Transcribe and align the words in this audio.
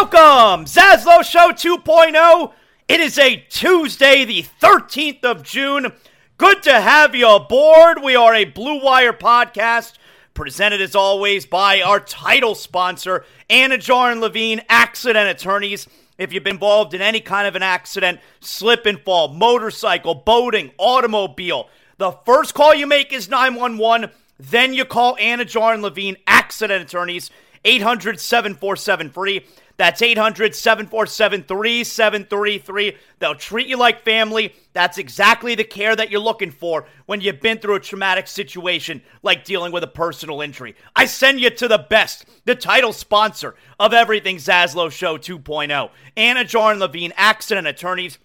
Welcome, 0.00 0.66
Zaslow 0.66 1.24
Show 1.24 1.50
2.0. 1.50 2.52
It 2.86 3.00
is 3.00 3.18
a 3.18 3.44
Tuesday, 3.50 4.24
the 4.24 4.44
13th 4.62 5.24
of 5.24 5.42
June. 5.42 5.92
Good 6.36 6.62
to 6.62 6.80
have 6.80 7.16
you 7.16 7.28
aboard. 7.28 8.00
We 8.00 8.14
are 8.14 8.32
a 8.32 8.44
Blue 8.44 8.80
Wire 8.80 9.12
podcast 9.12 9.94
presented 10.34 10.80
as 10.80 10.94
always 10.94 11.46
by 11.46 11.82
our 11.82 11.98
title 11.98 12.54
sponsor, 12.54 13.24
Anidjar 13.50 14.12
and 14.12 14.20
Levine 14.20 14.62
Accident 14.68 15.28
Attorneys. 15.30 15.88
If 16.16 16.32
you've 16.32 16.44
been 16.44 16.54
involved 16.54 16.94
in 16.94 17.02
any 17.02 17.20
kind 17.20 17.48
of 17.48 17.56
an 17.56 17.64
accident, 17.64 18.20
slip 18.38 18.86
and 18.86 19.00
fall, 19.00 19.26
motorcycle, 19.34 20.14
boating, 20.14 20.70
automobile, 20.78 21.68
the 21.96 22.12
first 22.12 22.54
call 22.54 22.72
you 22.72 22.86
make 22.86 23.12
is 23.12 23.28
911. 23.28 24.10
Then 24.38 24.74
you 24.74 24.84
call 24.84 25.16
Anidjar 25.16 25.74
and 25.74 25.82
Levine 25.82 26.18
Accident 26.28 26.84
Attorneys, 26.84 27.32
800 27.64 28.20
747 28.20 29.10
free. 29.10 29.44
That's 29.78 30.02
800 30.02 30.54
747 30.56 31.44
3733. 31.44 32.96
They'll 33.20 33.36
treat 33.36 33.68
you 33.68 33.76
like 33.76 34.04
family. 34.04 34.52
That's 34.72 34.98
exactly 34.98 35.54
the 35.54 35.62
care 35.62 35.94
that 35.94 36.10
you're 36.10 36.20
looking 36.20 36.50
for 36.50 36.86
when 37.06 37.20
you've 37.20 37.40
been 37.40 37.58
through 37.58 37.76
a 37.76 37.80
traumatic 37.80 38.26
situation 38.26 39.02
like 39.22 39.44
dealing 39.44 39.70
with 39.70 39.84
a 39.84 39.88
personal 39.88 40.40
injury. 40.40 40.74
I 40.96 41.06
send 41.06 41.40
you 41.40 41.50
to 41.50 41.68
the 41.68 41.78
best, 41.78 42.24
the 42.44 42.56
title 42.56 42.92
sponsor 42.92 43.54
of 43.78 43.94
Everything 43.94 44.38
Zaslow 44.38 44.90
Show 44.90 45.16
2.0, 45.16 45.90
Anidjar 46.16 46.72
and 46.72 46.80
Levine 46.80 47.12
Accident 47.16 47.68
Attorneys. 47.68 48.18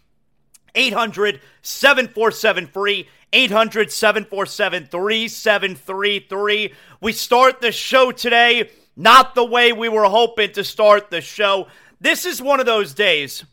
800 0.75 1.39
747 1.61 2.65
free. 2.65 3.07
800 3.31 3.91
747 3.91 4.87
3733. 4.87 6.73
We 6.99 7.11
start 7.11 7.61
the 7.61 7.71
show 7.71 8.11
today 8.11 8.71
not 8.95 9.35
the 9.35 9.45
way 9.45 9.73
we 9.73 9.89
were 9.89 10.05
hoping 10.05 10.51
to 10.53 10.63
start 10.63 11.09
the 11.09 11.21
show. 11.21 11.67
This 11.99 12.25
is 12.25 12.41
one 12.41 12.59
of 12.59 12.65
those 12.65 12.93
days 12.93 13.43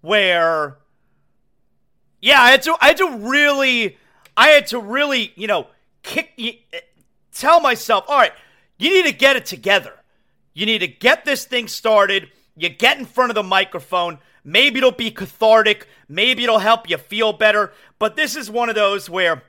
where, 0.00 0.78
yeah, 2.20 2.40
I 2.40 2.50
had 2.50 2.62
to, 2.62 2.76
I 2.80 2.88
had 2.88 2.96
to 2.98 3.18
really, 3.18 3.98
I 4.36 4.48
had 4.48 4.66
to 4.68 4.78
really, 4.78 5.32
you 5.36 5.46
know, 5.46 5.68
kick, 6.02 6.32
eh, 6.38 6.52
tell 7.32 7.60
myself, 7.60 8.04
all 8.08 8.18
right, 8.18 8.32
you 8.78 8.90
need 8.90 9.10
to 9.10 9.16
get 9.16 9.36
it 9.36 9.46
together. 9.46 9.92
You 10.54 10.66
need 10.66 10.80
to 10.80 10.88
get 10.88 11.24
this 11.24 11.44
thing 11.44 11.68
started. 11.68 12.28
You 12.56 12.68
get 12.68 12.98
in 12.98 13.06
front 13.06 13.30
of 13.30 13.34
the 13.34 13.42
microphone. 13.42 14.18
Maybe 14.44 14.78
it'll 14.78 14.90
be 14.90 15.10
cathartic. 15.10 15.86
Maybe 16.08 16.44
it'll 16.44 16.58
help 16.58 16.90
you 16.90 16.98
feel 16.98 17.32
better. 17.32 17.72
But 17.98 18.16
this 18.16 18.36
is 18.36 18.50
one 18.50 18.68
of 18.68 18.74
those 18.74 19.08
where 19.08 19.42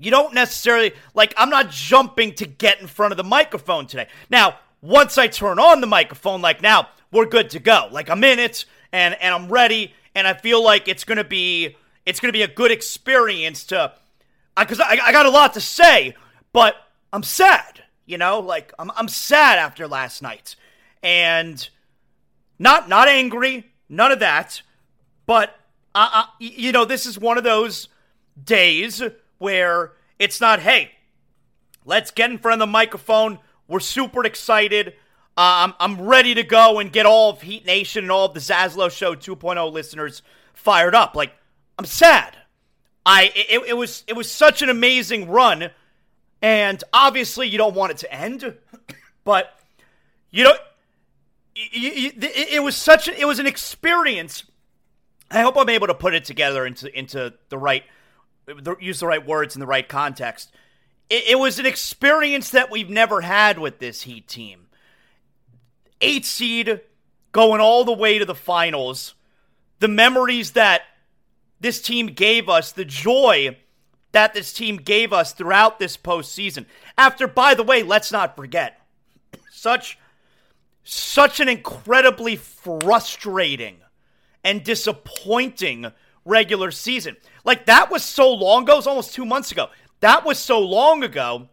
you 0.00 0.10
don't 0.10 0.34
necessarily, 0.34 0.92
like, 1.14 1.34
I'm 1.36 1.50
not 1.50 1.70
jumping 1.70 2.34
to 2.34 2.46
get 2.46 2.80
in 2.80 2.86
front 2.86 3.12
of 3.12 3.16
the 3.16 3.24
microphone 3.24 3.86
today. 3.86 4.08
Now, 4.30 4.58
once 4.80 5.18
I 5.18 5.26
turn 5.26 5.58
on 5.58 5.80
the 5.80 5.86
microphone, 5.86 6.42
like 6.42 6.62
now, 6.62 6.88
we're 7.10 7.26
good 7.26 7.50
to 7.50 7.58
go. 7.58 7.88
Like, 7.90 8.10
I'm 8.10 8.22
in 8.24 8.38
it 8.38 8.64
and, 8.92 9.16
and 9.20 9.34
I'm 9.34 9.48
ready, 9.48 9.94
and 10.14 10.26
I 10.26 10.34
feel 10.34 10.62
like 10.62 10.88
it's 10.88 11.04
going 11.04 11.18
to 11.18 11.24
be. 11.24 11.76
It's 12.04 12.20
going 12.20 12.28
to 12.28 12.38
be 12.38 12.42
a 12.42 12.48
good 12.48 12.70
experience 12.70 13.64
to, 13.64 13.92
because 14.56 14.78
I, 14.78 14.94
I, 14.94 15.06
I 15.06 15.12
got 15.12 15.26
a 15.26 15.30
lot 15.30 15.54
to 15.54 15.60
say, 15.60 16.14
but 16.52 16.76
I'm 17.12 17.24
sad, 17.24 17.82
you 18.04 18.16
know, 18.16 18.38
like 18.38 18.72
I'm, 18.78 18.92
I'm 18.94 19.08
sad 19.08 19.58
after 19.58 19.88
last 19.88 20.22
night, 20.22 20.54
and 21.02 21.68
not 22.60 22.88
not 22.88 23.08
angry, 23.08 23.72
none 23.88 24.12
of 24.12 24.20
that, 24.20 24.62
but 25.26 25.58
I, 25.96 26.28
I, 26.28 26.28
you 26.38 26.70
know, 26.70 26.84
this 26.84 27.06
is 27.06 27.18
one 27.18 27.38
of 27.38 27.42
those 27.42 27.88
days 28.44 29.02
where 29.38 29.92
it's 30.18 30.40
not, 30.40 30.60
hey, 30.60 30.92
let's 31.84 32.10
get 32.10 32.30
in 32.30 32.38
front 32.38 32.60
of 32.60 32.66
the 32.66 32.70
microphone. 32.70 33.38
We're 33.68 33.80
super 33.80 34.24
excited. 34.24 34.94
Uh, 35.36 35.68
I'm, 35.68 35.74
I'm 35.78 36.06
ready 36.06 36.34
to 36.34 36.42
go 36.42 36.78
and 36.78 36.92
get 36.92 37.06
all 37.06 37.30
of 37.30 37.42
Heat 37.42 37.66
Nation 37.66 38.04
and 38.04 38.10
all 38.10 38.26
of 38.26 38.34
the 38.34 38.40
Zaslow 38.40 38.90
Show 38.90 39.14
2.0 39.14 39.72
listeners 39.72 40.22
fired 40.54 40.94
up. 40.94 41.14
Like, 41.14 41.32
I'm 41.78 41.84
sad. 41.84 42.36
I 43.06 43.30
it, 43.36 43.62
it 43.68 43.76
was 43.76 44.02
it 44.08 44.14
was 44.14 44.30
such 44.30 44.62
an 44.62 44.68
amazing 44.68 45.28
run, 45.28 45.70
and 46.42 46.82
obviously 46.92 47.46
you 47.46 47.56
don't 47.56 47.74
want 47.74 47.92
it 47.92 47.98
to 47.98 48.12
end, 48.12 48.54
but 49.24 49.56
you 50.30 50.42
know, 50.42 50.54
it, 51.54 52.62
was 52.62 52.74
such 52.74 53.06
a, 53.06 53.18
it 53.18 53.24
was 53.24 53.38
an 53.38 53.46
experience. 53.46 54.42
I 55.30 55.40
hope 55.42 55.56
I'm 55.56 55.68
able 55.68 55.86
to 55.86 55.94
put 55.94 56.14
it 56.14 56.24
together 56.24 56.66
into 56.66 56.92
into 56.98 57.32
the 57.48 57.56
right 57.56 57.84
use 58.80 59.00
the 59.00 59.06
right 59.06 59.26
words 59.26 59.56
in 59.56 59.60
the 59.60 59.66
right 59.66 59.88
context. 59.88 60.52
It, 61.08 61.30
it 61.30 61.38
was 61.38 61.58
an 61.58 61.66
experience 61.66 62.50
that 62.50 62.70
we've 62.70 62.90
never 62.90 63.20
had 63.20 63.58
with 63.58 63.78
this 63.78 64.02
Heat 64.02 64.28
team. 64.28 64.66
Eight 66.00 66.24
seed 66.24 66.80
going 67.32 67.60
all 67.60 67.84
the 67.84 67.92
way 67.92 68.18
to 68.18 68.24
the 68.24 68.34
finals. 68.34 69.14
The 69.78 69.88
memories 69.88 70.52
that 70.52 70.82
this 71.60 71.80
team 71.80 72.08
gave 72.08 72.48
us, 72.48 72.72
the 72.72 72.84
joy 72.84 73.56
that 74.12 74.34
this 74.34 74.52
team 74.52 74.76
gave 74.76 75.12
us 75.12 75.32
throughout 75.32 75.78
this 75.78 75.96
postseason. 75.96 76.66
After, 76.96 77.26
by 77.26 77.54
the 77.54 77.62
way, 77.62 77.82
let's 77.82 78.12
not 78.12 78.36
forget, 78.36 78.80
such 79.50 79.98
such 80.88 81.40
an 81.40 81.48
incredibly 81.48 82.36
frustrating 82.36 83.78
and 84.44 84.62
disappointing 84.62 85.92
regular 86.26 86.70
season. 86.70 87.16
Like 87.44 87.66
that 87.66 87.90
was 87.90 88.02
so 88.02 88.32
long 88.32 88.64
ago, 88.64 88.74
it 88.74 88.76
was 88.76 88.86
almost 88.86 89.14
two 89.14 89.24
months 89.24 89.52
ago. 89.52 89.68
That 90.00 90.24
was 90.24 90.38
so 90.38 90.60
long 90.60 91.02
ago. 91.02 91.48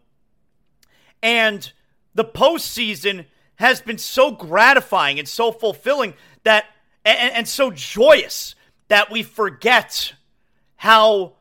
And 1.22 1.72
the 2.14 2.24
postseason 2.24 3.24
has 3.56 3.80
been 3.80 3.98
so 3.98 4.30
gratifying 4.30 5.18
and 5.18 5.28
so 5.28 5.52
fulfilling 5.52 6.14
that 6.42 6.66
and, 7.04 7.32
and 7.32 7.48
so 7.48 7.70
joyous 7.70 8.54
that 8.88 9.10
we 9.10 9.22
forget 9.22 10.14
how 10.76 11.34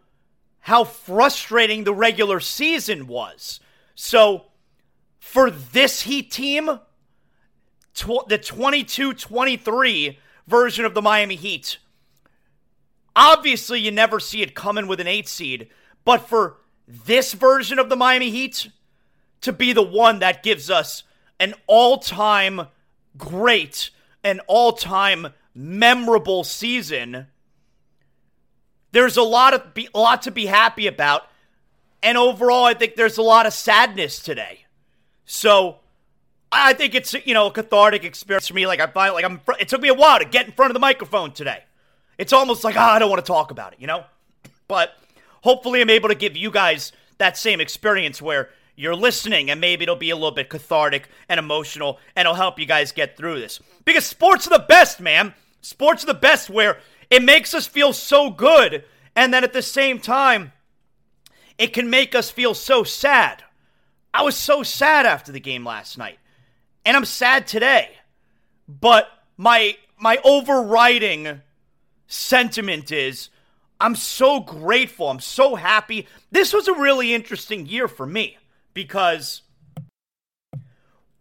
how 0.60 0.86
frustrating 0.86 1.84
the 1.84 1.94
regular 1.94 2.40
season 2.40 3.08
was. 3.08 3.60
So 3.96 4.46
for 5.20 5.52
this 5.52 6.02
Heat 6.04 6.32
team, 6.32 6.80
tw- 7.94 8.28
the 8.28 8.38
22 8.38 9.14
23 9.14 10.20
version 10.48 10.86
of 10.86 10.94
the 10.94 11.02
Miami 11.02 11.36
Heat, 11.36 11.80
obviously 13.16 13.80
you 13.80 13.92
never 13.92 14.20
see 14.20 14.42
it 14.42 14.56
coming 14.56 14.88
with 14.88 15.00
an 15.00 15.08
eight 15.08 15.28
seed, 15.28 15.70
but 16.06 16.28
for 16.28 16.58
this 16.88 17.34
version 17.34 17.80
of 17.80 17.90
the 17.90 17.96
Miami 17.96 18.30
Heat 18.30 18.70
to 19.42 19.54
be 19.54 19.74
the 19.74 19.84
one 19.84 20.20
that 20.20 20.44
gives 20.44 20.70
us 20.70 21.04
an 21.40 21.54
all 21.68 21.98
time 21.98 22.68
great, 23.18 23.90
an 24.24 24.40
all 24.48 24.74
time 24.74 25.28
memorable 25.54 26.44
season, 26.44 27.28
there's 28.92 29.18
a 29.18 29.24
lot 29.24 29.54
of 29.54 29.74
be, 29.74 29.90
a 29.94 30.00
lot 30.00 30.22
to 30.24 30.32
be 30.32 30.46
happy 30.46 30.88
about. 30.88 31.28
And 32.02 32.18
overall, 32.18 32.66
I 32.66 32.74
think 32.74 32.96
there's 32.96 33.18
a 33.18 33.22
lot 33.22 33.46
of 33.46 33.54
sadness 33.54 34.20
today. 34.20 34.66
So 35.26 35.78
I 36.52 36.74
think 36.74 36.94
it's 36.94 37.14
you 37.26 37.34
know 37.34 37.48
a 37.48 37.52
cathartic 37.52 38.04
experience 38.04 38.48
for 38.48 38.54
me. 38.54 38.68
Like 38.68 38.80
I 38.80 38.88
find 38.88 39.14
like 39.14 39.26
I'm. 39.26 39.42
It 39.60 39.68
took 39.68 39.82
me 39.82 39.90
a 39.90 39.94
while 39.94 40.20
to 40.20 40.26
get 40.26 40.46
in 40.46 40.52
front 40.52 40.70
of 40.70 40.74
the 40.74 40.80
microphone 40.80 41.32
today. 41.32 41.64
It's 42.18 42.34
almost 42.34 42.64
like 42.64 42.76
oh, 42.76 42.82
I 42.82 43.00
don't 43.00 43.10
want 43.10 43.24
to 43.24 43.28
talk 43.28 43.52
about 43.52 43.74
it, 43.74 43.80
you 43.80 43.88
know. 43.88 44.04
But 44.68 44.94
hopefully, 45.42 45.82
I'm 45.82 45.90
able 45.90 46.10
to 46.10 46.16
give 46.16 46.36
you 46.36 46.52
guys 46.52 46.92
that 47.18 47.38
same 47.38 47.62
experience 47.62 48.22
where 48.22 48.50
you're 48.76 48.96
listening 48.96 49.52
and 49.52 49.62
maybe 49.62 49.84
it'll 49.84 49.96
be 49.96 50.10
a 50.10 50.16
little 50.16 50.32
bit 50.32 50.50
cathartic 50.50 51.08
and 51.30 51.40
emotional 51.40 52.00
and 52.16 52.26
it'll 52.26 52.36
help 52.36 52.60
you 52.60 52.66
guys 52.66 52.92
get 52.92 53.16
through 53.16 53.40
this. 53.40 53.60
Because 53.86 54.06
sports 54.06 54.48
are 54.48 54.58
the 54.58 54.66
best, 54.68 55.00
man. 55.00 55.34
Sports 55.62 56.04
are 56.04 56.08
the 56.08 56.14
best 56.16 56.50
where 56.50 56.80
it 57.10 57.24
makes 57.24 57.54
us 57.54 57.68
feel 57.68 57.94
so 57.94 58.30
good 58.30 58.84
and 59.16 59.34
then 59.34 59.44
at 59.44 59.54
the 59.54 59.62
same 59.62 60.00
time 60.00 60.52
it 61.58 61.74
can 61.74 61.90
make 61.90 62.16
us 62.16 62.32
feel 62.32 62.54
so 62.54 62.84
sad. 62.84 63.44
I 64.14 64.24
was 64.24 64.36
so 64.36 64.64
sad 64.64 65.06
after 65.06 65.32
the 65.32 65.40
game 65.40 65.66
last 65.66 65.98
night. 65.98 66.20
And 66.86 66.98
I'm 66.98 67.06
sad 67.06 67.48
today. 67.48 67.92
But 68.68 69.08
my 69.38 69.78
my 69.98 70.20
overriding 70.24 71.42
sentiment 72.14 72.92
is 72.92 73.30
I'm 73.80 73.96
so 73.96 74.40
grateful. 74.40 75.10
I'm 75.10 75.20
so 75.20 75.56
happy. 75.56 76.08
This 76.32 76.54
was 76.54 76.68
a 76.68 76.74
really 76.74 77.14
interesting 77.14 77.66
year 77.66 77.88
for 77.88 78.06
me 78.06 78.38
because 78.74 79.42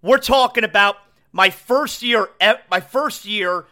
we're 0.00 0.18
talking 0.18 0.64
about 0.64 0.96
my 1.32 1.50
first 1.50 2.02
year 2.02 2.28
my 2.70 2.80
first 2.80 3.24
year 3.24 3.66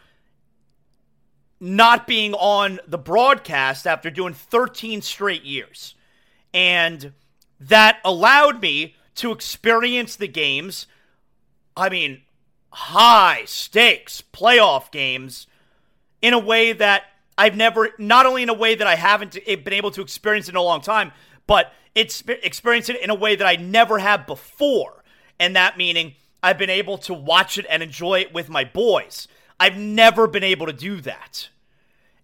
not 1.59 2.07
being 2.07 2.33
on 2.33 2.79
the 2.87 2.97
broadcast 2.97 3.85
after 3.85 4.09
doing 4.09 4.33
13 4.33 5.01
straight 5.03 5.43
years. 5.43 5.93
And 6.53 7.13
that 7.59 7.99
allowed 8.03 8.61
me 8.61 8.95
to 9.15 9.31
experience 9.31 10.15
the 10.15 10.27
games. 10.27 10.87
I 11.77 11.89
mean, 11.89 12.23
high 12.71 13.43
stakes 13.45 14.23
playoff 14.33 14.91
games 14.91 15.45
in 16.21 16.33
a 16.33 16.39
way 16.39 16.73
that 16.73 17.03
I've 17.41 17.57
never, 17.57 17.89
not 17.97 18.27
only 18.27 18.43
in 18.43 18.49
a 18.49 18.53
way 18.53 18.75
that 18.75 18.85
I 18.85 18.93
haven't 18.93 19.33
been 19.33 19.73
able 19.73 19.89
to 19.91 20.01
experience 20.01 20.47
in 20.47 20.55
a 20.55 20.61
long 20.61 20.79
time, 20.79 21.11
but 21.47 21.73
it's 21.95 22.23
experienced 22.27 22.91
it 22.91 23.01
in 23.01 23.09
a 23.09 23.15
way 23.15 23.35
that 23.35 23.47
I 23.47 23.55
never 23.55 23.97
have 23.97 24.27
before. 24.27 25.03
And 25.39 25.55
that 25.55 25.75
meaning 25.75 26.13
I've 26.43 26.59
been 26.59 26.69
able 26.69 26.99
to 26.99 27.15
watch 27.15 27.57
it 27.57 27.65
and 27.67 27.81
enjoy 27.81 28.19
it 28.19 28.31
with 28.31 28.47
my 28.47 28.63
boys. 28.63 29.27
I've 29.59 29.75
never 29.75 30.27
been 30.27 30.43
able 30.43 30.67
to 30.67 30.71
do 30.71 31.01
that. 31.01 31.49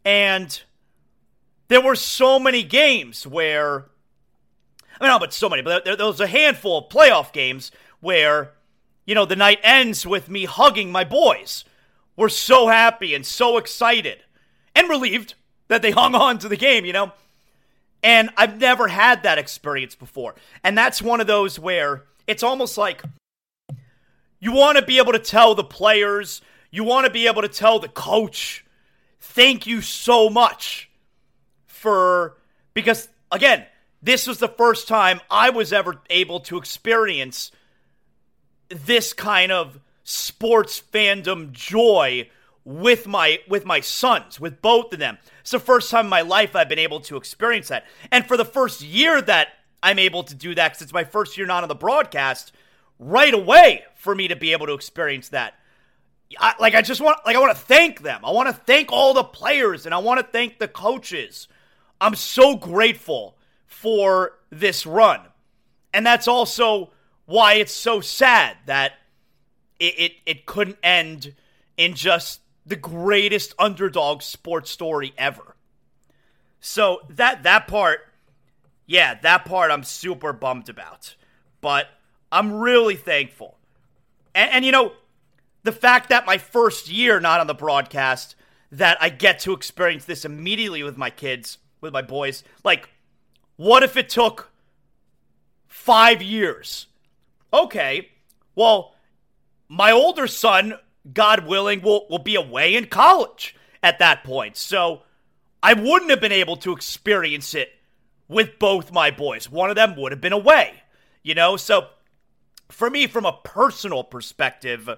And 0.06 0.62
there 1.68 1.82
were 1.82 1.96
so 1.96 2.38
many 2.38 2.62
games 2.62 3.26
where 3.26 3.86
I 5.00 5.04
mean, 5.04 5.10
not 5.10 5.22
but 5.22 5.34
so 5.34 5.50
many, 5.50 5.64
but 5.64 5.84
there, 5.84 5.96
there 5.96 6.06
was 6.06 6.22
a 6.22 6.28
handful 6.28 6.78
of 6.78 6.90
playoff 6.90 7.34
games 7.34 7.72
where, 8.02 8.52
you 9.08 9.16
know, 9.16 9.26
the 9.26 9.36
night 9.36 9.62
ends 9.64 10.06
with 10.06 10.30
me 10.30 10.46
hugging 10.46 10.92
my 10.92 11.04
boys. 11.04 11.66
We're 12.16 12.30
so 12.30 12.68
happy 12.68 13.16
and 13.16 13.26
so 13.26 13.58
excited 13.58 14.22
and 14.78 14.90
relieved 14.90 15.34
that 15.68 15.82
they 15.82 15.92
hung 15.92 16.16
on 16.16 16.38
to 16.40 16.48
the 16.48 16.56
game, 16.56 16.86
you 16.86 16.94
know? 16.94 17.12
And 18.04 18.30
I've 18.38 18.60
never 18.60 18.88
had 18.88 19.24
that 19.24 19.38
experience 19.38 19.96
before. 19.96 20.36
And 20.64 20.78
that's 20.78 21.02
one 21.02 21.20
of 21.20 21.28
those 21.28 21.58
where 21.60 22.04
it's 22.28 22.44
almost 22.44 22.78
like 22.78 23.02
you 24.40 24.52
want 24.52 24.78
to 24.78 24.86
be 24.86 25.00
able 25.00 25.14
to 25.14 25.20
tell 25.20 25.56
the 25.56 25.64
players, 25.64 26.42
you 26.70 26.84
want 26.84 27.06
to 27.08 27.12
be 27.12 27.28
able 27.28 27.42
to 27.42 27.48
tell 27.48 27.80
the 27.80 27.88
coach, 27.88 28.64
thank 29.20 29.66
you 29.66 29.82
so 29.82 30.30
much 30.30 30.90
for, 31.66 32.38
because 32.74 33.10
again, 33.32 33.66
this 34.04 34.28
was 34.28 34.38
the 34.38 34.48
first 34.48 34.88
time 34.88 35.20
I 35.30 35.50
was 35.50 35.74
ever 35.74 36.00
able 36.12 36.42
to 36.42 36.58
experience 36.58 37.52
this 38.70 39.12
kind 39.12 39.52
of 39.52 39.80
sports 40.04 40.82
fandom 40.94 41.52
joy 41.52 42.30
with 42.68 43.08
my 43.08 43.40
with 43.48 43.64
my 43.64 43.80
sons, 43.80 44.42
with 44.42 44.62
both 44.62 44.92
of 44.92 45.00
them. 45.00 45.18
It's 45.40 45.52
the 45.52 45.60
first 45.60 45.90
time 45.90 46.08
in 46.08 46.10
my 46.10 46.20
life 46.20 46.54
I've 46.54 46.68
been 46.68 46.78
able 46.78 47.00
to 47.00 47.16
experience 47.16 47.70
that. 47.70 47.86
And 48.12 48.26
for 48.26 48.36
the 48.36 48.44
first 48.44 48.82
year 48.82 49.22
that 49.22 49.54
I'm 49.82 49.98
able 49.98 50.24
to 50.24 50.36
do 50.36 50.54
that, 50.54 50.72
because 50.72 50.82
it's 50.82 50.92
my 50.92 51.06
first 51.06 51.38
year 51.38 51.48
not 51.48 51.64
on 51.64 51.70
the 51.70 51.76
broadcast, 51.76 52.52
right 53.00 53.34
away 53.34 53.86
for 53.96 54.14
me 54.14 54.28
to 54.28 54.36
be 54.36 54.52
able 54.52 54.66
to 54.66 54.74
experience 54.74 55.30
that. 55.30 55.54
I, 56.38 56.56
like 56.60 56.76
I 56.76 56.82
just 56.82 57.00
want 57.00 57.20
like 57.26 57.38
I 57.38 57.40
want 57.40 57.56
to 57.56 57.64
thank 57.64 58.02
them. 58.02 58.20
I 58.26 58.32
want 58.32 58.50
to 58.50 58.54
thank 58.54 58.92
all 58.92 59.14
the 59.14 59.24
players 59.24 59.86
and 59.86 59.96
I 59.96 60.00
want 60.00 60.20
to 60.20 60.28
thank 60.30 60.60
the 60.60 60.68
coaches. 60.68 61.48
I'm 62.02 62.16
so 62.16 62.58
grateful 62.58 63.38
for 63.66 64.34
this 64.50 64.86
run. 64.86 65.22
And 65.94 66.06
that's 66.06 66.28
also 66.28 66.92
why 67.28 67.54
it's 67.54 67.72
so 67.72 68.02
sad 68.02 68.58
that 68.66 68.96
it, 69.80 69.98
it, 69.98 70.12
it 70.26 70.46
couldn't 70.46 70.80
end 70.84 71.34
in 71.78 71.94
just 71.94 72.42
the 72.68 72.76
greatest 72.76 73.56
underdog 73.58 74.22
sports 74.22 74.70
story 74.70 75.14
ever. 75.18 75.56
So 76.60 77.02
that 77.10 77.44
that 77.44 77.68
part, 77.68 78.02
yeah, 78.86 79.16
that 79.22 79.46
part 79.46 79.72
I'm 79.72 79.84
super 79.84 80.34
bummed 80.34 80.70
about. 80.70 81.16
But 81.62 81.88
I'm 82.32 82.54
really 82.54 82.96
thankful. 82.96 83.58
And, 84.36 84.52
and 84.52 84.66
you 84.66 84.72
know, 84.72 84.94
the 85.64 85.72
fact 85.72 86.10
that 86.10 86.26
my 86.26 86.38
first 86.38 86.90
year 86.90 87.20
not 87.20 87.40
on 87.40 87.48
the 87.48 87.54
broadcast, 87.54 88.36
that 88.72 88.98
I 89.02 89.10
get 89.10 89.40
to 89.42 89.54
experience 89.54 90.06
this 90.06 90.26
immediately 90.26 90.84
with 90.84 90.98
my 90.98 91.10
kids, 91.10 91.58
with 91.80 91.94
my 91.94 92.02
boys, 92.02 92.44
like 92.64 92.90
what 93.56 93.82
if 93.82 93.96
it 93.96 94.10
took 94.10 94.52
five 95.68 96.22
years? 96.22 96.88
Okay, 97.54 98.10
well, 98.56 98.94
my 99.70 99.92
older 99.92 100.28
son, 100.28 100.76
God 101.14 101.48
willing, 101.48 101.82
will, 101.82 102.08
will 102.10 102.20
be 102.20 102.36
away 102.36 102.76
in 102.76 102.86
college 102.86 103.56
at 103.84 104.00
that 104.00 104.24
point. 104.24 104.58
So 104.58 105.04
I 105.62 105.74
wouldn't 105.74 106.12
have 106.12 106.22
been 106.22 106.32
able 106.32 106.58
to 106.58 106.74
experience 106.74 107.54
it 107.54 107.70
with 108.28 108.60
both 108.60 108.92
my 108.92 109.12
boys. 109.12 109.50
One 109.50 109.70
of 109.70 109.76
them 109.76 109.96
would 109.96 110.12
have 110.12 110.22
been 110.22 110.34
away, 110.34 110.74
you 111.24 111.36
know? 111.36 111.58
So 111.58 111.88
for 112.70 112.90
me, 112.90 113.08
from 113.08 113.26
a 113.26 113.40
personal 113.44 114.04
perspective, 114.04 114.90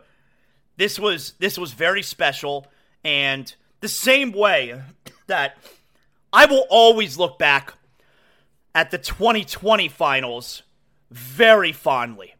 this 0.78 0.98
was 0.98 1.34
this 1.40 1.58
was 1.58 1.74
very 1.74 2.02
special 2.02 2.66
and 3.04 3.54
the 3.82 3.88
same 3.88 4.32
way 4.32 4.82
that 5.28 5.58
I 6.34 6.46
will 6.46 6.66
always 6.70 7.18
look 7.18 7.40
back 7.40 7.74
at 8.74 8.92
the 8.92 8.98
2020 8.98 9.88
finals 9.90 10.64
very 11.12 11.72
fondly. 11.72 12.36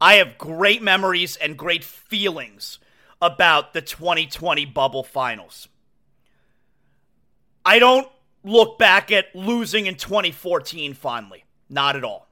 I 0.00 0.14
have 0.14 0.38
great 0.38 0.82
memories 0.82 1.36
and 1.36 1.56
great 1.56 1.84
feelings 1.84 2.78
about 3.22 3.72
the 3.72 3.80
2020 3.80 4.66
bubble 4.66 5.04
finals. 5.04 5.68
I 7.64 7.78
don't 7.78 8.08
look 8.42 8.78
back 8.78 9.12
at 9.12 9.34
losing 9.34 9.86
in 9.86 9.94
2014 9.94 10.92
fondly. 10.94 11.44
Not 11.70 11.94
at 11.94 12.02
all. 12.02 12.28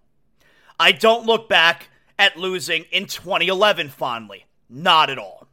I 0.78 0.90
don't 0.90 1.24
look 1.24 1.48
back 1.48 1.88
at 2.18 2.36
losing 2.36 2.84
in 2.90 3.06
2011 3.06 3.88
fondly. 3.90 4.46
Not 4.68 5.10
at 5.10 5.18
all. 5.18 5.46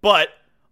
But 0.00 0.30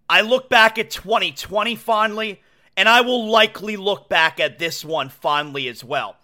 I 0.08 0.22
look 0.22 0.48
back 0.48 0.78
at 0.78 0.90
2020 0.90 1.76
fondly 1.76 2.40
and 2.76 2.88
I 2.88 3.02
will 3.02 3.28
likely 3.28 3.76
look 3.76 4.08
back 4.08 4.40
at 4.40 4.58
this 4.58 4.82
one 4.82 5.10
fondly 5.10 5.68
as 5.68 5.84
well. 5.84 6.16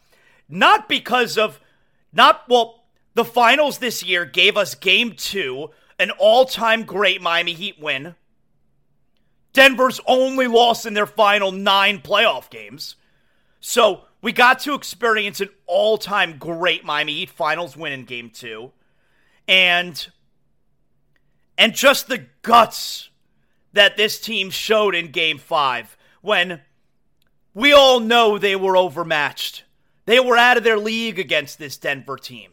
Not 0.49 0.89
because 0.89 1.37
of, 1.37 1.61
not, 2.13 2.49
well, 2.49 2.85
the 3.15 3.25
finals 3.25 3.79
this 3.79 4.03
year 4.03 4.25
gave 4.25 4.57
us 4.57 4.75
game 4.75 5.13
two, 5.13 5.71
an 5.99 6.11
all 6.13 6.45
time 6.45 6.85
great 6.85 7.23
Miami 7.23 7.53
Heat 7.53 7.81
win. 7.81 8.15
Denver's 9.53 10.01
only 10.07 10.47
loss 10.47 10.85
in 10.85 10.95
their 10.95 11.07
final 11.07 11.51
nine 11.53 12.01
playoff 12.01 12.51
games. 12.51 12.97
So 13.61 14.03
we 14.21 14.33
got 14.33 14.61
to 14.61 14.75
experience 14.75 15.41
an 15.41 15.49
all 15.67 15.99
time 15.99 16.39
great 16.39 16.85
Miami 16.85 17.15
Heat 17.15 17.31
finals 17.31 17.77
win 17.77 17.93
in 17.93 18.05
game 18.05 18.31
two. 18.31 18.73
And 19.49 20.07
and 21.57 21.75
just 21.75 22.09
the 22.09 22.27
guts 22.43 23.09
that 23.73 23.97
this 23.97 24.21
team 24.21 24.51
showed 24.51 24.95
in 24.95 25.11
game 25.11 25.39
five 25.39 25.97
when 26.21 26.61
we 27.55 27.73
all 27.73 28.01
know 28.01 28.37
they 28.37 28.57
were 28.57 28.77
overmatched. 28.77 29.65
They 30.05 30.21
were 30.21 30.37
out 30.37 30.57
of 30.57 30.65
their 30.65 30.79
league 30.79 31.19
against 31.19 31.59
this 31.59 31.79
Denver 31.79 32.17
team. 32.17 32.53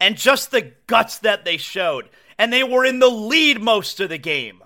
And 0.00 0.16
just 0.16 0.50
the 0.50 0.72
guts 0.86 1.18
that 1.18 1.44
they 1.44 1.56
showed. 1.56 2.08
And 2.38 2.52
they 2.52 2.64
were 2.64 2.84
in 2.84 2.98
the 2.98 3.08
lead 3.08 3.60
most 3.60 4.00
of 4.00 4.08
the 4.08 4.18
game. 4.18 4.62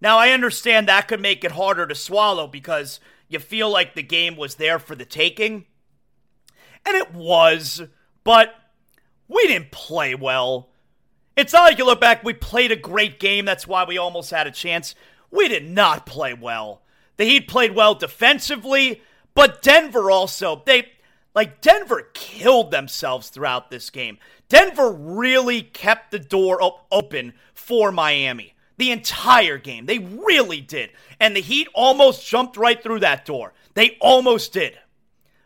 Now, 0.00 0.18
I 0.18 0.30
understand 0.30 0.88
that 0.88 1.08
could 1.08 1.20
make 1.20 1.44
it 1.44 1.52
harder 1.52 1.86
to 1.86 1.94
swallow 1.94 2.46
because 2.46 3.00
you 3.28 3.38
feel 3.38 3.70
like 3.70 3.94
the 3.94 4.02
game 4.02 4.36
was 4.36 4.56
there 4.56 4.78
for 4.78 4.94
the 4.94 5.04
taking. 5.04 5.66
And 6.84 6.96
it 6.96 7.14
was, 7.14 7.82
but 8.22 8.54
we 9.28 9.46
didn't 9.46 9.70
play 9.70 10.14
well. 10.14 10.70
It's 11.36 11.52
not 11.52 11.62
like 11.62 11.78
you 11.78 11.86
look 11.86 12.00
back, 12.00 12.22
we 12.22 12.34
played 12.34 12.70
a 12.70 12.76
great 12.76 13.18
game, 13.18 13.44
that's 13.44 13.66
why 13.66 13.84
we 13.84 13.98
almost 13.98 14.30
had 14.30 14.46
a 14.46 14.52
chance. 14.52 14.94
We 15.30 15.48
did 15.48 15.68
not 15.68 16.06
play 16.06 16.34
well. 16.34 16.82
The 17.16 17.24
Heat 17.24 17.48
played 17.48 17.74
well 17.74 17.94
defensively, 17.94 19.02
but 19.34 19.62
Denver 19.62 20.10
also, 20.10 20.62
they 20.64 20.88
like 21.34 21.60
Denver 21.60 22.10
killed 22.14 22.70
themselves 22.70 23.30
throughout 23.30 23.70
this 23.70 23.90
game. 23.90 24.18
Denver 24.48 24.92
really 24.92 25.62
kept 25.62 26.10
the 26.10 26.18
door 26.18 26.62
op- 26.62 26.86
open 26.90 27.34
for 27.54 27.90
Miami 27.90 28.54
the 28.76 28.90
entire 28.90 29.58
game. 29.58 29.86
They 29.86 29.98
really 29.98 30.60
did. 30.60 30.90
And 31.20 31.36
the 31.36 31.40
Heat 31.40 31.68
almost 31.74 32.26
jumped 32.26 32.56
right 32.56 32.82
through 32.82 33.00
that 33.00 33.24
door. 33.24 33.52
They 33.74 33.96
almost 34.00 34.52
did. 34.52 34.78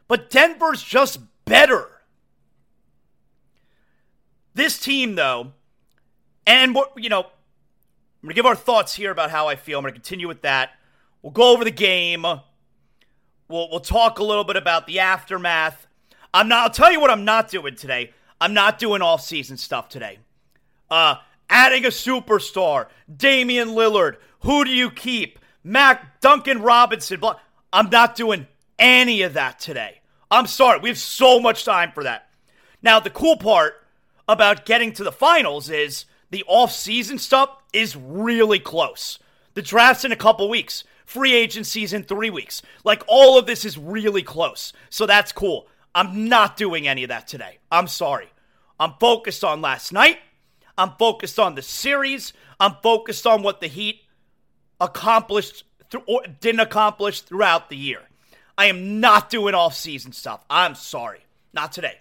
But 0.06 0.30
Denver's 0.30 0.82
just 0.82 1.20
better. 1.44 1.88
This 4.54 4.78
team, 4.78 5.14
though, 5.14 5.52
and 6.46 6.74
what, 6.74 6.92
you 6.96 7.10
know, 7.10 7.20
I'm 7.20 8.22
going 8.22 8.30
to 8.30 8.34
give 8.34 8.46
our 8.46 8.56
thoughts 8.56 8.94
here 8.94 9.10
about 9.10 9.30
how 9.30 9.46
I 9.46 9.56
feel. 9.56 9.78
I'm 9.78 9.82
going 9.82 9.94
to 9.94 10.00
continue 10.00 10.26
with 10.26 10.42
that. 10.42 10.70
We'll 11.22 11.32
go 11.32 11.52
over 11.52 11.62
the 11.64 11.70
game. 11.70 12.22
We'll, 12.22 13.70
we'll 13.70 13.80
talk 13.80 14.18
a 14.18 14.24
little 14.24 14.44
bit 14.44 14.56
about 14.56 14.86
the 14.86 14.98
aftermath. 14.98 15.86
I'm 16.34 16.48
not, 16.48 16.64
I'll 16.64 16.70
tell 16.70 16.90
you 16.90 17.00
what 17.00 17.10
I'm 17.10 17.24
not 17.24 17.48
doing 17.48 17.76
today. 17.76 18.12
I'm 18.40 18.54
not 18.54 18.78
doing 18.78 19.02
off 19.02 19.22
season 19.22 19.56
stuff 19.56 19.88
today. 19.88 20.18
Uh, 20.90 21.16
adding 21.50 21.84
a 21.84 21.88
superstar, 21.88 22.86
Damian 23.14 23.68
Lillard. 23.68 24.16
Who 24.40 24.64
do 24.64 24.70
you 24.70 24.90
keep? 24.90 25.38
Mac 25.64 26.20
Duncan 26.20 26.62
Robinson. 26.62 27.20
Blah. 27.20 27.38
I'm 27.72 27.90
not 27.90 28.16
doing 28.16 28.46
any 28.78 29.22
of 29.22 29.34
that 29.34 29.58
today. 29.58 30.00
I'm 30.30 30.46
sorry. 30.46 30.78
We 30.78 30.88
have 30.90 30.98
so 30.98 31.40
much 31.40 31.64
time 31.64 31.92
for 31.92 32.04
that. 32.04 32.28
Now, 32.82 33.00
the 33.00 33.10
cool 33.10 33.36
part 33.36 33.74
about 34.28 34.66
getting 34.66 34.92
to 34.94 35.04
the 35.04 35.12
finals 35.12 35.68
is 35.70 36.04
the 36.30 36.44
off-season 36.46 37.18
stuff 37.18 37.50
is 37.72 37.96
really 37.96 38.58
close. 38.58 39.18
The 39.54 39.62
draft's 39.62 40.04
in 40.04 40.12
a 40.12 40.16
couple 40.16 40.48
weeks. 40.48 40.84
Free 41.04 41.32
agency's 41.32 41.92
in 41.92 42.04
three 42.04 42.30
weeks. 42.30 42.62
Like 42.84 43.02
all 43.08 43.38
of 43.38 43.46
this 43.46 43.64
is 43.64 43.78
really 43.78 44.22
close. 44.22 44.72
So 44.90 45.06
that's 45.06 45.32
cool. 45.32 45.66
I'm 45.94 46.28
not 46.28 46.56
doing 46.56 46.86
any 46.86 47.04
of 47.04 47.08
that 47.08 47.28
today. 47.28 47.58
I'm 47.70 47.88
sorry. 47.88 48.28
I'm 48.78 48.94
focused 49.00 49.44
on 49.44 49.60
last 49.60 49.92
night. 49.92 50.18
I'm 50.76 50.92
focused 50.98 51.38
on 51.38 51.54
the 51.54 51.62
series. 51.62 52.32
I'm 52.60 52.76
focused 52.82 53.26
on 53.26 53.42
what 53.42 53.60
the 53.60 53.66
Heat 53.66 54.02
accomplished 54.80 55.64
th- 55.90 56.04
or 56.06 56.22
didn't 56.40 56.60
accomplish 56.60 57.22
throughout 57.22 57.68
the 57.68 57.76
year. 57.76 58.00
I 58.56 58.66
am 58.66 59.00
not 59.00 59.30
doing 59.30 59.54
off 59.54 59.74
season 59.74 60.12
stuff. 60.12 60.44
I'm 60.48 60.74
sorry. 60.74 61.20
Not 61.52 61.72
today. 61.72 61.98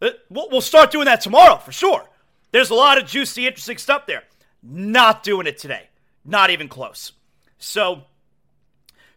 Uh, 0.00 0.10
we'll 0.30 0.60
start 0.60 0.90
doing 0.90 1.06
that 1.06 1.20
tomorrow 1.20 1.56
for 1.56 1.72
sure. 1.72 2.04
There's 2.52 2.70
a 2.70 2.74
lot 2.74 2.98
of 2.98 3.06
juicy, 3.06 3.46
interesting 3.46 3.78
stuff 3.78 4.06
there. 4.06 4.24
Not 4.62 5.22
doing 5.22 5.46
it 5.46 5.58
today. 5.58 5.88
Not 6.24 6.50
even 6.50 6.68
close. 6.68 7.12
So, 7.58 8.02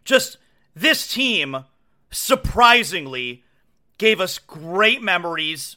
just 0.04 0.38
this 0.74 1.06
team 1.06 1.64
surprisingly 2.10 3.44
gave 4.02 4.20
us 4.20 4.40
great 4.40 5.00
memories, 5.00 5.76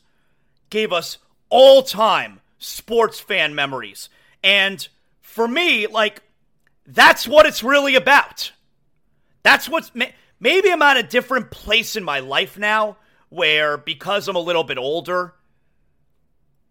gave 0.71 0.91
us 0.91 1.19
all 1.51 1.83
time 1.83 2.41
sports 2.57 3.19
fan 3.19 3.53
memories. 3.53 4.09
And 4.43 4.87
for 5.21 5.47
me, 5.47 5.85
like, 5.85 6.23
that's 6.87 7.27
what 7.27 7.45
it's 7.45 7.61
really 7.61 7.93
about. 7.93 8.51
That's 9.43 9.69
what's 9.69 9.91
maybe 10.39 10.71
I'm 10.71 10.81
at 10.81 10.97
a 10.97 11.03
different 11.03 11.51
place 11.51 11.95
in 11.95 12.03
my 12.03 12.19
life 12.19 12.57
now 12.57 12.97
where 13.29 13.77
because 13.77 14.27
I'm 14.27 14.35
a 14.35 14.39
little 14.39 14.63
bit 14.63 14.79
older, 14.79 15.35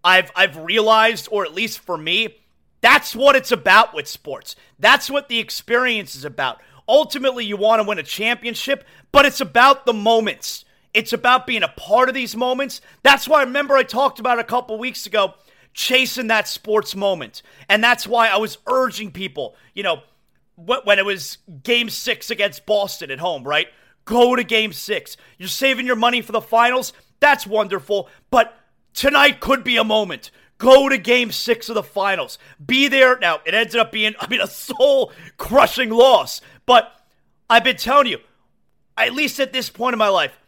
I've 0.02 0.32
I've 0.34 0.56
realized, 0.56 1.28
or 1.30 1.44
at 1.44 1.54
least 1.54 1.78
for 1.78 1.96
me, 1.96 2.36
that's 2.80 3.14
what 3.14 3.36
it's 3.36 3.52
about 3.52 3.94
with 3.94 4.08
sports. 4.08 4.56
That's 4.80 5.08
what 5.08 5.28
the 5.28 5.38
experience 5.38 6.16
is 6.16 6.24
about. 6.24 6.60
Ultimately, 6.88 7.44
you 7.44 7.56
want 7.56 7.80
to 7.80 7.86
win 7.86 8.00
a 8.00 8.02
championship, 8.02 8.84
but 9.12 9.24
it's 9.24 9.40
about 9.40 9.86
the 9.86 9.92
moments. 9.92 10.64
It's 10.94 11.12
about 11.12 11.46
being 11.46 11.64
a 11.64 11.68
part 11.68 12.08
of 12.08 12.14
these 12.14 12.36
moments. 12.36 12.80
That's 13.02 13.28
why 13.28 13.40
I 13.40 13.44
remember 13.44 13.76
I 13.76 13.82
talked 13.82 14.20
about 14.20 14.38
a 14.38 14.44
couple 14.44 14.78
weeks 14.78 15.06
ago 15.06 15.34
chasing 15.74 16.28
that 16.28 16.48
sports 16.48 16.94
moment. 16.94 17.42
And 17.68 17.82
that's 17.82 18.06
why 18.06 18.28
I 18.28 18.36
was 18.36 18.58
urging 18.66 19.10
people, 19.10 19.56
you 19.74 19.82
know, 19.82 20.02
when 20.56 21.00
it 21.00 21.04
was 21.04 21.38
game 21.64 21.90
six 21.90 22.30
against 22.30 22.64
Boston 22.64 23.10
at 23.10 23.18
home, 23.18 23.42
right? 23.42 23.66
Go 24.04 24.36
to 24.36 24.44
game 24.44 24.72
six. 24.72 25.16
You're 25.36 25.48
saving 25.48 25.84
your 25.84 25.96
money 25.96 26.22
for 26.22 26.32
the 26.32 26.40
finals. 26.40 26.92
That's 27.18 27.46
wonderful. 27.46 28.08
But 28.30 28.56
tonight 28.92 29.40
could 29.40 29.64
be 29.64 29.76
a 29.76 29.84
moment. 29.84 30.30
Go 30.58 30.88
to 30.88 30.96
game 30.96 31.32
six 31.32 31.68
of 31.68 31.74
the 31.74 31.82
finals. 31.82 32.38
Be 32.64 32.86
there. 32.86 33.18
Now, 33.18 33.40
it 33.44 33.54
ended 33.54 33.76
up 33.76 33.90
being, 33.90 34.14
I 34.20 34.28
mean, 34.28 34.40
a 34.40 34.46
soul 34.46 35.12
crushing 35.36 35.90
loss. 35.90 36.40
But 36.66 36.92
I've 37.50 37.64
been 37.64 37.76
telling 37.76 38.06
you, 38.06 38.18
at 38.96 39.12
least 39.12 39.40
at 39.40 39.52
this 39.52 39.70
point 39.70 39.94
in 39.94 39.98
my 39.98 40.08
life, 40.08 40.38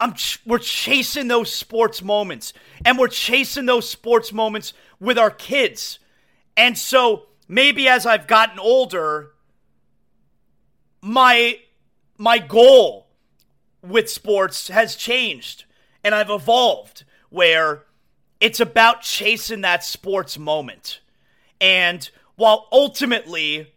I'm 0.00 0.14
ch- 0.14 0.40
we're 0.44 0.58
chasing 0.58 1.28
those 1.28 1.52
sports 1.52 2.02
moments 2.02 2.52
and 2.84 2.98
we're 2.98 3.08
chasing 3.08 3.66
those 3.66 3.88
sports 3.88 4.32
moments 4.32 4.72
with 5.00 5.18
our 5.18 5.30
kids. 5.30 5.98
And 6.56 6.76
so 6.76 7.26
maybe 7.48 7.88
as 7.88 8.06
I've 8.06 8.26
gotten 8.26 8.58
older 8.58 9.32
my 11.02 11.58
my 12.18 12.38
goal 12.38 13.06
with 13.82 14.10
sports 14.10 14.68
has 14.68 14.96
changed 14.96 15.64
and 16.02 16.14
I've 16.14 16.30
evolved 16.30 17.04
where 17.30 17.84
it's 18.40 18.60
about 18.60 19.02
chasing 19.02 19.60
that 19.62 19.84
sports 19.84 20.38
moment. 20.38 21.00
And 21.60 22.08
while 22.34 22.68
ultimately 22.72 23.72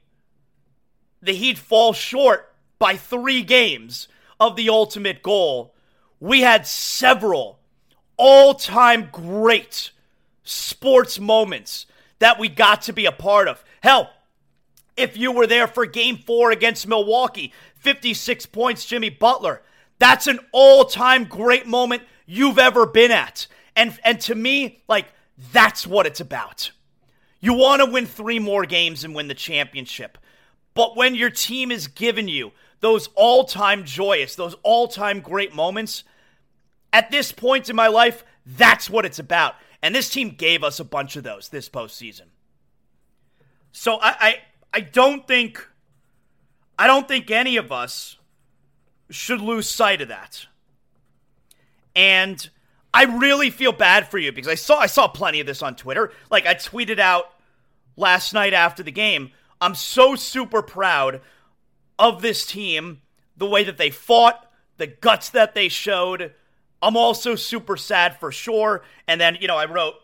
the 1.21 1.33
Heat 1.33 1.57
fall 1.57 1.93
short 1.93 2.53
by 2.77 2.95
3 2.95 3.41
games 3.43 4.07
of 4.39 4.55
the 4.55 4.69
ultimate 4.69 5.21
goal, 5.21 5.73
we 6.19 6.41
had 6.41 6.67
several 6.67 7.59
all 8.17 8.53
time 8.53 9.09
great 9.11 9.91
sports 10.43 11.19
moments 11.19 11.85
that 12.19 12.39
we 12.39 12.49
got 12.49 12.83
to 12.83 12.93
be 12.93 13.05
a 13.05 13.11
part 13.11 13.47
of. 13.47 13.63
Hell, 13.81 14.09
if 14.97 15.15
you 15.15 15.31
were 15.31 15.47
there 15.47 15.67
for 15.67 15.85
game 15.85 16.17
four 16.17 16.51
against 16.51 16.87
Milwaukee, 16.87 17.53
56 17.75 18.45
points, 18.47 18.85
Jimmy 18.85 19.09
Butler, 19.09 19.61
that's 19.99 20.27
an 20.27 20.39
all 20.51 20.85
time 20.85 21.25
great 21.25 21.65
moment 21.65 22.03
you've 22.25 22.59
ever 22.59 22.85
been 22.85 23.11
at. 23.11 23.47
And, 23.75 23.97
and 24.03 24.19
to 24.21 24.35
me, 24.35 24.83
like, 24.89 25.07
that's 25.53 25.87
what 25.87 26.05
it's 26.05 26.19
about. 26.19 26.71
You 27.39 27.53
want 27.53 27.81
to 27.81 27.89
win 27.89 28.05
three 28.05 28.39
more 28.39 28.65
games 28.65 29.05
and 29.05 29.15
win 29.15 29.29
the 29.29 29.33
championship. 29.33 30.17
But 30.73 30.97
when 30.97 31.15
your 31.15 31.29
team 31.29 31.71
is 31.71 31.87
giving 31.87 32.27
you 32.27 32.51
those 32.81 33.09
all 33.15 33.43
time 33.43 33.83
joyous, 33.83 34.35
those 34.35 34.55
all 34.63 34.87
time 34.87 35.19
great 35.19 35.53
moments, 35.53 36.03
at 36.93 37.11
this 37.11 37.31
point 37.31 37.69
in 37.69 37.75
my 37.75 37.87
life, 37.87 38.23
that's 38.45 38.89
what 38.89 39.05
it's 39.05 39.19
about. 39.19 39.55
And 39.81 39.93
this 39.95 40.09
team 40.09 40.31
gave 40.31 40.63
us 40.63 40.79
a 40.79 40.83
bunch 40.83 41.15
of 41.15 41.23
those 41.23 41.49
this 41.49 41.69
postseason. 41.69 42.27
So 43.71 43.95
I, 43.95 44.15
I, 44.19 44.35
I 44.73 44.79
don't 44.81 45.27
think 45.27 45.67
I 46.77 46.87
don't 46.87 47.07
think 47.07 47.29
any 47.29 47.57
of 47.57 47.71
us 47.71 48.17
should 49.09 49.41
lose 49.41 49.69
sight 49.69 50.01
of 50.01 50.07
that. 50.07 50.45
And 51.95 52.49
I 52.93 53.03
really 53.03 53.49
feel 53.49 53.71
bad 53.71 54.09
for 54.09 54.17
you 54.17 54.31
because 54.31 54.51
I 54.51 54.55
saw 54.55 54.79
I 54.79 54.87
saw 54.87 55.07
plenty 55.07 55.39
of 55.39 55.47
this 55.47 55.61
on 55.61 55.75
Twitter. 55.75 56.11
Like 56.31 56.45
I 56.45 56.55
tweeted 56.55 56.99
out 56.99 57.25
last 57.95 58.33
night 58.33 58.53
after 58.53 58.81
the 58.83 58.91
game, 58.91 59.31
I'm 59.61 59.75
so 59.75 60.15
super 60.15 60.61
proud 60.61 61.21
of 61.99 62.21
this 62.21 62.45
team, 62.45 63.01
the 63.37 63.45
way 63.45 63.63
that 63.63 63.77
they 63.77 63.91
fought, 63.91 64.49
the 64.77 64.87
guts 64.87 65.29
that 65.29 65.53
they 65.53 65.67
showed, 65.67 66.33
I'm 66.81 66.97
also 66.97 67.35
super 67.35 67.77
sad 67.77 68.19
for 68.19 68.31
sure. 68.31 68.83
And 69.07 69.19
then, 69.19 69.37
you 69.39 69.47
know, 69.47 69.57
I 69.57 69.65
wrote 69.65 69.95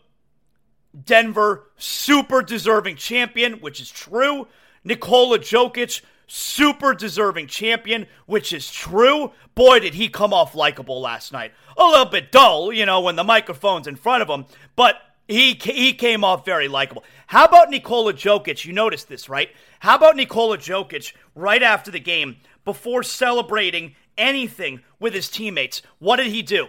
Denver, 1.04 1.70
super 1.76 2.42
deserving 2.42 2.96
champion, 2.96 3.54
which 3.54 3.80
is 3.80 3.90
true. 3.90 4.46
Nikola 4.84 5.38
Jokic, 5.38 6.02
super 6.26 6.94
deserving 6.94 7.46
champion, 7.48 8.06
which 8.26 8.52
is 8.52 8.70
true. 8.70 9.32
Boy, 9.54 9.80
did 9.80 9.94
he 9.94 10.08
come 10.08 10.32
off 10.32 10.54
likable 10.54 11.00
last 11.00 11.32
night. 11.32 11.52
A 11.78 11.84
little 11.84 12.06
bit 12.06 12.30
dull, 12.30 12.72
you 12.72 12.86
know, 12.86 13.00
when 13.00 13.16
the 13.16 13.24
microphone's 13.24 13.86
in 13.86 13.96
front 13.96 14.22
of 14.22 14.28
him, 14.28 14.46
but 14.76 14.96
he 15.28 15.54
he 15.54 15.92
came 15.92 16.24
off 16.24 16.44
very 16.44 16.68
likable. 16.68 17.04
How 17.26 17.44
about 17.44 17.70
Nikola 17.70 18.12
Jokic? 18.12 18.64
You 18.64 18.72
noticed 18.72 19.08
this, 19.08 19.28
right? 19.28 19.50
How 19.80 19.96
about 19.96 20.16
Nikola 20.16 20.58
Jokic 20.58 21.12
right 21.34 21.62
after 21.62 21.90
the 21.90 22.00
game, 22.00 22.36
before 22.64 23.02
celebrating 23.02 23.94
anything 24.16 24.80
with 25.00 25.14
his 25.14 25.28
teammates? 25.28 25.82
What 25.98 26.16
did 26.16 26.28
he 26.28 26.42
do? 26.42 26.68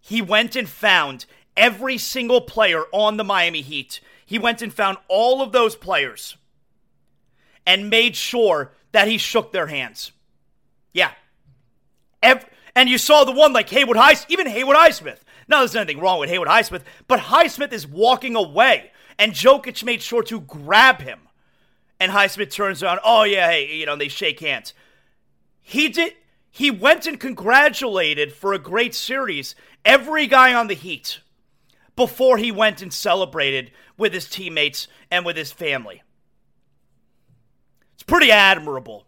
He 0.00 0.22
went 0.22 0.56
and 0.56 0.68
found 0.68 1.26
every 1.56 1.98
single 1.98 2.40
player 2.40 2.84
on 2.92 3.16
the 3.16 3.24
Miami 3.24 3.60
Heat. 3.60 4.00
He 4.24 4.38
went 4.38 4.62
and 4.62 4.72
found 4.72 4.98
all 5.08 5.42
of 5.42 5.52
those 5.52 5.76
players 5.76 6.36
and 7.66 7.90
made 7.90 8.16
sure 8.16 8.72
that 8.92 9.08
he 9.08 9.18
shook 9.18 9.52
their 9.52 9.66
hands. 9.66 10.12
Yeah. 10.92 11.12
Every, 12.22 12.48
and 12.74 12.88
you 12.88 12.98
saw 12.98 13.24
the 13.24 13.32
one 13.32 13.52
like 13.52 13.68
Haywood 13.68 13.96
Highsmith, 13.96 14.26
even 14.30 14.46
Haywood 14.46 14.76
Highsmith. 14.76 15.18
Now, 15.48 15.58
there's 15.58 15.74
nothing 15.74 16.00
wrong 16.00 16.18
with 16.20 16.30
Haywood 16.30 16.48
Highsmith, 16.48 16.82
but 17.08 17.20
Highsmith 17.20 17.72
is 17.72 17.86
walking 17.86 18.36
away, 18.36 18.92
and 19.18 19.32
Jokic 19.32 19.84
made 19.84 20.02
sure 20.02 20.22
to 20.24 20.40
grab 20.40 21.00
him. 21.00 21.20
And 22.00 22.10
Highsmith 22.12 22.50
turns 22.50 22.82
around, 22.82 23.00
oh, 23.04 23.24
yeah, 23.24 23.50
hey, 23.50 23.74
you 23.74 23.86
know, 23.86 23.96
they 23.96 24.08
shake 24.08 24.40
hands. 24.40 24.74
He 25.60 25.88
did, 25.88 26.14
he 26.50 26.70
went 26.70 27.06
and 27.06 27.18
congratulated 27.18 28.32
for 28.32 28.52
a 28.52 28.58
great 28.58 28.94
series 28.94 29.54
every 29.84 30.26
guy 30.26 30.52
on 30.52 30.66
the 30.66 30.74
Heat 30.74 31.20
before 31.96 32.36
he 32.36 32.52
went 32.52 32.82
and 32.82 32.92
celebrated 32.92 33.70
with 33.96 34.12
his 34.12 34.28
teammates 34.28 34.88
and 35.10 35.24
with 35.24 35.36
his 35.36 35.52
family. 35.52 36.02
It's 37.94 38.02
pretty 38.02 38.32
admirable. 38.32 39.06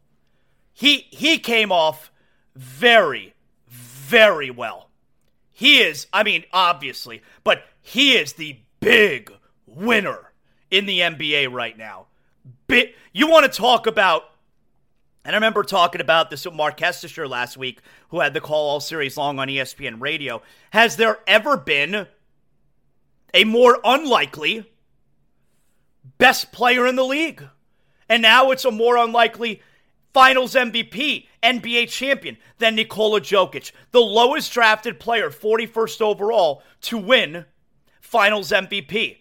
He 0.72 1.06
he 1.10 1.38
came 1.38 1.72
off 1.72 2.12
very 2.54 3.34
very 3.66 4.50
well. 4.50 4.83
He 5.56 5.78
is, 5.78 6.08
I 6.12 6.24
mean, 6.24 6.44
obviously, 6.52 7.22
but 7.44 7.64
he 7.80 8.16
is 8.16 8.32
the 8.34 8.58
big 8.80 9.32
winner 9.66 10.32
in 10.68 10.84
the 10.86 10.98
NBA 10.98 11.52
right 11.52 11.78
now. 11.78 12.06
Bit 12.66 12.94
you 13.12 13.28
want 13.28 13.50
to 13.50 13.56
talk 13.56 13.86
about 13.86 14.24
and 15.24 15.34
I 15.34 15.38
remember 15.38 15.62
talking 15.62 16.02
about 16.02 16.28
this 16.28 16.44
with 16.44 16.54
Mark 16.54 16.76
Kestecher 16.76 17.26
last 17.26 17.56
week, 17.56 17.80
who 18.08 18.20
had 18.20 18.34
the 18.34 18.42
call 18.42 18.68
all 18.68 18.80
series 18.80 19.16
long 19.16 19.38
on 19.38 19.48
ESPN 19.48 19.98
radio. 19.98 20.42
Has 20.70 20.96
there 20.96 21.18
ever 21.26 21.56
been 21.56 22.06
a 23.32 23.44
more 23.44 23.78
unlikely 23.84 24.70
best 26.18 26.52
player 26.52 26.86
in 26.86 26.96
the 26.96 27.04
league? 27.04 27.42
And 28.06 28.20
now 28.20 28.50
it's 28.50 28.66
a 28.66 28.70
more 28.70 28.98
unlikely 28.98 29.62
finals 30.12 30.54
MVP, 30.54 31.26
NBA 31.44 31.88
champion 31.88 32.38
than 32.58 32.74
Nikola 32.74 33.20
Jokic, 33.20 33.70
the 33.90 34.00
lowest 34.00 34.52
drafted 34.52 34.98
player, 34.98 35.30
41st 35.30 36.00
overall, 36.00 36.62
to 36.82 36.98
win 36.98 37.44
finals 38.00 38.50
MVP. 38.50 39.18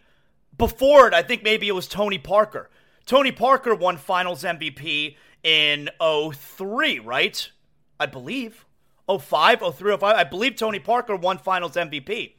Before 0.57 1.07
it, 1.07 1.13
I 1.13 1.21
think 1.21 1.43
maybe 1.43 1.67
it 1.67 1.73
was 1.73 1.87
Tony 1.87 2.17
Parker. 2.17 2.69
Tony 3.05 3.31
Parker 3.31 3.75
won 3.75 3.97
finals 3.97 4.43
MVP 4.43 5.17
in 5.43 5.89
03, 5.99 6.99
right? 6.99 7.51
I 7.99 8.05
believe. 8.05 8.65
05, 9.07 9.75
03, 9.75 9.97
05. 9.97 10.03
I 10.03 10.23
believe 10.23 10.55
Tony 10.55 10.79
Parker 10.79 11.15
won 11.15 11.37
finals 11.37 11.73
MVP. 11.73 12.35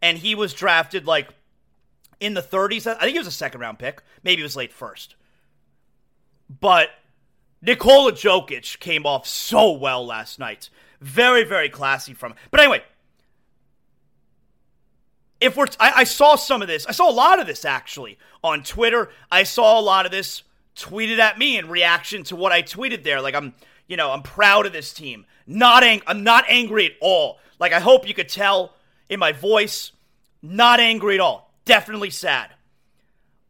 And 0.00 0.18
he 0.18 0.34
was 0.34 0.54
drafted 0.54 1.06
like 1.06 1.28
in 2.20 2.34
the 2.34 2.42
30s. 2.42 2.86
I 2.86 2.98
think 3.00 3.12
he 3.12 3.18
was 3.18 3.26
a 3.26 3.32
second 3.32 3.60
round 3.60 3.78
pick. 3.78 4.02
Maybe 4.22 4.40
it 4.40 4.44
was 4.44 4.56
late 4.56 4.72
first. 4.72 5.16
But 6.60 6.90
Nikola 7.60 8.12
Jokic 8.12 8.78
came 8.78 9.06
off 9.06 9.26
so 9.26 9.72
well 9.72 10.06
last 10.06 10.38
night. 10.38 10.70
Very, 11.00 11.44
very 11.44 11.68
classy 11.68 12.14
from 12.14 12.32
him. 12.32 12.38
But 12.50 12.60
anyway, 12.60 12.82
if 15.40 15.56
we're, 15.56 15.66
t- 15.66 15.76
I, 15.78 15.92
I 15.96 16.04
saw 16.04 16.36
some 16.36 16.62
of 16.62 16.68
this. 16.68 16.86
I 16.86 16.92
saw 16.92 17.10
a 17.10 17.12
lot 17.12 17.40
of 17.40 17.46
this 17.46 17.64
actually 17.64 18.18
on 18.42 18.62
Twitter. 18.62 19.10
I 19.30 19.42
saw 19.44 19.78
a 19.78 19.82
lot 19.82 20.06
of 20.06 20.12
this 20.12 20.42
tweeted 20.76 21.18
at 21.18 21.38
me 21.38 21.58
in 21.58 21.68
reaction 21.68 22.22
to 22.24 22.36
what 22.36 22.52
I 22.52 22.62
tweeted 22.62 23.02
there. 23.02 23.20
Like 23.20 23.34
I'm, 23.34 23.54
you 23.86 23.96
know, 23.96 24.10
I'm 24.10 24.22
proud 24.22 24.66
of 24.66 24.72
this 24.72 24.92
team. 24.92 25.26
Not 25.46 25.82
ang- 25.82 26.02
I'm 26.06 26.24
not 26.24 26.44
angry 26.48 26.86
at 26.86 26.92
all. 27.00 27.38
Like 27.58 27.72
I 27.72 27.80
hope 27.80 28.06
you 28.06 28.14
could 28.14 28.28
tell 28.28 28.74
in 29.08 29.18
my 29.18 29.32
voice, 29.32 29.92
not 30.42 30.80
angry 30.80 31.14
at 31.14 31.20
all. 31.20 31.52
Definitely 31.64 32.10
sad. 32.10 32.50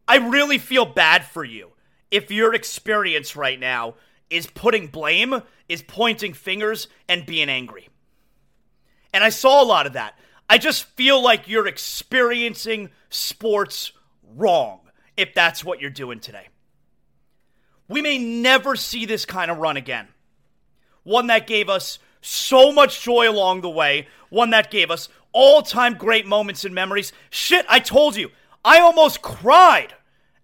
I 0.07 0.17
really 0.17 0.59
feel 0.59 0.87
bad 0.87 1.25
for 1.25 1.45
you 1.45 1.71
if 2.11 2.31
your 2.31 2.55
experience 2.55 3.37
right 3.37 3.59
now 3.59 3.95
is 4.31 4.47
putting 4.47 4.89
blame, 4.89 5.43
is 5.69 5.83
pointing 5.83 6.33
fingers, 6.33 6.89
and 7.09 7.27
being 7.27 7.49
angry. 7.49 7.89
And 9.13 9.25
I 9.25 9.31
saw 9.31 9.63
a 9.63 9.65
lot 9.65 9.87
of 9.87 9.95
that. 9.95 10.19
I 10.51 10.59
just 10.59 10.85
feel 10.85 11.23
like 11.23 11.49
you're 11.49 11.67
experiencing 11.67 12.91
sports 13.11 13.93
wrong 14.37 14.81
if 15.17 15.35
that's 15.35 15.65
what 15.65 15.81
you're 15.81 15.91
doing 15.91 16.21
today. 16.21 16.49
We 17.89 18.03
may 18.03 18.19
never 18.19 18.77
see 18.77 19.07
this 19.07 19.25
kind 19.25 19.51
of 19.51 19.59
run 19.59 19.77
again. 19.77 20.09
One 21.05 21.27
that 21.29 21.47
gave 21.47 21.69
us 21.69 21.99
so 22.21 22.71
much 22.73 23.03
joy 23.03 23.31
along 23.31 23.63
the 23.63 23.71
way, 23.71 24.09
one 24.29 24.51
that 24.51 24.71
gave 24.71 24.91
us 24.91 25.09
all 25.33 25.63
time 25.63 25.95
great 25.95 26.27
moments 26.27 26.65
and 26.65 26.75
memories. 26.75 27.13
Shit, 27.31 27.65
I 27.69 27.81
told 27.81 28.17
you, 28.17 28.31
I 28.65 28.81
almost 28.81 29.23
cried 29.23 29.95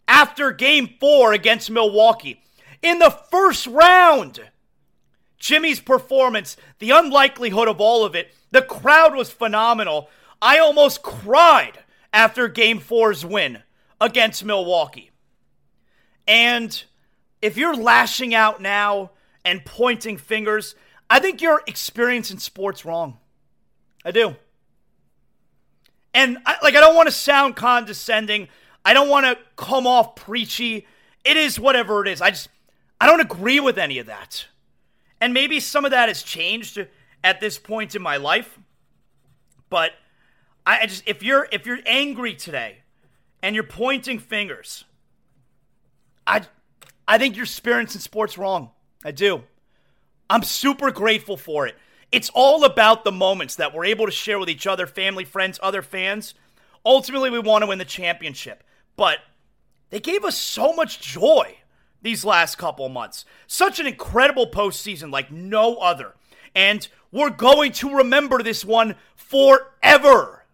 after 0.06 0.52
game 0.52 0.94
four 1.00 1.32
against 1.32 1.70
Milwaukee. 1.70 2.42
In 2.82 2.98
the 2.98 3.10
first 3.10 3.66
round, 3.66 4.40
Jimmy's 5.38 5.80
performance, 5.80 6.56
the 6.78 6.90
unlikelihood 6.90 7.68
of 7.68 7.80
all 7.80 8.04
of 8.04 8.14
it, 8.14 8.34
the 8.50 8.62
crowd 8.62 9.14
was 9.14 9.30
phenomenal. 9.30 10.08
I 10.40 10.58
almost 10.58 11.02
cried 11.02 11.78
after 12.12 12.48
game 12.48 12.78
four's 12.78 13.24
win 13.24 13.62
against 14.00 14.44
Milwaukee. 14.44 15.10
And 16.26 16.82
if 17.42 17.56
you're 17.56 17.76
lashing 17.76 18.34
out 18.34 18.62
now 18.62 19.10
and 19.44 19.64
pointing 19.64 20.16
fingers, 20.16 20.74
I 21.10 21.18
think 21.20 21.42
you're 21.42 21.62
experiencing 21.66 22.38
sports 22.38 22.84
wrong. 22.84 23.18
I 24.04 24.10
do. 24.10 24.36
And 26.14 26.38
I, 26.46 26.56
like 26.62 26.74
I 26.76 26.80
don't 26.80 26.94
want 26.94 27.08
to 27.08 27.12
sound 27.12 27.56
condescending. 27.56 28.48
I 28.84 28.92
don't 28.92 29.08
want 29.08 29.26
to 29.26 29.38
come 29.56 29.86
off 29.86 30.14
preachy. 30.14 30.86
It 31.24 31.36
is 31.36 31.58
whatever 31.58 32.04
it 32.04 32.08
is. 32.08 32.20
I 32.20 32.30
just, 32.30 32.48
I 33.00 33.06
don't 33.06 33.20
agree 33.20 33.60
with 33.60 33.78
any 33.78 33.98
of 33.98 34.06
that. 34.06 34.46
And 35.20 35.32
maybe 35.32 35.60
some 35.60 35.84
of 35.84 35.90
that 35.92 36.08
has 36.08 36.22
changed 36.22 36.84
at 37.22 37.40
this 37.40 37.58
point 37.58 37.94
in 37.94 38.02
my 38.02 38.18
life. 38.18 38.58
But 39.70 39.92
I 40.66 40.86
just, 40.86 41.02
if 41.06 41.22
you're, 41.22 41.48
if 41.50 41.66
you're 41.66 41.78
angry 41.86 42.34
today 42.34 42.78
and 43.42 43.54
you're 43.54 43.64
pointing 43.64 44.18
fingers, 44.18 44.84
I, 46.26 46.42
I 47.08 47.18
think 47.18 47.36
you're 47.36 47.44
experiencing 47.44 48.00
sports 48.00 48.36
wrong. 48.38 48.70
I 49.04 49.10
do. 49.10 49.44
I'm 50.28 50.42
super 50.42 50.90
grateful 50.90 51.36
for 51.36 51.66
it. 51.66 51.76
It's 52.12 52.30
all 52.34 52.64
about 52.64 53.04
the 53.04 53.12
moments 53.12 53.56
that 53.56 53.74
we're 53.74 53.86
able 53.86 54.06
to 54.06 54.12
share 54.12 54.38
with 54.38 54.48
each 54.48 54.66
other, 54.66 54.86
family, 54.86 55.24
friends, 55.24 55.58
other 55.62 55.82
fans. 55.82 56.34
Ultimately, 56.86 57.30
we 57.30 57.38
want 57.38 57.62
to 57.62 57.66
win 57.66 57.78
the 57.78 57.84
championship. 57.84 58.62
But 58.96 59.18
they 59.90 60.00
gave 60.00 60.24
us 60.24 60.36
so 60.36 60.72
much 60.72 61.00
joy 61.00 61.58
these 62.02 62.24
last 62.24 62.56
couple 62.56 62.88
months. 62.88 63.24
Such 63.46 63.80
an 63.80 63.86
incredible 63.86 64.48
postseason 64.48 65.10
like 65.10 65.30
no 65.30 65.76
other. 65.76 66.14
And 66.54 66.86
we're 67.10 67.30
going 67.30 67.72
to 67.72 67.96
remember 67.96 68.42
this 68.42 68.64
one 68.64 68.94
forever. 69.16 70.44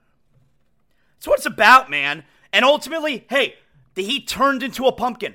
That's 1.17 1.27
what 1.27 1.39
it's 1.39 1.47
about, 1.47 1.91
man. 1.91 2.25
And 2.53 2.65
ultimately, 2.65 3.27
hey, 3.29 3.57
the 3.95 4.03
Heat 4.03 4.27
turned 4.27 4.63
into 4.63 4.87
a 4.87 4.93
pumpkin. 4.93 5.35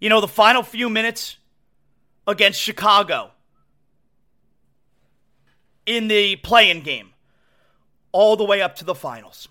You 0.00 0.08
know, 0.08 0.20
the 0.20 0.28
final 0.28 0.62
few 0.62 0.88
minutes 0.88 1.36
against 2.26 2.60
Chicago 2.60 3.32
in 5.86 6.08
the 6.08 6.36
play-in 6.36 6.82
game, 6.82 7.10
all 8.12 8.36
the 8.36 8.44
way 8.44 8.62
up 8.62 8.76
to 8.76 8.84
the 8.84 8.94
finals. 8.94 9.48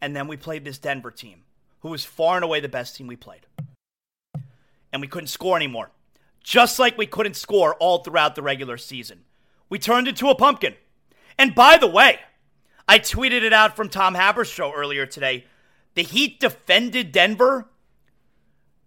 And 0.00 0.14
then 0.14 0.28
we 0.28 0.36
played 0.36 0.64
this 0.64 0.78
Denver 0.78 1.10
team, 1.10 1.42
who 1.80 1.88
was 1.88 2.04
far 2.04 2.36
and 2.36 2.44
away 2.44 2.60
the 2.60 2.68
best 2.68 2.96
team 2.96 3.06
we 3.06 3.16
played. 3.16 3.46
And 4.92 5.02
we 5.02 5.08
couldn't 5.08 5.28
score 5.28 5.56
anymore. 5.56 5.90
Just 6.42 6.78
like 6.78 6.96
we 6.96 7.06
couldn't 7.06 7.34
score 7.34 7.74
all 7.74 7.98
throughout 7.98 8.34
the 8.34 8.42
regular 8.42 8.76
season. 8.76 9.24
We 9.68 9.78
turned 9.78 10.08
into 10.08 10.28
a 10.28 10.34
pumpkin. 10.34 10.74
And 11.38 11.54
by 11.54 11.76
the 11.76 11.86
way, 11.86 12.20
I 12.88 12.98
tweeted 12.98 13.42
it 13.42 13.52
out 13.52 13.76
from 13.76 13.88
Tom 13.88 14.14
Haber's 14.14 14.48
show 14.48 14.72
earlier 14.72 15.04
today. 15.04 15.44
The 15.94 16.02
Heat 16.02 16.40
defended 16.40 17.12
Denver 17.12 17.68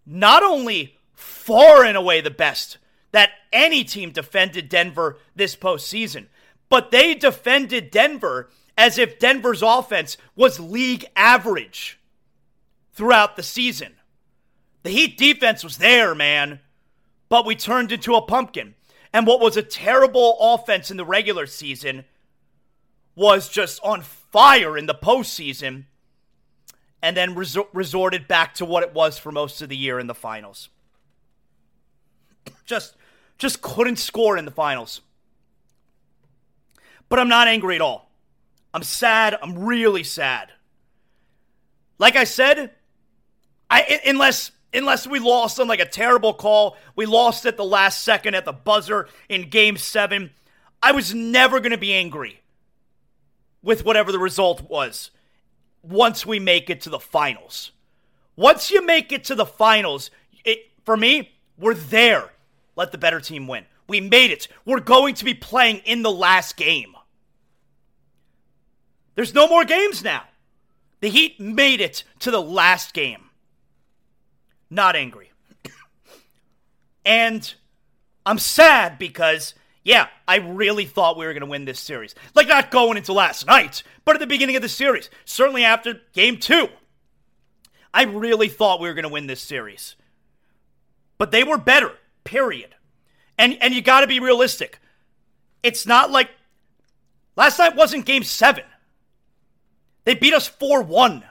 not 0.06 0.44
only 0.44 0.98
far 1.14 1.84
and 1.84 1.96
away 1.96 2.22
the 2.22 2.32
best 2.32 2.78
that 3.12 3.32
any 3.52 3.84
team 3.84 4.12
defended 4.12 4.70
Denver 4.70 5.18
this 5.36 5.56
postseason, 5.56 6.28
but 6.70 6.92
they 6.92 7.14
defended 7.14 7.92
Denver 7.92 8.50
as 8.78 8.98
if 8.98 9.20
Denver's 9.20 9.62
offense 9.62 10.18
was 10.36 10.60
league 10.60 11.06
average 11.16 12.00
throughout 12.94 13.36
the 13.36 13.44
season. 13.44 13.94
The 14.84 14.90
Heat 14.90 15.18
defense 15.18 15.64
was 15.64 15.78
there, 15.78 16.16
man, 16.16 16.60
but 17.30 17.46
we 17.46 17.56
turned 17.56 17.92
into 17.92 18.16
a 18.16 18.22
pumpkin. 18.22 18.76
And 19.14 19.28
what 19.28 19.40
was 19.40 19.58
a 19.58 19.64
terrible 19.64 20.38
offense 20.40 20.90
in 20.90 20.98
the 20.98 21.06
regular 21.06 21.46
season 21.46 22.06
was 23.16 23.50
just 23.50 23.82
on 23.84 24.02
fire 24.02 24.78
in 24.78 24.86
the 24.86 24.96
postseason 24.96 25.86
and 27.02 27.18
then 27.18 27.36
resor- 27.36 27.68
resorted 27.74 28.28
back 28.28 28.54
to 28.56 28.66
what 28.66 28.84
it 28.84 28.94
was 28.94 29.18
for 29.18 29.32
most 29.32 29.62
of 29.62 29.70
the 29.70 29.76
year 29.76 30.00
in 30.00 30.08
the 30.08 30.16
finals. 30.16 30.70
Just 32.66 32.96
just 33.38 33.62
couldn't 33.62 33.98
score 33.98 34.38
in 34.38 34.46
the 34.46 34.52
finals. 34.52 35.02
But 37.10 37.18
I'm 37.18 37.28
not 37.28 37.48
angry 37.48 37.76
at 37.76 37.82
all. 37.82 38.11
I'm 38.74 38.84
sad. 38.84 39.38
I'm 39.42 39.60
really 39.60 40.04
sad. 40.04 40.52
Like 41.98 42.16
I 42.16 42.24
said, 42.24 42.72
I 43.70 44.00
unless 44.06 44.52
unless 44.74 45.06
we 45.06 45.20
lost 45.20 45.60
on 45.60 45.68
like 45.68 45.80
a 45.80 45.86
terrible 45.86 46.34
call, 46.34 46.78
we 46.96 47.06
lost 47.06 47.46
at 47.46 47.58
the 47.58 47.66
last 47.66 48.04
second 48.04 48.36
at 48.36 48.46
the 48.46 48.54
buzzer 48.54 49.08
in 49.30 49.50
game 49.50 49.78
7, 49.78 50.32
I 50.82 50.92
was 50.94 51.14
never 51.14 51.60
going 51.60 51.72
to 51.72 51.78
be 51.78 51.94
angry 51.94 52.42
with 53.62 53.86
whatever 53.86 54.12
the 54.12 54.20
result 54.20 54.70
was 54.70 55.12
once 55.84 56.26
we 56.26 56.40
make 56.40 56.70
it 56.70 56.82
to 56.82 56.90
the 56.90 57.00
finals. 57.00 57.72
Once 58.36 58.72
you 58.72 58.86
make 58.86 59.12
it 59.12 59.26
to 59.26 59.36
the 59.36 59.46
finals, 59.46 60.10
it, 60.46 60.72
for 60.86 60.96
me, 60.96 61.32
we're 61.58 61.74
there. 61.74 62.30
Let 62.76 62.92
the 62.92 62.98
better 62.98 63.20
team 63.20 63.48
win. 63.48 63.66
We 63.88 64.00
made 64.00 64.32
it. 64.32 64.48
We're 64.66 64.80
going 64.80 65.16
to 65.16 65.26
be 65.26 65.34
playing 65.34 65.78
in 65.80 66.02
the 66.02 66.12
last 66.12 66.56
game. 66.56 66.96
There's 69.16 69.34
no 69.34 69.48
more 69.48 69.66
games 69.66 70.04
now. 70.04 70.24
The 71.02 71.10
Heat 71.10 71.40
made 71.40 71.82
it 71.82 72.04
to 72.20 72.32
the 72.32 72.42
last 72.42 72.94
game. 72.94 73.30
Not 74.70 74.96
angry. 74.96 75.32
and 77.06 77.54
I'm 78.26 78.38
sad 78.38 78.98
because, 79.00 79.54
yeah, 79.84 80.08
I 80.28 80.38
really 80.38 80.86
thought 80.86 81.18
we 81.18 81.26
were 81.26 81.34
going 81.34 81.42
to 81.42 81.48
win 81.48 81.66
this 81.66 81.80
series. 81.80 82.16
Like, 82.36 82.48
not 82.48 82.72
going 82.72 82.98
into 82.98 83.14
last 83.14 83.48
night, 83.48 83.84
but 84.06 84.16
at 84.16 84.20
the 84.20 84.28
beginning 84.28 84.56
of 84.56 84.62
the 84.62 84.70
series. 84.70 85.10
Certainly 85.26 85.66
after 85.66 86.02
game 86.14 86.38
two. 86.38 86.70
I 87.94 88.04
really 88.04 88.48
thought 88.48 88.80
we 88.80 88.88
were 88.88 88.94
going 88.94 89.04
to 89.04 89.10
win 89.10 89.28
this 89.28 89.42
series. 89.42 89.96
But 91.18 91.32
they 91.32 91.44
were 91.44 91.58
better, 91.58 91.92
period. 92.24 92.76
And, 93.38 93.58
and 93.62 93.74
you 93.74 93.82
got 93.82 94.02
to 94.02 94.08
be 94.08 94.20
realistic. 94.20 94.80
It's 95.64 95.86
not 95.86 96.12
like 96.12 96.30
last 97.36 97.60
night 97.60 97.76
wasn't 97.76 98.06
game 98.06 98.24
seven. 98.24 98.64
They 100.04 100.16
beat 100.16 100.34
us 100.34 100.48
4 100.48 100.82
1. 100.82 101.24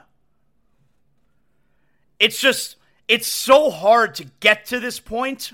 It's 2.19 2.39
just, 2.39 2.75
it's 3.07 3.27
so 3.27 3.71
hard 3.71 4.15
to 4.15 4.25
get 4.39 4.65
to 4.67 4.79
this 4.79 4.99
point. 4.99 5.51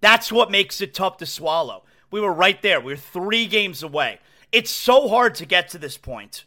That's 0.00 0.30
what 0.30 0.50
makes 0.50 0.80
it 0.80 0.94
tough 0.94 1.16
to 1.18 1.26
swallow. 1.26 1.84
We 2.10 2.20
were 2.20 2.32
right 2.32 2.60
there. 2.62 2.80
We 2.80 2.92
were 2.92 2.98
three 2.98 3.46
games 3.46 3.82
away. 3.82 4.20
It's 4.52 4.70
so 4.70 5.08
hard 5.08 5.34
to 5.36 5.46
get 5.46 5.70
to 5.70 5.78
this 5.78 5.98
point, 5.98 6.44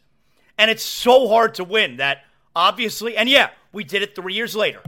And 0.58 0.72
it's 0.72 0.84
so 0.84 1.28
hard 1.28 1.56
to 1.56 1.64
win 1.64 1.98
that 1.98 2.24
obviously, 2.56 3.18
and 3.18 3.30
yeah, 3.30 3.50
we 3.72 3.84
did 3.84 4.02
it 4.02 4.16
three 4.16 4.34
years 4.34 4.56
later. 4.56 4.82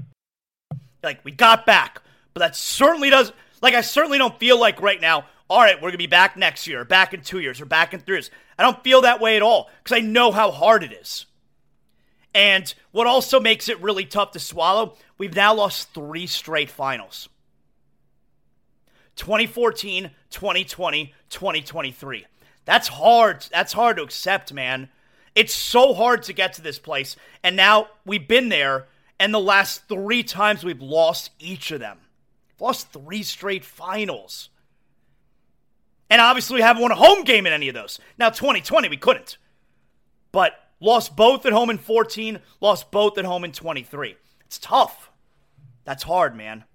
Like, 1.03 1.23
we 1.23 1.31
got 1.31 1.65
back. 1.65 2.01
But 2.33 2.39
that 2.39 2.55
certainly 2.55 3.09
does, 3.09 3.33
like, 3.61 3.73
I 3.73 3.81
certainly 3.81 4.17
don't 4.17 4.37
feel 4.39 4.59
like 4.59 4.81
right 4.81 5.01
now, 5.01 5.25
all 5.49 5.59
right, 5.59 5.75
we're 5.75 5.89
going 5.89 5.93
to 5.93 5.97
be 5.97 6.07
back 6.07 6.37
next 6.37 6.65
year, 6.67 6.81
or 6.81 6.85
back 6.85 7.13
in 7.13 7.21
two 7.21 7.39
years, 7.39 7.59
or 7.59 7.65
back 7.65 7.93
in 7.93 7.99
three 7.99 8.15
years. 8.15 8.31
I 8.61 8.63
don't 8.63 8.83
feel 8.83 9.01
that 9.01 9.19
way 9.19 9.35
at 9.37 9.41
all 9.41 9.71
because 9.83 9.97
I 9.97 10.01
know 10.01 10.31
how 10.31 10.51
hard 10.51 10.83
it 10.83 10.93
is. 10.93 11.25
And 12.35 12.71
what 12.91 13.07
also 13.07 13.39
makes 13.39 13.67
it 13.67 13.81
really 13.81 14.05
tough 14.05 14.33
to 14.33 14.39
swallow, 14.39 14.97
we've 15.17 15.35
now 15.35 15.55
lost 15.55 15.95
three 15.95 16.27
straight 16.27 16.69
finals 16.69 17.27
2014, 19.15 20.11
2020, 20.29 21.13
2023. 21.31 22.25
That's 22.65 22.87
hard. 22.87 23.47
That's 23.51 23.73
hard 23.73 23.97
to 23.97 24.03
accept, 24.03 24.53
man. 24.53 24.89
It's 25.33 25.55
so 25.55 25.95
hard 25.95 26.21
to 26.23 26.33
get 26.33 26.53
to 26.53 26.61
this 26.61 26.77
place. 26.77 27.15
And 27.43 27.55
now 27.55 27.87
we've 28.05 28.27
been 28.27 28.49
there, 28.49 28.87
and 29.19 29.33
the 29.33 29.39
last 29.39 29.87
three 29.87 30.21
times 30.21 30.63
we've 30.63 30.83
lost 30.83 31.31
each 31.39 31.71
of 31.71 31.79
them. 31.79 31.97
lost 32.59 32.93
three 32.93 33.23
straight 33.23 33.65
finals. 33.65 34.49
And 36.11 36.19
obviously, 36.19 36.55
we 36.55 36.61
haven't 36.61 36.81
won 36.81 36.91
a 36.91 36.95
home 36.95 37.23
game 37.23 37.47
in 37.47 37.53
any 37.53 37.69
of 37.69 37.73
those. 37.73 37.97
Now, 38.19 38.29
2020, 38.29 38.89
we 38.89 38.97
couldn't. 38.97 39.37
But 40.33 40.53
lost 40.81 41.15
both 41.15 41.45
at 41.45 41.53
home 41.53 41.69
in 41.69 41.77
14, 41.77 42.39
lost 42.59 42.91
both 42.91 43.17
at 43.17 43.23
home 43.23 43.45
in 43.45 43.53
23. 43.53 44.17
It's 44.45 44.57
tough. 44.57 45.09
That's 45.85 46.03
hard, 46.03 46.35
man. 46.35 46.65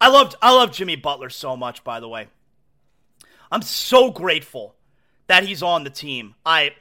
I 0.00 0.08
loved 0.08 0.36
I 0.40 0.52
love 0.52 0.72
Jimmy 0.72 0.96
Butler 0.96 1.28
so 1.28 1.54
much, 1.54 1.84
by 1.84 2.00
the 2.00 2.08
way. 2.08 2.28
I'm 3.52 3.62
so 3.62 4.10
grateful 4.10 4.74
that 5.26 5.44
he's 5.44 5.62
on 5.62 5.84
the 5.84 5.90
team. 5.90 6.34
I 6.44 6.74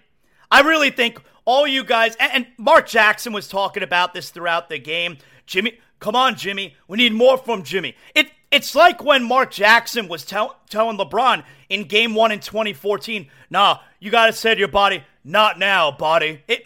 I 0.49 0.61
really 0.61 0.91
think 0.91 1.21
all 1.43 1.67
you 1.67 1.83
guys 1.83 2.15
and, 2.15 2.31
and 2.31 2.47
Mark 2.57 2.87
Jackson 2.87 3.33
was 3.33 3.49
talking 3.49 3.83
about 3.83 4.13
this 4.13 4.29
throughout 4.29 4.69
the 4.69 4.79
game. 4.79 5.17
Jimmy, 5.45 5.79
come 5.99 6.15
on, 6.15 6.35
Jimmy. 6.35 6.75
We 6.87 6.97
need 6.97 7.13
more 7.13 7.37
from 7.37 7.63
Jimmy. 7.63 7.95
It 8.13 8.31
it's 8.51 8.75
like 8.75 9.03
when 9.03 9.23
Mark 9.23 9.51
Jackson 9.51 10.07
was 10.07 10.23
tell, 10.23 10.57
telling 10.69 10.97
LeBron 10.97 11.43
in 11.69 11.87
game 11.87 12.13
one 12.13 12.31
in 12.31 12.39
2014, 12.39 13.29
nah, 13.49 13.79
you 13.99 14.11
got 14.11 14.27
to 14.27 14.33
set 14.33 14.57
your 14.57 14.67
body, 14.67 15.03
not 15.23 15.59
now, 15.59 15.91
body. 15.91 16.43
It, 16.47 16.63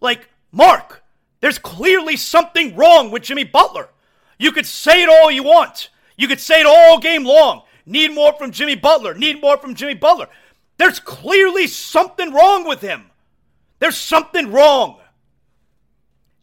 like, 0.00 0.28
Mark, 0.52 1.02
there's 1.40 1.58
clearly 1.58 2.16
something 2.16 2.76
wrong 2.76 3.10
with 3.10 3.22
Jimmy 3.22 3.44
Butler. 3.44 3.88
You 4.38 4.52
could 4.52 4.66
say 4.66 5.02
it 5.02 5.08
all 5.08 5.30
you 5.30 5.42
want. 5.42 5.90
You 6.16 6.28
could 6.28 6.40
say 6.40 6.60
it 6.60 6.66
all 6.66 6.98
game 6.98 7.24
long. 7.24 7.62
Need 7.86 8.14
more 8.14 8.32
from 8.34 8.52
Jimmy 8.52 8.76
Butler. 8.76 9.14
Need 9.14 9.40
more 9.40 9.56
from 9.56 9.74
Jimmy 9.74 9.94
Butler. 9.94 10.28
There's 10.76 11.00
clearly 11.00 11.66
something 11.66 12.32
wrong 12.32 12.66
with 12.66 12.80
him. 12.80 13.10
There's 13.80 13.96
something 13.96 14.50
wrong. 14.50 14.98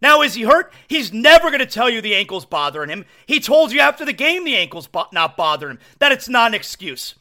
Now, 0.01 0.21
is 0.21 0.35
he 0.35 0.43
hurt? 0.43 0.71
He's 0.87 1.11
never 1.11 1.49
going 1.49 1.59
to 1.59 1.65
tell 1.65 1.89
you 1.89 2.01
the 2.01 2.15
ankle's 2.15 2.45
bothering 2.45 2.89
him. 2.89 3.05
He 3.25 3.39
told 3.39 3.71
you 3.71 3.79
after 3.79 4.05
the 4.05 4.13
game 4.13 4.43
the 4.43 4.55
ankle's 4.55 4.87
bo- 4.87 5.07
not 5.11 5.37
bothering 5.37 5.77
him. 5.77 5.79
That 5.99 6.11
it's 6.11 6.29
not 6.29 6.51
an 6.51 6.55
excuse. 6.55 7.15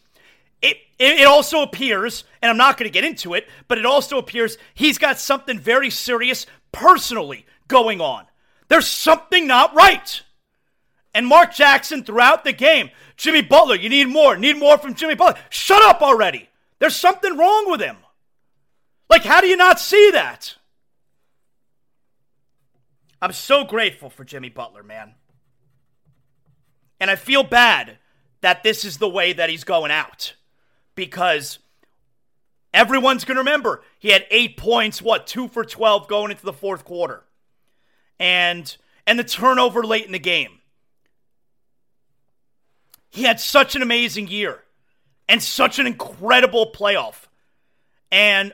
It, 0.63 0.79
it, 0.99 1.27
also 1.27 1.63
appears, 1.63 2.25
and 2.41 2.51
I'm 2.51 2.57
not 2.57 2.79
going 2.79 2.89
to 2.89 2.93
get 2.93 3.05
into 3.05 3.35
it, 3.35 3.49
but 3.69 3.79
it 3.79 3.85
also 3.85 4.19
appears 4.19 4.57
he's 4.75 4.99
got 4.99 5.19
something 5.19 5.59
very 5.59 5.91
serious 5.91 6.47
personally 6.73 7.47
going 7.69 8.01
on. 8.01 8.25
There's 8.69 8.89
something 8.89 9.47
not 9.47 9.75
right. 9.75 10.23
And 11.15 11.27
Mark 11.27 11.55
Jackson 11.55 12.03
throughout 12.03 12.45
the 12.45 12.53
game, 12.53 12.91
Jimmy 13.17 13.43
Butler, 13.43 13.77
you 13.77 13.89
need 13.89 14.09
more, 14.09 14.37
need 14.37 14.59
more 14.59 14.79
from 14.79 14.95
Jimmy 14.95 15.15
Butler. 15.15 15.41
Shut 15.51 15.83
up 15.83 16.03
already. 16.03 16.49
There's 16.79 16.97
something 16.97 17.37
wrong 17.37 17.71
with 17.71 17.81
him. 17.81 17.97
Like, 19.09 19.25
how 19.25 19.41
do 19.41 19.47
you 19.47 19.57
not 19.57 19.79
see 19.79 20.11
that? 20.13 20.57
I'm 23.23 23.33
so 23.33 23.65
grateful 23.65 24.11
for 24.11 24.25
Jimmy 24.25 24.51
Butler, 24.51 24.83
man. 24.83 25.15
And 27.01 27.11
I 27.11 27.17
feel 27.17 27.43
bad 27.43 27.99
that 28.41 28.63
this 28.63 28.85
is 28.85 28.99
the 28.99 29.09
way 29.09 29.33
that 29.33 29.49
he's 29.49 29.65
going 29.65 29.91
out 29.91 30.35
because 30.97 31.61
everyone's 32.75 33.25
going 33.25 33.37
to 33.37 33.41
remember 33.41 33.83
he 33.99 34.09
had 34.09 34.27
8 34.31 34.57
points, 34.57 35.01
what, 35.01 35.29
2 35.29 35.49
for 35.49 35.65
12 35.65 36.09
going 36.09 36.33
into 36.33 36.45
the 36.45 36.53
fourth 36.53 36.85
quarter. 36.85 37.23
And 38.19 38.77
and 39.07 39.19
the 39.19 39.25
turnover 39.25 39.85
late 39.85 40.05
in 40.05 40.13
the 40.13 40.19
game. 40.19 40.59
He 43.09 43.23
had 43.23 43.39
such 43.39 43.77
an 43.77 43.83
amazing 43.83 44.27
year 44.29 44.63
and 45.29 45.43
such 45.43 45.79
an 45.79 45.87
incredible 45.87 46.73
playoff. 46.73 47.27
And 48.11 48.53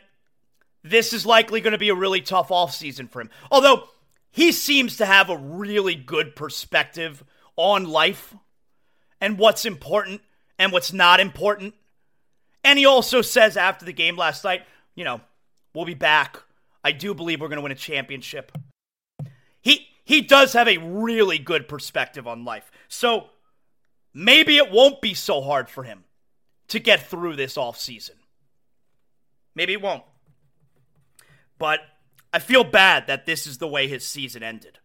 this 0.85 1.13
is 1.13 1.25
likely 1.25 1.61
going 1.61 1.73
to 1.73 1.79
be 1.79 1.89
a 1.89 1.95
really 1.95 2.21
tough 2.21 2.49
offseason 2.49 3.09
for 3.09 3.21
him. 3.21 3.31
Although 3.51 3.89
he 4.31 4.53
seems 4.53 4.99
to 4.99 5.07
have 5.07 5.31
a 5.31 5.37
really 5.37 5.95
good 5.95 6.37
perspective 6.37 7.25
on 7.57 7.85
life 7.85 8.35
and 9.21 9.39
what's 9.39 9.65
important 9.65 10.21
and 10.59 10.73
what's 10.73 10.93
not 10.93 11.21
important. 11.21 11.75
And 12.65 12.79
he 12.79 12.87
also 12.87 13.23
says 13.23 13.57
after 13.57 13.85
the 13.85 13.93
game 13.93 14.17
last 14.17 14.45
night, 14.45 14.63
you 14.95 15.05
know, 15.05 15.21
we'll 15.75 15.85
be 15.85 15.95
back. 15.95 16.39
I 16.85 16.93
do 16.93 17.15
believe 17.15 17.41
we're 17.41 17.49
going 17.49 17.59
to 17.59 17.63
win 17.63 17.73
a 17.73 17.77
championship. 17.77 18.53
He 19.61 19.89
he 20.05 20.21
does 20.21 20.53
have 20.53 20.69
a 20.69 20.79
really 20.79 21.39
good 21.39 21.69
perspective 21.69 22.27
on 22.27 22.45
life. 22.45 22.71
So 22.89 23.27
maybe 24.13 24.57
it 24.57 24.71
won't 24.71 25.01
be 25.01 25.15
so 25.15 25.41
hard 25.41 25.69
for 25.69 25.85
him 25.85 26.05
to 26.69 26.79
get 26.79 27.09
through 27.09 27.37
this 27.37 27.57
off 27.57 27.79
season. 27.79 28.17
Maybe 29.55 29.73
it 29.73 29.83
won't. 29.83 30.03
But 31.59 31.81
I 32.33 32.39
feel 32.39 32.65
bad 32.65 33.07
that 33.07 33.27
this 33.27 33.47
is 33.47 33.59
the 33.59 33.69
way 33.69 33.87
his 33.87 34.07
season 34.07 34.43
ended. 34.43 34.79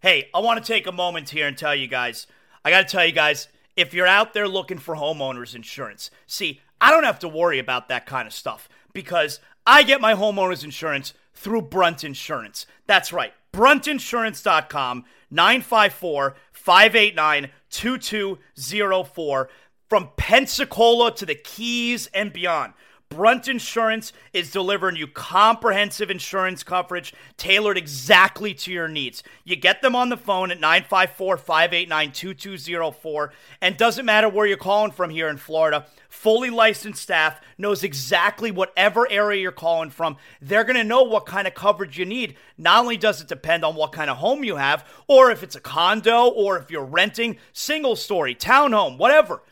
Hey, 0.00 0.28
I 0.34 0.38
want 0.38 0.62
to 0.62 0.72
take 0.72 0.86
a 0.86 0.92
moment 0.92 1.30
here 1.30 1.46
and 1.46 1.56
tell 1.56 1.74
you 1.74 1.86
guys 1.86 2.26
I 2.64 2.70
got 2.70 2.88
to 2.88 2.92
tell 2.96 3.04
you 3.04 3.12
guys 3.12 3.48
if 3.76 3.92
you're 3.92 4.06
out 4.06 4.32
there 4.32 4.48
looking 4.48 4.78
for 4.78 4.94
homeowners 4.94 5.54
insurance, 5.54 6.10
see, 6.26 6.60
I 6.80 6.90
don't 6.90 7.04
have 7.04 7.18
to 7.20 7.28
worry 7.28 7.58
about 7.58 7.88
that 7.88 8.06
kind 8.06 8.26
of 8.26 8.34
stuff 8.34 8.68
because 8.92 9.40
I 9.66 9.82
get 9.82 10.00
my 10.00 10.14
homeowners 10.14 10.64
insurance 10.64 11.14
through 11.34 11.62
Brunt 11.62 12.04
Insurance. 12.04 12.66
That's 12.86 13.12
right. 13.12 13.32
bruntinsurance.com 13.52 15.04
954 15.30 16.36
589 16.52 17.50
2204 17.70 19.48
from 19.88 20.08
Pensacola 20.16 21.14
to 21.14 21.26
the 21.26 21.34
Keys 21.34 22.08
and 22.14 22.32
beyond. 22.32 22.74
Brunt 23.14 23.46
Insurance 23.46 24.12
is 24.32 24.50
delivering 24.50 24.96
you 24.96 25.06
comprehensive 25.06 26.10
insurance 26.10 26.64
coverage 26.64 27.14
tailored 27.36 27.78
exactly 27.78 28.52
to 28.54 28.72
your 28.72 28.88
needs. 28.88 29.22
You 29.44 29.54
get 29.54 29.82
them 29.82 29.94
on 29.94 30.08
the 30.08 30.16
phone 30.16 30.50
at 30.50 30.58
954 30.58 31.36
589 31.36 32.10
2204. 32.10 33.32
And 33.60 33.76
doesn't 33.76 34.04
matter 34.04 34.28
where 34.28 34.46
you're 34.46 34.56
calling 34.56 34.90
from 34.90 35.10
here 35.10 35.28
in 35.28 35.36
Florida, 35.36 35.86
fully 36.08 36.50
licensed 36.50 37.00
staff 37.00 37.40
knows 37.56 37.84
exactly 37.84 38.50
whatever 38.50 39.08
area 39.08 39.42
you're 39.42 39.52
calling 39.52 39.90
from. 39.90 40.16
They're 40.42 40.64
going 40.64 40.74
to 40.74 40.82
know 40.82 41.04
what 41.04 41.24
kind 41.24 41.46
of 41.46 41.54
coverage 41.54 41.96
you 41.96 42.04
need. 42.04 42.34
Not 42.58 42.80
only 42.80 42.96
does 42.96 43.20
it 43.20 43.28
depend 43.28 43.64
on 43.64 43.76
what 43.76 43.92
kind 43.92 44.10
of 44.10 44.16
home 44.16 44.42
you 44.42 44.56
have, 44.56 44.84
or 45.06 45.30
if 45.30 45.44
it's 45.44 45.54
a 45.54 45.60
condo, 45.60 46.26
or 46.26 46.58
if 46.58 46.68
you're 46.68 46.84
renting, 46.84 47.36
single 47.52 47.94
story, 47.94 48.34
townhome, 48.34 48.98
whatever. 48.98 49.42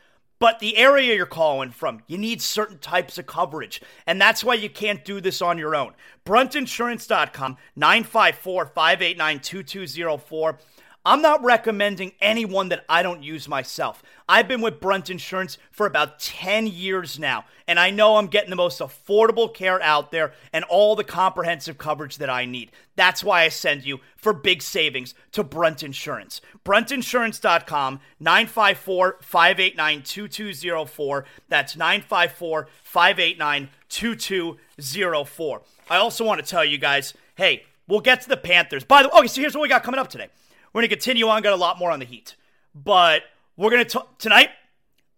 But 0.42 0.58
the 0.58 0.76
area 0.76 1.14
you're 1.14 1.24
calling 1.24 1.70
from, 1.70 2.02
you 2.08 2.18
need 2.18 2.42
certain 2.42 2.78
types 2.78 3.16
of 3.16 3.26
coverage. 3.26 3.80
And 4.08 4.20
that's 4.20 4.42
why 4.42 4.54
you 4.54 4.68
can't 4.68 5.04
do 5.04 5.20
this 5.20 5.40
on 5.40 5.56
your 5.56 5.76
own. 5.76 5.92
Bruntinsurance.com, 6.26 7.58
954 7.76 8.66
589 8.66 9.38
2204. 9.38 10.58
I'm 11.04 11.20
not 11.20 11.42
recommending 11.42 12.12
anyone 12.20 12.68
that 12.68 12.84
I 12.88 13.02
don't 13.02 13.24
use 13.24 13.48
myself. 13.48 14.04
I've 14.28 14.46
been 14.46 14.60
with 14.60 14.80
Brunt 14.80 15.10
Insurance 15.10 15.58
for 15.72 15.84
about 15.84 16.20
10 16.20 16.68
years 16.68 17.18
now, 17.18 17.44
and 17.66 17.80
I 17.80 17.90
know 17.90 18.16
I'm 18.16 18.28
getting 18.28 18.50
the 18.50 18.56
most 18.56 18.78
affordable 18.78 19.52
care 19.52 19.82
out 19.82 20.12
there 20.12 20.32
and 20.52 20.64
all 20.64 20.94
the 20.94 21.02
comprehensive 21.02 21.76
coverage 21.76 22.18
that 22.18 22.30
I 22.30 22.44
need. 22.44 22.70
That's 22.94 23.24
why 23.24 23.42
I 23.42 23.48
send 23.48 23.84
you 23.84 23.98
for 24.16 24.32
big 24.32 24.62
savings 24.62 25.14
to 25.32 25.42
Brunt 25.42 25.82
Insurance. 25.82 26.40
BruntInsurance.com, 26.64 27.98
954 28.20 29.18
589 29.20 30.02
2204. 30.02 31.24
That's 31.48 31.76
954 31.76 32.68
589 32.84 33.68
2204. 33.88 35.62
I 35.90 35.96
also 35.96 36.24
want 36.24 36.40
to 36.40 36.46
tell 36.48 36.64
you 36.64 36.78
guys 36.78 37.14
hey, 37.34 37.64
we'll 37.88 38.00
get 38.00 38.20
to 38.20 38.28
the 38.28 38.36
Panthers. 38.36 38.84
By 38.84 39.02
the 39.02 39.08
way, 39.08 39.20
okay, 39.20 39.26
so 39.26 39.40
here's 39.40 39.54
what 39.54 39.62
we 39.62 39.68
got 39.68 39.82
coming 39.82 39.98
up 39.98 40.08
today. 40.08 40.28
We're 40.72 40.80
going 40.80 40.90
to 40.90 40.96
continue 40.96 41.28
on, 41.28 41.42
got 41.42 41.52
a 41.52 41.56
lot 41.56 41.78
more 41.78 41.90
on 41.90 41.98
the 41.98 42.06
Heat. 42.06 42.34
But 42.74 43.22
we're 43.56 43.70
going 43.70 43.84
to 43.84 44.04
tonight. 44.18 44.50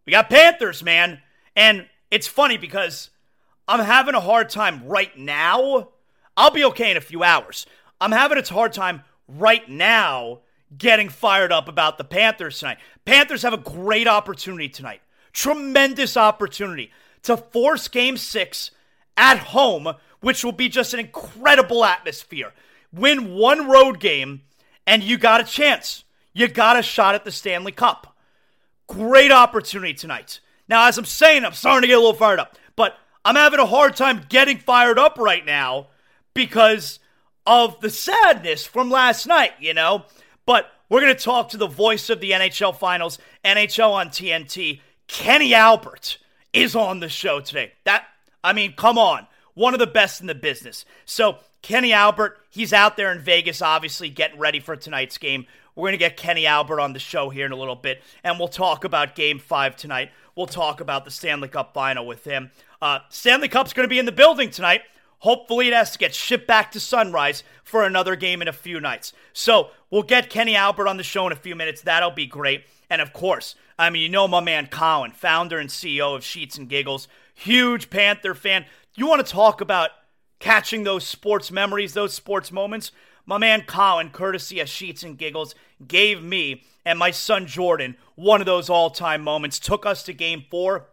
We 0.07 0.11
got 0.11 0.29
Panthers, 0.29 0.83
man. 0.83 1.21
And 1.55 1.87
it's 2.11 2.27
funny 2.27 2.57
because 2.57 3.11
I'm 3.69 3.81
having 3.81 4.15
a 4.15 4.21
hard 4.21 4.51
time 4.51 4.87
right 4.87 5.17
now. 5.17 5.89
I'll 6.37 6.51
be 6.51 6.65
okay 6.65 6.91
in 6.91 6.97
a 6.97 7.01
few 7.01 7.23
hours. 7.23 7.67
I'm 8.01 8.13
having 8.13 8.39
a 8.39 8.45
hard 8.45 8.73
time 8.73 9.03
right 9.29 9.69
now 9.69 10.41
getting 10.77 11.09
fired 11.09 11.53
up 11.53 11.69
about 11.69 11.99
the 11.99 12.05
Panthers 12.05 12.59
tonight. 12.59 12.79
Panthers 13.05 13.43
have 13.43 13.53
a 13.53 13.59
great 13.59 14.09
opportunity 14.09 14.69
tonight. 14.69 15.01
Tremendous 15.33 16.17
opportunity 16.17 16.91
to 17.23 17.37
force 17.37 17.89
game 17.89 18.17
six 18.17 18.73
at 19.17 19.39
home, 19.39 19.95
which 20.21 20.45
will 20.45 20.53
be 20.53 20.69
just 20.69 20.93
an 20.93 21.01
incredible 21.01 21.85
atmosphere. 21.85 22.53
Win 22.93 23.35
one 23.35 23.69
road 23.69 24.01
game 24.01 24.43
and 24.87 25.03
you 25.03 25.19
got 25.19 25.41
a 25.41 25.45
chance. 25.45 26.05
You 26.33 26.49
got 26.49 26.79
a 26.79 26.83
shot 26.83 27.15
at 27.15 27.25
the 27.25 27.31
Stanley 27.31 27.73
Cup. 27.73 28.17
Great 28.87 29.33
opportunity 29.33 29.95
tonight. 29.95 30.41
Now, 30.69 30.89
as 30.89 30.99
I'm 30.99 31.05
saying, 31.05 31.45
I'm 31.45 31.53
starting 31.53 31.83
to 31.83 31.89
get 31.89 31.97
a 31.97 32.01
little 32.01 32.15
fired 32.15 32.41
up, 32.41 32.57
but 32.77 32.97
I'm 33.25 33.37
having 33.37 33.61
a 33.61 33.67
hard 33.67 33.97
time 33.97 34.27
getting 34.29 34.59
fired 34.59 34.99
up 34.99 35.19
right 35.19 35.45
now 35.45 35.89
because 36.35 36.99
of 37.47 37.81
the 37.81 37.91
sadness 37.91 38.67
from 38.67 38.91
last 38.91 39.27
night, 39.27 39.53
you 39.61 39.75
know? 39.75 40.05
But 40.47 40.71
we're 40.89 41.01
going 41.01 41.15
to 41.15 41.23
talk 41.23 41.51
to 41.51 41.57
the 41.57 41.67
voice 41.67 42.11
of 42.11 42.21
the 42.21 42.33
NHL 42.33 42.77
Finals, 42.77 43.19
NHL 43.45 43.93
on 43.93 44.09
TNT. 44.09 44.81
Kenny 45.07 45.55
Albert 45.55 46.19
is 46.53 46.75
on 46.75 47.01
the 47.01 47.09
show 47.09 47.41
today. 47.41 47.73
That, 47.85 48.07
I 48.43 48.53
mean, 48.53 48.75
come 48.75 48.99
on. 48.99 49.27
One 49.55 49.73
of 49.73 49.81
the 49.81 49.87
best 49.87 50.21
in 50.21 50.27
the 50.27 50.35
business. 50.35 50.85
So 51.05 51.39
Kenny 51.63 51.93
Albert, 51.93 52.39
he's 52.51 52.73
out 52.73 52.97
there 52.97 53.11
in 53.11 53.21
Vegas, 53.21 53.63
obviously 53.63 54.11
getting 54.11 54.39
ready 54.39 54.61
for 54.61 54.77
tonight's 54.77 55.17
game. 55.17 55.47
We're 55.75 55.89
going 55.89 55.93
to 55.93 55.99
get 55.99 56.17
Kenny 56.17 56.47
Albert 56.47 56.81
on 56.81 56.93
the 56.93 56.99
show 56.99 57.31
here 57.31 57.47
in 57.47 57.53
a 57.53 57.57
little 57.57 57.75
bit, 57.75 58.03
and 58.23 58.39
we'll 58.39 58.49
talk 58.49 58.85
about 58.85 59.15
game 59.15 59.39
five 59.39 59.75
tonight. 59.75 60.11
We'll 60.37 60.47
talk 60.47 60.81
about 60.81 61.05
the 61.05 61.11
Stanley 61.11 61.49
Cup 61.49 61.75
final 61.75 62.07
with 62.07 62.25
him. 62.25 62.51
Uh, 62.83 62.99
Stanley 63.09 63.49
Cup's 63.49 63.73
going 63.73 63.85
to 63.85 63.91
be 63.91 63.99
in 63.99 64.05
the 64.05 64.13
building 64.13 64.51
tonight. 64.51 64.83
Hopefully, 65.21 65.69
it 65.69 65.73
has 65.73 65.91
to 65.93 65.99
get 65.99 66.15
shipped 66.15 66.47
back 66.47 66.71
to 66.73 66.81
Sunrise 66.81 67.43
for 67.65 67.85
another 67.85 68.15
game 68.15 68.43
in 68.43 68.49
a 68.49 68.53
few 68.53 68.79
nights. 68.79 69.13
So, 69.33 69.71
we'll 69.91 70.03
get 70.03 70.29
Kenny 70.29 70.55
Albert 70.55 70.87
on 70.87 70.99
the 70.99 71.03
show 71.03 71.27
in 71.27 71.33
a 71.33 71.37
few 71.37 71.57
minutes. 71.57 71.81
That'll 71.81 72.11
be 72.11 72.27
great. 72.27 72.65
And 72.91 73.01
of 73.01 73.13
course, 73.13 73.55
I 73.79 73.91
mean, 73.91 74.03
you 74.03 74.09
know 74.09 74.29
my 74.29 74.41
man 74.41 74.67
Colin, 74.67 75.13
founder 75.13 75.59
and 75.59 75.71
CEO 75.71 76.15
of 76.15 76.23
Sheets 76.25 76.59
and 76.59 76.69
Giggles, 76.69 77.09
huge 77.35 77.91
Panther 77.91 78.35
fan. 78.35 78.67
You 78.97 79.09
want 79.09 79.27
to 79.27 79.33
talk 79.33 79.61
about 79.61 79.91
catching 80.39 80.85
those 80.85 81.07
sports 81.07 81.51
memories, 81.51 81.95
those 81.95 82.15
sports 82.15 82.53
moments. 82.53 82.93
My 83.27 83.39
man 83.39 83.63
Colin, 83.63 84.11
courtesy 84.11 84.61
of 84.61 84.69
Sheets 84.69 85.03
and 85.03 85.19
Giggles, 85.19 85.55
gave 85.87 86.23
me 86.23 86.63
and 86.85 86.99
my 86.99 87.11
son 87.11 87.47
Jordan 87.47 87.97
one 88.15 88.41
of 88.41 88.47
those 88.47 88.71
all 88.71 88.91
time 88.91 89.23
moments, 89.23 89.59
took 89.59 89.87
us 89.87 90.03
to 90.05 90.13
game 90.13 90.45
four. 90.51 90.87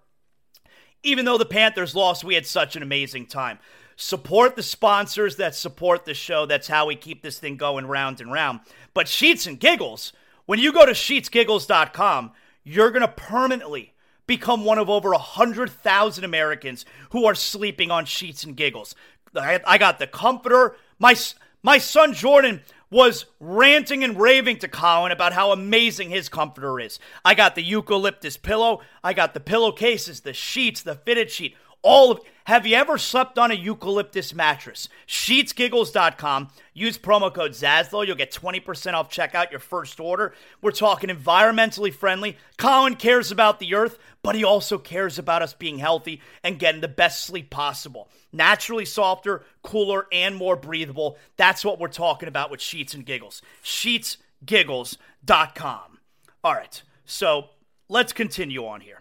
Even 1.04 1.26
though 1.26 1.38
the 1.38 1.46
Panthers 1.46 1.96
lost, 1.96 2.24
we 2.24 2.36
had 2.36 2.46
such 2.46 2.76
an 2.76 2.84
amazing 2.84 3.26
time. 3.26 3.60
Support 3.96 4.56
the 4.56 4.64
sponsors 4.64 5.36
that 5.36 5.54
support 5.54 6.06
the 6.06 6.14
show. 6.14 6.46
That's 6.46 6.68
how 6.68 6.88
we 6.88 6.96
keep 6.96 7.22
this 7.22 7.40
thing 7.40 7.58
going 7.58 7.86
round 7.86 8.22
and 8.22 8.32
round. 8.32 8.62
But 8.94 9.08
Sheets 9.08 9.46
and 9.46 9.60
Giggles, 9.60 10.14
when 10.46 10.60
you 10.60 10.72
go 10.72 10.86
to 10.86 10.94
sheetsgiggles.com, 10.94 12.32
you're 12.64 12.92
going 12.92 13.02
to 13.02 13.08
permanently 13.08 13.91
become 14.32 14.64
one 14.64 14.78
of 14.78 14.90
over 14.90 15.10
100,000 15.10 16.24
Americans 16.24 16.86
who 17.10 17.26
are 17.26 17.36
sleeping 17.36 17.92
on 17.92 18.06
sheets 18.06 18.46
and 18.46 18.56
giggles. 18.56 18.96
I, 19.36 19.60
I 19.68 19.78
got 19.78 20.00
the 20.00 20.08
comforter. 20.08 20.78
My 21.00 21.16
my 21.62 21.78
son 21.78 22.14
Jordan 22.14 22.62
was 22.90 23.26
ranting 23.42 24.06
and 24.06 24.20
raving 24.20 24.60
to 24.60 24.70
Colin 24.70 25.12
about 25.12 25.34
how 25.34 25.52
amazing 25.52 26.12
his 26.12 26.30
comforter 26.30 26.80
is. 26.80 26.98
I 27.26 27.36
got 27.36 27.56
the 27.56 27.62
eucalyptus 27.62 28.38
pillow. 28.38 28.80
I 29.04 29.12
got 29.12 29.34
the 29.34 29.42
pillowcases, 29.42 30.22
the 30.22 30.34
sheets, 30.34 30.82
the 30.82 30.96
fitted 30.96 31.30
sheet. 31.30 31.58
All 31.84 32.12
of 32.12 32.22
have 32.46 32.66
you 32.66 32.76
ever 32.76 32.98
slept 32.98 33.38
on 33.38 33.52
a 33.52 33.54
eucalyptus 33.54 34.34
mattress? 34.34 34.90
Sheetsgiggles.com. 35.08 36.50
Use 36.74 36.98
promo 36.98 37.32
code 37.34 37.52
Zaslow. 37.52 38.06
You'll 38.06 38.16
get 38.16 38.32
20% 38.32 38.94
off 38.94 39.12
checkout 39.12 39.52
your 39.52 39.60
first 39.60 40.00
order. 40.00 40.34
We're 40.62 40.72
talking 40.72 41.10
environmentally 41.10 41.94
friendly. 41.94 42.38
Colin 42.58 42.96
cares 42.96 43.32
about 43.32 43.60
the 43.60 43.76
earth, 43.76 44.00
but 44.24 44.34
he 44.36 44.44
also 44.44 44.80
cares 44.80 45.20
about 45.20 45.44
us 45.44 45.54
being 45.54 45.78
healthy 45.78 46.22
and 46.44 46.60
getting 46.60 46.82
the 46.82 46.88
best 46.88 47.24
sleep 47.24 47.52
possible. 47.52 48.10
Naturally 48.34 48.86
softer, 48.86 49.44
cooler, 49.62 50.08
and 50.12 50.36
more 50.36 50.56
breathable. 50.56 51.18
That's 51.38 51.64
what 51.64 51.80
we're 51.80 51.90
talking 51.90 52.28
about 52.28 52.50
with 52.50 52.60
Sheets 52.60 52.96
and 52.96 53.06
Giggles. 53.06 53.44
Sheetsgiggles.com. 53.64 56.00
All 56.44 56.54
right, 56.54 56.82
so 57.06 57.50
let's 57.88 58.14
continue 58.14 58.66
on 58.66 58.82
here 58.82 59.01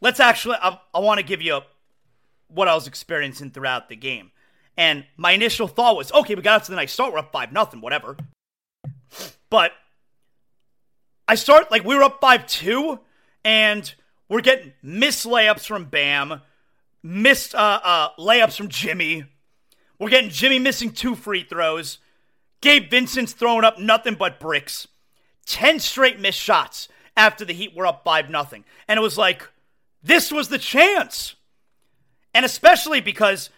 let's 0.00 0.20
actually, 0.20 0.56
I, 0.60 0.78
I 0.94 0.98
want 1.00 1.18
to 1.18 1.24
give 1.24 1.42
you 1.42 1.60
what 2.48 2.68
I 2.68 2.74
was 2.74 2.86
experiencing 2.86 3.50
throughout 3.50 3.88
the 3.88 3.96
game. 3.96 4.30
And 4.76 5.04
my 5.16 5.32
initial 5.32 5.68
thought 5.68 5.96
was, 5.96 6.12
okay, 6.12 6.34
we 6.34 6.42
got 6.42 6.56
up 6.56 6.64
to 6.64 6.70
the 6.70 6.76
nice 6.76 6.92
start. 6.92 7.12
We're 7.12 7.20
up 7.20 7.32
5 7.32 7.52
nothing, 7.52 7.80
whatever. 7.80 8.16
But 9.50 9.72
I 11.28 11.36
start, 11.36 11.70
like, 11.70 11.84
we 11.84 11.94
were 11.94 12.02
up 12.02 12.20
5 12.20 12.46
2, 12.46 12.98
and 13.44 13.94
we're 14.28 14.40
getting 14.40 14.72
missed 14.82 15.26
layups 15.26 15.66
from 15.66 15.84
Bam, 15.84 16.40
missed 17.02 17.54
uh, 17.54 17.80
uh, 17.82 18.08
layups 18.18 18.56
from 18.56 18.68
Jimmy. 18.68 19.24
We're 19.98 20.10
getting 20.10 20.30
Jimmy 20.30 20.58
missing 20.58 20.90
two 20.90 21.14
free 21.14 21.44
throws. 21.44 21.98
Gabe 22.60 22.90
Vincent's 22.90 23.32
throwing 23.32 23.64
up 23.64 23.78
nothing 23.78 24.14
but 24.14 24.40
bricks. 24.40 24.88
10 25.46 25.78
straight 25.78 26.18
missed 26.18 26.40
shots 26.40 26.88
after 27.16 27.44
the 27.44 27.52
Heat 27.52 27.76
were 27.76 27.86
up 27.86 28.02
5 28.02 28.28
nothing. 28.28 28.64
And 28.88 28.98
it 28.98 29.02
was 29.02 29.16
like, 29.16 29.48
this 30.04 30.30
was 30.30 30.48
the 30.48 30.58
chance. 30.58 31.34
And 32.34 32.44
especially 32.44 33.00
because 33.00 33.50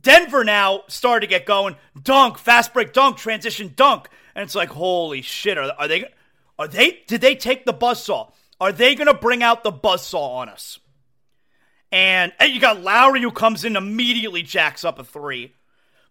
Denver 0.00 0.44
now 0.44 0.82
started 0.88 1.26
to 1.26 1.30
get 1.30 1.46
going. 1.46 1.76
Dunk, 2.00 2.38
fast 2.38 2.74
break 2.74 2.92
dunk, 2.92 3.16
transition 3.16 3.72
dunk. 3.74 4.08
And 4.34 4.42
it's 4.42 4.54
like, 4.54 4.68
holy 4.68 5.22
shit, 5.22 5.58
are, 5.58 5.72
are 5.78 5.88
they 5.88 6.12
are 6.58 6.68
they 6.68 7.02
did 7.06 7.20
they 7.20 7.34
take 7.34 7.64
the 7.64 7.74
buzzsaw? 7.74 8.32
Are 8.60 8.72
they 8.72 8.94
gonna 8.94 9.14
bring 9.14 9.42
out 9.42 9.64
the 9.64 9.72
buzzsaw 9.72 10.36
on 10.36 10.48
us? 10.48 10.78
And, 11.92 12.32
and 12.40 12.52
you 12.52 12.60
got 12.60 12.82
Lowry 12.82 13.22
who 13.22 13.30
comes 13.30 13.64
in 13.64 13.76
immediately 13.76 14.42
jacks 14.42 14.84
up 14.84 14.98
a 14.98 15.04
three. 15.04 15.54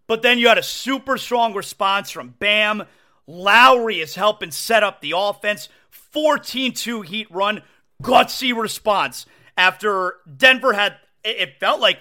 But 0.07 0.22
then 0.22 0.39
you 0.39 0.47
had 0.47 0.57
a 0.57 0.63
super 0.63 1.18
strong 1.18 1.53
response 1.53 2.09
from 2.11 2.36
Bam. 2.39 2.84
Lowry 3.28 3.99
is 3.99 4.16
helping 4.16 4.51
set 4.51 4.84
up 4.84 5.01
the 5.01 5.13
offense. 5.16 5.68
14 5.89 6.74
2 6.74 7.01
Heat 7.01 7.28
run 7.30 7.61
gutsy 8.02 8.56
response 8.56 9.26
after 9.58 10.16
Denver 10.38 10.74
had, 10.74 10.96
it 11.24 11.60
felt 11.60 11.80
like 11.80 12.00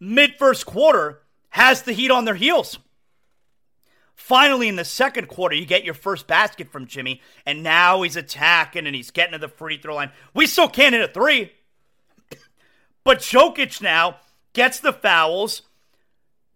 mid 0.00 0.34
first 0.36 0.66
quarter, 0.66 1.22
has 1.50 1.82
the 1.82 1.92
Heat 1.92 2.10
on 2.10 2.24
their 2.24 2.34
heels. 2.34 2.78
Finally, 4.14 4.68
in 4.68 4.76
the 4.76 4.84
second 4.84 5.28
quarter, 5.28 5.54
you 5.54 5.64
get 5.64 5.84
your 5.84 5.94
first 5.94 6.26
basket 6.26 6.70
from 6.70 6.86
Jimmy, 6.86 7.20
and 7.44 7.62
now 7.62 8.02
he's 8.02 8.16
attacking 8.16 8.86
and 8.86 8.96
he's 8.96 9.10
getting 9.10 9.32
to 9.32 9.38
the 9.38 9.48
free 9.48 9.78
throw 9.78 9.94
line. 9.94 10.10
We 10.34 10.46
still 10.46 10.68
can't 10.68 10.94
hit 10.94 11.08
a 11.08 11.12
three. 11.12 11.52
But 13.04 13.20
Jokic 13.20 13.80
now 13.80 14.16
gets 14.52 14.80
the 14.80 14.92
fouls. 14.92 15.62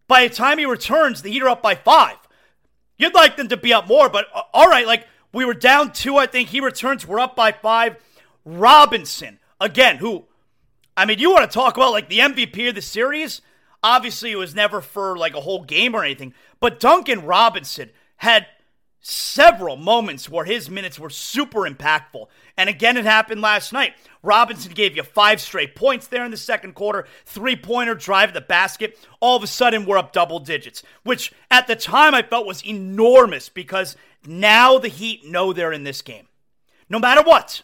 By 0.08 0.26
the 0.26 0.34
time 0.34 0.58
he 0.58 0.66
returns, 0.66 1.22
the 1.22 1.30
Heat 1.30 1.44
are 1.44 1.48
up 1.50 1.62
by 1.62 1.76
five. 1.76 2.16
You'd 2.98 3.14
like 3.14 3.36
them 3.36 3.46
to 3.48 3.56
be 3.56 3.72
up 3.72 3.86
more, 3.86 4.08
but 4.08 4.26
uh, 4.34 4.42
all 4.52 4.66
right, 4.66 4.84
like 4.84 5.06
we 5.32 5.44
were 5.44 5.54
down 5.54 5.92
two, 5.92 6.16
I 6.16 6.26
think. 6.26 6.48
He 6.48 6.60
returns, 6.60 7.06
we're 7.06 7.20
up 7.20 7.36
by 7.36 7.52
five. 7.52 7.96
Robinson, 8.44 9.38
again, 9.60 9.96
who, 9.96 10.24
I 10.96 11.04
mean, 11.04 11.18
you 11.18 11.30
want 11.30 11.50
to 11.50 11.54
talk 11.54 11.76
about 11.76 11.92
like 11.92 12.08
the 12.08 12.18
MVP 12.18 12.68
of 12.68 12.74
the 12.74 12.82
series? 12.82 13.42
Obviously, 13.82 14.32
it 14.32 14.36
was 14.36 14.54
never 14.54 14.80
for 14.80 15.16
like 15.16 15.34
a 15.34 15.40
whole 15.40 15.64
game 15.64 15.94
or 15.94 16.04
anything, 16.04 16.34
but 16.58 16.80
Duncan 16.80 17.24
Robinson 17.24 17.90
had 18.16 18.46
several 19.00 19.76
moments 19.76 20.28
where 20.28 20.44
his 20.44 20.68
minutes 20.68 20.98
were 20.98 21.10
super 21.10 21.60
impactful. 21.60 22.26
And 22.56 22.68
again, 22.68 22.96
it 22.96 23.06
happened 23.06 23.40
last 23.40 23.72
night. 23.72 23.94
Robinson 24.22 24.72
gave 24.72 24.94
you 24.94 25.02
five 25.02 25.40
straight 25.40 25.74
points 25.74 26.06
there 26.06 26.24
in 26.24 26.30
the 26.30 26.36
second 26.36 26.74
quarter, 26.74 27.06
three 27.24 27.56
pointer 27.56 27.94
drive 27.94 28.34
the 28.34 28.42
basket. 28.42 28.98
All 29.20 29.36
of 29.36 29.42
a 29.42 29.46
sudden, 29.46 29.86
we're 29.86 29.96
up 29.96 30.12
double 30.12 30.38
digits, 30.38 30.82
which 31.02 31.32
at 31.50 31.66
the 31.66 31.76
time 31.76 32.14
I 32.14 32.22
felt 32.22 32.46
was 32.46 32.64
enormous 32.66 33.48
because 33.48 33.96
now 34.26 34.78
the 34.78 34.88
Heat 34.88 35.24
know 35.24 35.52
they're 35.52 35.72
in 35.72 35.84
this 35.84 36.02
game. 36.02 36.26
No 36.90 36.98
matter 36.98 37.22
what, 37.22 37.62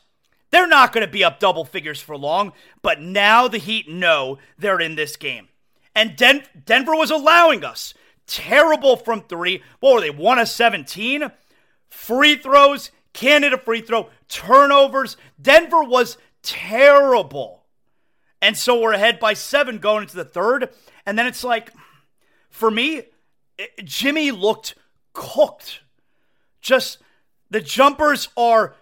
they're 0.50 0.68
not 0.68 0.92
going 0.92 1.04
to 1.04 1.12
be 1.12 1.24
up 1.24 1.40
double 1.40 1.64
figures 1.64 2.00
for 2.00 2.16
long, 2.16 2.52
but 2.82 3.00
now 3.00 3.48
the 3.48 3.58
Heat 3.58 3.88
know 3.88 4.38
they're 4.58 4.80
in 4.80 4.94
this 4.94 5.16
game. 5.16 5.48
And 5.94 6.16
Den- 6.16 6.44
Denver 6.64 6.94
was 6.94 7.10
allowing 7.10 7.64
us 7.64 7.94
terrible 8.26 8.96
from 8.96 9.22
three. 9.22 9.62
What 9.80 9.94
were 9.94 10.00
they? 10.00 10.10
One 10.10 10.38
of 10.38 10.48
17? 10.48 11.30
Free 11.88 12.36
throws, 12.36 12.90
can't 13.12 13.44
hit 13.44 13.52
a 13.52 13.58
free 13.58 13.80
throw, 13.80 14.10
turnovers. 14.28 15.16
Denver 15.40 15.82
was 15.82 16.18
terrible. 16.42 17.64
And 18.42 18.56
so 18.56 18.80
we're 18.80 18.92
ahead 18.92 19.18
by 19.18 19.32
seven 19.32 19.78
going 19.78 20.02
into 20.02 20.16
the 20.16 20.24
third. 20.24 20.70
And 21.04 21.18
then 21.18 21.26
it's 21.26 21.42
like, 21.42 21.72
for 22.50 22.70
me, 22.70 23.02
Jimmy 23.82 24.30
looked 24.30 24.74
cooked. 25.12 25.80
Just 26.60 26.98
the 27.50 27.60
jumpers 27.60 28.28
are 28.36 28.74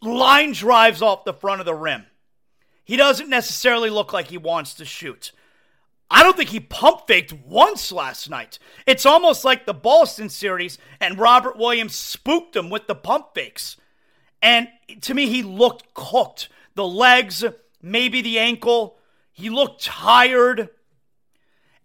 line 0.00 0.52
drives 0.52 1.02
off 1.02 1.24
the 1.24 1.32
front 1.32 1.60
of 1.60 1.66
the 1.66 1.74
rim. 1.74 2.06
He 2.84 2.96
doesn't 2.96 3.30
necessarily 3.30 3.90
look 3.90 4.12
like 4.12 4.28
he 4.28 4.38
wants 4.38 4.74
to 4.74 4.84
shoot. 4.84 5.32
I 6.10 6.22
don't 6.22 6.36
think 6.36 6.50
he 6.50 6.60
pump 6.60 7.06
faked 7.06 7.32
once 7.32 7.90
last 7.90 8.28
night. 8.28 8.58
It's 8.86 9.06
almost 9.06 9.44
like 9.44 9.64
the 9.64 9.74
Boston 9.74 10.28
series 10.28 10.78
and 11.00 11.18
Robert 11.18 11.56
Williams 11.56 11.94
spooked 11.94 12.54
him 12.54 12.68
with 12.68 12.86
the 12.86 12.94
pump 12.94 13.28
fakes. 13.34 13.78
And 14.42 14.68
to 15.00 15.14
me, 15.14 15.28
he 15.28 15.42
looked 15.42 15.94
cooked. 15.94 16.50
The 16.74 16.86
legs, 16.86 17.44
maybe 17.80 18.20
the 18.20 18.38
ankle. 18.38 18.98
He 19.32 19.48
looked 19.48 19.82
tired. 19.82 20.68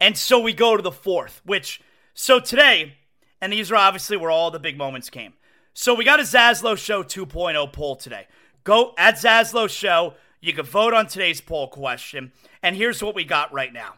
And 0.02 0.18
so 0.18 0.40
we 0.40 0.54
go 0.54 0.76
to 0.76 0.84
the 0.84 0.92
fourth, 0.92 1.42
which, 1.46 1.82
so 2.14 2.40
today, 2.40 2.96
and 3.42 3.52
these 3.54 3.72
are 3.72 3.76
obviously 3.78 4.18
where 4.18 4.32
all 4.32 4.52
the 4.52 4.60
big 4.60 4.78
moments 4.78 5.10
came. 5.10 5.34
So 5.82 5.94
we 5.94 6.04
got 6.04 6.20
a 6.20 6.24
Zaslow 6.24 6.78
Show 6.78 7.04
2.0 7.04 7.72
poll 7.72 7.96
today. 7.96 8.28
Go 8.66 8.94
at 8.98 9.16
Zaslow 9.16 9.70
Show. 9.70 10.16
You 10.42 10.52
can 10.52 10.66
vote 10.66 10.94
on 10.94 11.08
today's 11.08 11.40
poll 11.40 11.70
question. 11.70 12.34
And 12.62 12.76
here's 12.76 13.02
what 13.02 13.16
we 13.16 13.24
got 13.24 13.54
right 13.54 13.72
now. 13.72 13.94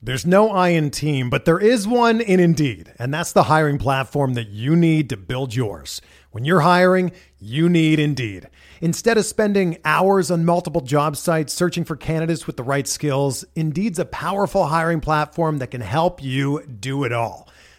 There's 0.00 0.24
no 0.24 0.48
I 0.48 0.70
in 0.70 0.90
team, 0.90 1.28
but 1.28 1.44
there 1.44 1.58
is 1.58 1.86
one 1.86 2.22
in 2.22 2.40
Indeed, 2.40 2.94
and 2.98 3.12
that's 3.12 3.32
the 3.32 3.42
hiring 3.42 3.76
platform 3.76 4.32
that 4.32 4.48
you 4.48 4.74
need 4.74 5.10
to 5.10 5.18
build 5.18 5.54
yours. 5.54 6.00
When 6.30 6.46
you're 6.46 6.60
hiring, 6.60 7.12
you 7.38 7.68
need 7.68 7.98
Indeed. 7.98 8.48
Instead 8.80 9.18
of 9.18 9.26
spending 9.26 9.76
hours 9.84 10.30
on 10.30 10.46
multiple 10.46 10.80
job 10.80 11.18
sites 11.18 11.52
searching 11.52 11.84
for 11.84 11.96
candidates 11.96 12.46
with 12.46 12.56
the 12.56 12.62
right 12.62 12.88
skills, 12.88 13.44
Indeed's 13.54 13.98
a 13.98 14.06
powerful 14.06 14.68
hiring 14.68 15.00
platform 15.00 15.58
that 15.58 15.70
can 15.70 15.82
help 15.82 16.22
you 16.22 16.64
do 16.66 17.04
it 17.04 17.12
all. 17.12 17.46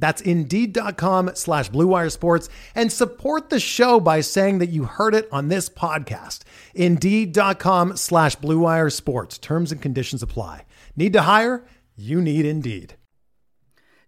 That's 0.00 0.22
Indeed.com 0.22 1.32
slash 1.34 1.70
BlueWire 1.70 2.10
Sports 2.10 2.48
and 2.74 2.90
support 2.90 3.50
the 3.50 3.60
show 3.60 4.00
by 4.00 4.22
saying 4.22 4.58
that 4.58 4.70
you 4.70 4.84
heard 4.84 5.14
it 5.14 5.28
on 5.30 5.48
this 5.48 5.68
podcast. 5.68 6.40
Indeed.com 6.74 7.96
slash 7.96 8.36
BlueWire 8.36 8.90
Sports. 8.90 9.38
Terms 9.38 9.70
and 9.70 9.80
conditions 9.80 10.22
apply. 10.22 10.64
Need 10.96 11.12
to 11.12 11.22
hire? 11.22 11.64
You 11.96 12.20
need 12.20 12.46
Indeed. 12.46 12.96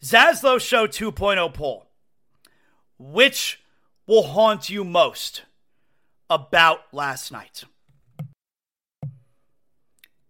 Zaslow 0.03 0.61
Show 0.61 0.87
2.0 0.87 1.55
poll. 1.55 1.87
Which 2.99 3.61
will 4.07 4.23
haunt 4.23 4.71
you 4.71 4.85
most 4.85 5.43
about 6.31 6.81
last 6.93 7.31
night? 7.31 7.65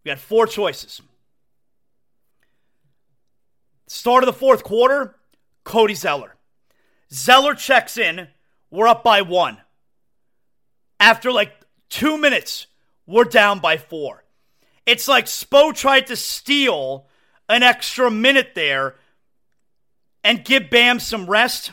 We 0.05 0.09
had 0.09 0.19
four 0.19 0.47
choices. 0.47 1.01
Start 3.87 4.25
of 4.25 4.27
the 4.27 4.33
fourth 4.33 4.65
quarter, 4.65 5.17
Cody 5.65 5.95
Zeller. 5.95 6.37
Zeller 7.13 7.55
checks 7.55 7.99
in. 7.99 8.29
We're 8.71 8.89
up 8.89 9.05
by 9.05 9.23
one. 9.23 9.59
After 10.99 11.31
like 11.31 11.53
two 11.89 12.17
minutes, 12.17 12.67
we're 13.07 13.25
down 13.25 13.59
by 13.59 13.77
four. 13.77 14.25
It's 14.87 15.07
like 15.09 15.27
Spo 15.27 15.75
tried 15.75 16.07
to 16.09 16.17
steal 16.17 17.07
an 17.49 17.63
extra 17.63 18.11
minute 18.11 18.53
there 18.55 18.97
and 20.25 20.45
give 20.45 20.71
Bam 20.71 21.01
some 21.01 21.27
rest. 21.27 21.73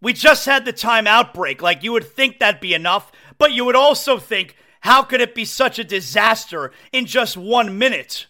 We 0.00 0.12
just 0.12 0.46
had 0.46 0.64
the 0.64 0.72
timeout 0.72 1.32
break. 1.32 1.62
Like 1.62 1.82
you 1.82 1.92
would 1.92 2.06
think 2.06 2.38
that'd 2.38 2.60
be 2.60 2.74
enough, 2.74 3.10
but 3.38 3.52
you 3.52 3.64
would 3.64 3.76
also 3.76 4.18
think, 4.18 4.56
how 4.80 5.02
could 5.02 5.20
it 5.20 5.34
be 5.34 5.44
such 5.44 5.78
a 5.78 5.84
disaster 5.84 6.70
in 6.92 7.06
just 7.06 7.36
one 7.36 7.78
minute 7.78 8.26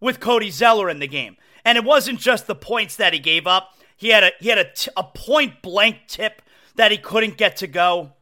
with 0.00 0.20
Cody 0.20 0.50
Zeller 0.50 0.88
in 0.88 0.98
the 0.98 1.08
game? 1.08 1.36
And 1.64 1.76
it 1.76 1.84
wasn't 1.84 2.20
just 2.20 2.46
the 2.46 2.54
points 2.54 2.96
that 2.96 3.12
he 3.12 3.18
gave 3.18 3.46
up. 3.46 3.74
He 3.96 4.08
had 4.08 4.24
a 4.24 4.30
he 4.40 4.48
had 4.48 4.58
a, 4.58 4.72
t- 4.72 4.90
a 4.96 5.04
point 5.04 5.62
blank 5.62 5.98
tip 6.08 6.42
that 6.76 6.90
he 6.90 6.96
couldn't 6.96 7.36
get 7.36 7.56
to 7.56 7.66
go. 7.66 8.12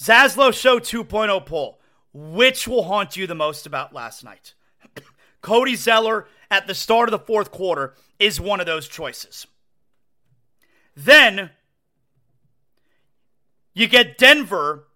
Zaslow 0.00 0.52
Show 0.52 0.78
2.0 0.80 1.46
poll. 1.46 1.80
Which 2.12 2.66
will 2.66 2.84
haunt 2.84 3.16
you 3.16 3.26
the 3.26 3.34
most 3.34 3.66
about 3.66 3.92
last 3.92 4.24
night? 4.24 4.54
Cody 5.42 5.76
Zeller 5.76 6.26
at 6.50 6.66
the 6.66 6.74
start 6.74 7.08
of 7.08 7.12
the 7.12 7.24
fourth 7.24 7.52
quarter 7.52 7.94
is 8.18 8.40
one 8.40 8.58
of 8.58 8.66
those 8.66 8.88
choices. 8.88 9.46
Then 10.96 11.50
you 13.74 13.86
get 13.86 14.18
Denver 14.18 14.88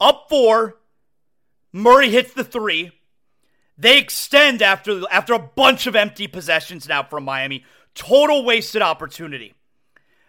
up 0.00 0.26
four. 0.28 0.78
Murray 1.72 2.10
hits 2.10 2.32
the 2.32 2.44
three. 2.44 2.92
They 3.76 3.98
extend 3.98 4.62
after 4.62 5.02
after 5.10 5.34
a 5.34 5.38
bunch 5.38 5.86
of 5.86 5.96
empty 5.96 6.26
possessions 6.26 6.88
now 6.88 7.02
from 7.02 7.24
Miami. 7.24 7.64
Total 7.94 8.44
wasted 8.44 8.82
opportunity. 8.82 9.54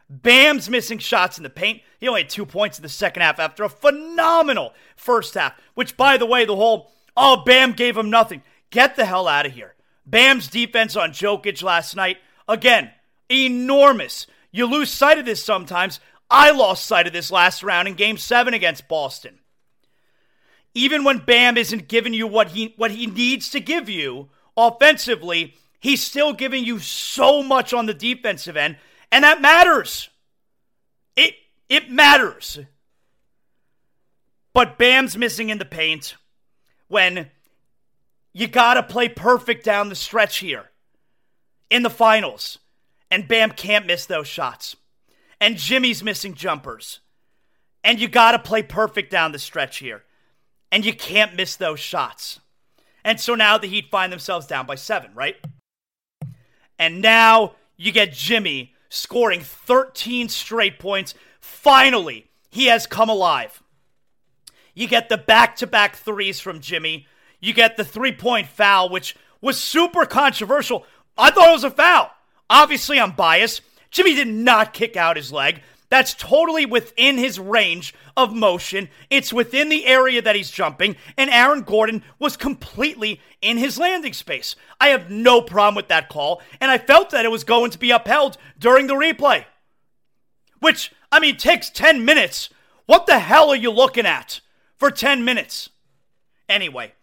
Bam's 0.09 0.69
missing 0.69 0.99
shots 0.99 1.37
in 1.37 1.43
the 1.43 1.49
paint. 1.49 1.81
He 1.99 2.07
only 2.07 2.21
had 2.21 2.29
two 2.29 2.45
points 2.45 2.77
in 2.77 2.83
the 2.83 2.89
second 2.89 3.23
half 3.23 3.39
after 3.39 3.63
a 3.63 3.69
phenomenal 3.69 4.73
first 4.95 5.33
half. 5.33 5.59
Which, 5.73 5.97
by 5.97 6.17
the 6.17 6.25
way, 6.25 6.45
the 6.45 6.55
whole 6.55 6.91
oh 7.15 7.43
Bam 7.45 7.73
gave 7.73 7.97
him 7.97 8.09
nothing. 8.09 8.43
Get 8.69 8.95
the 8.95 9.05
hell 9.05 9.27
out 9.27 9.45
of 9.45 9.53
here. 9.53 9.75
Bam's 10.05 10.47
defense 10.47 10.95
on 10.95 11.11
Jokic 11.11 11.63
last 11.63 11.95
night 11.95 12.17
again 12.47 12.91
enormous. 13.29 14.27
You 14.51 14.65
lose 14.65 14.91
sight 14.91 15.17
of 15.17 15.25
this 15.25 15.43
sometimes. 15.43 15.99
I 16.29 16.51
lost 16.51 16.85
sight 16.85 17.07
of 17.07 17.13
this 17.13 17.31
last 17.31 17.63
round 17.63 17.87
in 17.87 17.93
Game 17.95 18.17
Seven 18.17 18.53
against 18.53 18.87
Boston 18.87 19.39
even 20.75 21.03
when 21.03 21.17
Bam 21.19 21.57
isn't 21.57 21.87
giving 21.87 22.13
you 22.13 22.27
what 22.27 22.49
he 22.49 22.75
what 22.77 22.91
he 22.91 23.07
needs 23.07 23.49
to 23.49 23.59
give 23.59 23.89
you 23.89 24.29
offensively, 24.55 25.55
he's 25.79 26.03
still 26.03 26.33
giving 26.33 26.63
you 26.63 26.77
so 26.79 27.41
much 27.41 27.73
on 27.73 27.87
the 27.87 27.93
defensive 27.93 28.55
end, 28.55 28.77
and 29.11 29.23
that 29.23 29.41
matters. 29.41 30.09
It 31.15 31.33
it 31.69 31.89
matters. 31.89 32.59
But 34.53 34.77
Bam's 34.77 35.17
missing 35.17 35.49
in 35.49 35.57
the 35.57 35.65
paint. 35.65 36.15
when 36.87 37.31
you 38.33 38.47
got 38.47 38.75
to 38.75 38.83
play 38.83 39.09
perfect 39.09 39.65
down 39.65 39.89
the 39.89 39.95
stretch 39.95 40.37
here 40.37 40.69
in 41.69 41.83
the 41.83 41.89
finals. 41.89 42.59
And 43.11 43.27
Bam 43.27 43.51
can't 43.51 43.85
miss 43.85 44.05
those 44.05 44.27
shots. 44.27 44.75
And 45.39 45.57
Jimmy's 45.57 46.03
missing 46.03 46.33
jumpers. 46.33 46.99
And 47.83 47.99
you 47.99 48.07
got 48.07 48.31
to 48.31 48.39
play 48.39 48.63
perfect 48.63 49.11
down 49.11 49.31
the 49.31 49.39
stretch 49.39 49.77
here. 49.77 50.04
And 50.75 50.83
you 50.83 50.93
can't 50.93 51.37
miss 51.37 51.55
those 51.55 51.79
shots. 51.79 52.41
And 53.05 53.17
so 53.17 53.33
now 53.33 53.57
the 53.57 53.65
Heat 53.65 53.89
find 53.89 54.11
themselves 54.11 54.45
down 54.45 54.65
by 54.65 54.75
seven, 54.75 55.11
right? 55.15 55.37
And 56.77 57.01
now 57.01 57.53
you 57.77 57.93
get 57.93 58.11
Jimmy 58.11 58.73
scoring 58.89 59.39
13 59.39 60.27
straight 60.27 60.77
points. 60.77 61.13
Finally, 61.39 62.29
he 62.51 62.65
has 62.65 62.87
come 62.87 63.07
alive. 63.07 63.63
You 64.73 64.89
get 64.89 65.07
the 65.07 65.17
back 65.17 65.55
to 65.57 65.67
back 65.67 65.95
threes 65.95 66.41
from 66.41 66.59
Jimmy. 66.59 67.07
You 67.39 67.53
get 67.53 67.77
the 67.77 67.85
three 67.85 68.11
point 68.11 68.47
foul, 68.47 68.89
which 68.89 69.15
was 69.39 69.57
super 69.57 70.05
controversial. 70.05 70.85
I 71.17 71.31
thought 71.31 71.47
it 71.47 71.53
was 71.53 71.63
a 71.63 71.71
foul. 71.71 72.11
Obviously, 72.49 72.99
I'm 72.99 73.13
biased. 73.13 73.61
Jimmy 73.91 74.13
did 74.13 74.27
not 74.27 74.73
kick 74.73 74.97
out 74.97 75.15
his 75.15 75.31
leg. 75.31 75.61
That's 75.89 76.13
totally 76.13 76.65
within 76.65 77.17
his 77.17 77.39
range 77.39 77.93
of 78.17 78.33
motion. 78.33 78.89
It's 79.09 79.31
within 79.31 79.69
the 79.69 79.85
area 79.85 80.21
that 80.21 80.35
he's 80.35 80.49
jumping, 80.49 80.95
and 81.17 81.29
Aaron 81.29 81.61
Gordon 81.61 82.03
was 82.17 82.37
completely 82.37 83.21
in 83.41 83.57
his 83.57 83.77
landing 83.77 84.13
space. 84.13 84.55
I 84.79 84.87
have 84.87 85.11
no 85.11 85.41
problem 85.41 85.75
with 85.75 85.89
that 85.89 86.09
call, 86.09 86.41
and 86.59 86.71
I 86.71 86.77
felt 86.77 87.11
that 87.11 87.25
it 87.25 87.31
was 87.31 87.43
going 87.43 87.71
to 87.71 87.79
be 87.79 87.91
upheld 87.91 88.37
during 88.57 88.87
the 88.87 88.95
replay. 88.95 89.45
Which, 90.59 90.91
I 91.11 91.19
mean, 91.19 91.37
takes 91.37 91.69
10 91.69 92.03
minutes. 92.03 92.49
What 92.87 93.05
the 93.05 93.19
hell 93.19 93.49
are 93.49 93.55
you 93.55 93.71
looking 93.71 94.05
at 94.05 94.41
for 94.77 94.89
10 94.89 95.23
minutes? 95.23 95.69
Anyway, 96.49 96.93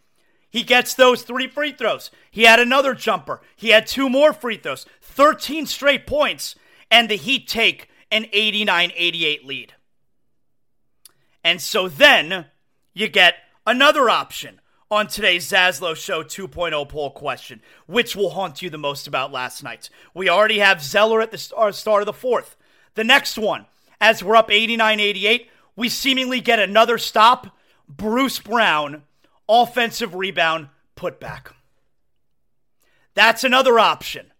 he 0.50 0.62
gets 0.62 0.94
those 0.94 1.22
three 1.22 1.48
free 1.48 1.72
throws. 1.72 2.10
He 2.30 2.42
had 2.42 2.58
another 2.58 2.94
jumper. 2.94 3.40
He 3.56 3.70
had 3.70 3.86
two 3.86 4.08
more 4.08 4.32
free 4.32 4.56
throws. 4.56 4.86
13 5.00 5.66
straight 5.66 6.06
points, 6.06 6.56
and 6.90 7.08
the 7.08 7.16
Heat 7.16 7.46
take 7.46 7.88
an 8.12 8.26
89 8.32 8.92
88 8.94 9.44
lead. 9.44 9.74
And 11.42 11.60
so 11.60 11.88
then 11.88 12.46
you 12.94 13.08
get 13.08 13.34
another 13.66 14.08
option 14.08 14.60
on 14.90 15.06
today's 15.06 15.50
Zaslow 15.50 15.96
Show 15.96 16.22
2.0 16.22 16.88
poll 16.88 17.10
question 17.10 17.62
which 17.86 18.14
will 18.14 18.30
haunt 18.30 18.60
you 18.60 18.68
the 18.68 18.78
most 18.78 19.06
about 19.08 19.32
last 19.32 19.64
night? 19.64 19.88
We 20.14 20.28
already 20.28 20.58
have 20.58 20.82
Zeller 20.82 21.22
at 21.22 21.30
the 21.30 21.52
uh, 21.56 21.72
start 21.72 22.02
of 22.02 22.06
the 22.06 22.12
fourth. 22.12 22.56
The 22.94 23.02
next 23.02 23.38
one, 23.38 23.64
as 24.00 24.22
we're 24.22 24.36
up 24.36 24.50
89 24.50 25.00
88, 25.00 25.48
we 25.74 25.88
seemingly 25.88 26.40
get 26.40 26.60
another 26.60 26.98
stop. 26.98 27.56
Bruce 27.88 28.38
Brown 28.38 29.02
offensive 29.48 30.14
rebound 30.14 30.68
putback. 30.96 31.52
That's 33.14 33.42
another 33.42 33.78
option. 33.78 34.31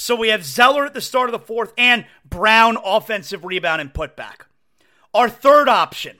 So 0.00 0.16
we 0.16 0.28
have 0.28 0.46
Zeller 0.46 0.86
at 0.86 0.94
the 0.94 1.02
start 1.02 1.28
of 1.28 1.32
the 1.32 1.46
fourth 1.46 1.74
and 1.76 2.06
Brown 2.24 2.78
offensive 2.82 3.44
rebound 3.44 3.82
and 3.82 3.92
putback. 3.92 4.46
Our 5.12 5.28
third 5.28 5.68
option. 5.68 6.16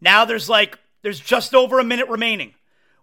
Now 0.00 0.24
there's 0.24 0.48
like 0.48 0.78
there's 1.02 1.18
just 1.18 1.52
over 1.52 1.80
a 1.80 1.84
minute 1.84 2.08
remaining. 2.08 2.54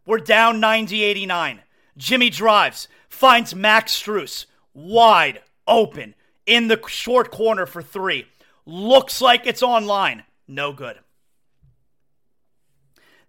We're 0.05 0.19
down 0.19 0.61
90-89. 0.61 1.59
Jimmy 1.97 2.29
drives, 2.29 2.87
finds 3.09 3.53
Max 3.53 4.01
Strus 4.01 4.45
wide 4.73 5.41
open 5.67 6.15
in 6.45 6.69
the 6.69 6.81
short 6.87 7.29
corner 7.29 7.65
for 7.65 7.81
3. 7.81 8.25
Looks 8.65 9.19
like 9.19 9.45
it's 9.45 9.61
online. 9.61 10.23
No 10.47 10.71
good. 10.71 10.97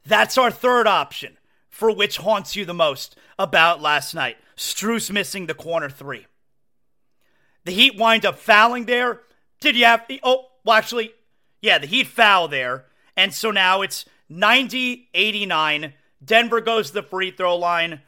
That's 0.07 0.39
our 0.39 0.53
third 0.53 0.87
option 0.87 1.37
for 1.69 1.91
which 1.91 2.19
haunts 2.19 2.55
you 2.55 2.65
the 2.65 2.73
most 2.73 3.17
about 3.41 3.83
last 3.83 4.15
night. 4.15 4.37
Strus 4.57 5.11
missing 5.11 5.47
the 5.47 5.55
corner 5.55 5.91
three. 5.91 6.27
The 7.65 7.73
Heat 7.73 7.97
wind 7.97 8.25
up 8.25 8.39
fouling 8.39 8.87
there. 8.87 9.21
Did 9.61 9.77
you 9.77 9.85
have. 9.85 10.05
Oh, 10.23 10.47
well, 10.65 10.77
actually, 10.77 11.13
yeah, 11.61 11.79
the 11.79 11.87
Heat 11.87 12.07
foul 12.07 12.49
there. 12.49 12.87
And 13.17 13.35
so 13.35 13.51
now 13.51 13.83
it's 13.83 14.05
90 14.29 15.09
89. 15.13 15.95
Denver 16.25 16.61
goes 16.61 16.89
to 16.89 16.95
the 16.95 17.03
free 17.03 17.31
throw 17.31 17.57
line. 17.57 18.01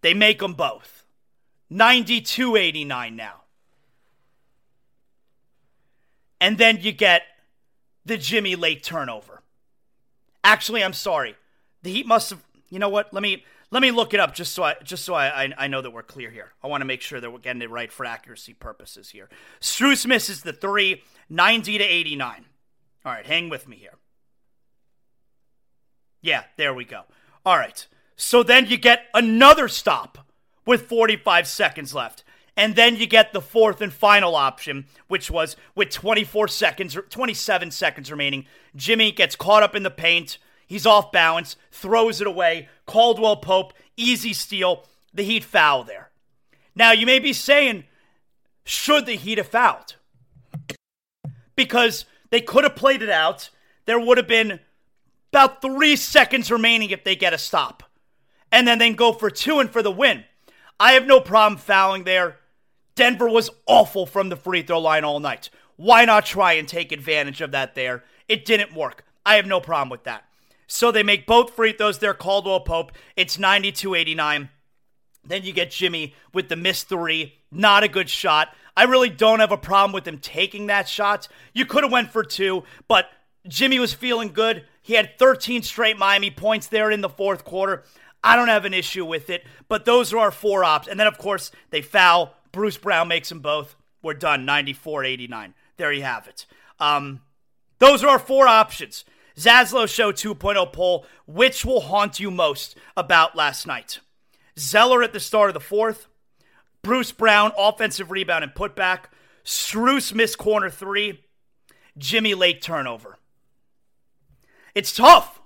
They 0.00 0.14
make 0.14 0.38
them 0.38 0.54
both. 0.54 1.04
92 1.70 2.56
89 2.56 3.16
now. 3.16 3.42
And 6.40 6.56
then 6.56 6.78
you 6.80 6.92
get 6.92 7.22
the 8.06 8.16
Jimmy 8.16 8.56
late 8.56 8.82
turnover. 8.82 9.42
Actually, 10.44 10.84
I'm 10.84 10.92
sorry. 10.92 11.36
The 11.82 11.92
Heat 11.92 12.06
must 12.06 12.30
have. 12.30 12.42
You 12.70 12.78
know 12.78 12.88
what? 12.88 13.12
Let 13.12 13.22
me 13.22 13.44
let 13.70 13.82
me 13.82 13.90
look 13.90 14.14
it 14.14 14.20
up 14.20 14.34
just 14.34 14.52
so 14.52 14.62
I 14.62 14.76
just 14.82 15.04
so 15.04 15.14
I 15.14 15.44
I, 15.44 15.52
I 15.58 15.66
know 15.68 15.82
that 15.82 15.90
we're 15.90 16.02
clear 16.02 16.30
here. 16.30 16.52
I 16.62 16.68
want 16.68 16.80
to 16.80 16.86
make 16.86 17.02
sure 17.02 17.20
that 17.20 17.30
we're 17.30 17.38
getting 17.38 17.62
it 17.62 17.70
right 17.70 17.92
for 17.92 18.06
accuracy 18.06 18.54
purposes 18.54 19.10
here. 19.10 19.28
Strus 19.60 20.06
misses 20.06 20.42
the 20.42 20.52
three, 20.52 21.02
90 21.28 21.78
to 21.78 21.84
89. 21.84 22.44
All 23.04 23.12
right, 23.12 23.26
hang 23.26 23.48
with 23.48 23.68
me 23.68 23.76
here. 23.76 23.94
Yeah, 26.20 26.44
there 26.56 26.74
we 26.74 26.84
go. 26.84 27.02
All 27.44 27.56
right. 27.56 27.86
So 28.16 28.42
then 28.42 28.66
you 28.66 28.76
get 28.76 29.06
another 29.14 29.68
stop 29.68 30.26
with 30.66 30.88
45 30.88 31.46
seconds 31.46 31.94
left. 31.94 32.24
And 32.56 32.74
then 32.74 32.96
you 32.96 33.06
get 33.06 33.32
the 33.32 33.40
fourth 33.40 33.80
and 33.80 33.92
final 33.92 34.34
option, 34.34 34.86
which 35.06 35.30
was 35.30 35.56
with 35.76 35.90
24 35.90 36.48
seconds 36.48 36.96
or 36.96 37.02
27 37.02 37.70
seconds 37.70 38.10
remaining. 38.10 38.46
Jimmy 38.74 39.12
gets 39.12 39.36
caught 39.36 39.62
up 39.62 39.76
in 39.76 39.84
the 39.84 39.90
paint. 39.90 40.38
He's 40.66 40.84
off 40.84 41.12
balance, 41.12 41.54
throws 41.70 42.20
it 42.20 42.26
away. 42.26 42.68
Caldwell 42.88 43.36
Pope, 43.36 43.74
easy 43.96 44.32
steal. 44.32 44.84
The 45.14 45.22
Heat 45.22 45.44
foul 45.44 45.84
there. 45.84 46.10
Now, 46.74 46.92
you 46.92 47.06
may 47.06 47.18
be 47.18 47.32
saying, 47.32 47.84
should 48.64 49.06
the 49.06 49.14
Heat 49.14 49.38
have 49.38 49.46
fouled? 49.46 49.94
Because 51.54 52.04
they 52.30 52.40
could 52.40 52.64
have 52.64 52.76
played 52.76 53.02
it 53.02 53.10
out. 53.10 53.50
There 53.86 54.00
would 54.00 54.16
have 54.16 54.26
been 54.26 54.60
about 55.32 55.62
three 55.62 55.96
seconds 55.96 56.50
remaining 56.50 56.90
if 56.90 57.04
they 57.04 57.16
get 57.16 57.32
a 57.32 57.38
stop. 57.38 57.82
And 58.50 58.66
then 58.66 58.78
they 58.78 58.92
go 58.92 59.12
for 59.12 59.30
two 59.30 59.60
and 59.60 59.70
for 59.70 59.82
the 59.82 59.90
win. 59.90 60.24
I 60.80 60.92
have 60.92 61.06
no 61.06 61.20
problem 61.20 61.58
fouling 61.58 62.04
there. 62.04 62.36
Denver 62.94 63.28
was 63.28 63.50
awful 63.66 64.06
from 64.06 64.28
the 64.28 64.36
free 64.36 64.62
throw 64.62 64.80
line 64.80 65.04
all 65.04 65.20
night. 65.20 65.50
Why 65.76 66.04
not 66.04 66.26
try 66.26 66.54
and 66.54 66.66
take 66.66 66.92
advantage 66.92 67.40
of 67.40 67.50
that 67.52 67.74
there? 67.74 68.04
It 68.28 68.44
didn't 68.44 68.74
work. 68.74 69.04
I 69.26 69.34
have 69.34 69.46
no 69.46 69.60
problem 69.60 69.90
with 69.90 70.04
that. 70.04 70.27
So 70.68 70.92
they 70.92 71.02
make 71.02 71.26
both 71.26 71.54
free 71.54 71.72
throws 71.72 71.98
there. 71.98 72.14
Caldwell 72.14 72.60
Pope. 72.60 72.92
It's 73.16 73.38
92 73.38 73.96
89. 73.96 74.50
Then 75.24 75.42
you 75.42 75.52
get 75.52 75.72
Jimmy 75.72 76.14
with 76.32 76.48
the 76.48 76.56
missed 76.56 76.88
three. 76.88 77.34
Not 77.50 77.82
a 77.82 77.88
good 77.88 78.08
shot. 78.08 78.54
I 78.76 78.84
really 78.84 79.10
don't 79.10 79.40
have 79.40 79.50
a 79.50 79.56
problem 79.56 79.92
with 79.92 80.06
him 80.06 80.18
taking 80.18 80.68
that 80.68 80.88
shot. 80.88 81.26
You 81.52 81.66
could 81.66 81.82
have 81.82 81.92
went 81.92 82.12
for 82.12 82.22
two, 82.22 82.62
but 82.86 83.10
Jimmy 83.48 83.80
was 83.80 83.92
feeling 83.92 84.32
good. 84.32 84.64
He 84.82 84.94
had 84.94 85.18
13 85.18 85.62
straight 85.62 85.98
Miami 85.98 86.30
points 86.30 86.68
there 86.68 86.90
in 86.90 87.00
the 87.00 87.08
fourth 87.08 87.44
quarter. 87.44 87.82
I 88.22 88.36
don't 88.36 88.48
have 88.48 88.64
an 88.64 88.74
issue 88.74 89.04
with 89.04 89.30
it, 89.30 89.44
but 89.68 89.84
those 89.84 90.12
are 90.12 90.18
our 90.18 90.30
four 90.30 90.64
ops. 90.64 90.86
And 90.86 90.98
then, 90.98 91.06
of 91.06 91.18
course, 91.18 91.50
they 91.70 91.82
foul. 91.82 92.34
Bruce 92.52 92.76
Brown 92.76 93.08
makes 93.08 93.28
them 93.28 93.40
both. 93.40 93.74
We're 94.02 94.14
done. 94.14 94.44
94 94.44 95.04
89. 95.04 95.54
There 95.76 95.92
you 95.92 96.02
have 96.02 96.26
it. 96.28 96.46
Um, 96.78 97.20
those 97.78 98.02
are 98.04 98.10
our 98.10 98.18
four 98.18 98.46
options. 98.46 99.04
Zaslow 99.38 99.88
Show 99.88 100.10
2.0 100.12 100.72
poll 100.72 101.06
Which 101.26 101.64
will 101.64 101.80
haunt 101.82 102.18
you 102.18 102.30
most 102.30 102.76
about 102.96 103.36
last 103.36 103.66
night? 103.66 104.00
Zeller 104.58 105.02
at 105.02 105.12
the 105.12 105.20
start 105.20 105.50
of 105.50 105.54
the 105.54 105.60
fourth, 105.60 106.08
Bruce 106.82 107.12
Brown, 107.12 107.52
offensive 107.56 108.10
rebound 108.10 108.42
and 108.42 108.52
putback, 108.52 109.04
Strus 109.44 110.12
missed 110.12 110.38
corner 110.38 110.68
three, 110.68 111.20
Jimmy 111.96 112.34
late 112.34 112.60
turnover. 112.60 113.18
It's 114.74 114.94
tough. 114.94 115.40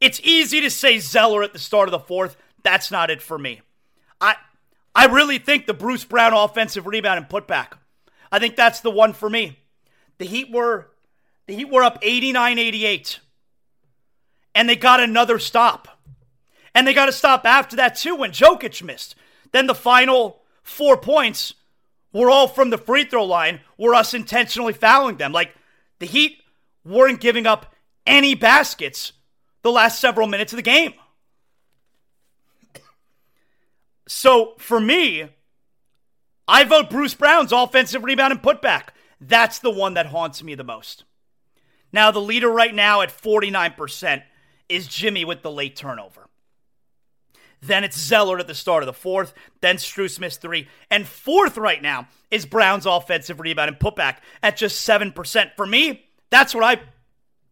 It's 0.00 0.20
easy 0.24 0.60
to 0.60 0.70
say 0.70 0.98
Zeller 0.98 1.42
at 1.42 1.52
the 1.52 1.58
start 1.58 1.88
of 1.88 1.92
the 1.92 2.00
fourth. 2.00 2.36
That's 2.64 2.90
not 2.90 3.10
it 3.10 3.22
for 3.22 3.38
me. 3.38 3.60
I 4.20 4.34
I 4.94 5.06
really 5.06 5.38
think 5.38 5.66
the 5.66 5.74
Bruce 5.74 6.04
Brown 6.04 6.32
offensive 6.32 6.86
rebound 6.86 7.18
and 7.18 7.28
putback. 7.28 7.74
I 8.32 8.38
think 8.38 8.56
that's 8.56 8.80
the 8.80 8.90
one 8.90 9.12
for 9.12 9.30
me. 9.30 9.58
The 10.18 10.24
Heat 10.24 10.50
were 10.50 10.90
the 11.50 11.56
Heat 11.56 11.68
were 11.68 11.82
up 11.82 12.00
89-88. 12.02 13.18
And 14.54 14.68
they 14.68 14.76
got 14.76 15.00
another 15.00 15.40
stop. 15.40 15.88
And 16.74 16.86
they 16.86 16.94
got 16.94 17.08
a 17.08 17.12
stop 17.12 17.44
after 17.44 17.74
that 17.76 17.96
too 17.96 18.14
when 18.14 18.30
Jokic 18.30 18.82
missed. 18.84 19.16
Then 19.50 19.66
the 19.66 19.74
final 19.74 20.42
4 20.62 20.96
points 20.98 21.54
were 22.12 22.30
all 22.30 22.46
from 22.46 22.70
the 22.70 22.78
free 22.78 23.04
throw 23.04 23.24
line, 23.24 23.60
were 23.76 23.94
us 23.94 24.14
intentionally 24.14 24.72
fouling 24.72 25.16
them. 25.16 25.32
Like 25.32 25.52
the 25.98 26.06
Heat 26.06 26.40
weren't 26.84 27.20
giving 27.20 27.46
up 27.46 27.74
any 28.06 28.36
baskets 28.36 29.12
the 29.62 29.72
last 29.72 30.00
several 30.00 30.28
minutes 30.28 30.52
of 30.52 30.56
the 30.56 30.62
game. 30.62 30.94
So 34.06 34.54
for 34.58 34.78
me, 34.78 35.30
I 36.46 36.62
vote 36.62 36.90
Bruce 36.90 37.14
Brown's 37.14 37.52
offensive 37.52 38.04
rebound 38.04 38.32
and 38.32 38.42
putback. 38.42 38.90
That's 39.20 39.58
the 39.58 39.70
one 39.70 39.94
that 39.94 40.06
haunts 40.06 40.44
me 40.44 40.54
the 40.54 40.64
most. 40.64 41.04
Now, 41.92 42.10
the 42.10 42.20
leader 42.20 42.48
right 42.48 42.74
now 42.74 43.00
at 43.00 43.10
49% 43.10 44.22
is 44.68 44.86
Jimmy 44.86 45.24
with 45.24 45.42
the 45.42 45.50
late 45.50 45.76
turnover. 45.76 46.28
Then 47.60 47.84
it's 47.84 47.98
Zeller 47.98 48.38
at 48.38 48.46
the 48.46 48.54
start 48.54 48.82
of 48.82 48.86
the 48.86 48.92
fourth. 48.92 49.34
Then 49.60 49.78
missed 50.20 50.40
three. 50.40 50.68
And 50.90 51.06
fourth 51.06 51.58
right 51.58 51.82
now 51.82 52.08
is 52.30 52.46
Brown's 52.46 52.86
offensive 52.86 53.40
rebound 53.40 53.68
and 53.68 53.78
putback 53.78 54.18
at 54.42 54.56
just 54.56 54.86
7%. 54.88 55.56
For 55.56 55.66
me, 55.66 56.06
that's 56.30 56.54
what 56.54 56.64
I 56.64 56.80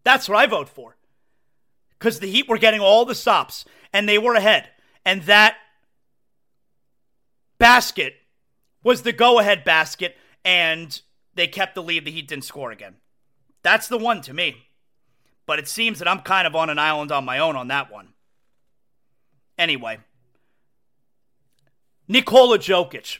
that's 0.04 0.28
what 0.28 0.38
I 0.38 0.46
vote 0.46 0.70
for. 0.70 0.96
Because 1.98 2.20
the 2.20 2.30
Heat 2.30 2.48
were 2.48 2.56
getting 2.56 2.80
all 2.80 3.04
the 3.04 3.14
stops 3.14 3.66
and 3.92 4.08
they 4.08 4.16
were 4.16 4.34
ahead. 4.34 4.68
And 5.04 5.22
that 5.24 5.56
basket 7.58 8.14
was 8.82 9.02
the 9.02 9.12
go-ahead 9.12 9.64
basket, 9.64 10.16
and 10.44 11.00
they 11.34 11.46
kept 11.46 11.74
the 11.74 11.82
lead. 11.82 12.04
The 12.04 12.10
Heat 12.10 12.28
didn't 12.28 12.44
score 12.44 12.70
again. 12.70 12.94
That's 13.68 13.88
the 13.88 13.98
one 13.98 14.22
to 14.22 14.32
me. 14.32 14.68
But 15.44 15.58
it 15.58 15.68
seems 15.68 15.98
that 15.98 16.08
I'm 16.08 16.20
kind 16.20 16.46
of 16.46 16.56
on 16.56 16.70
an 16.70 16.78
island 16.78 17.12
on 17.12 17.26
my 17.26 17.38
own 17.38 17.54
on 17.54 17.68
that 17.68 17.92
one. 17.92 18.14
Anyway, 19.58 19.98
Nikola 22.08 22.58
Jokic. 22.58 23.18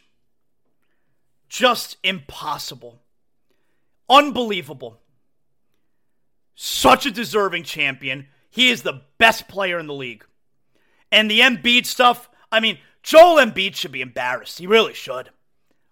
Just 1.51 1.99
impossible. 2.03 3.03
Unbelievable. 4.09 4.99
Such 6.55 7.05
a 7.05 7.11
deserving 7.11 7.65
champion. 7.65 8.29
He 8.49 8.71
is 8.71 8.81
the 8.81 9.03
best 9.19 9.49
player 9.49 9.79
in 9.79 9.87
the 9.87 9.93
league. 9.93 10.25
And 11.13 11.31
the 11.31 11.41
Embiid 11.41 11.85
stuff, 11.85 12.31
I 12.51 12.61
mean, 12.61 12.79
Joel 13.03 13.37
Embiid 13.37 13.75
should 13.75 13.93
be 13.93 14.01
embarrassed. 14.01 14.59
He 14.59 14.67
really 14.67 14.95
should. 14.95 15.29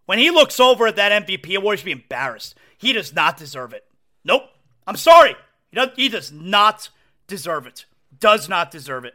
When 0.07 0.18
he 0.18 0.30
looks 0.30 0.59
over 0.59 0.86
at 0.86 0.96
that 0.96 1.26
MVP 1.26 1.54
award, 1.57 1.76
he 1.76 1.80
should 1.80 1.84
be 1.84 1.92
embarrassed. 1.92 2.54
He 2.78 2.94
does 2.94 3.12
not 3.12 3.36
deserve 3.36 3.74
it. 3.74 3.82
Nope. 4.27 4.51
I'm 4.87 4.97
sorry. 4.97 5.35
He 5.70 5.77
does, 5.77 5.89
he 5.97 6.09
does 6.09 6.33
not 6.33 6.91
deserve 7.27 7.66
it. 7.66 7.87
Does 8.18 8.49
not 8.49 8.70
deserve 8.70 9.05
it. 9.05 9.14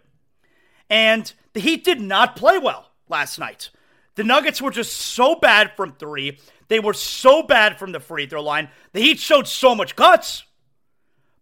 And 0.90 1.32
the 1.54 1.60
Heat 1.60 1.84
did 1.84 2.02
not 2.02 2.36
play 2.36 2.58
well 2.58 2.92
last 3.10 3.38
night. 3.38 3.70
The 4.16 4.24
Nuggets 4.24 4.62
were 4.62 4.72
just 4.72 4.94
so 4.94 5.36
bad 5.36 5.76
from 5.76 5.94
three. 5.94 6.40
They 6.68 6.80
were 6.80 6.94
so 6.94 7.44
bad 7.44 7.78
from 7.78 7.92
the 7.92 8.00
free 8.00 8.26
throw 8.26 8.42
line. 8.42 8.70
The 8.94 9.02
Heat 9.02 9.20
showed 9.20 9.48
so 9.48 9.76
much 9.76 9.96
guts, 9.96 10.44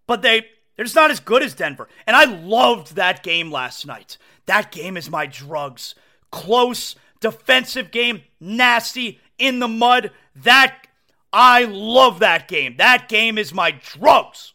but 0.07 0.21
they 0.21 0.45
they're 0.75 0.85
just 0.85 0.95
not 0.95 1.11
as 1.11 1.19
good 1.19 1.43
as 1.43 1.53
Denver. 1.53 1.89
And 2.07 2.15
I 2.15 2.23
loved 2.23 2.95
that 2.95 3.21
game 3.21 3.51
last 3.51 3.85
night. 3.85 4.17
That 4.45 4.71
game 4.71 4.97
is 4.97 5.09
my 5.09 5.25
drugs. 5.25 5.93
Close, 6.31 6.95
defensive 7.19 7.91
game, 7.91 8.21
nasty, 8.39 9.19
in 9.37 9.59
the 9.59 9.67
mud. 9.67 10.11
That 10.37 10.87
I 11.31 11.65
love 11.65 12.19
that 12.19 12.47
game. 12.47 12.75
That 12.77 13.07
game 13.07 13.37
is 13.37 13.53
my 13.53 13.71
drugs. 13.71 14.53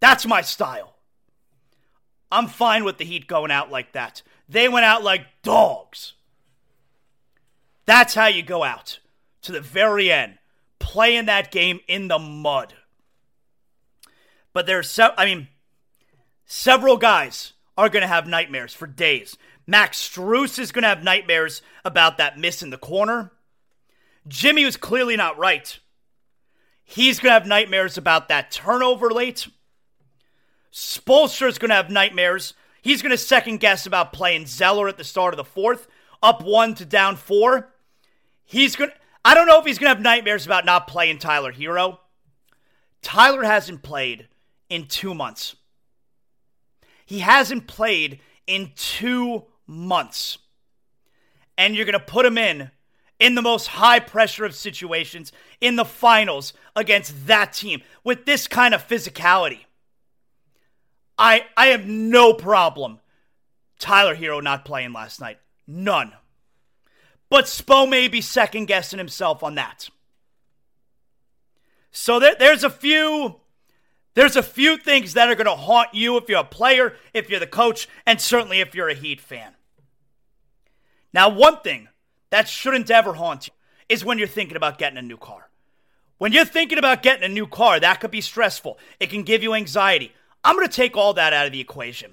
That's 0.00 0.26
my 0.26 0.42
style. 0.42 0.94
I'm 2.30 2.46
fine 2.48 2.84
with 2.84 2.98
the 2.98 3.04
Heat 3.04 3.26
going 3.26 3.50
out 3.50 3.70
like 3.70 3.92
that. 3.92 4.22
They 4.48 4.68
went 4.68 4.84
out 4.84 5.02
like 5.02 5.26
dogs. 5.42 6.14
That's 7.84 8.14
how 8.14 8.26
you 8.26 8.42
go 8.42 8.62
out 8.62 8.98
to 9.42 9.52
the 9.52 9.60
very 9.60 10.10
end, 10.10 10.38
playing 10.78 11.26
that 11.26 11.50
game 11.50 11.80
in 11.86 12.08
the 12.08 12.18
mud. 12.18 12.74
But 14.52 14.66
there's, 14.66 14.90
se- 14.90 15.14
I 15.16 15.24
mean, 15.24 15.48
several 16.44 16.96
guys 16.96 17.52
are 17.76 17.88
going 17.88 18.02
to 18.02 18.08
have 18.08 18.26
nightmares 18.26 18.74
for 18.74 18.86
days. 18.86 19.36
Max 19.66 20.00
Strus 20.00 20.58
is 20.58 20.72
going 20.72 20.82
to 20.82 20.88
have 20.88 21.02
nightmares 21.02 21.62
about 21.84 22.18
that 22.18 22.38
miss 22.38 22.62
in 22.62 22.70
the 22.70 22.78
corner. 22.78 23.32
Jimmy 24.28 24.64
was 24.64 24.76
clearly 24.76 25.16
not 25.16 25.38
right. 25.38 25.78
He's 26.84 27.18
going 27.18 27.30
to 27.30 27.34
have 27.34 27.46
nightmares 27.46 27.98
about 27.98 28.28
that 28.28 28.50
turnover 28.50 29.10
late. 29.10 29.48
Spoelstra 30.72 31.48
is 31.48 31.58
going 31.58 31.70
to 31.70 31.74
have 31.74 31.90
nightmares. 31.90 32.54
He's 32.82 33.02
going 33.02 33.10
to 33.10 33.18
second 33.18 33.58
guess 33.58 33.86
about 33.86 34.12
playing 34.12 34.46
Zeller 34.46 34.88
at 34.88 34.96
the 34.96 35.04
start 35.04 35.34
of 35.34 35.38
the 35.38 35.44
fourth, 35.44 35.88
up 36.22 36.42
one 36.42 36.74
to 36.74 36.84
down 36.84 37.16
four. 37.16 37.72
He's 38.44 38.76
going 38.76 38.90
to, 38.90 38.96
I 39.24 39.34
don't 39.34 39.48
know 39.48 39.58
if 39.58 39.66
he's 39.66 39.78
going 39.78 39.90
to 39.90 39.96
have 39.96 40.02
nightmares 40.02 40.46
about 40.46 40.64
not 40.64 40.86
playing 40.86 41.18
Tyler 41.18 41.52
Herro. 41.52 41.98
Tyler 43.02 43.42
hasn't 43.42 43.82
played 43.82 44.28
in 44.68 44.86
two 44.86 45.14
months. 45.14 45.56
He 47.04 47.20
hasn't 47.20 47.66
played 47.66 48.20
in 48.46 48.72
two 48.76 49.44
months. 49.66 50.38
And 51.58 51.74
you're 51.74 51.86
going 51.86 51.94
to 51.94 52.00
put 52.00 52.26
him 52.26 52.38
in 52.38 52.70
in 53.18 53.34
the 53.34 53.42
most 53.42 53.68
high 53.68 54.00
pressure 54.00 54.44
of 54.44 54.54
situations 54.54 55.32
in 55.60 55.76
the 55.76 55.84
finals 55.84 56.52
against 56.74 57.26
that 57.26 57.52
team 57.52 57.82
with 58.04 58.26
this 58.26 58.46
kind 58.46 58.74
of 58.74 58.86
physicality. 58.86 59.60
I 61.18 61.46
I 61.56 61.68
have 61.68 61.86
no 61.86 62.34
problem 62.34 63.00
Tyler 63.78 64.14
Herro 64.14 64.42
not 64.42 64.64
playing 64.64 64.92
last 64.92 65.20
night. 65.20 65.38
None. 65.66 66.12
But 67.28 67.46
Spo 67.46 67.88
may 67.88 68.08
be 68.08 68.20
second 68.20 68.66
guessing 68.66 68.98
himself 68.98 69.42
on 69.42 69.56
that. 69.56 69.88
So 71.90 72.20
there, 72.20 72.36
there's 72.38 72.62
a 72.62 72.70
few 72.70 73.36
there's 74.14 74.36
a 74.36 74.42
few 74.42 74.78
things 74.78 75.12
that 75.14 75.28
are 75.28 75.34
going 75.34 75.46
to 75.46 75.62
haunt 75.62 75.92
you 75.92 76.16
if 76.16 76.28
you're 76.28 76.40
a 76.40 76.44
player, 76.44 76.94
if 77.12 77.28
you're 77.28 77.40
the 77.40 77.46
coach, 77.46 77.86
and 78.06 78.18
certainly 78.18 78.60
if 78.60 78.74
you're 78.74 78.88
a 78.88 78.94
Heat 78.94 79.20
fan. 79.20 79.52
Now, 81.12 81.28
one 81.28 81.60
thing 81.60 81.88
that 82.36 82.48
shouldn't 82.48 82.90
ever 82.90 83.14
haunt 83.14 83.46
you 83.46 83.54
is 83.88 84.04
when 84.04 84.18
you're 84.18 84.28
thinking 84.28 84.58
about 84.58 84.76
getting 84.76 84.98
a 84.98 85.02
new 85.02 85.16
car. 85.16 85.48
When 86.18 86.32
you're 86.32 86.44
thinking 86.44 86.76
about 86.76 87.02
getting 87.02 87.24
a 87.24 87.32
new 87.32 87.46
car, 87.46 87.80
that 87.80 87.98
could 87.98 88.10
be 88.10 88.20
stressful. 88.20 88.78
It 89.00 89.08
can 89.08 89.22
give 89.22 89.42
you 89.42 89.54
anxiety. 89.54 90.12
I'm 90.44 90.54
going 90.54 90.68
to 90.68 90.72
take 90.72 90.98
all 90.98 91.14
that 91.14 91.32
out 91.32 91.46
of 91.46 91.52
the 91.52 91.60
equation. 91.60 92.12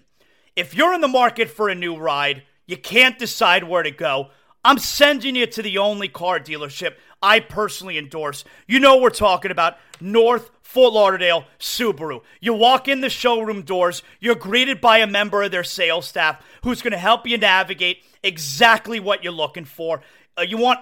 If 0.56 0.74
you're 0.74 0.94
in 0.94 1.02
the 1.02 1.10
market 1.10 1.50
for 1.50 1.68
a 1.68 1.76
new 1.76 1.98
ride, 1.98 2.44
you 2.68 2.78
can't 2.78 3.20
decide 3.20 3.66
where 3.66 3.84
to 3.84 3.92
go. 3.92 4.30
I'm 4.64 4.78
sending 4.78 5.36
you 5.36 5.46
to 5.46 5.62
the 5.62 5.78
only 5.78 6.08
car 6.08 6.40
dealership 6.40 6.94
I 7.24 7.40
personally 7.40 7.98
endorse. 7.98 8.44
You 8.68 8.82
know 8.82 8.98
we're 8.98 9.10
talking 9.10 9.50
about 9.50 9.78
North 10.02 10.52
Fort 10.62 10.94
Lauderdale 10.94 11.46
Subaru. 11.58 12.22
You 12.42 12.54
walk 12.54 12.90
in 12.90 13.00
the 13.00 13.10
showroom 13.10 13.62
doors, 13.62 14.04
you're 14.20 14.36
greeted 14.36 14.82
by 14.82 14.98
a 14.98 15.08
member 15.08 15.42
of 15.42 15.52
their 15.52 15.64
sales 15.64 16.06
staff 16.06 16.44
who's 16.64 16.82
going 16.82 16.92
to 16.92 16.98
help 16.98 17.26
you 17.26 17.38
navigate 17.38 18.04
exactly 18.22 19.00
what 19.00 19.24
you're 19.24 19.32
looking 19.32 19.64
for. 19.64 20.02
Uh, 20.38 20.42
you 20.42 20.58
want 20.58 20.82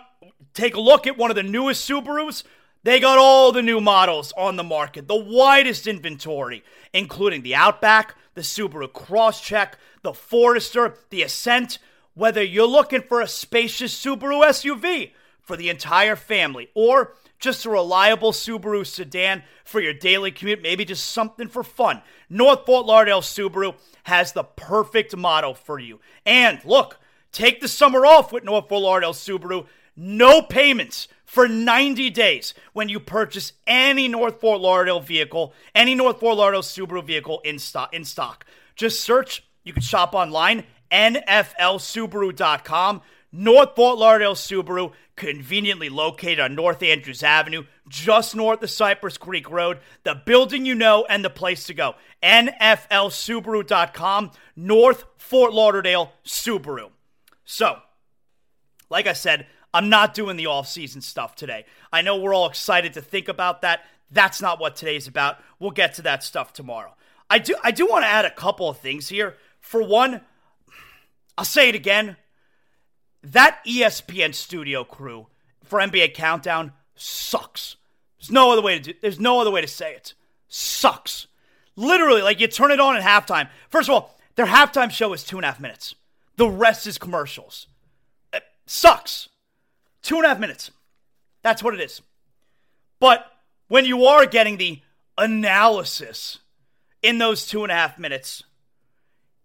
take 0.55 0.75
a 0.75 0.81
look 0.81 1.05
at 1.05 1.17
one 1.17 1.29
of 1.29 1.35
the 1.35 1.43
newest 1.43 1.87
Subarus? 1.87 2.43
They 2.83 2.99
got 2.99 3.19
all 3.19 3.51
the 3.51 3.61
new 3.61 3.79
models 3.79 4.33
on 4.35 4.55
the 4.55 4.63
market, 4.63 5.07
the 5.07 5.15
widest 5.15 5.85
inventory, 5.85 6.63
including 6.91 7.43
the 7.43 7.53
Outback, 7.53 8.15
the 8.33 8.41
Subaru 8.41 8.91
Crosstrek, 8.91 9.73
the 10.01 10.13
Forester, 10.13 10.95
the 11.11 11.21
Ascent. 11.21 11.77
Whether 12.15 12.43
you're 12.43 12.67
looking 12.67 13.01
for 13.03 13.21
a 13.21 13.27
spacious 13.27 13.93
Subaru 13.93 14.43
SUV 14.43 15.11
for 15.51 15.57
the 15.57 15.69
entire 15.69 16.15
family 16.15 16.69
or 16.73 17.13
just 17.37 17.65
a 17.65 17.69
reliable 17.69 18.31
Subaru 18.31 18.87
sedan 18.87 19.43
for 19.65 19.81
your 19.81 19.91
daily 19.91 20.31
commute, 20.31 20.61
maybe 20.61 20.85
just 20.85 21.09
something 21.09 21.49
for 21.49 21.61
fun. 21.61 22.01
North 22.29 22.65
Fort 22.65 22.85
Lauderdale 22.85 23.19
Subaru 23.19 23.75
has 24.03 24.31
the 24.31 24.45
perfect 24.45 25.13
model 25.17 25.53
for 25.53 25.77
you. 25.77 25.99
And 26.25 26.63
look, 26.63 26.99
take 27.33 27.59
the 27.59 27.67
summer 27.67 28.05
off 28.05 28.31
with 28.31 28.45
North 28.45 28.69
Fort 28.69 28.81
Lauderdale 28.81 29.11
Subaru. 29.11 29.67
No 29.97 30.41
payments 30.41 31.09
for 31.25 31.49
90 31.49 32.09
days 32.11 32.53
when 32.71 32.87
you 32.87 33.01
purchase 33.01 33.51
any 33.67 34.07
North 34.07 34.39
Fort 34.39 34.61
Lauderdale 34.61 35.01
vehicle, 35.01 35.53
any 35.75 35.95
North 35.95 36.21
Fort 36.21 36.37
Lauderdale 36.37 36.61
Subaru 36.61 37.05
vehicle 37.05 37.41
in 37.43 37.59
stock. 37.59 37.93
In 37.93 38.05
stock. 38.05 38.45
Just 38.77 39.01
search, 39.01 39.43
you 39.65 39.73
can 39.73 39.81
shop 39.81 40.15
online, 40.15 40.63
nflsubaru.com. 40.89 43.01
North 43.31 43.75
Fort 43.75 43.97
Lauderdale 43.97 44.35
Subaru, 44.35 44.91
conveniently 45.15 45.89
located 45.89 46.39
on 46.39 46.53
North 46.55 46.83
Andrews 46.83 47.23
Avenue, 47.23 47.63
just 47.87 48.35
north 48.35 48.61
of 48.61 48.69
Cypress 48.69 49.17
Creek 49.17 49.49
Road. 49.49 49.79
The 50.03 50.15
building 50.15 50.65
you 50.65 50.75
know 50.75 51.05
and 51.09 51.23
the 51.23 51.29
place 51.29 51.65
to 51.67 51.73
go. 51.73 51.95
NFLSubaru.com, 52.21 54.31
North 54.55 55.05
Fort 55.17 55.53
Lauderdale 55.53 56.11
Subaru. 56.25 56.89
So, 57.45 57.79
like 58.89 59.07
I 59.07 59.13
said, 59.13 59.47
I'm 59.73 59.87
not 59.89 60.13
doing 60.13 60.35
the 60.35 60.47
off-season 60.47 60.99
stuff 61.01 61.35
today. 61.35 61.65
I 61.93 62.01
know 62.01 62.17
we're 62.17 62.33
all 62.33 62.49
excited 62.49 62.91
to 62.93 63.01
think 63.01 63.29
about 63.29 63.61
that. 63.61 63.85
That's 64.11 64.41
not 64.41 64.59
what 64.59 64.75
today's 64.75 65.07
about. 65.07 65.37
We'll 65.59 65.71
get 65.71 65.93
to 65.95 66.01
that 66.01 66.23
stuff 66.23 66.51
tomorrow. 66.51 66.93
I 67.29 67.39
do 67.39 67.55
I 67.63 67.71
do 67.71 67.87
want 67.87 68.03
to 68.03 68.09
add 68.09 68.25
a 68.25 68.31
couple 68.31 68.69
of 68.69 68.79
things 68.79 69.07
here. 69.07 69.37
For 69.61 69.81
one, 69.81 70.19
I'll 71.37 71.45
say 71.45 71.69
it 71.69 71.75
again. 71.75 72.17
That 73.23 73.59
ESPN 73.65 74.33
studio 74.33 74.83
crew 74.83 75.27
for 75.63 75.79
NBA 75.79 76.13
Countdown 76.13 76.73
sucks. 76.95 77.75
There's 78.19 78.31
no 78.31 78.51
other 78.51 78.61
way 78.61 78.79
to 78.79 78.93
do, 78.93 78.99
there's 79.01 79.19
no 79.19 79.39
other 79.39 79.51
way 79.51 79.61
to 79.61 79.67
say 79.67 79.93
it. 79.93 80.13
Sucks. 80.47 81.27
Literally, 81.75 82.21
like 82.21 82.39
you 82.39 82.47
turn 82.47 82.71
it 82.71 82.79
on 82.79 82.95
at 82.95 83.03
halftime. 83.03 83.49
First 83.69 83.89
of 83.89 83.95
all, 83.95 84.17
their 84.35 84.45
halftime 84.45 84.91
show 84.91 85.13
is 85.13 85.23
two 85.23 85.37
and 85.37 85.45
a 85.45 85.47
half 85.47 85.59
minutes. 85.59 85.95
The 86.37 86.49
rest 86.49 86.87
is 86.87 86.97
commercials. 86.97 87.67
It 88.33 88.43
sucks. 88.65 89.29
Two 90.01 90.17
and 90.17 90.25
a 90.25 90.29
half 90.29 90.39
minutes. 90.39 90.71
That's 91.43 91.63
what 91.63 91.73
it 91.73 91.79
is. 91.79 92.01
But 92.99 93.25
when 93.67 93.85
you 93.85 94.05
are 94.05 94.25
getting 94.25 94.57
the 94.57 94.81
analysis 95.17 96.39
in 97.01 97.17
those 97.17 97.47
two 97.47 97.63
and 97.63 97.71
a 97.71 97.75
half 97.75 97.97
minutes, 97.97 98.43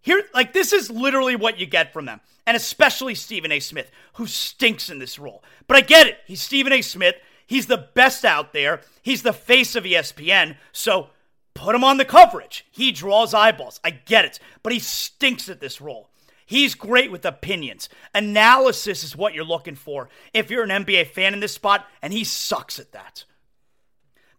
Here, 0.00 0.22
like, 0.32 0.52
this 0.52 0.72
is 0.72 0.88
literally 0.88 1.34
what 1.34 1.58
you 1.58 1.66
get 1.66 1.92
from 1.92 2.04
them. 2.04 2.20
And 2.46 2.56
especially 2.56 3.14
Stephen 3.14 3.50
A. 3.50 3.60
Smith, 3.60 3.90
who 4.14 4.26
stinks 4.26 4.88
in 4.88 4.98
this 4.98 5.18
role. 5.18 5.42
But 5.66 5.76
I 5.76 5.80
get 5.80 6.06
it. 6.06 6.18
He's 6.26 6.40
Stephen 6.40 6.72
A. 6.72 6.80
Smith. 6.82 7.16
He's 7.46 7.66
the 7.66 7.88
best 7.94 8.24
out 8.24 8.52
there. 8.52 8.80
He's 9.02 9.22
the 9.22 9.32
face 9.32 9.74
of 9.74 9.84
ESPN. 9.84 10.56
So 10.72 11.08
put 11.54 11.74
him 11.74 11.84
on 11.84 11.96
the 11.96 12.04
coverage. 12.04 12.66
He 12.70 12.92
draws 12.92 13.34
eyeballs. 13.34 13.80
I 13.82 13.90
get 13.90 14.24
it. 14.24 14.38
But 14.62 14.72
he 14.72 14.78
stinks 14.78 15.48
at 15.48 15.60
this 15.60 15.80
role. 15.80 16.10
He's 16.46 16.76
great 16.76 17.10
with 17.10 17.26
opinions. 17.26 17.88
Analysis 18.14 19.02
is 19.02 19.16
what 19.16 19.34
you're 19.34 19.44
looking 19.44 19.74
for 19.74 20.08
if 20.32 20.48
you're 20.48 20.62
an 20.62 20.84
NBA 20.84 21.08
fan 21.08 21.34
in 21.34 21.40
this 21.40 21.52
spot, 21.52 21.86
and 22.00 22.12
he 22.12 22.22
sucks 22.22 22.78
at 22.78 22.92
that. 22.92 23.24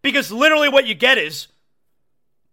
Because 0.02 0.32
literally 0.32 0.70
what 0.70 0.88
you 0.88 0.96
get 0.96 1.18
is 1.18 1.50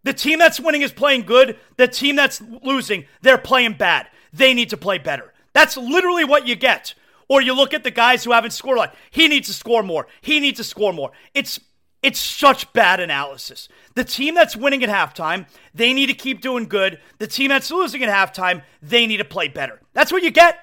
the 0.02 0.12
team 0.12 0.40
that's 0.40 0.58
winning 0.58 0.82
is 0.82 0.92
playing 0.92 1.22
good, 1.22 1.56
the 1.76 1.86
team 1.86 2.16
that's 2.16 2.42
losing, 2.62 3.04
they're 3.22 3.38
playing 3.38 3.74
bad. 3.74 4.08
They 4.32 4.54
need 4.54 4.70
to 4.70 4.76
play 4.76 4.98
better. 4.98 5.32
That's 5.54 5.76
literally 5.76 6.24
what 6.24 6.46
you 6.46 6.56
get. 6.56 6.94
Or 7.28 7.40
you 7.40 7.54
look 7.54 7.72
at 7.72 7.84
the 7.84 7.90
guys 7.90 8.22
who 8.22 8.32
haven't 8.32 8.50
scored 8.50 8.76
like 8.76 8.92
he 9.10 9.28
needs 9.28 9.48
to 9.48 9.54
score 9.54 9.82
more. 9.82 10.06
He 10.20 10.40
needs 10.40 10.58
to 10.58 10.64
score 10.64 10.92
more. 10.92 11.12
It's 11.32 11.58
it's 12.02 12.20
such 12.20 12.70
bad 12.74 13.00
analysis. 13.00 13.66
The 13.94 14.04
team 14.04 14.34
that's 14.34 14.54
winning 14.54 14.84
at 14.84 14.90
halftime, 14.90 15.46
they 15.74 15.94
need 15.94 16.08
to 16.08 16.14
keep 16.14 16.42
doing 16.42 16.66
good. 16.66 17.00
The 17.16 17.26
team 17.26 17.48
that's 17.48 17.70
losing 17.70 18.04
at 18.04 18.10
halftime, 18.10 18.62
they 18.82 19.06
need 19.06 19.16
to 19.16 19.24
play 19.24 19.48
better. 19.48 19.80
That's 19.94 20.12
what 20.12 20.22
you 20.22 20.30
get 20.30 20.58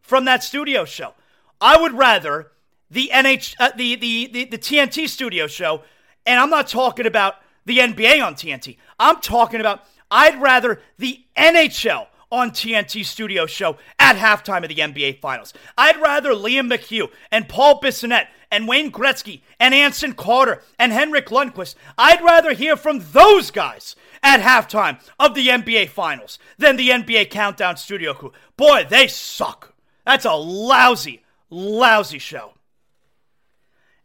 from 0.00 0.24
that 0.24 0.42
studio 0.42 0.84
show. 0.84 1.14
I 1.60 1.80
would 1.80 1.92
rather 1.92 2.50
the 2.90 3.10
NH 3.12 3.54
uh, 3.60 3.70
the, 3.76 3.94
the 3.94 4.26
the 4.26 4.44
the 4.46 4.58
TNT 4.58 5.08
studio 5.08 5.46
show, 5.46 5.82
and 6.26 6.40
I'm 6.40 6.50
not 6.50 6.66
talking 6.66 7.06
about 7.06 7.36
the 7.64 7.78
NBA 7.78 8.24
on 8.24 8.34
TNT. 8.34 8.76
I'm 8.98 9.20
talking 9.20 9.60
about 9.60 9.84
I'd 10.10 10.40
rather 10.40 10.80
the 10.98 11.24
NHL 11.36 12.08
on 12.30 12.50
TNT 12.50 13.04
Studio 13.04 13.46
Show 13.46 13.76
at 13.98 14.16
halftime 14.16 14.62
of 14.62 14.68
the 14.68 14.76
NBA 14.76 15.20
Finals. 15.20 15.52
I'd 15.76 16.00
rather 16.00 16.30
Liam 16.30 16.72
McHugh 16.72 17.10
and 17.30 17.48
Paul 17.48 17.80
Bissonnette 17.80 18.28
and 18.50 18.68
Wayne 18.68 18.90
Gretzky 18.90 19.42
and 19.58 19.74
Anson 19.74 20.12
Carter 20.12 20.62
and 20.78 20.92
Henrik 20.92 21.26
Lundqvist. 21.26 21.74
I'd 21.98 22.22
rather 22.22 22.52
hear 22.52 22.76
from 22.76 23.00
those 23.12 23.50
guys 23.50 23.96
at 24.22 24.40
halftime 24.40 25.00
of 25.18 25.34
the 25.34 25.48
NBA 25.48 25.88
Finals 25.88 26.38
than 26.58 26.76
the 26.76 26.90
NBA 26.90 27.30
Countdown 27.30 27.76
Studio 27.76 28.14
crew. 28.14 28.32
Boy, 28.56 28.86
they 28.88 29.06
suck. 29.06 29.74
That's 30.04 30.24
a 30.24 30.34
lousy, 30.34 31.24
lousy 31.50 32.18
show. 32.18 32.54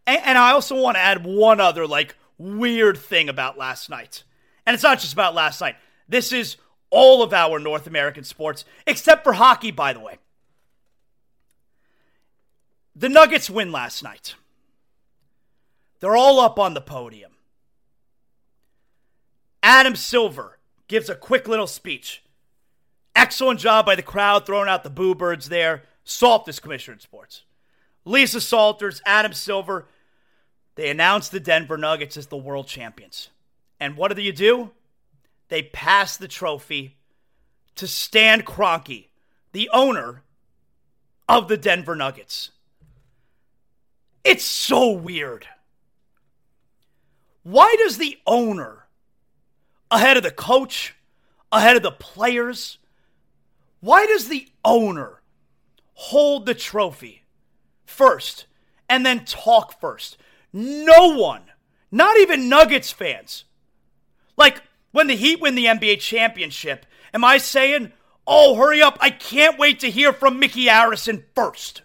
And, 0.07 0.22
and 0.24 0.38
I 0.38 0.51
also 0.51 0.80
want 0.82 0.95
to 0.95 1.01
add 1.01 1.26
one 1.26 1.59
other, 1.59 1.86
like, 1.88 2.15
weird 2.38 2.97
thing 2.97 3.30
about 3.30 3.57
last 3.57 3.89
night. 3.89 4.24
And 4.65 4.74
it's 4.74 4.84
not 4.84 4.99
just 4.99 5.13
about 5.13 5.36
last 5.36 5.61
night. 5.61 5.76
This 6.07 6.32
is 6.32 6.57
all 6.92 7.24
of 7.24 7.34
our 7.34 7.58
North 7.58 7.88
American 7.88 8.24
sports, 8.24 8.64
except 8.86 9.24
for 9.24 9.34
hockey, 9.34 9.72
by 9.72 9.94
the 9.94 10.00
way. 10.00 10.18
The 12.96 13.10
Nuggets 13.10 13.50
win 13.50 13.72
last 13.72 14.04
night. 14.04 14.36
They're 16.00 16.16
all 16.16 16.39
up 16.39 16.60
on 16.60 16.74
the 16.74 16.82
podium. 16.82 17.32
Adam 19.64 19.96
Silver 19.96 20.58
gives 20.88 21.10
a 21.10 21.16
quick 21.16 21.48
little 21.48 21.68
speech. 21.68 22.22
Excellent 23.16 23.60
job 23.60 23.86
by 23.86 23.96
the 23.96 24.02
crowd 24.02 24.46
throwing 24.46 24.68
out 24.68 24.84
the 24.84 24.89
boo 24.89 25.16
birds 25.16 25.50
there. 25.50 25.84
Salt 26.04 26.48
is 26.50 26.60
commissioner 26.60 26.96
in 26.96 27.00
sports. 27.00 27.44
Lisa 28.04 28.42
Salters, 28.42 29.02
Adam 29.06 29.34
Silver, 29.34 29.88
they 30.76 30.89
announced 30.89 31.32
the 31.32 31.39
Denver 31.39 31.78
Nuggets 31.78 32.18
as 32.18 32.28
the 32.28 32.38
world 32.38 32.68
champions. 32.68 33.30
And 33.80 33.96
what 33.96 34.16
do 34.16 34.22
you 34.22 34.34
do? 34.34 34.72
They 35.52 35.64
pass 35.64 36.16
the 36.16 36.30
trophy 36.30 36.95
to 37.76 37.86
Stan 37.86 38.43
Kroenke, 38.43 39.08
the 39.52 39.70
owner 39.74 40.24
of 41.28 41.49
the 41.49 41.58
Denver 41.58 41.93
Nuggets. 41.93 42.52
It's 44.24 44.45
so 44.45 44.91
weird. 44.91 45.45
Why 47.43 47.76
does 47.80 47.97
the 47.97 48.18
owner, 48.26 48.86
ahead 49.91 50.16
of 50.16 50.24
the 50.24 50.32
coach, 50.32 50.95
ahead 51.52 51.76
of 51.76 51.84
the 51.84 51.91
players, 51.91 52.78
why 53.82 54.06
does 54.06 54.30
the 54.30 54.47
owner 54.64 55.20
hold 55.95 56.45
the 56.45 56.56
trophy 56.56 57.24
first 57.86 58.45
and 58.88 59.06
then 59.06 59.26
talk 59.26 59.82
first? 59.82 60.18
No 60.54 61.14
one, 61.14 61.41
not 61.91 62.18
even 62.20 62.47
Nuggets 62.47 62.93
fans. 62.93 63.43
Like 64.38 64.64
when 64.92 65.08
the 65.08 65.16
Heat 65.16 65.42
win 65.42 65.56
the 65.56 65.66
NBA 65.66 66.00
championship, 66.00 66.86
am 67.14 67.24
I 67.24 67.38
saying, 67.38 67.92
oh, 68.28 68.56
hurry 68.56 68.82
up, 68.82 68.98
I 69.02 69.10
can't 69.10 69.60
wait 69.60 69.80
to 69.82 69.92
hear 69.92 70.14
from 70.14 70.39
Micky 70.39 70.66
Arison 70.66 71.24
first? 71.36 71.82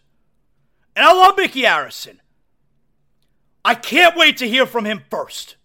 And 0.95 1.05
I 1.05 1.13
love 1.13 1.37
Micky 1.37 1.63
Arison. 1.63 2.19
I 3.65 3.75
can't 3.75 4.17
wait 4.17 4.37
to 4.39 4.49
hear 4.49 4.65
from 4.65 4.85
him 4.85 5.03
first. 5.11 5.57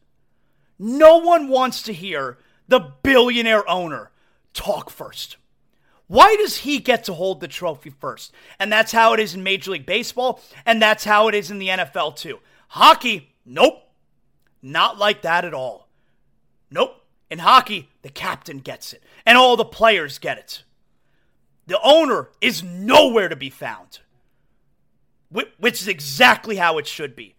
No 0.80 1.18
one 1.18 1.48
wants 1.48 1.84
to 1.84 1.94
hear 1.94 2.40
the 2.68 2.94
billionaire 3.04 3.70
owner 3.70 4.12
talk 4.54 4.90
first. 4.90 5.38
Why 6.08 6.36
does 6.36 6.58
he 6.58 6.80
get 6.80 7.06
to 7.06 7.14
hold 7.14 7.40
the 7.40 7.48
trophy 7.48 7.92
first? 7.92 8.34
And 8.60 8.72
that's 8.72 8.92
how 8.92 9.14
it 9.14 9.20
is 9.20 9.34
in 9.34 9.44
Major 9.44 9.72
League 9.72 9.86
Baseball, 9.86 10.42
and 10.66 10.82
that's 10.82 11.06
how 11.06 11.30
it 11.30 11.36
is 11.36 11.52
in 11.52 11.60
the 11.60 11.70
NFL 11.70 12.18
too. 12.18 12.40
Hockey, 12.68 13.34
nope. 13.46 13.84
Not 14.62 14.98
like 14.98 15.22
that 15.22 15.46
at 15.46 15.54
all. 15.54 15.88
Nope. 16.70 17.01
In 17.32 17.40
hockey, 17.40 17.90
the 18.02 18.10
captain 18.10 18.60
gets 18.60 18.92
it, 18.92 19.02
and 19.26 19.38
all 19.38 19.56
the 19.56 19.64
players 19.64 20.20
get 20.20 20.38
it. 20.38 20.64
The 21.66 21.80
owner 21.82 22.28
is 22.42 22.62
nowhere 22.62 23.30
to 23.30 23.38
be 23.38 23.50
found, 23.50 24.00
which 25.30 25.82
is 25.82 25.88
exactly 25.88 26.58
how 26.58 26.78
it 26.78 26.86
should 26.86 27.16
be. 27.16 27.36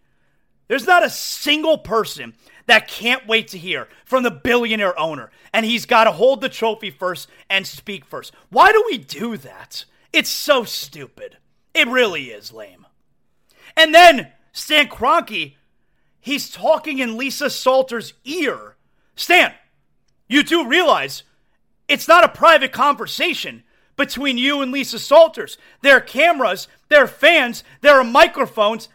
There's 0.67 0.87
not 0.87 1.05
a 1.05 1.11
single 1.11 1.77
person 1.77 2.33
that 2.65 2.87
can't 2.87 3.27
wait 3.27 3.49
to 3.49 3.59
hear 3.59 3.87
from 4.03 4.23
the 4.23 4.31
billionaire 4.31 4.97
owner, 4.99 5.29
and 5.53 5.63
he's 5.63 5.85
got 5.85 6.05
to 6.05 6.11
hold 6.11 6.41
the 6.41 6.49
trophy 6.49 6.89
first 6.89 7.29
and 7.47 7.67
speak 7.67 8.03
first. 8.03 8.33
Why 8.49 8.71
do 8.71 8.83
we 8.87 8.97
do 8.97 9.37
that? 9.37 9.85
It's 10.11 10.29
so 10.29 10.63
stupid. 10.63 11.37
It 11.75 11.87
really 11.87 12.31
is 12.31 12.51
lame. 12.51 12.87
And 13.77 13.93
then 13.93 14.31
Stan 14.53 14.87
Kroenke, 14.87 15.55
he's 16.19 16.49
talking 16.49 16.97
in 16.97 17.17
Lisa 17.17 17.51
Salter's 17.51 18.13
ear. 18.23 18.75
Stan, 19.15 19.53
you 20.33 20.43
do 20.43 20.67
realize 20.67 21.23
it's 21.87 22.07
not 22.07 22.23
a 22.23 22.29
private 22.29 22.71
conversation 22.71 23.63
between 23.95 24.37
you 24.37 24.61
and 24.61 24.71
Lisa 24.71 24.97
Salters. 24.97 25.57
There 25.81 25.97
are 25.97 26.01
cameras, 26.01 26.67
there 26.89 27.03
are 27.03 27.07
fans, 27.07 27.63
there 27.81 27.99
are 27.99 28.03
microphones. 28.03 28.89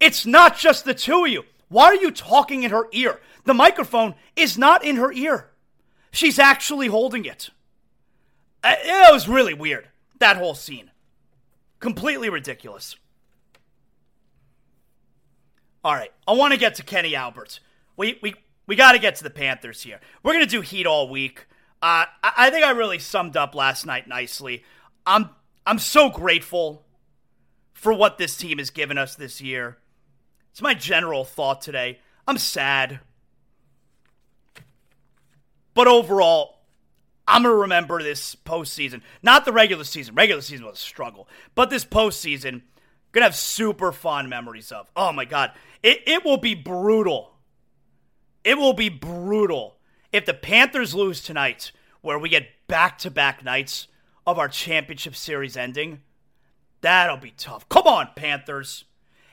It's 0.00 0.24
not 0.24 0.56
just 0.56 0.84
the 0.84 0.94
two 0.94 1.24
of 1.24 1.30
you. 1.30 1.44
Why 1.68 1.86
are 1.86 1.96
you 1.96 2.10
talking 2.10 2.62
in 2.62 2.70
her 2.70 2.88
ear? 2.92 3.20
The 3.44 3.54
microphone 3.54 4.14
is 4.36 4.56
not 4.56 4.84
in 4.84 4.96
her 4.96 5.12
ear. 5.12 5.50
She's 6.10 6.38
actually 6.38 6.86
holding 6.86 7.24
it. 7.24 7.50
Uh, 8.64 8.74
it 8.78 9.12
was 9.12 9.28
really 9.28 9.54
weird, 9.54 9.88
that 10.18 10.36
whole 10.36 10.54
scene. 10.54 10.90
Completely 11.80 12.30
ridiculous. 12.30 12.96
All 15.84 15.94
right, 15.94 16.12
I 16.26 16.32
want 16.32 16.52
to 16.54 16.58
get 16.58 16.74
to 16.76 16.82
Kenny 16.82 17.14
Albert. 17.14 17.60
We 17.96 18.18
we 18.22 18.34
we 18.68 18.76
got 18.76 18.92
to 18.92 19.00
get 19.00 19.16
to 19.16 19.24
the 19.24 19.30
Panthers 19.30 19.82
here. 19.82 19.98
We're 20.22 20.34
gonna 20.34 20.46
do 20.46 20.60
Heat 20.60 20.86
all 20.86 21.08
week. 21.08 21.46
Uh, 21.82 22.06
I, 22.22 22.32
I 22.36 22.50
think 22.50 22.64
I 22.64 22.70
really 22.70 23.00
summed 23.00 23.36
up 23.36 23.56
last 23.56 23.84
night 23.84 24.06
nicely. 24.06 24.62
I'm 25.04 25.30
I'm 25.66 25.80
so 25.80 26.08
grateful 26.08 26.84
for 27.72 27.92
what 27.92 28.18
this 28.18 28.36
team 28.36 28.58
has 28.58 28.70
given 28.70 28.98
us 28.98 29.14
this 29.14 29.40
year. 29.40 29.78
It's 30.50 30.62
my 30.62 30.74
general 30.74 31.24
thought 31.24 31.60
today. 31.60 32.00
I'm 32.26 32.38
sad. 32.38 33.00
But 35.74 35.86
overall, 35.86 36.58
I'm 37.28 37.44
going 37.44 37.54
to 37.54 37.60
remember 37.60 38.02
this 38.02 38.34
postseason. 38.34 39.02
Not 39.22 39.44
the 39.44 39.52
regular 39.52 39.84
season. 39.84 40.16
Regular 40.16 40.42
season 40.42 40.66
was 40.66 40.78
a 40.78 40.80
struggle. 40.80 41.28
But 41.54 41.70
this 41.70 41.84
postseason, 41.84 42.62
going 43.12 43.20
to 43.20 43.22
have 43.22 43.36
super 43.36 43.92
fond 43.92 44.28
memories 44.28 44.72
of. 44.72 44.90
Oh 44.96 45.12
my 45.12 45.24
God. 45.24 45.52
It, 45.82 46.02
it 46.06 46.24
will 46.24 46.38
be 46.38 46.54
brutal. 46.54 47.34
It 48.44 48.58
will 48.58 48.72
be 48.72 48.88
brutal 48.88 49.78
if 50.12 50.24
the 50.24 50.34
Panthers 50.34 50.94
lose 50.94 51.22
tonight, 51.22 51.72
where 52.00 52.18
we 52.18 52.28
get 52.28 52.48
back 52.66 52.98
to 52.98 53.10
back 53.10 53.44
nights 53.44 53.88
of 54.26 54.38
our 54.38 54.48
championship 54.48 55.16
series 55.16 55.56
ending. 55.56 56.02
That'll 56.80 57.16
be 57.16 57.32
tough. 57.32 57.68
Come 57.68 57.86
on, 57.86 58.10
Panthers. 58.14 58.84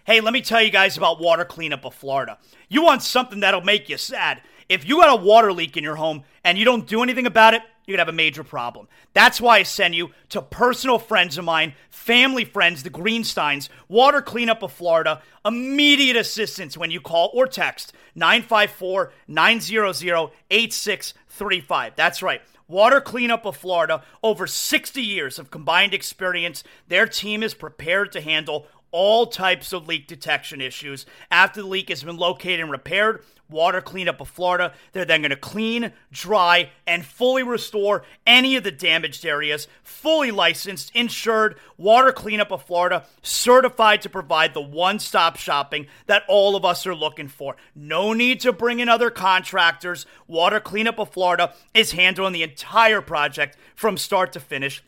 Hey, 0.05 0.21
let 0.21 0.33
me 0.33 0.41
tell 0.41 0.61
you 0.61 0.69
guys 0.69 0.97
about 0.97 1.19
water 1.19 1.45
cleanup 1.45 1.85
of 1.85 1.93
Florida. 1.93 2.37
You 2.69 2.83
want 2.83 3.01
something 3.01 3.39
that'll 3.39 3.61
make 3.61 3.89
you 3.89 3.97
sad. 3.97 4.41
If 4.69 4.87
you 4.87 4.97
got 4.97 5.19
a 5.19 5.23
water 5.23 5.51
leak 5.53 5.77
in 5.77 5.83
your 5.83 5.95
home 5.95 6.23
and 6.43 6.57
you 6.57 6.65
don't 6.65 6.87
do 6.87 7.03
anything 7.03 7.25
about 7.25 7.53
it, 7.53 7.61
you're 7.85 7.95
going 7.95 8.05
to 8.05 8.09
have 8.09 8.13
a 8.13 8.17
major 8.17 8.43
problem. 8.43 8.87
That's 9.13 9.39
why 9.39 9.59
I 9.59 9.63
send 9.63 9.95
you 9.95 10.11
to 10.29 10.41
personal 10.41 10.99
friends 10.99 11.37
of 11.37 11.45
mine, 11.45 11.73
family 11.89 12.45
friends, 12.45 12.83
the 12.83 12.89
Greensteins, 12.89 13.69
Water 13.87 14.21
Cleanup 14.21 14.63
of 14.63 14.71
Florida, 14.71 15.21
immediate 15.45 16.17
assistance 16.17 16.77
when 16.77 16.91
you 16.91 16.99
call 16.99 17.31
or 17.33 17.47
text 17.47 17.93
954 18.15 19.11
900 19.27 20.31
8635. 20.49 21.93
That's 21.95 22.21
right. 22.21 22.41
Water 22.67 22.99
Cleanup 22.99 23.45
of 23.45 23.55
Florida, 23.55 24.01
over 24.23 24.47
60 24.47 25.01
years 25.01 25.37
of 25.37 25.51
combined 25.51 25.93
experience. 25.93 26.63
Their 26.87 27.05
team 27.05 27.43
is 27.43 27.53
prepared 27.53 28.11
to 28.13 28.21
handle 28.21 28.67
all 28.89 29.27
types 29.27 29.73
of 29.73 29.87
leak 29.87 30.07
detection 30.07 30.61
issues. 30.61 31.05
After 31.29 31.61
the 31.61 31.67
leak 31.67 31.89
has 31.89 32.03
been 32.03 32.17
located 32.17 32.61
and 32.61 32.71
repaired, 32.71 33.23
Water 33.49 33.81
Cleanup 33.81 34.21
of 34.21 34.27
Florida, 34.27 34.73
they're 34.91 35.05
then 35.05 35.21
going 35.21 35.29
to 35.29 35.35
clean, 35.35 35.93
dry, 36.11 36.71
and 36.87 37.05
fully 37.05 37.43
restore 37.43 38.03
any 38.25 38.55
of 38.55 38.63
the 38.63 38.71
damaged 38.71 39.25
areas. 39.25 39.67
Fully 39.83 40.31
licensed, 40.31 40.91
insured, 40.95 41.57
Water 41.77 42.11
Cleanup 42.11 42.51
of 42.51 42.63
Florida, 42.63 43.05
certified 43.21 44.01
to 44.01 44.09
provide 44.09 44.53
the 44.53 44.61
one 44.61 44.99
stop 44.99 45.35
shopping 45.37 45.87
that 46.07 46.23
all 46.27 46.55
of 46.55 46.65
us 46.65 46.87
are 46.87 46.95
looking 46.95 47.27
for. 47.27 47.55
No 47.75 48.13
need 48.13 48.39
to 48.41 48.51
bring 48.51 48.79
in 48.79 48.89
other 48.89 49.09
contractors. 49.09 50.05
Water 50.27 50.59
Cleanup 50.59 50.99
of 50.99 51.09
Florida 51.09 51.53
is 51.73 51.91
handling 51.91 52.33
the 52.33 52.43
entire 52.43 53.01
project 53.01 53.57
from 53.75 53.97
start 53.97 54.33
to 54.33 54.39
finish 54.39 54.83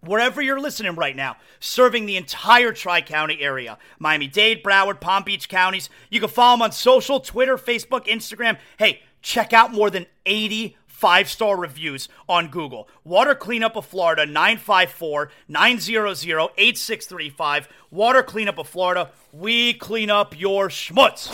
wherever 0.00 0.40
you're 0.40 0.60
listening 0.60 0.94
right 0.94 1.16
now, 1.16 1.36
serving 1.60 2.06
the 2.06 2.16
entire 2.16 2.72
Tri 2.72 3.00
County 3.00 3.40
area 3.40 3.78
Miami 3.98 4.26
Dade, 4.26 4.62
Broward, 4.62 5.00
Palm 5.00 5.24
Beach 5.24 5.48
counties. 5.48 5.88
You 6.10 6.20
can 6.20 6.28
follow 6.28 6.54
them 6.54 6.62
on 6.62 6.72
social 6.72 7.20
Twitter, 7.20 7.56
Facebook, 7.56 8.06
Instagram. 8.06 8.58
Hey, 8.78 9.02
check 9.22 9.52
out 9.52 9.72
more 9.72 9.90
than 9.90 10.06
80 10.24 10.76
five 10.96 11.28
star 11.28 11.56
reviews 11.56 12.08
on 12.26 12.48
Google. 12.48 12.88
Water 13.04 13.34
Cleanup 13.34 13.76
of 13.76 13.84
Florida, 13.84 14.24
954 14.24 15.30
900 15.46 16.50
8635. 16.56 17.68
Water 17.90 18.22
Cleanup 18.22 18.58
of 18.58 18.68
Florida, 18.68 19.10
we 19.32 19.74
clean 19.74 20.10
up 20.10 20.38
your 20.38 20.68
schmutz. 20.68 21.30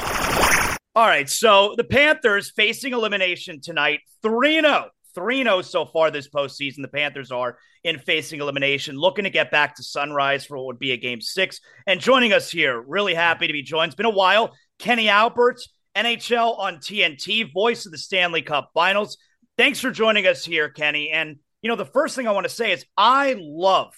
All 0.94 1.06
right, 1.06 1.30
so 1.30 1.74
the 1.76 1.84
Panthers 1.84 2.50
facing 2.50 2.92
elimination 2.92 3.60
tonight, 3.60 4.00
3 4.22 4.60
0 4.60 4.90
3 5.14 5.42
0 5.42 5.62
so 5.62 5.86
far 5.86 6.10
this 6.10 6.28
postseason. 6.28 6.82
The 6.82 6.88
Panthers 6.88 7.30
are 7.30 7.58
in 7.84 7.98
facing 7.98 8.40
elimination, 8.40 8.96
looking 8.96 9.24
to 9.24 9.30
get 9.30 9.50
back 9.50 9.76
to 9.76 9.82
sunrise 9.82 10.44
for 10.44 10.56
what 10.56 10.66
would 10.66 10.78
be 10.78 10.92
a 10.92 10.96
game 10.96 11.20
six. 11.20 11.60
And 11.86 12.00
joining 12.00 12.32
us 12.32 12.50
here, 12.50 12.80
really 12.80 13.14
happy 13.14 13.46
to 13.46 13.52
be 13.52 13.62
joined. 13.62 13.90
It's 13.90 13.96
been 13.96 14.06
a 14.06 14.10
while. 14.10 14.52
Kenny 14.78 15.08
Albert, 15.08 15.60
NHL 15.96 16.58
on 16.58 16.76
TNT, 16.76 17.52
voice 17.52 17.86
of 17.86 17.92
the 17.92 17.98
Stanley 17.98 18.42
Cup 18.42 18.70
finals. 18.74 19.18
Thanks 19.58 19.80
for 19.80 19.90
joining 19.90 20.26
us 20.26 20.44
here, 20.44 20.68
Kenny. 20.68 21.10
And, 21.10 21.36
you 21.60 21.68
know, 21.68 21.76
the 21.76 21.84
first 21.84 22.16
thing 22.16 22.26
I 22.26 22.32
want 22.32 22.44
to 22.44 22.52
say 22.52 22.72
is 22.72 22.84
I 22.96 23.36
love 23.38 23.94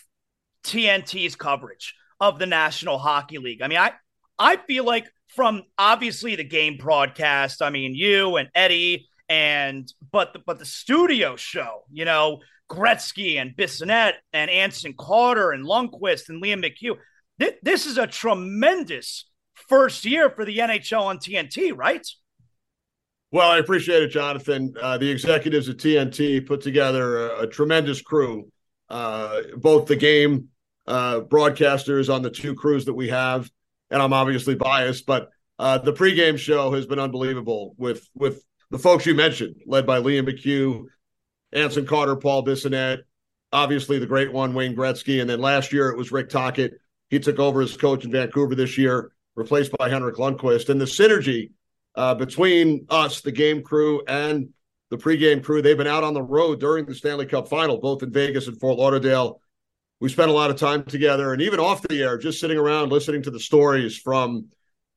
TNT's 0.65 1.37
coverage 1.37 1.95
of 2.21 2.39
the 2.39 2.47
National 2.47 2.99
Hockey 2.99 3.39
League. 3.39 3.63
I 3.63 3.69
mean, 3.69 3.79
I, 3.79 3.93
I 4.39 4.57
feel 4.57 4.85
like 4.85 5.07
from 5.29 5.63
obviously 5.79 6.37
the 6.37 6.45
game 6.45 6.77
broadcast, 6.77 7.63
I 7.63 7.71
mean, 7.71 7.95
you 7.95 8.37
and 8.37 8.49
Eddie 8.55 9.09
and 9.29 9.93
but 10.13 10.33
the, 10.33 10.41
but 10.41 10.59
the 10.59 10.67
studio 10.67 11.37
show, 11.37 11.83
you 11.93 12.05
know, 12.05 12.41
Gretzky 12.71 13.41
and 13.41 13.57
Bissonnette 13.57 14.15
and 14.33 14.51
Anson 14.51 14.95
Carter 14.99 15.53
and 15.53 15.65
Lundqvist 15.65 16.29
and 16.29 16.43
Liam 16.43 16.65
McHugh. 16.65 16.97
Th- 17.41 17.57
this 17.63 17.87
is 17.87 17.99
a 17.99 18.07
tremendous 18.07 19.29
first 19.69 20.05
year 20.05 20.31
for 20.31 20.45
the 20.45 20.59
NHL 20.59 21.03
on 21.03 21.19
TNT, 21.19 21.77
right? 21.77 22.07
Well, 23.33 23.51
I 23.51 23.59
appreciate 23.59 24.03
it, 24.03 24.09
Jonathan. 24.09 24.75
Uh, 24.81 24.97
the 24.99 25.11
executives 25.11 25.69
at 25.69 25.79
TNT 25.79 26.47
put 26.47 26.61
together 26.61 27.31
a, 27.31 27.41
a 27.41 27.47
tremendous 27.47 28.01
crew. 28.01 28.49
Uh, 28.89 29.41
both 29.57 29.87
the 29.87 29.97
game 29.97 30.49
uh, 30.87 31.21
broadcasters 31.21 32.13
on 32.13 32.23
the 32.23 32.31
two 32.31 32.55
crews 32.55 32.85
that 32.85 32.95
we 32.95 33.09
have, 33.09 33.51
and 33.91 34.01
I'm 34.01 34.13
obviously 34.13 34.55
biased, 34.55 35.07
but 35.07 35.31
uh, 35.59 35.79
the 35.79 35.93
pregame 35.93 36.39
show 36.39 36.73
has 36.73 36.87
been 36.87 36.99
unbelievable 36.99 37.75
with 37.79 38.09
with 38.15 38.45
the 38.71 38.79
folks 38.79 39.07
you 39.07 39.15
mentioned, 39.15 39.57
led 39.67 39.87
by 39.87 40.01
Liam 40.01 40.29
McHugh, 40.29 40.85
Anson 41.53 41.87
Carter, 41.87 42.17
Paul 42.17 42.45
Bissonnette, 42.45 43.03
obviously 43.53 43.99
the 43.99 44.07
great 44.07 44.33
one, 44.33 44.53
Wayne 44.53 44.77
Gretzky. 44.77 45.21
And 45.21 45.31
then 45.31 45.41
last 45.41 45.73
year 45.73 45.89
it 45.89 45.97
was 45.97 46.13
Rick 46.13 46.29
Tocchet. 46.29 46.75
He 47.09 47.21
took 47.21 47.39
over 47.39 47.63
as 47.63 47.77
coach 47.77 48.05
in 48.05 48.11
Vancouver 48.11 48.55
this 48.55 48.77
year, 48.77 49.13
replaced 49.37 49.73
by 49.79 49.89
Henrik 49.89 50.17
Lundqvist. 50.17 50.69
And 50.69 50.81
the 50.81 50.87
synergy 50.87 51.53
uh, 51.95 52.15
between 52.15 52.87
us, 52.91 53.21
the 53.21 53.33
game 53.33 53.63
crew, 53.63 54.03
and 54.09 54.49
the 54.91 54.99
pregame 54.99 55.43
crew, 55.43 55.63
they've 55.63 55.79
been 55.79 55.87
out 55.87 56.05
on 56.05 56.15
the 56.15 56.23
road 56.23 56.61
during 56.61 56.85
the 56.85 56.95
Stanley 56.95 57.27
Cup 57.27 57.49
final, 57.49 57.79
both 57.79 58.03
in 58.03 58.13
Vegas 58.13 58.49
and 58.49 58.59
Fort 58.59 58.79
Lauderdale. 58.79 59.41
We 60.01 60.09
spent 60.09 60.31
a 60.31 60.35
lot 60.35 60.51
of 60.51 60.57
time 60.57 60.83
together 60.85 61.33
and 61.33 61.41
even 61.41 61.61
off 61.61 61.83
the 61.83 62.03
air, 62.03 62.19
just 62.19 62.41
sitting 62.41 62.59
around 62.59 62.91
listening 62.91 63.23
to 63.23 63.31
the 63.31 63.41
stories 63.41 63.97
from 63.97 64.49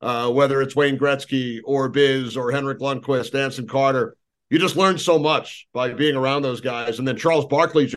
uh, 0.02 0.32
whether 0.32 0.62
it's 0.62 0.76
Wayne 0.76 0.98
Gretzky 0.98 1.60
or 1.64 1.90
Biz 1.90 2.38
or 2.38 2.52
Henrik 2.52 2.80
Lundqvist, 2.80 3.34
Anson 3.36 3.68
Carter. 3.68 4.16
You 4.50 4.60
just 4.60 4.76
learn 4.76 4.98
so 4.98 5.20
much 5.20 5.68
by 5.74 5.94
being 5.94 6.16
around 6.16 6.42
those 6.42 6.62
guys. 6.62 7.00
And 7.00 7.08
then 7.08 7.18
Charles 7.18 7.46
Barkley 7.46 7.94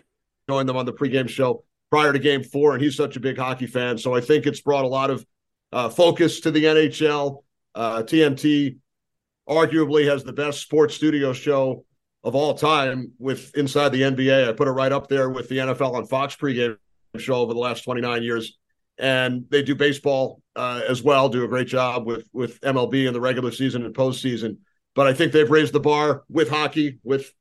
joined 0.49 0.67
them 0.67 0.77
on 0.77 0.85
the 0.85 0.93
pregame 0.93 1.29
show 1.29 1.63
prior 1.89 2.11
to 2.11 2.19
game 2.19 2.43
four, 2.43 2.73
and 2.73 2.83
he's 2.83 2.95
such 2.95 3.15
a 3.15 3.19
big 3.19 3.37
hockey 3.37 3.67
fan. 3.67 3.97
So 3.97 4.15
I 4.15 4.21
think 4.21 4.45
it's 4.45 4.61
brought 4.61 4.85
a 4.85 4.89
lot 4.89 5.09
of 5.09 5.25
uh, 5.71 5.89
focus 5.89 6.41
to 6.41 6.51
the 6.51 6.63
NHL. 6.63 7.43
Uh, 7.73 8.03
TNT 8.03 8.77
arguably 9.47 10.05
has 10.07 10.23
the 10.23 10.33
best 10.33 10.61
sports 10.61 10.95
studio 10.95 11.33
show 11.33 11.85
of 12.23 12.35
all 12.35 12.53
time 12.53 13.11
with 13.17 13.55
inside 13.55 13.89
the 13.89 14.01
NBA. 14.01 14.47
I 14.47 14.51
put 14.53 14.67
it 14.67 14.71
right 14.71 14.91
up 14.91 15.07
there 15.07 15.29
with 15.29 15.49
the 15.49 15.57
NFL 15.57 15.93
on 15.93 16.05
Fox 16.05 16.35
pregame 16.35 16.77
show 17.17 17.35
over 17.35 17.53
the 17.53 17.59
last 17.59 17.83
29 17.83 18.23
years 18.23 18.57
and 19.01 19.45
they 19.49 19.63
do 19.63 19.75
baseball 19.75 20.40
uh, 20.55 20.81
as 20.87 21.01
well. 21.01 21.29
Do 21.29 21.43
a 21.43 21.47
great 21.47 21.67
job 21.67 22.05
with 22.05 22.27
with 22.33 22.59
MLB 22.61 23.07
in 23.07 23.13
the 23.13 23.21
regular 23.21 23.51
season 23.51 23.85
and 23.85 23.93
postseason. 23.93 24.57
But 24.93 25.07
I 25.07 25.13
think 25.13 25.31
they've 25.31 25.49
raised 25.49 25.73
the 25.73 25.79
bar 25.79 26.23
with 26.29 26.49
hockey, 26.49 26.99
with 27.03 27.31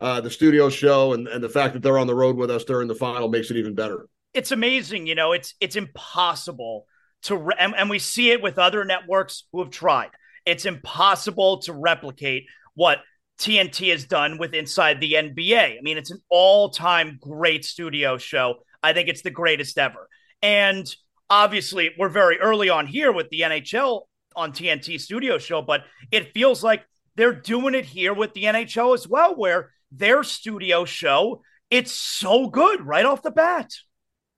uh, 0.00 0.20
the 0.20 0.30
studio 0.30 0.68
show, 0.68 1.12
and 1.12 1.28
and 1.28 1.42
the 1.42 1.48
fact 1.48 1.74
that 1.74 1.82
they're 1.82 1.98
on 1.98 2.06
the 2.06 2.14
road 2.14 2.36
with 2.36 2.50
us 2.50 2.64
during 2.64 2.88
the 2.88 2.94
final 2.94 3.28
makes 3.28 3.50
it 3.50 3.56
even 3.56 3.74
better. 3.74 4.08
It's 4.32 4.52
amazing, 4.52 5.06
you 5.06 5.14
know. 5.14 5.32
It's 5.32 5.54
it's 5.60 5.76
impossible 5.76 6.86
to, 7.22 7.36
re- 7.36 7.56
and, 7.58 7.74
and 7.76 7.90
we 7.90 7.98
see 7.98 8.30
it 8.30 8.42
with 8.42 8.58
other 8.58 8.84
networks 8.84 9.44
who 9.52 9.60
have 9.60 9.70
tried. 9.70 10.10
It's 10.44 10.66
impossible 10.66 11.58
to 11.62 11.72
replicate 11.72 12.46
what 12.74 12.98
TNT 13.38 13.90
has 13.90 14.04
done 14.04 14.38
with 14.38 14.54
Inside 14.54 15.00
the 15.00 15.14
NBA. 15.14 15.78
I 15.78 15.80
mean, 15.82 15.98
it's 15.98 16.10
an 16.10 16.20
all 16.28 16.70
time 16.70 17.18
great 17.20 17.64
studio 17.64 18.18
show. 18.18 18.56
I 18.82 18.92
think 18.92 19.08
it's 19.08 19.22
the 19.22 19.30
greatest 19.30 19.78
ever. 19.78 20.08
And 20.42 20.94
obviously, 21.30 21.90
we're 21.98 22.08
very 22.08 22.38
early 22.38 22.68
on 22.68 22.86
here 22.86 23.12
with 23.12 23.28
the 23.30 23.40
NHL 23.40 24.02
on 24.36 24.52
TNT 24.52 25.00
studio 25.00 25.38
show, 25.38 25.62
but 25.62 25.84
it 26.10 26.32
feels 26.32 26.62
like 26.62 26.84
they're 27.16 27.34
doing 27.34 27.74
it 27.74 27.84
here 27.84 28.14
with 28.14 28.34
the 28.34 28.44
NHL 28.44 28.94
as 28.94 29.06
well, 29.06 29.34
where 29.34 29.70
their 29.92 30.22
studio 30.22 30.84
show, 30.84 31.42
it's 31.70 31.92
so 31.92 32.48
good 32.48 32.84
right 32.84 33.06
off 33.06 33.22
the 33.22 33.30
bat. 33.30 33.72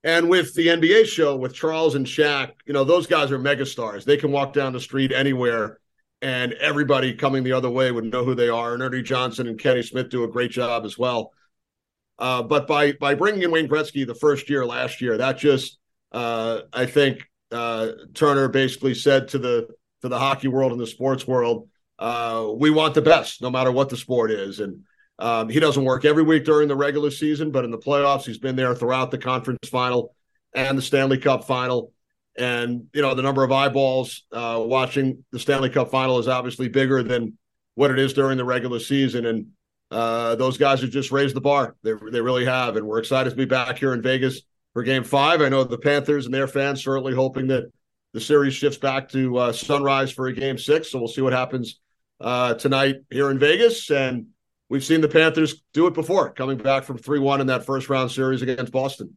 And 0.05 0.29
with 0.29 0.55
the 0.55 0.69
NBA 0.69 1.07
show 1.07 1.37
with 1.37 1.55
Charles 1.55 1.95
and 1.95 2.07
Shaq, 2.07 2.53
you 2.67 2.73
know, 2.73 2.85
those 2.85 3.07
guys 3.07 3.33
are 3.33 3.39
megastars. 3.39 4.05
They 4.05 4.17
can 4.17 4.31
walk 4.31 4.53
down 4.53 4.73
the 4.73 4.81
street 4.81 5.11
anywhere 5.11 5.79
and 6.23 6.53
everybody 6.55 7.15
coming 7.15 7.45
the 7.45 7.53
other 7.53 7.71
way 7.71 7.91
would 7.91 8.05
know 8.05 8.25
who 8.25 8.35
they 8.35 8.49
are. 8.49 8.75
And 8.75 8.83
Ernie 8.83 9.03
Johnson 9.03 9.49
and 9.49 9.59
Kenny 9.59 9.83
Smith 9.83 10.09
do 10.09 10.25
a 10.25 10.29
great 10.29 10.51
job 10.51 10.85
as 10.85 10.97
well. 10.97 11.33
Uh, 12.19 12.43
but 12.43 12.67
by 12.67 12.93
by 12.93 13.15
bringing 13.15 13.43
in 13.43 13.51
Wayne 13.51 13.69
Gretzky 13.69 14.07
the 14.07 14.15
first 14.15 14.49
year 14.49 14.65
last 14.65 15.03
year, 15.03 15.19
that 15.19 15.39
just 15.39 15.79
uh, 16.17 16.63
I 16.73 16.87
think 16.87 17.29
uh, 17.53 17.89
Turner 18.15 18.49
basically 18.49 18.95
said 18.95 19.29
to 19.29 19.39
the 19.39 19.69
to 20.01 20.09
the 20.09 20.19
hockey 20.19 20.49
world 20.49 20.73
and 20.73 20.81
the 20.81 20.87
sports 20.87 21.27
world, 21.27 21.69
uh, 21.99 22.49
we 22.57 22.71
want 22.71 22.95
the 22.95 23.03
best, 23.03 23.43
no 23.43 23.51
matter 23.51 23.71
what 23.71 23.91
the 23.91 23.99
sport 23.99 24.31
is. 24.31 24.61
And 24.61 24.85
um, 25.19 25.51
he 25.51 25.61
doesn't 25.61 25.85
work 25.85 26.07
every 26.07 26.23
week 26.23 26.45
during 26.47 26.69
the 26.69 26.77
regular 26.77 27.11
season, 27.11 27.51
but 27.51 27.67
in 27.67 27.71
the 27.71 27.79
playoffs, 27.79 28.25
he's 28.25 28.39
been 28.39 28.57
there 28.57 28.75
throughout 28.75 29.11
the 29.11 29.19
conference 29.19 29.69
final 29.69 30.15
and 30.55 30.79
the 30.79 30.83
Stanley 30.83 31.19
Cup 31.19 31.45
final. 31.45 31.93
And 32.39 32.87
you 32.95 33.03
know 33.03 33.15
the 33.15 33.23
number 33.23 33.45
of 33.45 33.53
eyeballs 33.53 34.25
uh, 34.33 34.63
watching 34.65 35.23
the 35.33 35.39
Stanley 35.39 35.69
Cup 35.69 35.91
final 35.91 36.19
is 36.19 36.29
obviously 36.29 36.69
bigger 36.69 37.03
than 37.03 37.37
what 37.75 37.91
it 37.91 37.99
is 37.99 38.15
during 38.15 38.39
the 38.39 38.45
regular 38.45 38.81
season. 38.81 39.27
And 39.27 39.49
uh, 39.91 40.35
those 40.37 40.57
guys 40.57 40.81
have 40.81 40.91
just 40.91 41.13
raised 41.13 41.37
the 41.37 41.43
bar. 41.43 41.77
They 41.83 41.93
they 42.11 42.23
really 42.23 42.47
have, 42.47 42.77
and 42.77 42.87
we're 42.87 43.01
excited 43.01 43.31
to 43.31 43.37
be 43.37 43.45
back 43.45 43.77
here 43.77 43.93
in 43.93 44.01
Vegas 44.01 44.41
for 44.77 44.83
game 44.83 45.05
five. 45.05 45.41
I 45.41 45.49
know 45.49 45.65
the 45.65 45.79
Panthers 45.79 46.27
and 46.27 46.35
their 46.35 46.47
fans 46.47 46.85
certainly 46.85 47.15
hoping 47.15 47.47
that 47.47 47.73
the 48.13 48.21
series 48.21 48.53
shifts 48.53 48.77
back 48.77 49.09
to 49.09 49.39
uh, 49.39 49.51
sunrise 49.51 50.13
for 50.13 50.27
a 50.27 50.35
game 50.35 50.59
six. 50.59 50.91
So 50.91 50.99
we'll 50.99 51.09
see 51.09 51.23
what 51.23 51.33
happens 51.33 51.81
uh, 52.21 52.53
tonight 52.53 52.97
here 53.09 53.31
in 53.31 53.39
Vegas. 53.39 53.91
And 53.91 54.27
we've 54.69 54.85
seen 54.85 55.01
the 55.01 55.09
Panthers 55.09 55.63
do 55.73 55.87
it 55.87 55.95
before, 55.95 56.31
coming 56.35 56.59
back 56.59 56.85
from 56.85 56.99
3 56.99 57.21
1 57.21 57.41
in 57.41 57.47
that 57.47 57.65
first 57.65 57.89
round 57.89 58.11
series 58.11 58.43
against 58.43 58.71
Boston. 58.71 59.17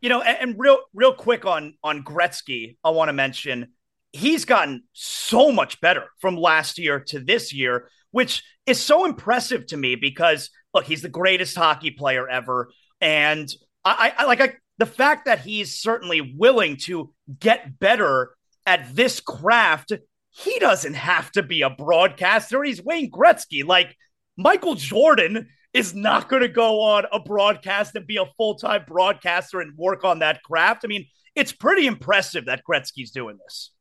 You 0.00 0.08
know, 0.08 0.22
and, 0.22 0.38
and 0.40 0.58
real, 0.58 0.80
real 0.92 1.14
quick 1.14 1.46
on 1.46 1.74
on 1.84 2.02
Gretzky, 2.02 2.76
I 2.82 2.90
want 2.90 3.08
to 3.08 3.12
mention 3.12 3.68
he's 4.10 4.44
gotten 4.44 4.82
so 4.92 5.52
much 5.52 5.80
better 5.80 6.06
from 6.18 6.36
last 6.36 6.78
year 6.78 6.98
to 7.10 7.20
this 7.20 7.54
year, 7.54 7.90
which 8.10 8.42
is 8.66 8.80
so 8.80 9.04
impressive 9.04 9.66
to 9.66 9.76
me 9.76 9.94
because 9.94 10.50
look, 10.74 10.84
he's 10.84 11.02
the 11.02 11.08
greatest 11.08 11.56
hockey 11.56 11.92
player 11.92 12.28
ever, 12.28 12.72
and 13.00 13.48
I, 13.84 14.12
I 14.18 14.24
like 14.24 14.40
I 14.40 14.54
the 14.78 14.86
fact 14.86 15.26
that 15.26 15.40
he's 15.40 15.78
certainly 15.78 16.34
willing 16.36 16.76
to 16.76 17.12
get 17.40 17.78
better 17.78 18.30
at 18.66 18.94
this 18.94 19.20
craft, 19.20 19.92
he 20.30 20.58
doesn't 20.58 20.94
have 20.94 21.30
to 21.32 21.42
be 21.42 21.62
a 21.62 21.70
broadcaster. 21.70 22.62
He's 22.62 22.82
Wayne 22.82 23.10
Gretzky. 23.10 23.64
Like 23.64 23.96
Michael 24.36 24.74
Jordan 24.74 25.48
is 25.72 25.94
not 25.94 26.28
going 26.28 26.42
to 26.42 26.48
go 26.48 26.80
on 26.82 27.04
a 27.12 27.20
broadcast 27.20 27.94
and 27.96 28.06
be 28.06 28.16
a 28.16 28.26
full 28.36 28.56
time 28.56 28.84
broadcaster 28.86 29.60
and 29.60 29.76
work 29.76 30.04
on 30.04 30.18
that 30.18 30.42
craft. 30.42 30.82
I 30.84 30.88
mean, 30.88 31.06
it's 31.34 31.52
pretty 31.52 31.86
impressive 31.86 32.46
that 32.46 32.62
Gretzky's 32.68 33.10
doing 33.10 33.38
this. 33.42 33.72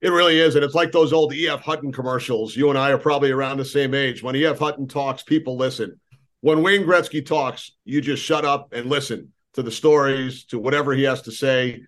It 0.00 0.10
really 0.10 0.38
is. 0.38 0.54
And 0.54 0.64
it's 0.64 0.74
like 0.74 0.92
those 0.92 1.12
old 1.12 1.34
E.F. 1.34 1.60
Hutton 1.60 1.92
commercials. 1.92 2.56
You 2.56 2.70
and 2.70 2.78
I 2.78 2.90
are 2.90 2.98
probably 2.98 3.30
around 3.30 3.58
the 3.58 3.64
same 3.64 3.94
age. 3.94 4.22
When 4.22 4.34
E.F. 4.34 4.58
Hutton 4.58 4.88
talks, 4.88 5.22
people 5.22 5.56
listen. 5.56 6.00
When 6.40 6.62
Wayne 6.62 6.84
Gretzky 6.84 7.24
talks, 7.24 7.72
you 7.84 8.00
just 8.00 8.22
shut 8.22 8.46
up 8.46 8.72
and 8.72 8.88
listen 8.88 9.32
to 9.54 9.62
the 9.62 9.70
stories, 9.70 10.44
to 10.46 10.58
whatever 10.58 10.92
he 10.92 11.04
has 11.04 11.22
to 11.22 11.32
say 11.32 11.82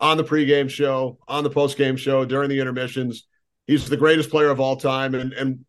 on 0.00 0.16
the 0.16 0.24
pregame 0.24 0.68
show, 0.68 1.18
on 1.28 1.44
the 1.44 1.50
postgame 1.50 1.96
show, 1.96 2.24
during 2.24 2.48
the 2.48 2.60
intermissions. 2.60 3.26
He's 3.66 3.88
the 3.88 3.96
greatest 3.96 4.30
player 4.30 4.50
of 4.50 4.60
all 4.60 4.76
time. 4.76 5.14
And, 5.14 5.32
and 5.32 5.64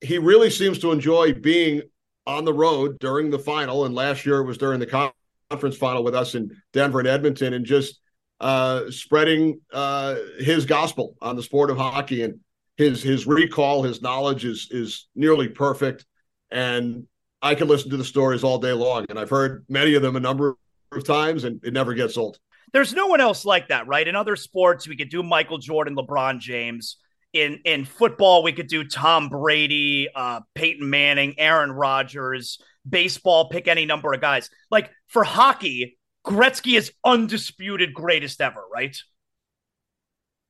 he 0.00 0.18
really 0.18 0.50
seems 0.50 0.78
to 0.80 0.92
enjoy 0.92 1.34
being 1.34 1.82
on 2.26 2.44
the 2.44 2.54
road 2.54 2.98
during 2.98 3.30
the 3.30 3.38
final. 3.38 3.84
And 3.84 3.94
last 3.94 4.24
year 4.24 4.38
it 4.38 4.46
was 4.46 4.58
during 4.58 4.80
the 4.80 5.12
conference 5.50 5.76
final 5.76 6.04
with 6.04 6.14
us 6.14 6.34
in 6.34 6.50
Denver 6.72 7.00
and 7.00 7.08
Edmonton. 7.08 7.52
And 7.52 7.66
just 7.66 8.00
uh, 8.40 8.90
spreading 8.90 9.60
uh, 9.72 10.16
his 10.38 10.66
gospel 10.66 11.16
on 11.20 11.36
the 11.36 11.42
sport 11.42 11.70
of 11.70 11.78
hockey, 11.78 12.22
and 12.22 12.40
his 12.76 13.02
his 13.02 13.26
recall, 13.26 13.82
his 13.82 14.02
knowledge 14.02 14.44
is 14.44 14.68
is 14.70 15.08
nearly 15.14 15.48
perfect. 15.48 16.04
And 16.50 17.06
I 17.42 17.54
can 17.54 17.68
listen 17.68 17.90
to 17.90 17.96
the 17.96 18.04
stories 18.04 18.44
all 18.44 18.58
day 18.58 18.72
long, 18.72 19.06
and 19.08 19.18
I've 19.18 19.30
heard 19.30 19.64
many 19.68 19.94
of 19.94 20.02
them 20.02 20.16
a 20.16 20.20
number 20.20 20.56
of 20.92 21.04
times, 21.04 21.44
and 21.44 21.62
it 21.64 21.72
never 21.72 21.94
gets 21.94 22.16
old. 22.16 22.38
There's 22.72 22.92
no 22.92 23.06
one 23.06 23.20
else 23.20 23.44
like 23.44 23.68
that, 23.68 23.86
right? 23.86 24.06
In 24.06 24.16
other 24.16 24.36
sports, 24.36 24.88
we 24.88 24.96
could 24.96 25.08
do 25.08 25.22
Michael 25.22 25.58
Jordan, 25.58 25.96
LeBron 25.96 26.40
James. 26.40 26.96
In 27.32 27.60
in 27.64 27.84
football, 27.84 28.42
we 28.42 28.52
could 28.52 28.68
do 28.68 28.84
Tom 28.84 29.28
Brady, 29.28 30.08
uh, 30.14 30.40
Peyton 30.54 30.88
Manning, 30.88 31.34
Aaron 31.38 31.72
Rodgers. 31.72 32.58
Baseball, 32.88 33.48
pick 33.48 33.66
any 33.66 33.84
number 33.84 34.12
of 34.12 34.20
guys. 34.20 34.48
Like 34.70 34.90
for 35.08 35.24
hockey, 35.24 35.98
Gretzky 36.24 36.76
is 36.76 36.92
undisputed 37.04 37.92
greatest 37.92 38.40
ever, 38.40 38.62
right? 38.72 38.96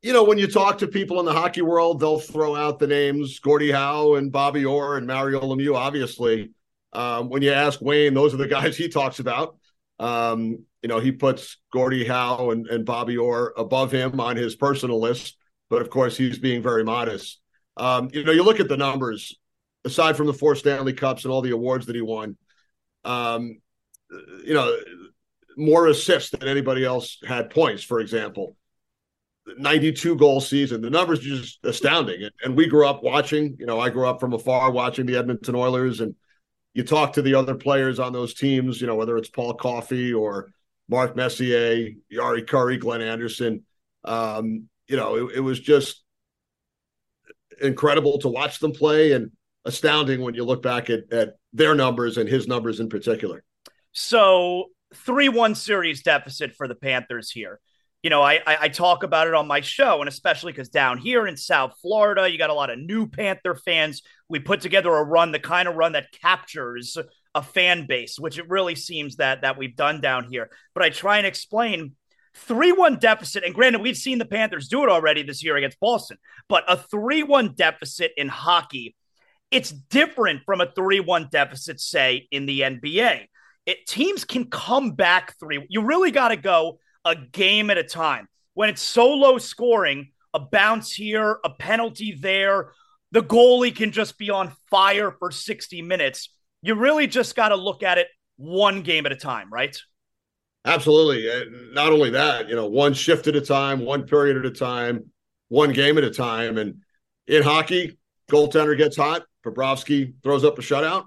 You 0.03 0.12
know, 0.12 0.24
when 0.24 0.39
you 0.39 0.47
talk 0.47 0.78
to 0.78 0.87
people 0.87 1.18
in 1.18 1.26
the 1.26 1.32
hockey 1.32 1.62
world, 1.62 1.99
they'll 1.99 2.20
throw 2.20 2.55
out 2.55 2.78
the 2.78 2.87
names 2.87 3.39
Gordie 3.41 3.72
Howe 3.72 4.14
and 4.14 4.30
Bobby 4.30 4.64
Orr 4.64 4.99
and 4.99 5.07
Mario 5.07 5.41
Lemieux, 5.41 5.74
obviously. 5.74 6.51
Um, 6.93 7.28
when 7.28 7.43
you 7.43 7.53
ask 7.53 7.80
Wayne, 7.80 8.14
those 8.14 8.32
are 8.32 8.39
the 8.39 8.47
guys 8.49 8.76
he 8.76 8.89
talks 8.89 9.18
about. 9.18 9.59
Um, 9.99 10.65
you 10.83 10.89
know, 10.89 11.01
he 11.01 11.13
puts 11.13 11.59
Gordie 11.73 12.07
Howe 12.07 12.51
and, 12.51 12.67
and 12.67 12.85
Bobby 12.85 13.17
Orr 13.17 13.53
above 13.57 13.93
him 13.93 14.21
on 14.21 14.37
his 14.37 14.55
personal 14.55 15.01
list, 15.01 15.37
but 15.69 15.83
of 15.83 15.91
course, 15.91 16.17
he's 16.17 16.39
being 16.39 16.63
very 16.63 16.85
modest. 16.85 17.41
Um, 17.77 18.11
you 18.13 18.25
know, 18.25 18.33
you 18.33 18.43
look 18.43 18.61
at 18.61 18.69
the 18.69 18.77
numbers, 18.77 19.37
aside 19.85 20.17
from 20.17 20.27
the 20.27 20.33
four 20.33 20.55
Stanley 20.55 20.93
Cups 20.93 21.25
and 21.25 21.33
all 21.33 21.43
the 21.43 21.51
awards 21.51 21.87
that 21.87 21.97
he 21.97 22.03
won, 22.03 22.37
um, 23.05 23.61
you 24.45 24.55
know, 24.55 24.77
more 25.57 25.87
assists 25.87 26.31
than 26.31 26.49
anybody 26.49 26.85
else 26.85 27.19
had 27.27 27.51
points, 27.51 27.83
for 27.83 28.01
example. 28.01 28.57
92 29.59 30.17
goal 30.17 30.41
season. 30.41 30.81
The 30.81 30.91
numbers 30.91 31.21
are 31.21 31.37
just 31.37 31.65
astounding. 31.65 32.29
And 32.43 32.57
we 32.57 32.67
grew 32.67 32.87
up 32.87 33.03
watching, 33.03 33.57
you 33.59 33.67
know, 33.67 33.79
I 33.79 33.91
grew 33.91 34.07
up 34.09 34.21
from 34.21 34.33
afar 34.33 34.71
watching 34.71 35.07
the 35.07 35.17
Edmonton 35.17 35.55
Oilers. 35.55 36.01
And 36.01 36.15
you 36.77 36.85
talk 36.85 37.14
to 37.14 37.22
the 37.22 37.35
other 37.35 37.55
players 37.55 37.99
on 37.99 38.12
those 38.12 38.35
teams, 38.35 38.83
you 38.83 38.87
know, 38.87 38.97
whether 38.97 39.16
it's 39.16 39.31
Paul 39.31 39.55
Coffey 39.55 40.12
or 40.12 40.51
Mark 40.91 41.16
Messier, 41.16 41.93
Jari 42.12 42.45
Kurri, 42.45 42.79
Glenn 42.79 43.01
Anderson. 43.01 43.64
Um, 44.05 44.68
you 44.87 44.99
know, 44.99 45.16
it, 45.16 45.37
it 45.37 45.41
was 45.41 45.59
just 45.59 46.05
incredible 47.62 48.18
to 48.18 48.29
watch 48.29 48.59
them 48.59 48.72
play 48.72 49.12
and 49.12 49.31
astounding 49.64 50.20
when 50.20 50.35
you 50.35 50.45
look 50.45 50.62
back 50.62 50.91
at, 50.91 51.11
at 51.11 51.37
their 51.55 51.74
numbers 51.74 52.18
and 52.18 52.29
his 52.29 52.47
numbers 52.47 52.79
in 52.79 52.91
particular. 52.91 53.43
So 53.93 54.66
3 54.95 55.31
1 55.31 55.55
series 55.55 56.03
deficit 56.03 56.55
for 56.55 56.68
the 56.68 56.74
Panthers 56.74 57.31
here. 57.31 57.59
You 58.07 58.11
know, 58.11 58.23
I, 58.23 58.35
I, 58.47 58.57
I 58.61 58.69
talk 58.69 59.03
about 59.03 59.27
it 59.27 59.35
on 59.35 59.49
my 59.49 59.61
show, 59.61 59.99
and 59.99 60.09
especially 60.09 60.53
because 60.53 60.69
down 60.69 60.97
here 60.97 61.27
in 61.27 61.37
South 61.37 61.73
Florida, 61.83 62.31
you 62.31 62.39
got 62.39 62.51
a 62.51 62.55
lot 62.55 62.71
of 62.71 62.79
new 62.79 63.09
Panther 63.09 63.57
fans. 63.57 64.03
We 64.29 64.39
put 64.39 64.61
together 64.61 64.95
a 64.95 65.03
run, 65.03 65.33
the 65.33 65.41
kind 65.41 65.67
of 65.67 65.75
run 65.75 65.91
that 65.95 66.13
captures 66.13 66.97
a 67.35 67.43
fan 67.43 67.89
base, 67.89 68.17
which 68.17 68.39
it 68.39 68.49
really 68.49 68.77
seems 68.77 69.17
that 69.17 69.43
that 69.43 69.59
we've 69.59 69.75
done 69.75 70.01
down 70.01 70.29
here. 70.31 70.51
But 70.73 70.85
I 70.85 70.91
try 70.91 71.19
and 71.19 71.27
explain 71.27 71.97
3 72.37 72.71
1 72.71 73.01
deficit. 73.01 73.43
And 73.43 73.53
granted, 73.53 73.83
we've 73.83 73.97
seen 73.97 74.19
the 74.19 74.25
Panthers 74.25 74.69
do 74.69 74.85
it 74.85 74.89
already 74.89 75.25
this 75.25 75.43
year 75.43 75.57
against 75.57 75.81
Boston, 75.81 76.19
but 76.49 76.63
a 76.69 76.77
3 76.77 77.25
1 77.25 77.55
deficit 77.57 78.13
in 78.17 78.29
hockey, 78.29 78.95
it's 79.51 79.73
different 79.73 80.45
from 80.47 80.61
a 80.61 80.71
3 80.71 81.01
1 81.01 81.27
deficit, 81.33 81.81
say, 81.81 82.29
in 82.31 82.47
the 82.47 82.61
NBA 82.61 83.27
it 83.67 83.85
teams 83.85 84.25
can 84.25 84.45
come 84.45 84.93
back 84.93 85.35
three. 85.39 85.67
You 85.69 85.83
really 85.83 86.13
got 86.13 86.29
to 86.29 86.37
go 86.37 86.79
a 87.07 87.15
game 87.15 87.71
at 87.71 87.79
a 87.79 87.85
time. 87.85 88.29
When 88.53 88.69
it's 88.69 88.83
so 88.83 89.15
low 89.15 89.39
scoring, 89.39 90.11
a 90.35 90.41
bounce 90.41 90.93
here, 90.93 91.39
a 91.45 91.51
penalty 91.51 92.13
there, 92.13 92.73
the 93.13 93.23
goalie 93.23 93.75
can 93.75 93.93
just 93.93 94.19
be 94.19 94.29
on 94.29 94.53
fire 94.71 95.13
for 95.13 95.31
60 95.31 95.81
minutes. 95.83 96.31
You 96.61 96.75
really 96.75 97.07
just 97.07 97.37
got 97.37 97.49
to 97.49 97.57
look 97.57 97.83
at 97.83 97.97
it 97.97 98.09
one 98.37 98.83
game 98.83 99.07
at 99.07 99.13
a 99.13 99.17
time, 99.17 99.51
right? 99.51 99.75
Absolutely. 100.65 101.31
Not 101.73 101.93
only 101.93 102.11
that, 102.11 102.49
you 102.49 102.57
know, 102.57 102.67
one 102.67 102.93
shift 102.93 103.29
at 103.29 103.37
a 103.37 103.41
time, 103.41 103.85
one 103.85 104.03
period 104.03 104.37
at 104.37 104.45
a 104.45 104.51
time, 104.51 105.11
one 105.49 105.73
game 105.73 105.97
at 105.97 106.05
a 106.05 106.11
time. 106.11 106.59
And 106.59 106.83
in 107.29 107.45
hockey, 107.45 107.99
goaltender 108.29 108.77
gets 108.77 108.97
hot. 108.97 109.23
Bobrovsky 109.45 110.15
throws 110.25 110.45
up 110.45 110.59
a 110.59 110.63
shutout. 110.63 111.05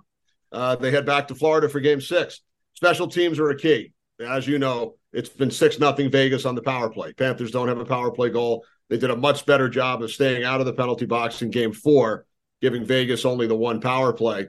Uh, 0.52 0.78
they 0.78 0.91
head 0.91 1.06
back 1.06 1.28
to 1.28 1.36
Florida 1.36 1.68
for 1.68 1.82
game 1.82 2.00
six. 2.00 2.39
Special 2.74 3.08
teams 3.08 3.38
are 3.38 3.50
a 3.50 3.58
key. 3.58 3.91
As 4.22 4.47
you 4.47 4.60
know, 4.60 4.95
it's 5.14 5.30
been 5.30 5.51
6 5.51 5.80
nothing 5.80 6.12
Vegas 6.12 6.45
on 6.45 6.55
the 6.55 6.62
power 6.62 6.89
play. 6.89 7.14
Panthers 7.14 7.51
don't 7.51 7.68
have 7.68 7.80
a 7.80 7.86
power 7.86 8.12
play 8.12 8.30
goal. 8.30 8.66
They 8.89 8.97
did 8.97 9.10
a 9.10 9.16
much 9.16 9.45
better 9.45 9.70
job 9.70 10.01
of 10.01 10.12
staying 10.12 10.43
out 10.43 10.60
of 10.60 10.66
the 10.66 10.74
penalty 10.74 11.05
box 11.05 11.41
in 11.41 11.51
game 11.51 11.74
four, 11.74 12.26
giving 12.62 12.86
Vegas 12.86 13.26
only 13.26 13.47
the 13.47 13.55
one 13.55 13.82
power 13.82 14.14
play. 14.14 14.47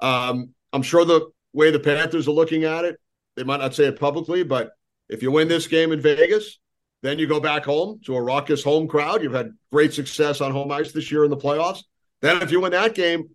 Um, 0.00 0.50
I'm 0.72 0.82
sure 0.82 1.04
the 1.04 1.30
way 1.52 1.70
the 1.70 1.78
Panthers 1.78 2.28
are 2.28 2.32
looking 2.32 2.64
at 2.64 2.84
it, 2.84 2.96
they 3.36 3.44
might 3.44 3.60
not 3.60 3.74
say 3.74 3.84
it 3.84 3.98
publicly, 3.98 4.42
but 4.42 4.70
if 5.08 5.22
you 5.22 5.30
win 5.30 5.48
this 5.48 5.66
game 5.66 5.92
in 5.92 6.00
Vegas, 6.00 6.58
then 7.02 7.18
you 7.18 7.26
go 7.26 7.40
back 7.40 7.64
home 7.64 8.00
to 8.04 8.16
a 8.16 8.22
raucous 8.22 8.62
home 8.62 8.88
crowd. 8.88 9.22
You've 9.22 9.32
had 9.32 9.52
great 9.70 9.92
success 9.92 10.40
on 10.40 10.52
home 10.52 10.70
ice 10.70 10.92
this 10.92 11.10
year 11.10 11.24
in 11.24 11.30
the 11.30 11.36
playoffs. 11.36 11.82
Then, 12.20 12.40
if 12.40 12.52
you 12.52 12.60
win 12.60 12.72
that 12.72 12.94
game, 12.94 13.28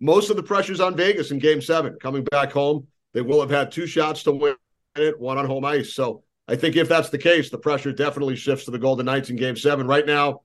most 0.00 0.30
of 0.30 0.36
the 0.36 0.42
pressure's 0.42 0.80
on 0.80 0.94
Vegas 0.94 1.30
in 1.30 1.38
game 1.38 1.62
seven, 1.62 1.96
coming 2.00 2.24
back 2.24 2.52
home 2.52 2.86
they 3.14 3.22
will 3.22 3.40
have 3.40 3.48
had 3.48 3.72
two 3.72 3.86
shots 3.86 4.22
to 4.24 4.32
win 4.32 4.56
it, 4.98 5.18
one 5.18 5.38
on 5.38 5.46
home 5.46 5.64
ice. 5.64 5.94
So 5.94 6.22
I 6.48 6.56
think 6.56 6.76
if 6.76 6.88
that's 6.88 7.10
the 7.10 7.18
case, 7.18 7.50
the 7.50 7.58
pressure 7.58 7.92
definitely 7.92 8.36
shifts 8.36 8.64
to 8.66 8.70
the 8.70 8.78
Golden 8.78 9.06
Knights 9.06 9.30
in 9.30 9.36
game 9.36 9.56
seven. 9.56 9.86
Right 9.86 10.06
now, 10.06 10.42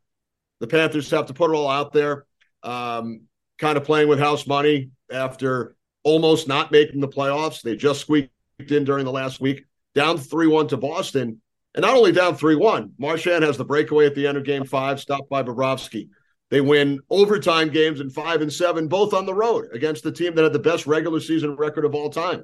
the 0.60 0.68
Panthers 0.68 1.10
have 1.12 1.28
to 1.28 1.34
put 1.34 1.52
it 1.52 1.56
all 1.56 1.70
out 1.70 1.94
there, 1.94 2.26
um, 2.64 3.22
kind 3.58 3.78
of 3.78 3.84
playing 3.84 4.08
with 4.08 4.20
house 4.20 4.48
money 4.48 4.92
after 5.12 5.76
almost 6.04 6.48
not 6.48 6.72
making 6.72 7.02
the 7.02 7.08
playoffs. 7.08 7.62
They 7.62 7.76
just 7.76 8.02
squeaked 8.02 8.32
in 8.70 8.84
during 8.84 9.06
the 9.06 9.12
last 9.12 9.40
week, 9.42 9.66
down 9.96 10.18
3 10.18 10.48
1 10.48 10.68
to 10.70 10.78
Boston. 10.78 11.42
And 11.74 11.84
not 11.84 11.96
only 11.96 12.12
down 12.12 12.36
3 12.36 12.56
1, 12.56 12.94
Marchand 12.98 13.44
has 13.44 13.58
the 13.58 13.66
breakaway 13.66 14.06
at 14.06 14.16
the 14.16 14.28
end 14.28 14.38
of 14.38 14.44
game 14.44 14.66
five, 14.66 15.00
stopped 15.00 15.30
by 15.30 15.42
Bobrovsky. 15.42 16.10
They 16.50 16.60
win 16.60 17.00
overtime 17.10 17.70
games 17.70 18.02
in 18.02 18.10
five 18.10 18.42
and 18.42 18.52
seven, 18.52 18.90
both 18.90 19.14
on 19.14 19.26
the 19.26 19.34
road 19.34 19.70
against 19.72 20.04
the 20.04 20.12
team 20.12 20.36
that 20.36 20.44
had 20.44 20.52
the 20.52 20.60
best 20.60 20.86
regular 20.86 21.22
season 21.22 21.56
record 21.56 21.86
of 21.86 21.96
all 21.96 22.10
time. 22.10 22.44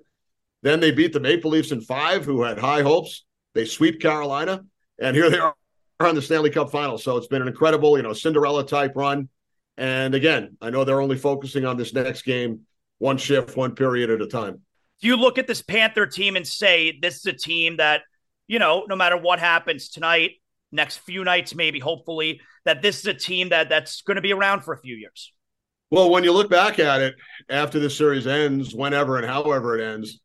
Then 0.63 0.79
they 0.79 0.91
beat 0.91 1.13
the 1.13 1.19
Maple 1.19 1.51
Leafs 1.51 1.71
in 1.71 1.81
five, 1.81 2.25
who 2.25 2.41
had 2.41 2.57
high 2.57 2.81
hopes. 2.81 3.25
They 3.53 3.65
sweep 3.65 4.01
Carolina, 4.01 4.63
and 4.99 5.15
here 5.15 5.29
they 5.29 5.39
are 5.39 5.55
on 5.99 6.15
the 6.15 6.21
Stanley 6.21 6.49
Cup 6.49 6.71
final. 6.71 6.97
So 6.97 7.17
it's 7.17 7.27
been 7.27 7.41
an 7.41 7.47
incredible, 7.47 7.97
you 7.97 8.03
know, 8.03 8.13
Cinderella 8.13 8.65
type 8.65 8.93
run. 8.95 9.29
And 9.77 10.15
again, 10.15 10.57
I 10.61 10.69
know 10.69 10.83
they're 10.83 11.01
only 11.01 11.17
focusing 11.17 11.65
on 11.65 11.77
this 11.77 11.93
next 11.93 12.23
game, 12.23 12.61
one 12.97 13.17
shift, 13.17 13.55
one 13.55 13.75
period 13.75 14.09
at 14.09 14.21
a 14.21 14.27
time. 14.27 14.61
Do 15.01 15.07
you 15.07 15.15
look 15.15 15.37
at 15.37 15.47
this 15.47 15.61
Panther 15.61 16.07
team 16.07 16.35
and 16.35 16.47
say 16.47 16.97
this 16.99 17.17
is 17.17 17.25
a 17.27 17.33
team 17.33 17.77
that, 17.77 18.01
you 18.47 18.57
know, 18.57 18.85
no 18.89 18.95
matter 18.95 19.17
what 19.17 19.39
happens 19.39 19.89
tonight, 19.89 20.31
next 20.71 20.97
few 20.97 21.23
nights, 21.23 21.53
maybe, 21.53 21.79
hopefully, 21.79 22.41
that 22.65 22.81
this 22.81 22.99
is 22.99 23.05
a 23.05 23.13
team 23.13 23.49
that 23.49 23.69
that's 23.69 24.01
going 24.01 24.15
to 24.15 24.21
be 24.21 24.33
around 24.33 24.61
for 24.61 24.73
a 24.73 24.79
few 24.79 24.95
years? 24.95 25.31
Well, 25.91 26.09
when 26.09 26.23
you 26.23 26.33
look 26.33 26.49
back 26.49 26.79
at 26.79 27.01
it 27.01 27.15
after 27.47 27.79
the 27.79 27.89
series 27.89 28.27
ends, 28.27 28.73
whenever 28.73 29.17
and 29.17 29.25
however 29.25 29.77
it 29.77 29.93
ends, 29.93 30.19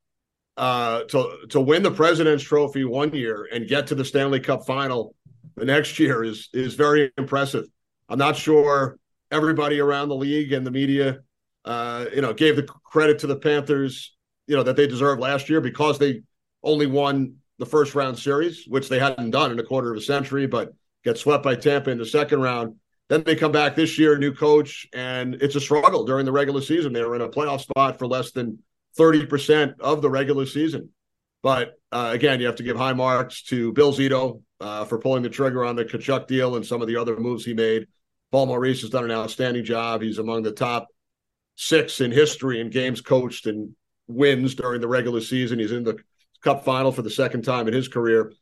uh, 0.56 1.04
to 1.04 1.46
to 1.50 1.60
win 1.60 1.82
the 1.82 1.90
President's 1.90 2.44
Trophy 2.44 2.84
one 2.84 3.14
year 3.14 3.48
and 3.52 3.68
get 3.68 3.86
to 3.88 3.94
the 3.94 4.04
Stanley 4.04 4.40
Cup 4.40 4.66
final 4.66 5.14
the 5.56 5.64
next 5.64 5.98
year 5.98 6.24
is 6.24 6.48
is 6.52 6.74
very 6.74 7.12
impressive. 7.18 7.66
I'm 8.08 8.18
not 8.18 8.36
sure 8.36 8.98
everybody 9.30 9.80
around 9.80 10.08
the 10.08 10.16
league 10.16 10.52
and 10.52 10.66
the 10.66 10.70
media, 10.70 11.20
uh, 11.64 12.06
you 12.14 12.20
know, 12.20 12.34
gave 12.34 12.56
the 12.56 12.64
credit 12.64 13.18
to 13.20 13.26
the 13.26 13.36
Panthers, 13.36 14.14
you 14.46 14.56
know, 14.56 14.62
that 14.62 14.76
they 14.76 14.86
deserved 14.86 15.20
last 15.20 15.48
year 15.48 15.60
because 15.60 15.98
they 15.98 16.22
only 16.62 16.86
won 16.86 17.36
the 17.58 17.66
first 17.66 17.94
round 17.94 18.18
series, 18.18 18.64
which 18.66 18.88
they 18.88 18.98
hadn't 18.98 19.30
done 19.30 19.50
in 19.50 19.58
a 19.58 19.62
quarter 19.62 19.90
of 19.90 19.96
a 19.96 20.02
century, 20.02 20.46
but 20.46 20.72
get 21.04 21.16
swept 21.16 21.42
by 21.42 21.54
Tampa 21.54 21.90
in 21.90 21.98
the 21.98 22.06
second 22.06 22.40
round. 22.40 22.76
Then 23.08 23.22
they 23.24 23.36
come 23.36 23.52
back 23.52 23.74
this 23.74 23.98
year, 23.98 24.16
new 24.18 24.32
coach, 24.32 24.86
and 24.94 25.34
it's 25.34 25.56
a 25.56 25.60
struggle 25.60 26.04
during 26.04 26.24
the 26.24 26.32
regular 26.32 26.60
season. 26.60 26.92
They 26.92 27.02
were 27.02 27.16
in 27.16 27.22
a 27.22 27.28
playoff 27.28 27.60
spot 27.60 27.98
for 27.98 28.06
less 28.06 28.30
than 28.30 28.58
30% 28.98 29.80
of 29.80 30.02
the 30.02 30.10
regular 30.10 30.46
season. 30.46 30.90
But 31.42 31.74
uh, 31.90 32.10
again, 32.12 32.40
you 32.40 32.46
have 32.46 32.56
to 32.56 32.62
give 32.62 32.76
high 32.76 32.92
marks 32.92 33.42
to 33.44 33.72
Bill 33.72 33.92
Zito 33.92 34.42
uh, 34.60 34.84
for 34.84 34.98
pulling 34.98 35.22
the 35.22 35.28
trigger 35.28 35.64
on 35.64 35.76
the 35.76 35.84
Tkachuk 35.84 36.26
deal 36.26 36.56
and 36.56 36.64
some 36.64 36.80
of 36.80 36.88
the 36.88 36.96
other 36.96 37.18
moves 37.18 37.44
he 37.44 37.54
made. 37.54 37.86
Paul 38.30 38.46
Maurice 38.46 38.80
has 38.82 38.90
done 38.90 39.04
an 39.04 39.10
outstanding 39.10 39.64
job. 39.64 40.02
He's 40.02 40.18
among 40.18 40.42
the 40.42 40.52
top 40.52 40.88
six 41.56 42.00
in 42.00 42.10
history 42.10 42.60
in 42.60 42.70
games 42.70 43.00
coached 43.00 43.46
and 43.46 43.74
wins 44.06 44.54
during 44.54 44.80
the 44.80 44.88
regular 44.88 45.20
season. 45.20 45.58
He's 45.58 45.72
in 45.72 45.84
the 45.84 45.98
cup 46.42 46.64
final 46.64 46.92
for 46.92 47.02
the 47.02 47.10
second 47.10 47.42
time 47.42 47.68
in 47.68 47.74
his 47.74 47.88
career. 47.88 48.32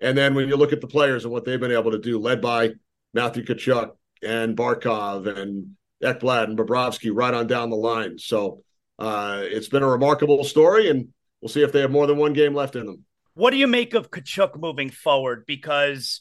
And 0.00 0.16
then 0.16 0.34
when 0.34 0.48
you 0.48 0.56
look 0.56 0.72
at 0.72 0.80
the 0.80 0.86
players 0.86 1.24
and 1.24 1.32
what 1.32 1.44
they've 1.44 1.60
been 1.60 1.72
able 1.72 1.90
to 1.90 1.98
do, 1.98 2.18
led 2.18 2.40
by 2.40 2.70
Matthew 3.12 3.44
Tkachuk 3.44 3.90
and 4.22 4.56
Barkov 4.56 5.26
and 5.26 5.76
Ekblad 6.02 6.44
and 6.44 6.58
Bobrovsky 6.58 7.10
right 7.12 7.34
on 7.34 7.46
down 7.46 7.70
the 7.70 7.76
line. 7.76 8.18
So 8.18 8.62
uh, 9.00 9.40
it's 9.42 9.68
been 9.68 9.82
a 9.82 9.88
remarkable 9.88 10.44
story, 10.44 10.88
and 10.90 11.08
we'll 11.40 11.48
see 11.48 11.62
if 11.62 11.72
they 11.72 11.80
have 11.80 11.90
more 11.90 12.06
than 12.06 12.18
one 12.18 12.34
game 12.34 12.54
left 12.54 12.76
in 12.76 12.86
them. 12.86 13.04
What 13.34 13.50
do 13.50 13.56
you 13.56 13.66
make 13.66 13.94
of 13.94 14.10
Tkachuk 14.10 14.60
moving 14.60 14.90
forward? 14.90 15.44
Because 15.46 16.20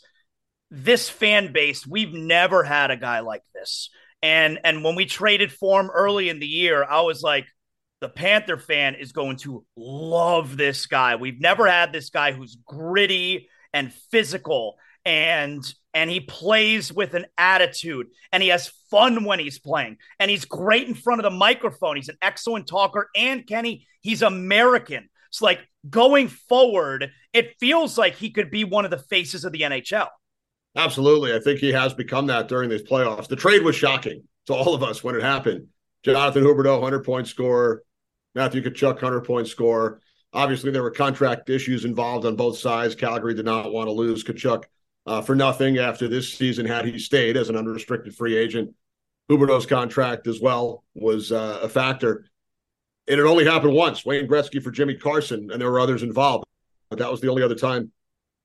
this 0.71 1.09
fan 1.09 1.51
base, 1.51 1.85
we've 1.85 2.13
never 2.13 2.63
had 2.63 2.91
a 2.91 2.97
guy 2.97 3.19
like 3.19 3.43
this. 3.53 3.89
And 4.21 4.59
and 4.63 4.83
when 4.83 4.95
we 4.95 5.05
traded 5.05 5.51
for 5.51 5.79
him 5.79 5.89
early 5.89 6.29
in 6.29 6.39
the 6.39 6.47
year, 6.47 6.83
I 6.83 7.01
was 7.01 7.21
like, 7.21 7.47
the 8.01 8.09
Panther 8.09 8.57
fan 8.57 8.95
is 8.95 9.11
going 9.11 9.37
to 9.37 9.65
love 9.75 10.55
this 10.55 10.85
guy. 10.85 11.15
We've 11.15 11.39
never 11.39 11.67
had 11.67 11.91
this 11.91 12.09
guy 12.09 12.31
who's 12.31 12.57
gritty 12.65 13.49
and 13.73 13.93
physical 14.11 14.77
and 15.05 15.63
and 15.93 16.09
he 16.09 16.19
plays 16.19 16.93
with 16.93 17.13
an 17.13 17.25
attitude 17.37 18.07
and 18.31 18.43
he 18.43 18.49
has 18.49 18.71
fun 18.89 19.23
when 19.23 19.39
he's 19.39 19.59
playing 19.59 19.97
and 20.19 20.29
he's 20.29 20.45
great 20.45 20.87
in 20.87 20.93
front 20.93 21.19
of 21.19 21.31
the 21.31 21.37
microphone. 21.37 21.95
He's 21.95 22.09
an 22.09 22.17
excellent 22.21 22.67
talker 22.67 23.09
and 23.15 23.45
Kenny, 23.45 23.87
he's 24.01 24.21
American. 24.21 25.09
So 25.31 25.45
like 25.45 25.59
going 25.89 26.27
forward, 26.27 27.11
it 27.33 27.55
feels 27.59 27.97
like 27.97 28.15
he 28.15 28.31
could 28.31 28.51
be 28.51 28.63
one 28.63 28.85
of 28.85 28.91
the 28.91 28.97
faces 28.97 29.45
of 29.45 29.51
the 29.51 29.61
NHL. 29.61 30.07
Absolutely. 30.75 31.33
I 31.33 31.39
think 31.39 31.59
he 31.59 31.71
has 31.71 31.93
become 31.93 32.27
that 32.27 32.47
during 32.47 32.69
these 32.69 32.83
playoffs. 32.83 33.27
The 33.27 33.35
trade 33.35 33.63
was 33.63 33.75
shocking 33.75 34.23
to 34.47 34.53
all 34.53 34.73
of 34.73 34.83
us 34.83 35.03
when 35.03 35.15
it 35.15 35.23
happened. 35.23 35.67
Jonathan 36.03 36.43
Huberdeau, 36.43 36.81
100 36.81 37.03
point 37.03 37.27
score. 37.27 37.83
Matthew 38.35 38.61
Tkachuk, 38.61 38.95
100 38.95 39.21
point 39.21 39.47
score. 39.47 40.01
Obviously, 40.31 40.71
there 40.71 40.83
were 40.83 40.91
contract 40.91 41.49
issues 41.49 41.85
involved 41.85 42.25
on 42.25 42.35
both 42.35 42.57
sides. 42.57 42.93
Calgary 42.93 43.33
did 43.33 43.45
not 43.45 43.73
want 43.73 43.87
to 43.87 43.91
lose 43.91 44.23
Tkachuk 44.23 44.65
uh, 45.09 45.21
for 45.23 45.33
nothing 45.33 45.79
after 45.79 46.07
this 46.07 46.31
season 46.31 46.67
had 46.67 46.85
he 46.85 46.99
stayed 46.99 47.35
as 47.35 47.49
an 47.49 47.55
unrestricted 47.55 48.15
free 48.15 48.37
agent. 48.37 48.75
Huberdeau's 49.27 49.65
contract 49.65 50.27
as 50.27 50.39
well 50.39 50.83
was 50.93 51.31
uh, 51.31 51.61
a 51.63 51.67
factor. 51.67 52.25
And 53.07 53.19
it 53.19 53.23
only 53.23 53.43
happened 53.43 53.73
once 53.73 54.05
Wayne 54.05 54.27
Gretzky 54.27 54.61
for 54.61 54.69
Jimmy 54.69 54.93
Carson, 54.93 55.49
and 55.51 55.59
there 55.59 55.71
were 55.71 55.79
others 55.79 56.03
involved. 56.03 56.45
But 56.91 56.99
that 56.99 57.09
was 57.09 57.21
the 57.21 57.27
only 57.27 57.41
other 57.41 57.55
time 57.55 57.91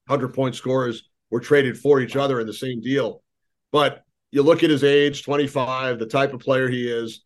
100 0.07 0.33
point 0.33 0.55
scorers 0.55 1.11
were 1.31 1.41
traded 1.41 1.77
for 1.77 2.01
each 2.01 2.17
other 2.17 2.41
in 2.41 2.47
the 2.47 2.55
same 2.55 2.81
deal. 2.81 3.23
But 3.71 4.03
you 4.33 4.43
look 4.43 4.63
at 4.63 4.71
his 4.71 4.85
age, 4.85 5.23
25, 5.23 5.99
the 5.99 6.07
type 6.07 6.33
of 6.33 6.41
player 6.41 6.71
he 6.71 6.89
is, 6.91 7.25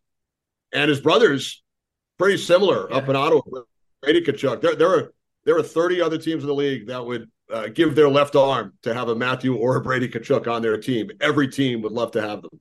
and 0.73 0.89
his 0.89 1.01
brothers, 1.01 1.63
pretty 2.19 2.39
similar 2.39 2.89
yeah. 2.91 2.97
up 2.97 3.09
in 3.09 3.15
Ottawa. 3.15 3.43
Brady 4.03 4.21
Tkachuk. 4.21 4.63
There, 4.63 4.75
there 4.75 4.91
are 4.91 5.13
there 5.49 5.57
are 5.57 5.63
30 5.63 6.03
other 6.03 6.19
teams 6.19 6.43
in 6.43 6.47
the 6.47 6.55
league 6.55 6.89
that 6.89 7.03
would 7.03 7.31
uh, 7.51 7.69
give 7.69 7.95
their 7.95 8.11
left 8.11 8.37
arm 8.37 8.75
to 8.83 8.93
have 8.93 9.09
a 9.09 9.15
Matthew 9.15 9.57
or 9.57 9.77
a 9.77 9.81
Brady 9.81 10.07
Tkachuk 10.07 10.47
on 10.47 10.61
their 10.61 10.77
team. 10.77 11.09
Every 11.23 11.49
team 11.49 11.81
would 11.81 11.93
love 11.93 12.11
to 12.13 12.21
have 12.21 12.43
them. 12.43 12.61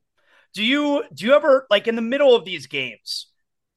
Do 0.54 0.64
you 0.64 1.04
do 1.14 1.26
you 1.26 1.34
ever 1.34 1.68
like 1.70 1.90
in 1.90 1.98
the 1.98 2.02
middle 2.02 2.34
of 2.34 2.46
these 2.46 2.68
games? 2.68 3.28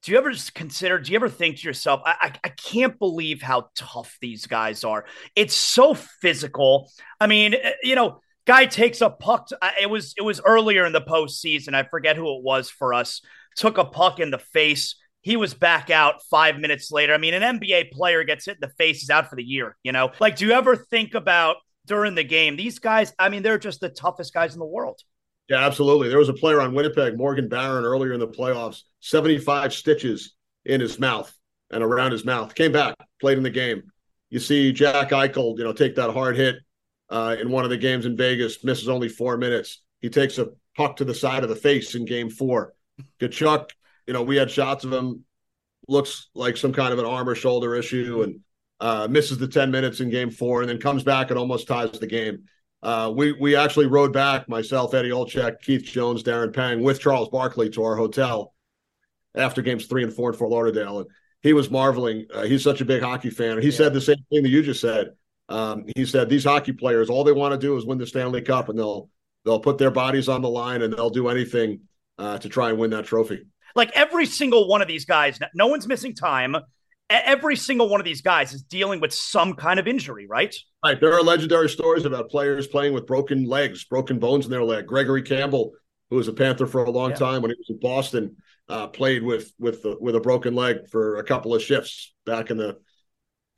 Do 0.05 0.13
you 0.13 0.19
ever 0.19 0.31
just 0.31 0.55
consider? 0.55 1.01
Do 1.01 1.11
you 1.11 1.17
ever 1.17 1.29
think 1.29 1.57
to 1.57 1.67
yourself, 1.67 2.03
I, 2.07 2.15
I, 2.21 2.33
I 2.45 2.49
can't 2.51 3.01
believe 3.01 3.43
how 3.43 3.71
tough 3.75 4.17
these 4.21 4.47
guys 4.47 4.85
are. 4.85 5.05
It's 5.35 5.57
so 5.57 5.95
physical. 5.95 6.89
I 7.21 7.27
mean, 7.27 7.55
eh, 7.55 7.73
you 7.83 7.97
know, 7.97 8.21
guy 8.47 8.67
takes 8.67 9.01
a 9.01 9.11
puck. 9.11 9.49
To, 9.49 9.59
it 9.83 9.91
was 9.91 10.15
it 10.19 10.23
was 10.23 10.41
earlier 10.41 10.87
in 10.87 10.93
the 10.93 11.01
postseason. 11.01 11.75
I 11.75 11.83
forget 11.83 12.15
who 12.15 12.37
it 12.37 12.45
was 12.45 12.71
for 12.71 12.95
us. 12.95 13.23
Took 13.57 13.77
a 13.77 13.85
puck 13.85 14.21
in 14.21 14.31
the 14.31 14.39
face 14.39 14.95
he 15.23 15.37
was 15.37 15.55
back 15.55 15.91
out 15.91 16.23
five 16.31 16.59
minutes 16.59 16.91
later. 16.91 17.14
I 17.14 17.18
mean, 17.18 17.35
an 17.35 17.59
NBA 17.59 17.91
player 17.93 18.25
gets 18.25 18.47
hit 18.47 18.57
in 18.57 18.68
the 18.68 18.75
face, 18.77 19.01
he's 19.01 19.11
out 19.11 19.29
for 19.29 19.37
the 19.37 19.45
year, 19.45 19.77
you 19.83 19.93
know? 19.93 20.11
Like, 20.21 20.37
do 20.37 20.47
you 20.47 20.53
ever 20.53 20.77
think 20.77 21.14
about 21.14 21.57
during 21.87 22.14
the 22.14 22.25
game, 22.25 22.57
these 22.57 22.79
guys, 22.79 23.12
I 23.18 23.29
mean, 23.29 23.43
they're 23.43 23.59
just 23.59 23.81
the 23.81 23.89
toughest 23.89 24.33
guys 24.33 24.55
in 24.55 24.61
the 24.61 24.64
world. 24.64 25.01
Yeah, 25.49 25.66
absolutely. 25.66 26.09
There 26.09 26.18
was 26.18 26.29
a 26.29 26.35
player 26.35 26.61
on 26.61 26.75
Winnipeg, 26.75 27.16
Morgan 27.16 27.49
Barron, 27.49 27.85
earlier 27.85 28.12
in 28.12 28.21
the 28.21 28.29
playoffs, 28.29 28.83
75 29.01 29.75
stitches 29.75 30.35
in 30.64 30.81
his 30.81 31.01
mouth 31.01 31.35
and 31.71 31.83
around 31.83 32.12
his 32.12 32.25
mouth. 32.25 32.55
Came 32.55 32.71
back, 32.71 32.95
played 33.21 33.39
in 33.39 33.43
the 33.43 33.51
game. 33.51 33.91
You 34.29 34.39
see 34.39 34.73
Jack 34.73 35.11
Eichel, 35.11 35.59
you 35.59 35.64
know, 35.64 35.73
take 35.73 35.97
that 35.97 36.12
hard 36.12 36.37
hit 36.37 36.57
uh, 37.09 37.37
in 37.41 37.51
one 37.51 37.64
of 37.64 37.71
the 37.71 37.77
games 37.77 38.07
in 38.07 38.16
Vegas, 38.16 38.62
misses 38.62 38.89
only 38.89 39.09
four 39.09 39.37
minutes. 39.37 39.83
He 40.01 40.09
takes 40.09 40.39
a 40.39 40.51
puck 40.77 40.97
to 40.97 41.05
the 41.05 41.14
side 41.14 41.43
of 41.43 41.49
the 41.49 41.57
face 41.57 41.97
in 41.97 42.05
game 42.05 42.31
four. 42.31 42.75
Tkachuk 43.18 43.71
you 44.07 44.12
know, 44.12 44.22
we 44.22 44.36
had 44.36 44.51
shots 44.51 44.84
of 44.84 44.92
him 44.92 45.24
looks 45.88 46.28
like 46.34 46.57
some 46.57 46.72
kind 46.72 46.92
of 46.92 46.98
an 46.98 47.05
arm 47.05 47.28
or 47.28 47.34
shoulder 47.34 47.74
issue 47.74 48.22
and 48.22 48.40
uh, 48.80 49.09
misses 49.11 49.38
the 49.38 49.48
10 49.48 49.70
minutes 49.70 50.01
in 50.01 50.11
game 50.11 50.30
four 50.30 50.61
and 50.61 50.70
then 50.70 50.78
comes 50.78 51.03
back 51.03 51.30
and 51.30 51.38
almost 51.38 51.66
ties 51.66 51.90
the 51.92 52.07
game. 52.07 52.44
Uh, 52.82 53.12
we 53.14 53.32
we 53.32 53.55
actually 53.55 53.86
rode 53.86 54.12
back 54.12 54.48
myself, 54.48 54.94
Eddie 54.94 55.11
Olczyk, 55.11 55.61
Keith 55.61 55.82
Jones, 55.82 56.22
Darren 56.22 56.55
Pang 56.55 56.82
with 56.82 56.98
Charles 56.98 57.28
Barkley 57.28 57.68
to 57.70 57.82
our 57.82 57.94
hotel 57.94 58.55
after 59.34 59.61
games 59.61 59.86
three 59.86 60.03
and 60.03 60.12
four 60.12 60.30
in 60.30 60.38
Fort 60.38 60.51
Lauderdale, 60.51 61.01
and 61.01 61.09
he 61.42 61.53
was 61.53 61.70
marveling. 61.70 62.26
Uh, 62.32 62.44
he's 62.44 62.64
such 62.64 62.80
a 62.80 62.86
big 62.86 63.03
hockey 63.03 63.28
fan, 63.28 63.53
and 63.53 63.62
he 63.62 63.68
yeah. 63.68 63.76
said 63.76 63.92
the 63.92 64.01
same 64.01 64.24
thing 64.30 64.42
that 64.42 64.48
you 64.48 64.62
just 64.62 64.80
said. 64.80 65.11
Um, 65.51 65.84
he 65.94 66.07
said 66.07 66.30
these 66.30 66.44
hockey 66.44 66.72
players, 66.72 67.11
all 67.11 67.22
they 67.22 67.32
want 67.32 67.53
to 67.53 67.59
do 67.59 67.76
is 67.76 67.84
win 67.84 67.98
the 67.98 68.07
Stanley 68.07 68.40
Cup, 68.40 68.70
and 68.70 68.78
they'll 68.78 69.11
they'll 69.44 69.61
put 69.61 69.76
their 69.76 69.90
bodies 69.90 70.30
on 70.30 70.40
the 70.40 70.48
line 70.48 70.80
and 70.80 70.92
they'll 70.92 71.11
do 71.11 71.28
anything 71.28 71.80
uh, 72.18 72.38
to 72.38 72.48
try 72.48 72.70
and 72.70 72.78
win 72.78 72.90
that 72.90 73.05
trophy. 73.05 73.44
Like 73.75 73.91
every 73.95 74.27
single 74.27 74.68
one 74.68 74.83
of 74.83 74.89
these 74.89 75.05
guys, 75.05 75.39
no 75.55 75.66
one's 75.66 75.87
missing 75.87 76.14
time. 76.14 76.57
Every 77.09 77.57
single 77.57 77.89
one 77.89 78.01
of 78.01 78.05
these 78.05 78.23
guys 78.23 78.53
is 78.53 78.62
dealing 78.62 79.01
with 79.01 79.12
some 79.12 79.55
kind 79.55 79.81
of 79.81 79.89
injury, 79.89 80.27
right? 80.29 80.55
Right. 80.85 81.01
There 81.01 81.12
are 81.12 81.23
legendary 81.23 81.68
stories 81.68 82.05
about 82.05 82.31
players 82.31 82.68
playing 82.68 82.95
with 82.95 83.07
broken 83.07 83.45
legs, 83.45 83.85
broken 83.85 84.18
bones 84.18 84.45
in 84.45 84.51
their 84.51 84.62
leg. 84.62 84.87
Gregory 84.87 85.23
Campbell, 85.23 85.73
who 86.09 86.16
was 86.16 86.29
a 86.29 86.33
Panther 86.33 86.66
for 86.66 86.85
a 86.85 86.91
long 86.91 87.11
yeah. 87.11 87.16
time 87.16 87.43
when 87.43 87.51
he 87.51 87.57
was 87.57 87.68
in 87.68 87.81
Boston, 87.81 88.36
uh, 88.69 88.86
played 88.86 89.24
with 89.24 89.53
with 89.59 89.85
with 90.01 90.15
a 90.15 90.20
broken 90.20 90.55
leg 90.55 90.89
for 90.89 91.16
a 91.16 91.24
couple 91.24 91.53
of 91.53 91.62
shifts 91.62 92.15
back 92.24 92.51
in 92.51 92.57
the 92.57 92.78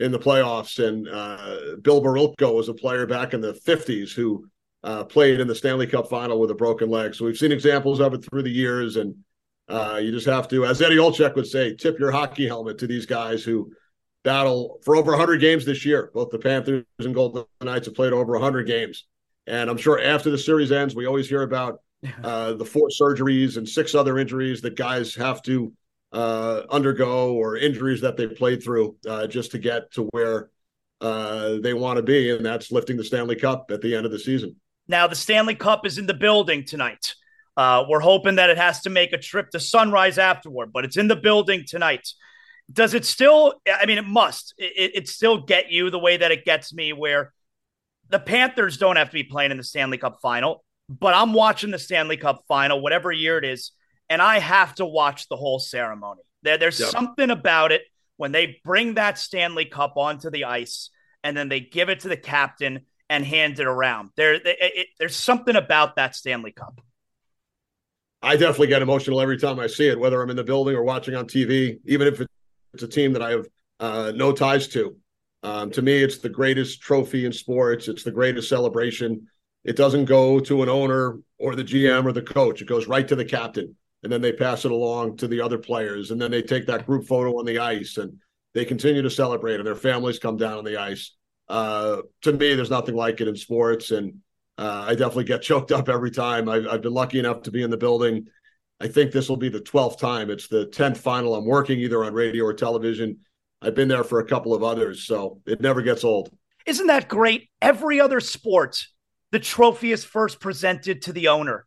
in 0.00 0.12
the 0.12 0.18
playoffs. 0.18 0.84
And 0.84 1.08
uh, 1.08 1.76
Bill 1.82 2.02
Barilko 2.02 2.54
was 2.54 2.68
a 2.68 2.74
player 2.74 3.06
back 3.06 3.34
in 3.34 3.40
the 3.40 3.52
50s 3.52 4.12
who 4.12 4.46
uh, 4.82 5.04
played 5.04 5.40
in 5.40 5.46
the 5.46 5.54
Stanley 5.54 5.86
Cup 5.86 6.08
final 6.08 6.40
with 6.40 6.50
a 6.50 6.54
broken 6.54 6.90
leg. 6.90 7.14
So 7.14 7.24
we've 7.24 7.38
seen 7.38 7.52
examples 7.52 8.00
of 8.00 8.14
it 8.14 8.24
through 8.24 8.42
the 8.42 8.50
years. 8.50 8.96
And 8.96 9.14
uh, 9.68 9.98
you 10.02 10.10
just 10.10 10.26
have 10.26 10.48
to, 10.48 10.64
as 10.66 10.82
Eddie 10.82 10.96
Olczyk 10.96 11.34
would 11.34 11.46
say, 11.46 11.74
tip 11.74 11.98
your 11.98 12.10
hockey 12.10 12.46
helmet 12.46 12.78
to 12.78 12.86
these 12.86 13.06
guys 13.06 13.44
who 13.44 13.72
battle 14.24 14.80
for 14.84 14.96
over 14.96 15.12
100 15.12 15.40
games 15.40 15.64
this 15.64 15.84
year. 15.84 16.10
Both 16.14 16.30
the 16.30 16.38
Panthers 16.38 16.84
and 16.98 17.14
Golden 17.14 17.44
Knights 17.60 17.86
have 17.86 17.94
played 17.94 18.12
over 18.12 18.32
100 18.32 18.66
games. 18.66 19.06
And 19.46 19.68
I'm 19.68 19.76
sure 19.76 20.00
after 20.00 20.30
the 20.30 20.38
series 20.38 20.70
ends, 20.70 20.94
we 20.94 21.06
always 21.06 21.28
hear 21.28 21.42
about 21.42 21.80
uh, 22.22 22.52
the 22.54 22.64
four 22.64 22.88
surgeries 22.88 23.56
and 23.56 23.68
six 23.68 23.94
other 23.94 24.18
injuries 24.18 24.60
that 24.62 24.76
guys 24.76 25.14
have 25.14 25.42
to 25.42 25.72
uh, 26.12 26.62
undergo 26.70 27.34
or 27.34 27.56
injuries 27.56 28.00
that 28.02 28.16
they 28.16 28.26
played 28.26 28.62
through 28.62 28.96
uh, 29.08 29.26
just 29.26 29.50
to 29.52 29.58
get 29.58 29.90
to 29.92 30.04
where 30.10 30.50
uh, 31.00 31.58
they 31.60 31.74
want 31.74 31.96
to 31.96 32.02
be. 32.02 32.30
And 32.30 32.44
that's 32.44 32.70
lifting 32.70 32.96
the 32.96 33.04
Stanley 33.04 33.36
Cup 33.36 33.70
at 33.70 33.80
the 33.80 33.94
end 33.94 34.06
of 34.06 34.12
the 34.12 34.18
season. 34.18 34.56
Now, 34.88 35.06
the 35.06 35.16
Stanley 35.16 35.54
Cup 35.54 35.86
is 35.86 35.98
in 35.98 36.06
the 36.06 36.14
building 36.14 36.64
tonight. 36.64 37.14
Uh, 37.56 37.84
we're 37.88 38.00
hoping 38.00 38.36
that 38.36 38.50
it 38.50 38.56
has 38.56 38.80
to 38.82 38.90
make 38.90 39.12
a 39.12 39.18
trip 39.18 39.50
to 39.50 39.60
Sunrise 39.60 40.18
afterward, 40.18 40.72
but 40.72 40.84
it's 40.84 40.96
in 40.96 41.08
the 41.08 41.16
building 41.16 41.64
tonight. 41.66 42.08
Does 42.72 42.94
it 42.94 43.04
still? 43.04 43.54
I 43.66 43.86
mean, 43.86 43.98
it 43.98 44.06
must. 44.06 44.54
It, 44.56 44.92
it 44.94 45.08
still 45.08 45.42
get 45.42 45.70
you 45.70 45.90
the 45.90 45.98
way 45.98 46.16
that 46.16 46.32
it 46.32 46.44
gets 46.44 46.72
me, 46.72 46.92
where 46.92 47.32
the 48.08 48.18
Panthers 48.18 48.78
don't 48.78 48.96
have 48.96 49.08
to 49.08 49.14
be 49.14 49.24
playing 49.24 49.50
in 49.50 49.56
the 49.56 49.64
Stanley 49.64 49.98
Cup 49.98 50.18
final, 50.22 50.64
but 50.88 51.14
I'm 51.14 51.32
watching 51.32 51.70
the 51.70 51.78
Stanley 51.78 52.16
Cup 52.16 52.44
final, 52.48 52.80
whatever 52.80 53.12
year 53.12 53.38
it 53.38 53.44
is, 53.44 53.72
and 54.08 54.22
I 54.22 54.38
have 54.38 54.74
to 54.76 54.86
watch 54.86 55.28
the 55.28 55.36
whole 55.36 55.58
ceremony. 55.58 56.22
There, 56.42 56.58
there's 56.58 56.80
yep. 56.80 56.90
something 56.90 57.30
about 57.30 57.72
it 57.72 57.82
when 58.16 58.32
they 58.32 58.60
bring 58.64 58.94
that 58.94 59.18
Stanley 59.18 59.64
Cup 59.64 59.96
onto 59.96 60.30
the 60.30 60.44
ice 60.44 60.90
and 61.24 61.36
then 61.36 61.48
they 61.48 61.60
give 61.60 61.88
it 61.88 62.00
to 62.00 62.08
the 62.08 62.16
captain 62.16 62.86
and 63.08 63.24
hand 63.24 63.60
it 63.60 63.66
around. 63.66 64.10
There, 64.16 64.34
it, 64.34 64.42
it, 64.44 64.86
there's 64.98 65.16
something 65.16 65.56
about 65.56 65.96
that 65.96 66.14
Stanley 66.14 66.52
Cup. 66.52 66.80
I 68.22 68.36
definitely 68.36 68.68
get 68.68 68.82
emotional 68.82 69.20
every 69.20 69.36
time 69.36 69.58
I 69.58 69.66
see 69.66 69.88
it, 69.88 69.98
whether 69.98 70.22
I'm 70.22 70.30
in 70.30 70.36
the 70.36 70.44
building 70.44 70.76
or 70.76 70.84
watching 70.84 71.14
on 71.14 71.26
TV, 71.26 71.78
even 71.86 72.06
if 72.06 72.20
it's 72.72 72.82
a 72.82 72.88
team 72.88 73.12
that 73.14 73.22
I 73.22 73.30
have 73.30 73.46
uh, 73.80 74.12
no 74.14 74.32
ties 74.32 74.68
to. 74.68 74.96
Um, 75.42 75.70
to 75.72 75.82
me, 75.82 75.94
it's 76.02 76.18
the 76.18 76.28
greatest 76.28 76.80
trophy 76.80 77.26
in 77.26 77.32
sports. 77.32 77.88
It's 77.88 78.04
the 78.04 78.12
greatest 78.12 78.48
celebration. 78.48 79.26
It 79.64 79.76
doesn't 79.76 80.04
go 80.04 80.38
to 80.38 80.62
an 80.62 80.68
owner 80.68 81.18
or 81.38 81.56
the 81.56 81.64
GM 81.64 82.04
or 82.04 82.12
the 82.12 82.22
coach. 82.22 82.62
It 82.62 82.68
goes 82.68 82.86
right 82.86 83.06
to 83.08 83.16
the 83.16 83.24
captain. 83.24 83.76
and 84.04 84.10
then 84.12 84.20
they 84.20 84.32
pass 84.32 84.64
it 84.64 84.72
along 84.72 85.16
to 85.16 85.28
the 85.28 85.40
other 85.40 85.58
players, 85.58 86.10
and 86.10 86.20
then 86.20 86.30
they 86.30 86.42
take 86.42 86.66
that 86.66 86.86
group 86.86 87.06
photo 87.06 87.38
on 87.38 87.44
the 87.44 87.58
ice, 87.58 87.98
and 87.98 88.18
they 88.52 88.64
continue 88.64 89.02
to 89.02 89.10
celebrate, 89.10 89.56
and 89.56 89.66
their 89.66 89.76
families 89.76 90.18
come 90.18 90.36
down 90.36 90.58
on 90.58 90.64
the 90.64 90.76
ice. 90.76 91.14
Uh, 91.48 92.02
to 92.22 92.32
me, 92.32 92.54
there's 92.54 92.70
nothing 92.70 92.96
like 92.96 93.20
it 93.20 93.28
in 93.28 93.36
sports, 93.36 93.92
and 93.92 94.14
uh, 94.58 94.86
I 94.88 94.90
definitely 94.90 95.24
get 95.24 95.42
choked 95.42 95.72
up 95.72 95.88
every 95.88 96.10
time. 96.10 96.48
I've, 96.48 96.66
I've 96.66 96.82
been 96.82 96.92
lucky 96.92 97.18
enough 97.18 97.42
to 97.42 97.50
be 97.50 97.62
in 97.62 97.70
the 97.70 97.76
building. 97.76 98.26
I 98.80 98.88
think 98.88 99.12
this 99.12 99.28
will 99.28 99.36
be 99.36 99.48
the 99.48 99.60
12th 99.60 99.98
time. 99.98 100.30
It's 100.30 100.48
the 100.48 100.66
10th 100.66 100.98
final 100.98 101.34
I'm 101.34 101.46
working 101.46 101.78
either 101.78 102.04
on 102.04 102.12
radio 102.12 102.44
or 102.44 102.52
television. 102.52 103.18
I've 103.62 103.74
been 103.74 103.88
there 103.88 104.04
for 104.04 104.18
a 104.18 104.26
couple 104.26 104.54
of 104.54 104.62
others, 104.62 105.06
so 105.06 105.40
it 105.46 105.60
never 105.60 105.82
gets 105.82 106.02
old. 106.04 106.30
Isn't 106.66 106.88
that 106.88 107.08
great? 107.08 107.48
Every 107.60 108.00
other 108.00 108.20
sport, 108.20 108.84
the 109.30 109.38
trophy 109.38 109.92
is 109.92 110.04
first 110.04 110.40
presented 110.40 111.02
to 111.02 111.12
the 111.12 111.28
owner, 111.28 111.66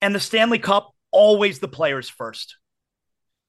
and 0.00 0.14
the 0.14 0.20
Stanley 0.20 0.58
Cup, 0.58 0.92
always 1.12 1.60
the 1.60 1.68
players 1.68 2.08
first. 2.08 2.56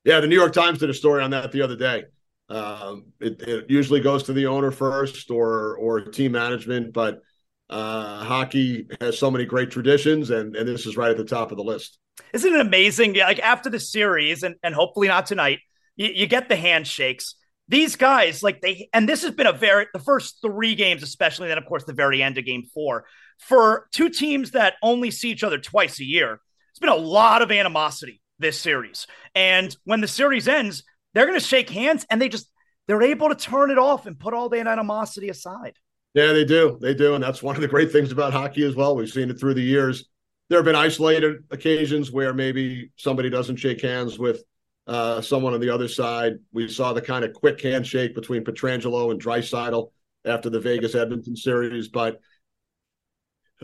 Yeah, 0.06 0.20
the 0.20 0.28
New 0.28 0.36
York 0.36 0.54
Times 0.54 0.80
did 0.80 0.90
a 0.90 0.94
story 0.94 1.22
on 1.22 1.32
that 1.32 1.52
the 1.52 1.62
other 1.62 1.76
day. 1.76 2.06
Um, 2.50 3.08
it, 3.20 3.42
it, 3.42 3.70
usually 3.70 4.00
goes 4.00 4.24
to 4.24 4.34
the 4.34 4.48
owner 4.48 4.72
first 4.72 5.30
or 5.30 5.76
or 5.76 6.02
team 6.02 6.32
management, 6.32 6.94
but 6.94 7.22
uh, 7.70 8.24
hockey 8.24 8.88
has 9.02 9.20
so 9.20 9.30
many 9.30 9.46
great 9.46 9.72
traditions, 9.72 10.30
and 10.30 10.56
and 10.56 10.68
this 10.68 10.86
is 10.86 10.98
right 10.98 11.12
at 11.12 11.18
the 11.18 11.26
top 11.26 11.52
of 11.52 11.58
the 11.58 11.64
list. 11.64 12.00
Isn't 12.34 12.56
it 12.56 12.62
amazing? 12.62 13.16
Like 13.16 13.40
after 13.40 13.70
the 13.70 13.80
series, 13.80 14.44
and 14.44 14.56
and 14.64 14.74
hopefully 14.74 15.08
not 15.08 15.26
tonight, 15.26 15.60
you, 15.96 16.08
you 16.08 16.28
get 16.28 16.50
the 16.50 16.56
handshakes. 16.56 17.36
These 17.70 17.98
guys, 17.98 18.42
like 18.42 18.62
they, 18.62 18.90
and 18.94 19.10
this 19.10 19.24
has 19.24 19.32
been 19.32 19.48
a 19.48 19.54
very 19.54 19.88
the 19.94 20.00
first 20.00 20.38
three 20.42 20.76
games, 20.76 21.04
especially 21.04 21.50
then 21.50 21.58
of 21.58 21.66
course 21.66 21.84
the 21.84 21.94
very 21.94 22.24
end 22.24 22.38
of 22.38 22.46
Game 22.46 22.64
Four, 22.74 23.06
for 23.40 23.88
two 23.92 24.10
teams 24.10 24.52
that 24.52 24.76
only 24.82 25.12
see 25.12 25.30
each 25.30 25.44
other 25.44 25.58
twice 25.58 26.00
a 26.00 26.06
year. 26.06 26.40
It's 26.72 26.80
been 26.80 26.90
a 26.90 26.96
lot 26.96 27.42
of 27.42 27.52
animosity 27.52 28.22
this 28.40 28.58
series, 28.60 29.08
and 29.36 29.76
when 29.84 30.00
the 30.00 30.08
series 30.08 30.48
ends, 30.48 30.84
they're 31.14 31.26
going 31.26 31.40
to 31.40 31.46
shake 31.46 31.70
hands, 31.70 32.06
and 32.10 32.22
they 32.22 32.30
just 32.30 32.50
they're 32.88 33.02
able 33.02 33.28
to 33.28 33.36
turn 33.36 33.72
it 33.72 33.78
off 33.78 34.06
and 34.06 34.18
put 34.18 34.34
all 34.34 34.48
the 34.48 34.60
animosity 34.60 35.28
aside. 35.28 35.74
Yeah, 36.18 36.34
they 36.34 36.46
do. 36.46 36.80
They 36.82 36.96
do. 36.96 37.14
And 37.14 37.24
that's 37.24 37.44
one 37.44 37.56
of 37.56 37.62
the 37.62 37.68
great 37.68 37.92
things 37.92 38.12
about 38.12 38.34
hockey 38.34 38.64
as 38.64 38.76
well. 38.76 38.96
We've 38.96 39.08
seen 39.08 39.30
it 39.30 39.40
through 39.40 39.54
the 39.54 39.62
years. 39.62 40.06
There 40.50 40.58
have 40.58 40.66
been 40.66 40.74
isolated 40.74 41.44
occasions 41.52 42.12
where 42.12 42.34
maybe 42.34 42.90
somebody 42.96 43.30
doesn't 43.30 43.58
shake 43.58 43.84
hands 43.84 44.18
with 44.18 44.42
uh, 44.88 45.22
someone 45.22 45.54
on 45.54 45.60
the 45.60 45.70
other 45.70 45.88
side. 45.88 46.40
We 46.52 46.70
saw 46.70 46.94
the 46.94 47.04
kind 47.04 47.24
of 47.24 47.34
quick 47.34 47.62
handshake 47.62 48.16
between 48.16 48.44
Pietrangelo 48.44 49.12
and 49.12 49.22
Draisaitl 49.22 49.92
after 50.26 50.50
the 50.50 50.60
Vegas 50.60 50.96
Edmonton 50.96 51.36
series. 51.36 51.90
But 51.90 52.20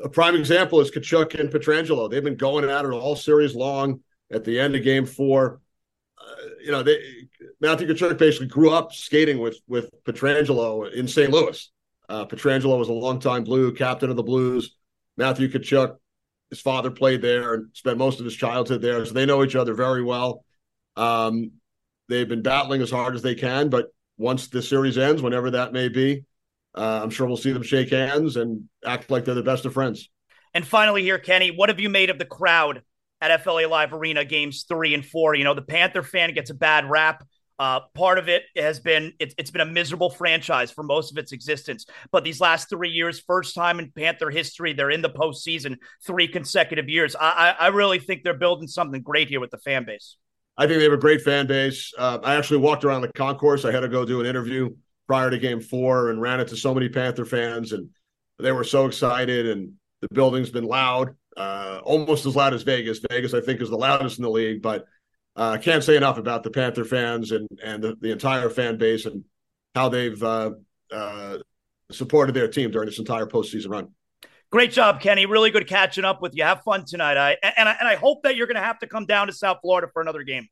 a 0.04 0.10
prime 0.10 0.36
example 0.36 0.80
is 0.80 0.92
Tkachuk 0.92 1.40
and 1.40 1.50
Pietrangelo. 1.50 2.08
They've 2.08 2.24
been 2.24 2.36
going 2.36 2.70
at 2.70 2.86
it 2.86 2.92
all 2.92 3.16
series 3.16 3.56
long. 3.56 4.02
At 4.32 4.44
the 4.44 4.60
end 4.60 4.76
of 4.76 4.84
game 4.84 5.08
four, 5.08 5.60
uh, 6.20 6.50
you 6.64 6.72
know, 6.72 6.84
they, 6.84 7.00
Matthew 7.62 7.88
Tkachuk 7.88 8.20
basically 8.20 8.48
grew 8.48 8.70
up 8.70 8.94
skating 8.94 9.40
with 9.40 9.58
with 9.68 9.90
Pietrangelo 10.06 10.94
in 10.94 11.08
St. 11.08 11.32
Louis. 11.32 11.72
Uh, 12.14 12.26
Pietrangelo 12.28 12.78
was 12.78 12.90
a 12.90 12.94
longtime 12.94 13.44
Blue 13.44 13.74
captain 13.74 14.12
of 14.12 14.16
the 14.16 14.22
Blues. 14.22 14.76
Matthew 15.18 15.48
Tkachuk, 15.48 15.96
his 16.52 16.62
father 16.62 16.92
played 16.92 17.24
there 17.24 17.56
and 17.56 17.70
spent 17.74 17.98
most 17.98 18.20
of 18.20 18.26
his 18.26 18.36
childhood 18.36 18.84
there, 18.84 19.04
so 19.04 19.14
they 19.14 19.26
know 19.26 19.44
each 19.44 19.56
other 19.56 19.74
very 19.74 20.04
well. 20.04 20.46
Um, 20.96 21.54
they've 22.10 22.30
been 22.30 22.44
battling 22.44 22.84
as 22.84 22.92
hard 22.92 23.16
as 23.16 23.24
they 23.24 23.34
can, 23.34 23.70
but 23.70 23.88
once 24.16 24.48
the 24.50 24.62
series 24.62 25.00
ends, 25.00 25.24
whenever 25.24 25.50
that 25.52 25.74
may 25.74 25.90
be, 25.90 26.24
uh, 26.76 27.00
I'm 27.02 27.10
sure 27.10 27.26
we'll 27.26 27.36
see 27.36 27.52
them 27.52 27.64
shake 27.64 27.90
hands 27.90 28.38
and 28.38 28.70
act 28.86 29.10
like 29.10 29.26
they're 29.26 29.34
the 29.34 29.42
best 29.42 29.66
of 29.66 29.74
friends. 29.74 30.08
And 30.54 30.68
finally, 30.68 31.02
here, 31.02 31.18
Kenny, 31.18 31.50
what 31.50 31.70
have 31.70 31.80
you 31.80 31.90
made 31.90 32.12
of 32.12 32.20
the 32.20 32.26
crowd 32.26 32.84
at 33.22 33.44
FLA 33.44 33.68
Live 33.68 33.92
Arena 33.92 34.24
games 34.24 34.66
three 34.70 34.94
and 34.94 35.04
four? 35.04 35.34
You 35.34 35.46
know, 35.46 35.56
the 35.56 35.64
Panther 35.64 36.04
fan 36.04 36.32
gets 36.36 36.52
a 36.52 36.56
bad 36.56 36.88
rap. 36.88 37.24
Uh, 37.60 37.82
part 37.94 38.18
of 38.18 38.30
it 38.30 38.44
has 38.58 38.80
been 38.80 39.14
it's, 39.20 39.36
it's 39.38 39.52
been 39.52 39.62
a 39.62 39.66
miserable 39.66 40.10
franchise 40.10 40.72
for 40.72 40.84
most 40.84 41.12
of 41.12 41.18
its 41.18 41.32
existence. 41.32 41.86
But 42.12 42.24
these 42.24 42.42
last 42.42 42.70
three 42.70 42.90
years, 42.90 43.20
first 43.20 43.54
time 43.54 43.80
in 43.80 43.92
Panther 43.92 44.30
history, 44.30 44.74
they're 44.74 44.90
in 44.90 45.02
the 45.02 45.10
postseason 45.10 45.78
three 46.06 46.28
consecutive 46.28 46.90
years. 46.90 47.16
I, 47.16 47.56
I, 47.60 47.66
I 47.66 47.68
really 47.68 48.00
think 48.00 48.24
they're 48.24 48.34
building 48.34 48.68
something 48.68 49.02
great 49.02 49.30
here 49.30 49.40
with 49.40 49.52
the 49.52 49.60
fan 49.60 49.86
base. 49.86 50.18
I 50.58 50.68
think 50.68 50.80
they 50.80 50.84
have 50.84 50.94
a 50.94 50.98
great 50.98 51.22
fan 51.22 51.48
base. 51.48 51.92
Uh, 51.98 52.20
I 52.24 52.36
actually 52.36 52.60
walked 52.60 52.84
around 52.86 53.02
the 53.02 53.12
concourse. 53.14 53.66
I 53.66 53.72
had 53.72 53.82
to 53.82 53.88
go 53.88 54.06
do 54.06 54.20
an 54.20 54.26
interview 54.26 54.70
prior 55.08 55.30
to 55.30 55.38
Game 55.38 55.62
Four 55.62 56.10
and 56.10 56.22
ran 56.22 56.40
into 56.40 56.56
so 56.56 56.74
many 56.74 56.90
Panther 56.90 57.26
fans, 57.26 57.72
and 57.72 57.90
they 58.40 58.52
were 58.52 58.64
so 58.64 58.86
excited. 58.86 59.48
And 59.48 59.74
the 60.02 60.08
building's 60.12 60.50
been 60.50 60.66
loud, 60.66 61.16
uh, 61.38 61.80
almost 61.84 62.26
as 62.26 62.36
loud 62.36 62.54
as 62.54 62.64
Vegas. 62.64 63.00
Vegas, 63.10 63.34
I 63.34 63.42
think, 63.42 63.62
is 63.62 63.70
the 63.70 63.78
loudest 63.78 64.18
in 64.18 64.24
the 64.24 64.30
league, 64.30 64.62
but 64.62 64.86
I 65.36 65.56
uh, 65.56 65.58
can't 65.58 65.84
say 65.84 65.98
enough 65.98 66.18
about 66.18 66.44
the 66.44 66.52
Panther 66.52 66.86
fans 66.86 67.32
and 67.32 67.48
and 67.64 67.84
the, 67.84 67.96
the 68.00 68.12
entire 68.12 68.50
fan 68.50 68.78
base 68.78 69.06
and 69.06 69.24
how 69.74 69.90
they've 69.90 70.22
uh, 70.22 70.52
uh, 70.92 71.38
supported 71.92 72.36
their 72.36 72.48
team 72.48 72.70
during 72.72 72.88
this 72.88 73.00
entire 73.00 73.26
postseason 73.26 73.70
run. 73.70 73.90
Great 74.52 74.72
job, 74.72 75.02
Kenny. 75.02 75.26
Really 75.26 75.50
good 75.50 75.68
catching 75.68 76.06
up 76.06 76.22
with 76.22 76.36
you. 76.36 76.44
Have 76.44 76.62
fun 76.62 76.86
tonight. 76.86 77.18
I 77.18 77.38
and 77.42 77.68
I, 77.68 77.76
and 77.80 77.88
I 77.88 77.96
hope 77.96 78.22
that 78.24 78.36
you're 78.36 78.46
going 78.46 78.56
to 78.56 78.62
have 78.62 78.78
to 78.80 78.88
come 78.88 79.08
down 79.08 79.28
to 79.28 79.34
South 79.34 79.58
Florida 79.64 79.88
for 79.92 80.02
another 80.02 80.22
game. 80.22 80.48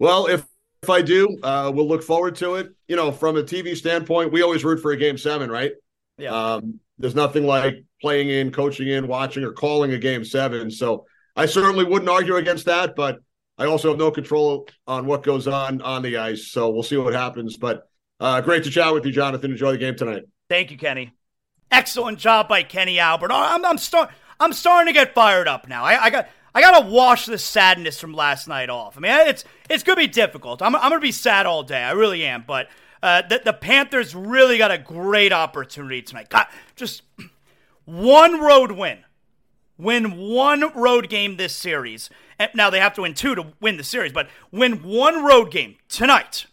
Well, 0.00 0.26
if 0.26 0.44
if 0.82 0.90
I 0.90 1.02
do, 1.02 1.38
uh, 1.42 1.70
we'll 1.72 1.86
look 1.86 2.02
forward 2.02 2.34
to 2.36 2.56
it. 2.56 2.74
You 2.88 2.96
know, 2.96 3.12
from 3.12 3.36
a 3.36 3.42
TV 3.42 3.76
standpoint, 3.76 4.32
we 4.32 4.42
always 4.42 4.64
root 4.64 4.80
for 4.80 4.90
a 4.90 4.96
game 4.96 5.18
seven, 5.18 5.50
right? 5.50 5.72
Yeah. 6.18 6.32
Um, 6.34 6.80
there's 6.98 7.14
nothing 7.14 7.46
like 7.46 7.84
playing 8.00 8.30
in, 8.30 8.50
coaching 8.50 8.88
in, 8.88 9.06
watching, 9.06 9.44
or 9.44 9.52
calling 9.52 9.92
a 9.92 9.98
game 9.98 10.24
seven. 10.24 10.70
So 10.70 11.06
I 11.36 11.46
certainly 11.46 11.84
wouldn't 11.84 12.08
argue 12.08 12.36
against 12.36 12.64
that, 12.66 12.96
but 12.96 13.18
I 13.58 13.66
also 13.66 13.90
have 13.90 13.98
no 13.98 14.10
control 14.10 14.68
on 14.86 15.06
what 15.06 15.22
goes 15.22 15.46
on 15.46 15.80
on 15.80 16.02
the 16.02 16.18
ice, 16.18 16.48
so 16.48 16.70
we'll 16.70 16.82
see 16.82 16.96
what 16.96 17.14
happens. 17.14 17.56
But 17.56 17.88
uh, 18.20 18.40
great 18.40 18.64
to 18.64 18.70
chat 18.70 18.92
with 18.92 19.06
you, 19.06 19.12
Jonathan. 19.12 19.50
Enjoy 19.50 19.72
the 19.72 19.78
game 19.78 19.96
tonight. 19.96 20.24
Thank 20.48 20.70
you, 20.70 20.76
Kenny. 20.76 21.12
Excellent 21.70 22.18
job 22.18 22.48
by 22.48 22.62
Kenny 22.62 22.98
Albert. 22.98 23.30
Oh, 23.32 23.36
I'm, 23.36 23.64
I'm, 23.64 23.78
I'm 24.38 24.52
starting 24.52 24.92
to 24.92 24.98
get 24.98 25.14
fired 25.14 25.48
up 25.48 25.68
now. 25.68 25.84
I, 25.84 26.04
I 26.04 26.10
got 26.10 26.28
I 26.54 26.60
got 26.62 26.80
to 26.80 26.90
wash 26.90 27.26
the 27.26 27.36
sadness 27.36 28.00
from 28.00 28.14
last 28.14 28.48
night 28.48 28.70
off. 28.70 28.96
I 28.96 29.00
mean, 29.00 29.12
it's 29.28 29.44
it's 29.68 29.82
gonna 29.82 29.96
be 29.96 30.06
difficult. 30.06 30.62
I'm, 30.62 30.74
I'm 30.74 30.90
gonna 30.90 31.00
be 31.00 31.12
sad 31.12 31.44
all 31.44 31.62
day. 31.62 31.82
I 31.82 31.92
really 31.92 32.24
am. 32.24 32.44
But 32.46 32.68
uh, 33.02 33.22
the, 33.28 33.42
the 33.44 33.52
Panthers 33.52 34.14
really 34.14 34.58
got 34.58 34.70
a 34.70 34.78
great 34.78 35.32
opportunity 35.32 36.02
tonight. 36.02 36.32
Just 36.74 37.02
one 37.84 38.40
road 38.40 38.72
win, 38.72 38.98
win 39.78 40.16
one 40.16 40.72
road 40.74 41.08
game 41.08 41.36
this 41.36 41.54
series 41.54 42.10
now 42.54 42.70
they 42.70 42.80
have 42.80 42.94
to 42.94 43.02
win 43.02 43.14
two 43.14 43.34
to 43.34 43.46
win 43.60 43.76
the 43.76 43.84
series, 43.84 44.12
but 44.12 44.28
win 44.50 44.82
one 44.82 45.24
road 45.24 45.50
game 45.50 45.76
tonight 45.88 46.46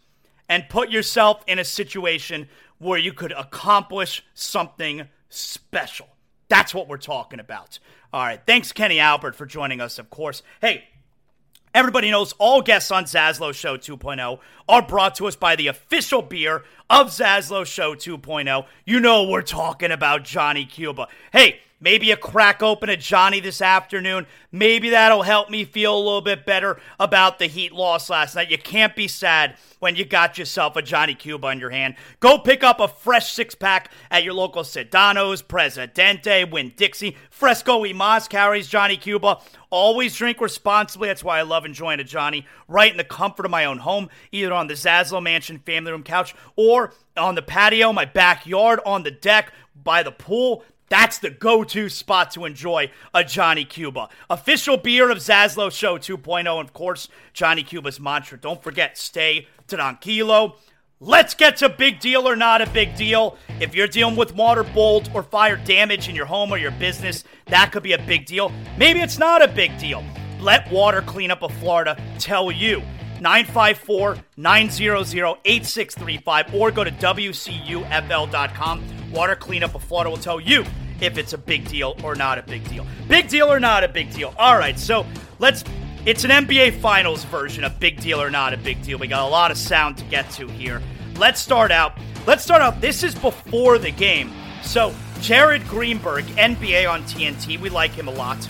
and 0.48 0.70
put 0.70 0.90
yourself 0.90 1.44
in 1.48 1.60
a 1.60 1.64
situation 1.64 2.48
where 2.78 3.00
you 3.00 3.14
could 3.14 3.32
accomplish 3.32 4.24
something 4.34 5.08
special. 5.30 6.08
That's 6.50 6.74
what 6.74 6.88
we're 6.88 6.98
talking 6.98 7.40
about. 7.40 7.80
All 8.12 8.22
right. 8.22 8.42
Thanks, 8.46 8.72
Kenny 8.72 9.00
Albert, 9.00 9.36
for 9.36 9.46
joining 9.46 9.82
us, 9.82 10.00
of 10.00 10.10
course. 10.10 10.44
Hey, 10.62 10.86
Everybody 11.76 12.12
knows 12.12 12.34
all 12.34 12.62
guests 12.62 12.92
on 12.92 13.06
Zaslow 13.06 13.52
Show 13.52 13.78
2.0 13.78 14.38
are 14.70 14.82
brought 14.84 15.16
to 15.16 15.26
us 15.26 15.36
by 15.36 15.56
the 15.56 15.66
official 15.66 16.22
beer 16.22 16.64
of 16.88 17.08
Zaslow 17.08 17.66
Show 17.66 17.96
2.0. 17.96 18.68
You 18.86 19.00
know 19.00 19.24
we're 19.24 19.42
talking 19.42 19.90
about 19.90 20.24
Johnny 20.24 20.66
Cuba. 20.66 21.08
Hey, 21.32 21.62
Maybe 21.84 22.12
a 22.12 22.18
crack 22.18 22.64
open 22.64 22.88
a 22.88 22.96
Johnny 22.96 23.42
this 23.42 23.62
afternoon. 23.62 24.26
Maybe 24.54 24.92
that'll 24.92 25.24
help 25.24 25.50
me 25.50 25.66
feel 25.66 25.94
a 25.94 26.00
little 26.00 26.22
bit 26.22 26.46
better 26.46 26.80
about 26.98 27.40
the 27.40 27.48
Heat 27.48 27.74
loss 27.74 28.10
last 28.10 28.36
night. 28.36 28.50
You 28.50 28.58
can't 28.58 28.96
be 28.96 29.10
sad 29.10 29.58
when 29.80 29.98
you 29.98 30.06
got 30.06 30.38
yourself 30.38 30.78
a 30.78 30.82
Johnny 30.82 31.14
Cuba 31.14 31.50
in 31.50 31.60
your 31.60 31.72
hand. 31.72 31.96
Go 32.22 32.38
pick 32.38 32.64
up 32.64 32.80
a 32.80 32.88
fresh 32.88 33.34
six 33.34 33.54
pack 33.54 33.92
at 34.10 34.24
your 34.24 34.34
local 34.34 34.64
Sedano's, 34.64 35.42
Presidente, 35.42 36.46
Winn-Dixie. 36.46 37.18
Fresco 37.30 37.80
y 37.80 37.92
Mas 37.92 38.30
carries 38.30 38.70
Johnny 38.70 38.96
Cuba. 38.96 39.42
Always 39.70 40.16
drink 40.16 40.40
responsibly. 40.40 41.10
That's 41.10 41.22
why 41.22 41.40
I 41.40 41.42
love 41.42 41.66
enjoying 41.66 42.00
a 42.00 42.06
Johnny 42.06 42.48
right 42.70 42.92
in 42.92 42.98
the 42.98 43.04
comfort 43.04 43.44
of 43.44 43.52
my 43.52 43.66
own 43.66 43.80
home, 43.80 44.08
either 44.32 44.54
on 44.54 44.68
the 44.68 44.76
Zaslow 44.76 45.22
Mansion 45.22 45.60
family 45.60 45.92
room 45.92 46.04
couch 46.04 46.34
or 46.56 46.94
on 47.18 47.36
the 47.36 47.42
patio, 47.42 47.92
my 47.92 48.06
backyard, 48.06 48.80
on 48.86 49.04
the 49.04 49.12
deck, 49.12 49.52
by 49.76 50.02
the 50.04 50.12
pool. 50.12 50.64
That's 50.90 51.18
the 51.18 51.30
go 51.30 51.64
to 51.64 51.90
spot 51.90 52.32
to 52.32 52.46
enjoy 52.46 52.92
a 53.14 53.24
Johnny 53.24 53.66
Cuba. 53.66 54.10
Official 54.30 54.78
beer 54.78 55.10
of 55.10 55.18
Zaslow 55.20 55.72
Show 55.72 55.98
2.0. 55.98 56.40
And 56.40 56.48
of 56.50 56.74
course, 56.74 57.08
Johnny 57.34 57.64
Cuba's 57.64 58.00
mantra. 58.00 58.38
Don't 58.38 58.62
forget, 58.62 58.98
stay 58.98 59.48
tranquilo. 59.68 60.56
Let's 61.00 61.34
get 61.34 61.58
to 61.58 61.68
big 61.68 62.00
deal 62.00 62.30
or 62.30 62.36
not 62.36 62.62
a 62.62 62.70
big 62.70 62.96
deal. 62.96 63.38
If 63.60 63.76
you're 63.76 63.88
dealing 63.88 64.16
with 64.16 64.36
water, 64.36 64.64
bolt, 64.64 65.10
or 65.14 65.22
fire 65.22 65.58
damage 65.58 66.08
in 66.08 66.16
your 66.16 66.26
home 66.26 66.52
or 66.52 66.58
your 66.58 66.72
business, 66.72 67.26
that 67.48 67.74
could 67.74 67.84
be 67.84 67.92
a 67.92 67.98
big 67.98 68.26
deal. 68.26 68.54
Maybe 68.78 69.02
it's 69.02 69.18
not 69.18 69.42
a 69.42 69.50
big 69.50 69.78
deal. 69.78 70.02
Let 70.40 70.72
Water 70.72 71.02
Cleanup 71.02 71.44
of 71.44 71.54
Florida 71.56 72.02
tell 72.20 72.52
you. 72.52 72.82
954 73.20 74.18
900 74.38 75.38
8635 75.46 76.54
or 76.54 76.72
go 76.72 76.84
to 76.84 76.92
WCUFL.com. 76.92 78.84
Water 79.14 79.36
Cleanup 79.36 79.76
of 79.76 79.84
Florida 79.84 80.10
will 80.10 80.18
tell 80.18 80.40
you 80.40 80.66
if 81.00 81.18
it's 81.18 81.34
a 81.34 81.38
big 81.38 81.68
deal 81.68 81.96
or 82.04 82.16
not 82.16 82.38
a 82.38 82.44
big 82.44 82.68
deal. 82.68 82.86
Big 83.08 83.28
deal 83.28 83.52
or 83.52 83.60
not 83.60 83.84
a 83.84 83.88
big 83.88 84.12
deal. 84.12 84.34
All 84.38 84.58
right, 84.58 84.78
so 84.78 85.06
let's 85.40 85.64
It's 86.06 86.26
an 86.26 86.32
NBA 86.32 86.82
Finals 86.82 87.24
version 87.24 87.64
of 87.64 87.80
Big 87.80 88.02
Deal 88.02 88.22
or 88.22 88.30
Not 88.30 88.54
a 88.54 88.58
Big 88.58 88.82
Deal. 88.82 88.98
We 88.98 89.08
got 89.08 89.26
a 89.26 89.32
lot 89.32 89.52
of 89.52 89.58
sound 89.58 89.98
to 90.00 90.04
get 90.06 90.30
to 90.32 90.48
here. 90.48 90.82
Let's 91.16 91.40
start 91.40 91.72
out. 91.72 91.98
Let's 92.28 92.44
start 92.44 92.62
out. 92.62 92.82
This 92.82 93.04
is 93.04 93.16
before 93.16 93.78
the 93.78 93.92
game. 93.92 94.34
So, 94.64 94.94
Jared 95.22 95.66
Greenberg, 95.70 96.26
NBA 96.26 96.90
on 96.90 97.04
TNT, 97.04 97.58
we 97.58 97.70
like 97.70 97.92
him 97.92 98.10
a 98.10 98.12
lot. 98.12 98.46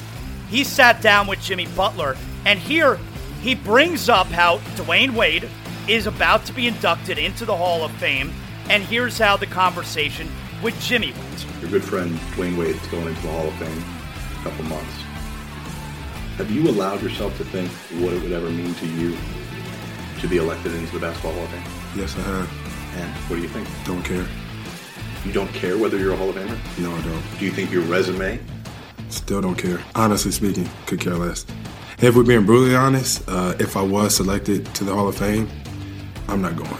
He 0.49 0.63
sat 0.63 0.99
down 0.99 1.27
with 1.27 1.41
Jimmy 1.41 1.67
Butler, 1.67 2.17
and 2.45 2.57
here 2.57 2.99
he 3.41 3.53
brings 3.53 4.09
up 4.09 4.27
how 4.27 4.57
Dwyane 4.75 5.13
Wade 5.13 5.47
is 5.87 6.07
about 6.07 6.45
to 6.45 6.53
be 6.53 6.65
inducted 6.65 7.19
into 7.19 7.45
the 7.45 7.55
Hall 7.55 7.83
of 7.83 7.91
Fame, 7.93 8.33
and 8.69 8.81
here's 8.81 9.19
how 9.19 9.37
the 9.37 9.45
conversation 9.45 10.27
with 10.63 10.79
Jimmy 10.79 11.11
went. 11.11 11.45
Your 11.61 11.69
good 11.69 11.83
friend 11.83 12.11
Dwyane 12.35 12.57
Wade 12.57 12.75
is 12.75 12.87
going 12.87 13.07
into 13.07 13.21
the 13.21 13.27
Hall 13.27 13.47
of 13.47 13.53
Fame 13.55 13.69
in 13.71 14.39
a 14.39 14.43
couple 14.43 14.63
months. 14.65 14.93
Have 16.37 16.49
you 16.49 16.69
allowed 16.69 17.01
yourself 17.01 17.37
to 17.37 17.43
think 17.43 17.69
what 18.01 18.13
it 18.13 18.21
would 18.23 18.31
ever 18.31 18.49
mean 18.49 18.73
to 18.75 18.87
you 18.87 19.15
to 20.19 20.27
be 20.27 20.37
elected 20.37 20.73
into 20.73 20.93
the 20.93 20.99
Basketball 20.99 21.33
Hall 21.33 21.43
of 21.43 21.49
Fame? 21.49 21.63
Yes, 21.95 22.17
I 22.17 22.21
have. 22.21 22.49
And 22.95 23.11
what 23.29 23.35
do 23.35 23.41
you 23.41 23.49
think? 23.49 23.67
Don't 23.85 24.03
care. 24.03 24.25
You 25.25 25.31
don't 25.33 25.51
care 25.53 25.77
whether 25.77 25.97
you're 25.97 26.13
a 26.13 26.17
Hall 26.17 26.29
of 26.29 26.35
Famer? 26.35 26.79
No, 26.79 26.93
I 26.93 27.01
don't. 27.01 27.39
Do 27.39 27.45
you 27.45 27.51
think 27.51 27.71
your 27.71 27.83
resume? 27.83 28.39
Still 29.09 29.41
don't 29.41 29.55
care. 29.55 29.79
Honestly 29.95 30.31
speaking, 30.31 30.69
could 30.85 30.99
care 30.99 31.15
less. 31.15 31.45
If 32.01 32.15
we're 32.15 32.23
being 32.23 32.45
brutally 32.45 32.75
honest, 32.75 33.23
uh, 33.27 33.53
if 33.59 33.77
I 33.77 33.81
was 33.81 34.15
selected 34.15 34.65
to 34.75 34.83
the 34.83 34.93
Hall 34.93 35.07
of 35.07 35.17
Fame, 35.17 35.49
I'm 36.27 36.41
not 36.41 36.55
going. 36.55 36.77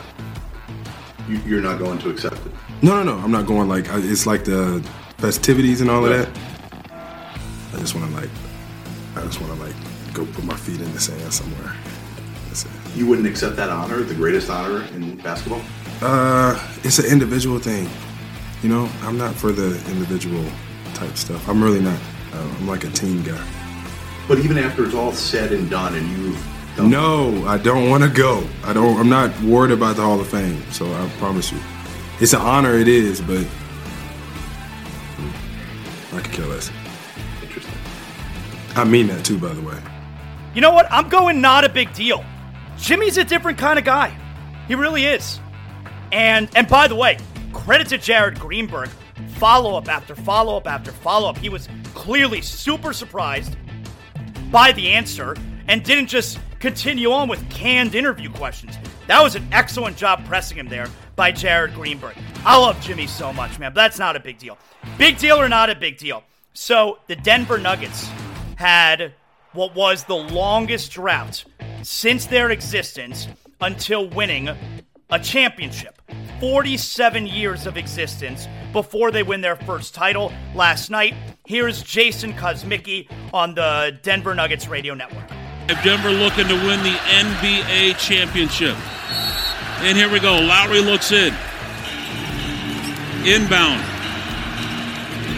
You, 1.30 1.38
you're 1.46 1.62
not 1.62 1.80
going 1.80 2.00
to 2.00 2.10
accept 2.10 2.36
it? 2.46 2.52
No, 2.84 3.02
no, 3.02 3.16
no. 3.16 3.24
I'm 3.24 3.32
not 3.32 3.48
going. 3.48 3.70
Like 3.70 3.86
it's 3.90 4.28
like 4.28 4.44
the 4.44 4.86
festivities 5.18 5.80
and 5.80 5.90
all 5.90 6.06
of 6.06 6.12
that. 6.12 6.30
I 7.74 7.80
just 7.80 7.96
want 7.96 8.10
to 8.10 8.16
like 8.16 8.30
I 9.16 9.22
just 9.22 9.40
want 9.40 9.54
to 9.54 9.60
like 9.66 9.76
go 10.14 10.26
put 10.26 10.44
my 10.44 10.56
feet 10.56 10.82
in 10.82 10.92
the 10.92 11.00
sand 11.00 11.34
somewhere. 11.34 11.74
That's 12.48 12.66
it. 12.66 12.72
You 12.94 13.08
wouldn't 13.08 13.26
accept 13.26 13.56
that 13.56 13.70
honor, 13.70 14.02
the 14.02 14.14
greatest 14.14 14.50
honor 14.50 14.84
in 14.96 15.16
basketball? 15.16 15.62
Uh, 16.02 16.60
it's 16.84 17.00
an 17.00 17.06
individual 17.06 17.58
thing. 17.58 17.90
You 18.62 18.70
know, 18.70 18.90
I'm 19.04 19.18
not 19.18 19.34
for 19.34 19.54
the 19.54 19.76
individual 19.90 20.44
type 20.94 21.16
stuff. 21.16 21.48
I'm 21.48 21.64
really 21.64 21.82
not. 21.82 22.00
Uh, 22.34 22.56
I'm 22.60 22.68
like 22.68 22.84
a 22.84 22.90
team 22.90 23.24
guy. 23.24 23.42
But 24.28 24.40
even 24.40 24.58
after 24.58 24.84
it's 24.84 24.94
all 24.94 25.14
said 25.14 25.54
and 25.54 25.70
done, 25.70 25.96
and 25.96 26.10
you've 26.10 26.48
done 26.76 26.90
no, 26.90 27.46
I 27.48 27.58
don't 27.58 27.90
want 27.90 28.04
to 28.04 28.10
go. 28.10 28.46
I 28.66 28.74
don't. 28.74 29.00
I'm 29.00 29.10
not 29.10 29.40
worried 29.42 29.72
about 29.72 29.96
the 29.96 30.02
Hall 30.02 30.20
of 30.20 30.28
Fame. 30.28 30.62
So 30.72 30.86
I 30.86 31.10
promise 31.18 31.50
you, 31.50 31.60
it's 32.24 32.32
an 32.32 32.40
honor. 32.40 32.76
It 32.76 32.88
is, 32.88 33.20
but 33.20 33.46
I 36.14 36.22
could 36.22 36.32
care 36.32 36.46
less. 36.46 36.72
Interesting. 37.42 37.74
I 38.76 38.86
mean 38.86 39.08
that 39.08 39.26
too, 39.26 39.38
by 39.38 39.50
the 39.50 39.62
way. 39.62 39.78
You 40.56 40.62
know 40.62 40.72
what? 40.72 40.88
I'm 40.90 41.10
going 41.10 41.42
not 41.42 41.66
a 41.66 41.70
big 41.70 41.94
deal. 41.94 42.24
Jimmy's 42.78 43.18
a 43.18 43.26
different 43.26 43.58
kind 43.58 43.78
of 43.78 43.84
guy. 43.84 44.18
He 44.70 44.76
really 44.76 45.04
is. 45.04 45.42
And 46.14 46.50
and 46.56 46.66
by 46.66 46.88
the 46.88 46.96
way, 46.96 47.18
credit 47.52 47.90
to 47.90 47.98
Jared 47.98 48.40
Greenberg. 48.40 48.90
Follow 49.36 49.76
up 49.76 49.90
after 49.90 50.16
follow 50.16 50.56
up 50.56 50.66
after 50.66 50.94
follow 50.94 51.30
up. 51.30 51.38
He 51.38 51.50
was 51.50 51.68
clearly 51.94 52.42
super 52.42 52.94
surprised 52.94 53.58
by 54.50 54.72
the 54.72 54.94
answer 54.94 55.36
and 55.68 55.84
didn't 55.84 56.08
just 56.08 56.40
continue 56.60 57.12
on 57.12 57.28
with 57.28 57.48
canned 57.50 57.96
interview 57.96 58.32
questions. 58.32 58.78
That 59.08 59.22
was 59.22 59.36
an 59.36 59.46
excellent 59.52 59.98
job 59.98 60.26
pressing 60.26 60.58
him 60.58 60.70
there 60.70 60.88
by 61.16 61.32
Jared 61.32 61.74
Greenberg. 61.74 62.16
I 62.46 62.58
love 62.58 62.80
Jimmy 62.82 63.08
so 63.08 63.32
much, 63.32 63.60
man, 63.60 63.72
but 63.72 63.82
that's 63.82 64.00
not 64.00 64.16
a 64.16 64.20
big 64.20 64.38
deal. 64.38 64.58
Big 64.98 65.18
deal 65.18 65.38
or 65.38 65.50
not 65.50 65.70
a 65.70 65.76
big 65.76 65.98
deal? 65.98 66.24
So, 66.54 67.00
the 67.08 67.16
Denver 67.16 67.58
Nuggets 67.58 68.10
had 68.56 69.14
what 69.54 69.76
was 69.76 70.04
the 70.04 70.16
longest 70.16 70.92
drought 70.92 71.44
since 71.82 72.26
their 72.26 72.52
existence 72.52 73.28
until 73.62 74.08
winning 74.10 74.50
a 75.10 75.20
championship. 75.20 76.02
47 76.40 77.28
years 77.28 77.66
of 77.66 77.78
existence 77.78 78.48
before 78.72 79.12
they 79.12 79.24
win 79.24 79.42
their 79.42 79.56
first 79.56 79.94
title 79.94 80.34
last 80.56 80.90
night. 80.90 81.14
Here's 81.46 81.82
Jason 81.82 82.34
Kosmicki 82.34 83.08
on 83.34 83.56
the 83.56 83.98
Denver 84.02 84.36
Nuggets 84.36 84.68
radio 84.68 84.94
network. 84.94 85.30
Denver 85.84 86.12
looking 86.12 86.48
to 86.48 86.56
win 86.56 86.84
the 86.84 86.98
NBA 87.10 87.98
championship. 87.98 88.76
And 89.82 89.98
here 89.98 90.10
we 90.10 90.20
go. 90.20 90.40
Lowry 90.40 90.80
looks 90.80 91.12
in. 91.12 91.34
Inbound. 93.26 93.82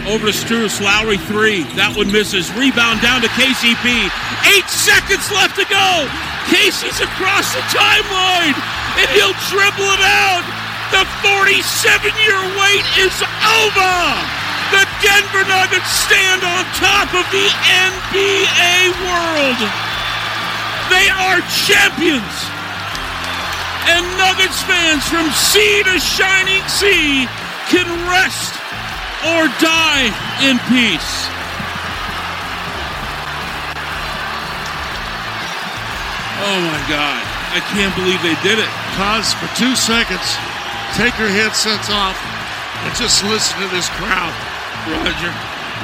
Over 0.06 0.30
to 0.30 0.34
Strus. 0.34 0.80
Lowry 0.80 1.18
three. 1.18 1.64
That 1.74 1.94
one 1.96 2.12
misses. 2.12 2.52
Rebound 2.54 3.02
down 3.02 3.22
to 3.22 3.30
KCP. 3.34 4.06
Eight 4.54 4.68
seconds 4.70 5.26
left 5.34 5.58
to 5.58 5.66
go. 5.66 6.06
Casey's 6.46 7.02
across 7.02 7.50
the 7.54 7.62
timeline. 7.74 8.54
And 9.02 9.08
he'll 9.18 9.34
dribble 9.50 9.90
it 9.98 10.04
out. 10.06 10.46
The 10.94 11.02
47 11.26 11.58
year 12.22 12.38
wait 12.54 12.86
is 13.02 13.18
over. 13.42 13.94
The 14.70 14.86
Denver 15.02 15.42
Nuggets 15.50 15.90
stand 16.06 16.46
on 16.46 16.62
top 16.78 17.10
of 17.10 17.26
the 17.34 17.46
NBA 17.74 18.94
world. 19.02 19.58
They 20.90 21.10
are 21.10 21.42
champions. 21.66 22.55
And 23.86 24.04
Nuggets 24.18 24.62
fans 24.66 25.06
from 25.06 25.30
sea 25.30 25.82
to 25.84 25.98
shining 25.98 26.62
sea 26.68 27.26
can 27.70 27.86
rest 28.10 28.54
or 29.22 29.48
die 29.62 30.10
in 30.42 30.58
peace. 30.70 31.30
Oh 36.42 36.60
my 36.60 36.80
God. 36.90 37.22
I 37.56 37.60
can't 37.72 37.94
believe 37.96 38.20
they 38.20 38.36
did 38.42 38.58
it. 38.58 38.68
Pause 39.00 39.32
for 39.34 39.48
two 39.56 39.74
seconds. 39.74 40.36
Take 40.94 41.16
your 41.18 41.28
headsets 41.28 41.88
off 41.90 42.18
and 42.84 42.94
just 42.94 43.24
listen 43.24 43.58
to 43.62 43.68
this 43.68 43.88
crowd, 43.96 44.34
Roger. 44.86 45.32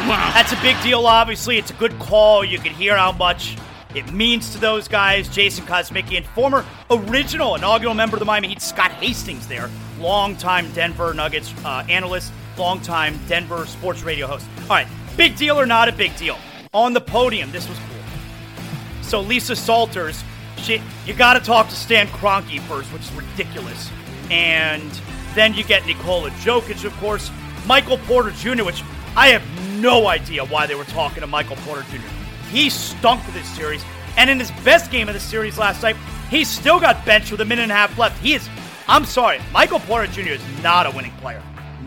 Wow. 0.09 0.33
That's 0.35 0.53
a 0.53 0.61
big 0.61 0.81
deal, 0.83 1.07
obviously. 1.07 1.57
It's 1.57 1.70
a 1.70 1.74
good 1.74 1.99
call. 1.99 2.45
You 2.45 2.59
can 2.59 2.73
hear 2.74 2.97
how 2.97 3.12
much 3.12 3.57
it 3.94 4.12
means 4.12 4.51
to 4.51 4.59
those 4.59 4.89
guys. 4.89 5.28
Jason 5.28 5.64
Kosmicki 5.66 6.16
and 6.16 6.27
former 6.27 6.64
original 6.90 7.55
inaugural 7.55 7.94
member 7.94 8.16
of 8.16 8.20
the 8.20 8.24
Miami 8.27 8.48
Heat, 8.48 8.62
Scott 8.62 8.90
Hastings, 8.93 9.47
there. 9.47 9.70
Longtime 9.98 10.73
Denver 10.73 11.14
Nuggets 11.14 11.55
uh, 11.64 11.85
analyst, 11.89 12.32
longtime 12.56 13.19
Denver 13.28 13.66
sports 13.66 14.02
radio 14.02 14.27
host. 14.27 14.47
All 14.62 14.69
right, 14.69 14.86
big 15.16 15.36
deal 15.36 15.59
or 15.59 15.66
not 15.66 15.89
a 15.89 15.93
big 15.93 16.16
deal? 16.16 16.39
On 16.73 16.93
the 16.93 17.01
podium, 17.01 17.52
this 17.52 17.69
was 17.69 17.78
cool. 17.78 19.02
So 19.02 19.20
Lisa 19.20 19.55
Salters, 19.55 20.24
she, 20.56 20.81
you 21.06 21.14
got 21.14 21.35
to 21.35 21.40
talk 21.40 21.69
to 21.69 21.74
Stan 21.74 22.06
Kroenke 22.09 22.60
first, 22.60 22.93
which 22.93 23.02
is 23.02 23.12
ridiculous. 23.12 23.90
And 24.31 24.90
then 25.35 25.55
you 25.55 25.64
get 25.64 25.86
Nikola 25.86 26.31
Jokic, 26.31 26.85
of 26.85 26.97
course, 26.97 27.31
Michael 27.66 27.98
Porter 27.98 28.31
Jr., 28.31 28.64
which 28.64 28.82
I 29.14 29.28
have 29.28 29.43
no 29.81 30.06
idea 30.06 30.44
why 30.44 30.66
they 30.66 30.74
were 30.74 30.85
talking 30.85 31.20
to 31.20 31.27
Michael 31.27 31.56
Porter 31.56 31.85
Jr. 31.90 32.22
He 32.53 32.69
stunk 32.69 33.23
this 33.33 33.49
series. 33.57 33.83
And 34.19 34.29
in 34.29 34.39
his 34.39 34.51
best 34.62 34.91
game 34.91 35.09
of 35.09 35.15
the 35.15 35.20
series 35.20 35.57
last 35.57 35.83
night, 35.83 35.97
he 36.29 36.45
still 36.45 36.79
got 36.79 37.05
benched 37.07 37.33
with 37.33 37.41
a 37.41 37.45
minute 37.47 37.62
and 37.62 37.73
a 37.73 37.74
half 37.74 37.97
left. 37.97 38.23
He 38.23 38.35
is, 38.35 38.47
I'm 38.87 39.07
sorry, 39.07 39.41
Michael 39.53 39.81
Porter 39.81 40.07
Jr. 40.12 40.33
is 40.33 40.62
not 40.62 40.87
a 40.87 40.91
winning 40.91 41.12
player. 41.12 41.43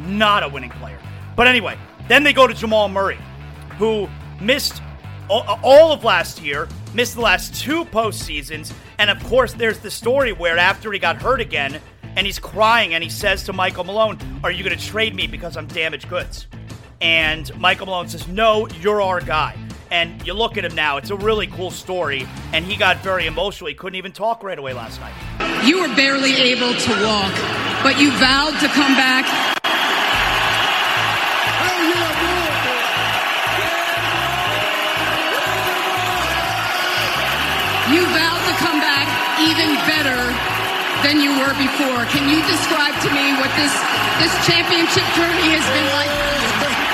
Not 0.08 0.44
a 0.44 0.50
winning 0.50 0.72
player. 0.72 1.00
But 1.36 1.48
anyway, 1.48 1.78
then 2.08 2.24
they 2.24 2.34
go 2.34 2.48
to 2.48 2.54
Jamal 2.54 2.90
Murray, 2.90 3.20
who 3.78 4.10
missed 4.42 4.82
all 5.30 5.92
of 5.92 6.04
last 6.04 6.42
year, 6.42 6.68
missed 6.96 7.14
the 7.14 7.22
last 7.22 7.54
two 7.56 7.86
postseasons. 7.86 8.74
And 8.98 9.10
of 9.12 9.24
course, 9.26 9.54
there's 9.54 9.80
the 9.80 9.92
story 9.92 10.34
where 10.34 10.58
after 10.58 10.92
he 10.92 10.98
got 10.98 11.22
hurt 11.22 11.42
again, 11.42 11.80
and 12.16 12.26
he's 12.26 12.40
crying 12.40 12.94
and 12.94 13.04
he 13.04 13.10
says 13.10 13.44
to 13.44 13.54
Michael 13.54 13.84
Malone, 13.84 14.18
Are 14.44 14.52
you 14.52 14.64
going 14.64 14.78
to 14.78 14.84
trade 14.84 15.14
me 15.14 15.28
because 15.28 15.58
I'm 15.58 15.68
damaged 15.68 16.10
goods? 16.10 16.48
And 17.02 17.56
Michael 17.60 17.88
Malone 17.88 18.08
says, 18.08 18.28
No, 18.28 18.68
you're 18.68 19.02
our 19.02 19.22
guy. 19.22 19.56
And 19.96 20.28
you 20.28 20.34
look 20.34 20.58
at 20.58 20.66
him 20.66 20.76
now, 20.76 20.98
it's 20.98 21.10
a 21.10 21.16
really 21.16 21.48
cool 21.48 21.72
story. 21.72 22.28
And 22.52 22.66
he 22.66 22.76
got 22.76 23.00
very 23.00 23.28
emotional. 23.28 23.70
He 23.70 23.76
couldn't 23.76 23.96
even 23.96 24.12
talk 24.12 24.44
right 24.44 24.60
away 24.60 24.74
last 24.74 25.00
night. 25.00 25.16
You 25.64 25.80
were 25.80 25.96
barely 25.96 26.36
able 26.36 26.76
to 26.76 26.92
walk, 27.00 27.32
but 27.80 27.96
you 27.96 28.12
vowed 28.20 28.60
to 28.60 28.68
come 28.76 28.92
back. 29.00 29.24
You 37.88 38.04
vowed 38.12 38.44
to 38.52 38.56
come 38.60 38.84
back 38.84 39.08
even 39.48 39.80
better 39.88 40.20
than 41.08 41.24
you 41.24 41.32
were 41.40 41.56
before. 41.56 42.04
Can 42.12 42.28
you 42.28 42.44
describe 42.52 43.00
to 43.00 43.10
me 43.16 43.32
what 43.40 43.48
this 43.56 43.72
this 44.20 44.36
championship 44.44 45.08
journey 45.16 45.56
has 45.56 45.64
been 45.72 45.88
like? 45.96 46.85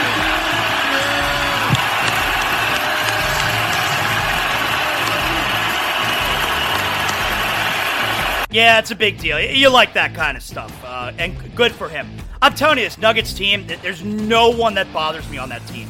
Yeah, 8.51 8.79
it's 8.79 8.91
a 8.91 8.95
big 8.95 9.17
deal. 9.17 9.39
You 9.39 9.69
like 9.69 9.93
that 9.93 10.13
kind 10.13 10.35
of 10.35 10.43
stuff, 10.43 10.77
uh, 10.83 11.13
and 11.17 11.55
good 11.55 11.71
for 11.71 11.87
him. 11.87 12.09
I'm 12.41 12.53
telling 12.53 12.79
you, 12.79 12.83
this 12.83 12.97
Nuggets 12.97 13.33
team, 13.33 13.65
there's 13.81 14.03
no 14.03 14.49
one 14.49 14.73
that 14.73 14.91
bothers 14.91 15.29
me 15.29 15.37
on 15.37 15.49
that 15.49 15.65
team. 15.67 15.87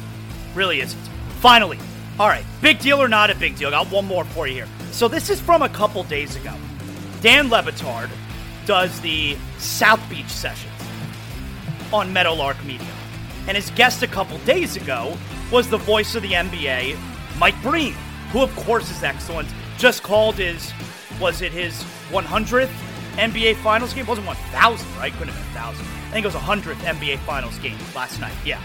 Really 0.54 0.80
isn't. 0.80 1.00
Finally, 1.40 1.78
All 2.20 2.28
right, 2.28 2.44
big 2.60 2.78
deal 2.78 3.02
or 3.02 3.08
not 3.08 3.30
a 3.30 3.34
big 3.34 3.56
deal? 3.56 3.70
Got 3.70 3.90
one 3.90 4.04
more 4.04 4.24
for 4.24 4.46
you 4.46 4.54
here. 4.54 4.68
So 4.90 5.08
this 5.08 5.30
is 5.30 5.40
from 5.40 5.62
a 5.62 5.68
couple 5.68 6.04
days 6.04 6.36
ago. 6.36 6.54
Dan 7.22 7.48
Le 7.48 7.62
Batard 7.62 8.10
does 8.66 9.00
the 9.00 9.36
South 9.58 10.00
Beach 10.10 10.28
sessions 10.28 10.70
on 11.92 12.12
Meadowlark 12.12 12.62
Media. 12.64 12.86
And 13.48 13.56
his 13.56 13.70
guest 13.70 14.02
a 14.02 14.06
couple 14.06 14.38
days 14.38 14.76
ago 14.76 15.16
was 15.50 15.68
the 15.68 15.78
voice 15.78 16.14
of 16.14 16.22
the 16.22 16.32
NBA, 16.32 16.98
Mike 17.38 17.60
Breen, 17.62 17.94
who 18.30 18.42
of 18.42 18.54
course 18.56 18.90
is 18.90 19.02
excellent. 19.02 19.48
Just 19.78 20.02
called 20.02 20.36
his, 20.36 20.70
was 21.22 21.40
it 21.40 21.52
his 21.52 21.72
100th 22.10 22.66
NBA 23.12 23.54
Finals 23.62 23.94
game? 23.94 24.04
It 24.04 24.08
wasn't 24.08 24.26
1,000, 24.26 24.96
right? 24.96 25.12
Couldn't 25.12 25.28
have 25.32 25.54
been 25.54 25.62
1,000. 25.62 25.86
I 25.86 26.10
think 26.10 26.26
it 26.26 26.34
was 26.34 26.34
100th 26.34 26.74
NBA 26.74 27.18
Finals 27.20 27.56
game 27.58 27.78
last 27.94 28.20
night. 28.20 28.34
Yeah. 28.44 28.60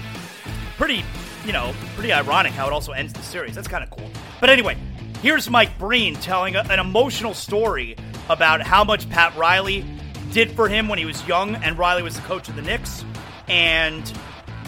Pretty, 0.75 1.05
you 1.45 1.53
know, 1.53 1.75
pretty 1.95 2.11
ironic 2.11 2.53
how 2.53 2.65
it 2.65 2.73
also 2.73 2.93
ends 2.93 3.13
the 3.13 3.21
series. 3.21 3.53
That's 3.53 3.67
kind 3.67 3.83
of 3.83 3.91
cool. 3.91 4.09
But 4.41 4.49
anyway, 4.49 4.75
here's 5.21 5.47
Mike 5.51 5.77
Breen 5.77 6.15
telling 6.15 6.55
a, 6.55 6.61
an 6.61 6.79
emotional 6.79 7.35
story 7.35 7.95
about 8.27 8.61
how 8.61 8.83
much 8.83 9.07
Pat 9.07 9.35
Riley 9.37 9.85
did 10.31 10.51
for 10.51 10.67
him 10.67 10.87
when 10.87 10.97
he 10.97 11.05
was 11.05 11.25
young 11.27 11.55
and 11.57 11.77
Riley 11.77 12.01
was 12.01 12.15
the 12.15 12.23
coach 12.23 12.49
of 12.49 12.55
the 12.55 12.63
Knicks. 12.63 13.05
And 13.47 14.11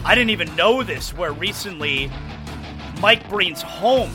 I 0.06 0.14
didn't 0.14 0.30
even 0.30 0.56
know 0.56 0.84
this, 0.84 1.11
where 1.11 1.32
recently 1.34 2.11
Mike 3.02 3.28
Breen's 3.28 3.64
home 3.64 4.11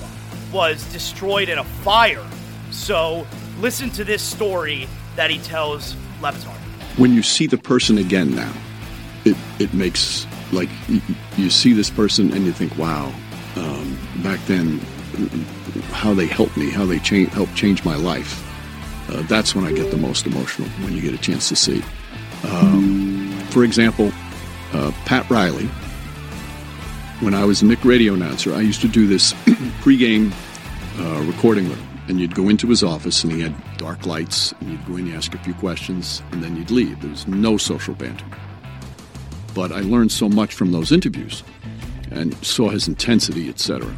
was 0.53 0.85
destroyed 0.93 1.49
in 1.49 1.59
a 1.59 1.65
fire. 1.65 2.25
So 2.71 3.27
listen 3.61 3.91
to 3.91 4.05
this 4.05 4.23
story 4.23 4.89
that 5.17 5.31
he 5.31 5.39
tells 5.39 5.97
Le 6.21 6.33
When 6.97 7.13
you 7.13 7.23
see 7.23 7.47
the 7.47 7.59
person 7.59 7.99
again 7.99 8.35
now, 8.35 8.53
it, 9.25 9.37
it 9.59 9.73
makes 9.75 10.27
like 10.53 10.69
you, 10.89 11.01
you 11.37 11.51
see 11.51 11.73
this 11.73 11.91
person 11.91 12.33
and 12.33 12.45
you 12.45 12.53
think, 12.53 12.77
wow, 12.79 13.13
um, 13.57 13.99
back 14.23 14.41
then, 14.47 14.79
how 15.91 16.15
they 16.15 16.27
helped 16.27 16.57
me, 16.57 16.71
how 16.71 16.85
they 16.85 16.99
cha- 16.99 17.31
helped 17.31 17.55
change 17.55 17.85
my 17.85 17.97
life. 17.97 18.41
Uh, 19.11 19.23
that's 19.23 19.55
when 19.55 19.65
I 19.65 19.73
get 19.73 19.91
the 19.91 19.97
most 19.97 20.27
emotional 20.27 20.69
when 20.81 20.93
you 20.95 21.03
get 21.03 21.15
a 21.15 21.19
chance 21.19 21.49
to 21.51 21.57
see. 21.57 21.83
Um, 22.49 23.31
for 23.51 23.65
example, 23.65 24.13
uh, 24.73 24.93
Pat 25.05 25.29
Riley, 25.31 25.67
when 27.21 27.35
I 27.35 27.45
was 27.45 27.63
a 27.63 27.67
Knick 27.67 27.85
radio 27.85 28.15
announcer, 28.15 28.55
I 28.55 28.61
used 28.61 28.81
to 28.81 28.89
do 28.89 29.07
this 29.07 29.33
pregame 29.83 30.33
uh, 30.99 31.23
recording 31.23 31.69
with. 31.69 31.94
And 32.09 32.21
you'd 32.21 32.35
go 32.35 32.49
into 32.49 32.69
his 32.69 32.83
office, 32.83 33.25
and 33.25 33.33
he 33.33 33.41
had 33.41 33.55
dark 33.79 34.07
lights, 34.07 34.53
and 34.61 34.71
you'd 34.71 34.87
go 34.87 34.97
in, 34.97 35.07
you 35.07 35.15
ask 35.15 35.35
a 35.35 35.39
few 35.39 35.55
questions, 35.55 36.23
and 36.33 36.43
then 36.43 36.57
you'd 36.57 36.71
leave. 36.71 37.01
There 37.01 37.11
was 37.11 37.27
no 37.27 37.57
social 37.57 37.95
banter. 37.95 38.27
But 39.55 39.73
I 39.73 39.81
learned 39.81 40.13
so 40.13 40.29
much 40.29 40.53
from 40.53 40.73
those 40.73 40.93
interviews 40.93 41.43
and 42.11 42.35
saw 42.45 42.69
his 42.69 42.89
intensity, 42.89 43.49
etc. 43.49 43.95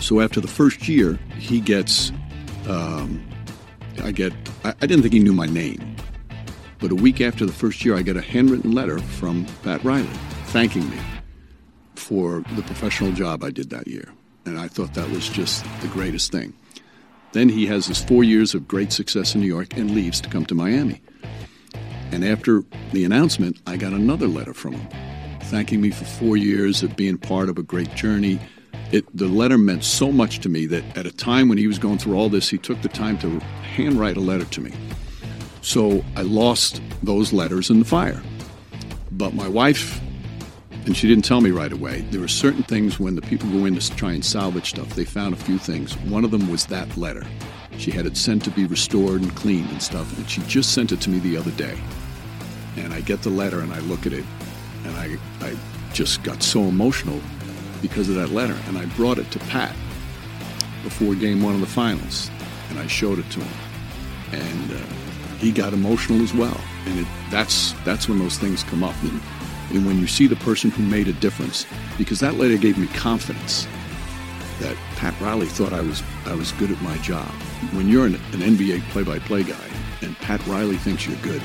So 0.00 0.20
after 0.20 0.40
the 0.40 0.48
first 0.48 0.88
year, 0.88 1.18
he 1.38 1.60
gets, 1.60 2.10
um, 2.68 3.22
I 4.02 4.12
get, 4.12 4.32
I, 4.64 4.70
I 4.70 4.86
didn't 4.86 5.02
think 5.02 5.14
he 5.14 5.20
knew 5.20 5.32
my 5.32 5.46
name. 5.46 5.96
But 6.78 6.92
a 6.92 6.94
week 6.94 7.20
after 7.20 7.44
the 7.44 7.52
first 7.52 7.84
year, 7.84 7.96
I 7.96 8.02
get 8.02 8.16
a 8.16 8.22
handwritten 8.22 8.72
letter 8.72 8.98
from 8.98 9.46
Pat 9.62 9.84
Riley 9.84 10.08
thanking 10.46 10.88
me 10.88 10.98
for 11.94 12.42
the 12.56 12.62
professional 12.62 13.12
job 13.12 13.44
I 13.44 13.50
did 13.50 13.70
that 13.70 13.86
year. 13.86 14.08
And 14.46 14.58
I 14.58 14.68
thought 14.68 14.94
that 14.94 15.08
was 15.10 15.28
just 15.28 15.64
the 15.82 15.88
greatest 15.88 16.32
thing. 16.32 16.54
Then 17.32 17.48
he 17.48 17.66
has 17.66 17.86
his 17.86 18.02
four 18.02 18.24
years 18.24 18.54
of 18.54 18.66
great 18.66 18.92
success 18.92 19.34
in 19.34 19.40
New 19.40 19.46
York 19.46 19.76
and 19.76 19.92
leaves 19.92 20.20
to 20.20 20.28
come 20.28 20.44
to 20.46 20.54
Miami. 20.54 21.00
And 22.12 22.24
after 22.24 22.64
the 22.92 23.04
announcement, 23.04 23.60
I 23.66 23.76
got 23.76 23.92
another 23.92 24.26
letter 24.26 24.54
from 24.54 24.74
him 24.74 24.88
thanking 25.50 25.80
me 25.80 25.90
for 25.90 26.04
four 26.04 26.36
years 26.36 26.84
of 26.84 26.94
being 26.94 27.18
part 27.18 27.48
of 27.48 27.58
a 27.58 27.62
great 27.62 27.92
journey. 27.96 28.38
It, 28.92 29.04
the 29.16 29.26
letter 29.26 29.58
meant 29.58 29.82
so 29.82 30.12
much 30.12 30.38
to 30.40 30.48
me 30.48 30.66
that 30.66 30.96
at 30.96 31.06
a 31.06 31.10
time 31.10 31.48
when 31.48 31.58
he 31.58 31.66
was 31.66 31.78
going 31.78 31.98
through 31.98 32.16
all 32.16 32.28
this, 32.28 32.48
he 32.48 32.56
took 32.56 32.80
the 32.82 32.88
time 32.88 33.18
to 33.18 33.40
handwrite 33.74 34.16
a 34.16 34.20
letter 34.20 34.44
to 34.44 34.60
me. 34.60 34.72
So 35.60 36.04
I 36.14 36.22
lost 36.22 36.80
those 37.02 37.32
letters 37.32 37.68
in 37.68 37.80
the 37.80 37.84
fire. 37.84 38.22
But 39.10 39.34
my 39.34 39.48
wife, 39.48 40.00
and 40.86 40.96
she 40.96 41.06
didn't 41.06 41.24
tell 41.24 41.40
me 41.40 41.50
right 41.50 41.72
away, 41.72 42.00
there 42.10 42.20
were 42.20 42.28
certain 42.28 42.62
things 42.62 42.98
when 42.98 43.14
the 43.14 43.22
people 43.22 43.48
go 43.50 43.66
in 43.66 43.78
to 43.78 43.96
try 43.96 44.12
and 44.12 44.24
salvage 44.24 44.70
stuff, 44.70 44.88
they 44.90 45.04
found 45.04 45.34
a 45.34 45.36
few 45.36 45.58
things. 45.58 45.96
One 45.98 46.24
of 46.24 46.30
them 46.30 46.50
was 46.50 46.66
that 46.66 46.96
letter. 46.96 47.24
She 47.78 47.90
had 47.90 48.06
it 48.06 48.16
sent 48.16 48.44
to 48.44 48.50
be 48.50 48.66
restored 48.66 49.22
and 49.22 49.34
cleaned 49.36 49.70
and 49.70 49.82
stuff, 49.82 50.16
and 50.16 50.28
she 50.28 50.40
just 50.42 50.72
sent 50.72 50.92
it 50.92 51.00
to 51.02 51.10
me 51.10 51.18
the 51.18 51.36
other 51.36 51.50
day. 51.52 51.78
And 52.76 52.92
I 52.92 53.00
get 53.00 53.22
the 53.22 53.30
letter 53.30 53.60
and 53.60 53.72
I 53.72 53.80
look 53.80 54.06
at 54.06 54.12
it, 54.12 54.24
and 54.84 54.96
I, 54.96 55.16
I 55.40 55.54
just 55.92 56.22
got 56.22 56.42
so 56.42 56.62
emotional 56.62 57.20
because 57.82 58.08
of 58.08 58.14
that 58.16 58.30
letter. 58.30 58.56
And 58.66 58.78
I 58.78 58.86
brought 58.96 59.18
it 59.18 59.30
to 59.32 59.38
Pat 59.38 59.74
before 60.82 61.14
game 61.14 61.42
one 61.42 61.54
of 61.54 61.60
the 61.60 61.66
finals, 61.66 62.30
and 62.70 62.78
I 62.78 62.86
showed 62.86 63.18
it 63.18 63.30
to 63.30 63.40
him. 63.40 63.58
And 64.32 64.72
uh, 64.72 64.94
he 65.38 65.52
got 65.52 65.72
emotional 65.72 66.22
as 66.22 66.34
well. 66.34 66.58
And 66.86 67.00
it, 67.00 67.06
that's, 67.30 67.72
that's 67.84 68.08
when 68.08 68.18
those 68.18 68.38
things 68.38 68.62
come 68.64 68.82
up. 68.82 68.94
And, 69.02 69.20
and 69.70 69.86
when 69.86 69.98
you 69.98 70.06
see 70.06 70.26
the 70.26 70.36
person 70.36 70.70
who 70.70 70.82
made 70.82 71.08
a 71.08 71.12
difference, 71.14 71.66
because 71.98 72.20
that 72.20 72.34
letter 72.34 72.56
gave 72.56 72.78
me 72.78 72.86
confidence 72.88 73.66
that 74.60 74.76
Pat 74.96 75.18
Riley 75.20 75.46
thought 75.46 75.72
I 75.72 75.80
was, 75.80 76.02
I 76.26 76.34
was 76.34 76.52
good 76.52 76.70
at 76.70 76.80
my 76.82 76.96
job. 76.98 77.28
When 77.72 77.88
you're 77.88 78.06
an, 78.06 78.14
an 78.14 78.40
NBA 78.40 78.82
play-by-play 78.90 79.44
guy 79.44 79.70
and 80.02 80.16
Pat 80.18 80.46
Riley 80.46 80.76
thinks 80.76 81.06
you're 81.06 81.16
good, 81.22 81.42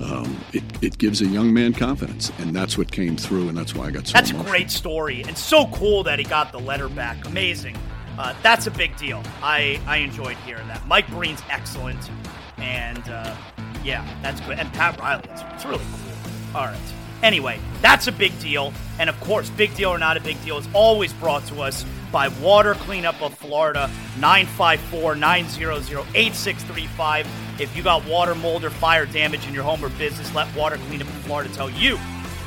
um, 0.00 0.38
it, 0.52 0.62
it 0.82 0.98
gives 0.98 1.22
a 1.22 1.26
young 1.26 1.52
man 1.54 1.72
confidence, 1.72 2.30
and 2.38 2.54
that's 2.54 2.76
what 2.76 2.90
came 2.90 3.16
through, 3.16 3.48
and 3.48 3.56
that's 3.56 3.74
why 3.74 3.86
I 3.86 3.90
got 3.90 4.06
so. 4.06 4.12
That's 4.12 4.30
emotional. 4.30 4.46
a 4.54 4.58
great 4.58 4.70
story, 4.70 5.22
and 5.22 5.38
so 5.38 5.66
cool 5.68 6.02
that 6.02 6.18
he 6.18 6.24
got 6.24 6.52
the 6.52 6.58
letter 6.58 6.88
back. 6.88 7.24
Amazing. 7.26 7.76
Uh, 8.18 8.34
that's 8.42 8.66
a 8.66 8.70
big 8.70 8.96
deal. 8.96 9.22
I 9.42 9.80
I 9.86 9.98
enjoyed 9.98 10.36
hearing 10.38 10.66
that. 10.68 10.86
Mike 10.86 11.08
Breen's 11.08 11.42
excellent, 11.48 12.10
and 12.58 13.08
uh, 13.08 13.34
yeah, 13.82 14.06
that's 14.20 14.40
good. 14.40 14.58
And 14.58 14.72
Pat 14.72 14.98
Riley, 15.00 15.24
it's, 15.30 15.42
it's 15.54 15.64
really 15.64 15.84
cool. 15.84 16.60
All 16.60 16.66
right. 16.66 16.78
Anyway, 17.24 17.58
that's 17.80 18.06
a 18.06 18.12
big 18.12 18.38
deal, 18.38 18.70
and 18.98 19.08
of 19.08 19.18
course, 19.20 19.48
big 19.48 19.74
deal 19.74 19.88
or 19.88 19.98
not 19.98 20.18
a 20.18 20.20
big 20.20 20.40
deal 20.44 20.58
is 20.58 20.68
always 20.74 21.10
brought 21.14 21.42
to 21.46 21.62
us 21.62 21.82
by 22.12 22.28
Water 22.28 22.74
Cleanup 22.74 23.20
of 23.22 23.32
Florida, 23.38 23.90
954 24.20 25.16
900 25.16 26.06
8635. 26.14 27.26
If 27.58 27.74
you 27.74 27.82
got 27.82 28.06
water, 28.06 28.34
mold, 28.34 28.62
or 28.62 28.68
fire 28.68 29.06
damage 29.06 29.46
in 29.48 29.54
your 29.54 29.62
home 29.62 29.82
or 29.82 29.88
business, 29.88 30.34
let 30.34 30.54
Water 30.54 30.76
Cleanup 30.86 31.08
of 31.08 31.14
Florida 31.14 31.48
tell 31.54 31.70
you 31.70 31.98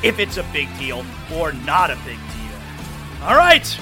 if 0.04 0.20
it's 0.20 0.36
a 0.36 0.44
big 0.52 0.68
deal 0.78 1.04
or 1.34 1.52
not 1.52 1.90
a 1.90 1.96
big 1.96 2.16
deal. 2.16 3.24
All 3.24 3.36
right, 3.36 3.80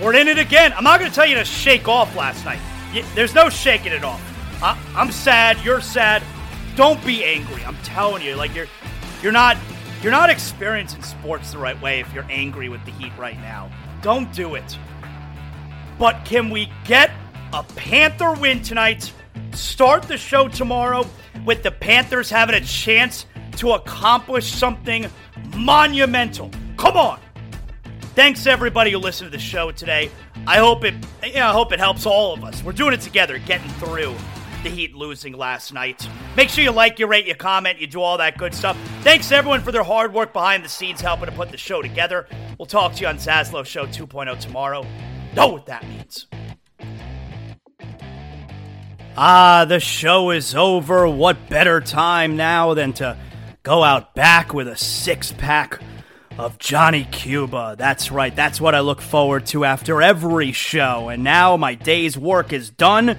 we're 0.00 0.14
in 0.14 0.26
it 0.26 0.36
again. 0.36 0.72
I'm 0.72 0.82
not 0.82 0.98
going 0.98 1.12
to 1.12 1.14
tell 1.14 1.26
you 1.26 1.36
to 1.36 1.44
shake 1.44 1.86
off 1.86 2.16
last 2.16 2.44
night. 2.44 2.58
There's 3.14 3.36
no 3.36 3.48
shaking 3.48 3.92
it 3.92 4.02
off. 4.02 4.20
I- 4.60 4.76
I'm 4.96 5.12
sad. 5.12 5.64
You're 5.64 5.80
sad. 5.80 6.24
Don't 6.74 7.02
be 7.06 7.24
angry. 7.24 7.64
I'm 7.64 7.76
telling 7.84 8.22
you, 8.24 8.34
like 8.34 8.52
you're, 8.52 8.66
you're 9.22 9.30
not, 9.30 9.56
you're 10.02 10.10
not 10.10 10.30
experiencing 10.30 11.02
sports 11.02 11.52
the 11.52 11.58
right 11.58 11.80
way 11.80 12.00
if 12.00 12.12
you're 12.12 12.26
angry 12.28 12.68
with 12.68 12.84
the 12.84 12.90
Heat 12.92 13.12
right 13.16 13.38
now. 13.38 13.70
Don't 14.02 14.32
do 14.32 14.56
it. 14.56 14.78
But 15.98 16.24
can 16.24 16.50
we 16.50 16.70
get 16.84 17.12
a 17.52 17.62
Panther 17.62 18.32
win 18.32 18.62
tonight? 18.62 19.12
Start 19.52 20.02
the 20.04 20.16
show 20.16 20.48
tomorrow 20.48 21.06
with 21.44 21.62
the 21.62 21.70
Panthers 21.70 22.28
having 22.28 22.56
a 22.56 22.60
chance 22.60 23.26
to 23.58 23.72
accomplish 23.72 24.52
something 24.52 25.06
monumental. 25.56 26.50
Come 26.76 26.96
on. 26.96 27.20
Thanks 28.14 28.46
everybody 28.46 28.90
who 28.90 28.98
listened 28.98 29.30
to 29.30 29.36
the 29.36 29.42
show 29.42 29.70
today. 29.70 30.10
I 30.46 30.58
hope 30.58 30.84
it 30.84 30.94
yeah, 31.24 31.48
I 31.48 31.52
hope 31.52 31.72
it 31.72 31.78
helps 31.78 32.06
all 32.06 32.34
of 32.34 32.42
us. 32.42 32.62
We're 32.64 32.72
doing 32.72 32.92
it 32.92 33.00
together, 33.00 33.38
getting 33.38 33.70
through 33.74 34.16
the 34.62 34.70
Heat 34.70 34.94
losing 34.94 35.32
last 35.32 35.72
night. 35.72 36.08
Make 36.36 36.48
sure 36.48 36.64
you 36.64 36.70
like, 36.70 36.98
you 36.98 37.06
rate, 37.06 37.26
you 37.26 37.34
comment, 37.34 37.80
you 37.80 37.86
do 37.86 38.00
all 38.00 38.18
that 38.18 38.38
good 38.38 38.54
stuff. 38.54 38.76
Thanks 39.02 39.28
to 39.28 39.36
everyone 39.36 39.60
for 39.60 39.72
their 39.72 39.82
hard 39.82 40.12
work 40.12 40.32
behind 40.32 40.64
the 40.64 40.68
scenes 40.68 41.00
helping 41.00 41.26
to 41.26 41.32
put 41.32 41.50
the 41.50 41.56
show 41.56 41.82
together. 41.82 42.26
We'll 42.58 42.66
talk 42.66 42.94
to 42.94 43.00
you 43.00 43.06
on 43.06 43.16
Zaslow 43.16 43.64
Show 43.64 43.86
2.0 43.86 44.38
tomorrow. 44.40 44.86
Know 45.34 45.48
what 45.48 45.66
that 45.66 45.86
means. 45.86 46.26
Ah, 49.16 49.66
the 49.68 49.78
show 49.78 50.30
is 50.30 50.54
over. 50.54 51.06
What 51.06 51.50
better 51.50 51.82
time 51.82 52.36
now 52.36 52.72
than 52.72 52.94
to 52.94 53.18
go 53.62 53.84
out 53.84 54.14
back 54.14 54.54
with 54.54 54.68
a 54.68 54.76
six 54.76 55.32
pack 55.32 55.80
of 56.38 56.58
Johnny 56.58 57.04
Cuba? 57.04 57.74
That's 57.76 58.10
right, 58.10 58.34
that's 58.34 58.58
what 58.58 58.74
I 58.74 58.80
look 58.80 59.02
forward 59.02 59.44
to 59.46 59.66
after 59.66 60.00
every 60.00 60.52
show. 60.52 61.10
And 61.10 61.22
now 61.22 61.58
my 61.58 61.74
day's 61.74 62.16
work 62.16 62.54
is 62.54 62.70
done. 62.70 63.18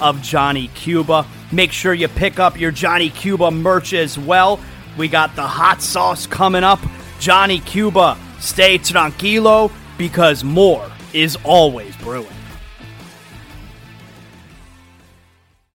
of 0.00 0.22
Johnny 0.22 0.68
Cuba. 0.74 1.26
Make 1.52 1.72
sure 1.72 1.94
you 1.94 2.08
pick 2.08 2.38
up 2.38 2.58
your 2.58 2.70
Johnny 2.70 3.10
Cuba 3.10 3.50
merch 3.50 3.92
as 3.92 4.18
well. 4.18 4.60
We 4.96 5.08
got 5.08 5.34
the 5.36 5.42
hot 5.42 5.82
sauce 5.82 6.26
coming 6.26 6.64
up. 6.64 6.80
Johnny 7.18 7.60
Cuba, 7.60 8.18
stay 8.40 8.78
tranquilo 8.78 9.72
because 9.98 10.44
more 10.44 10.90
is 11.12 11.36
always 11.44 11.96
brewing. 11.96 12.28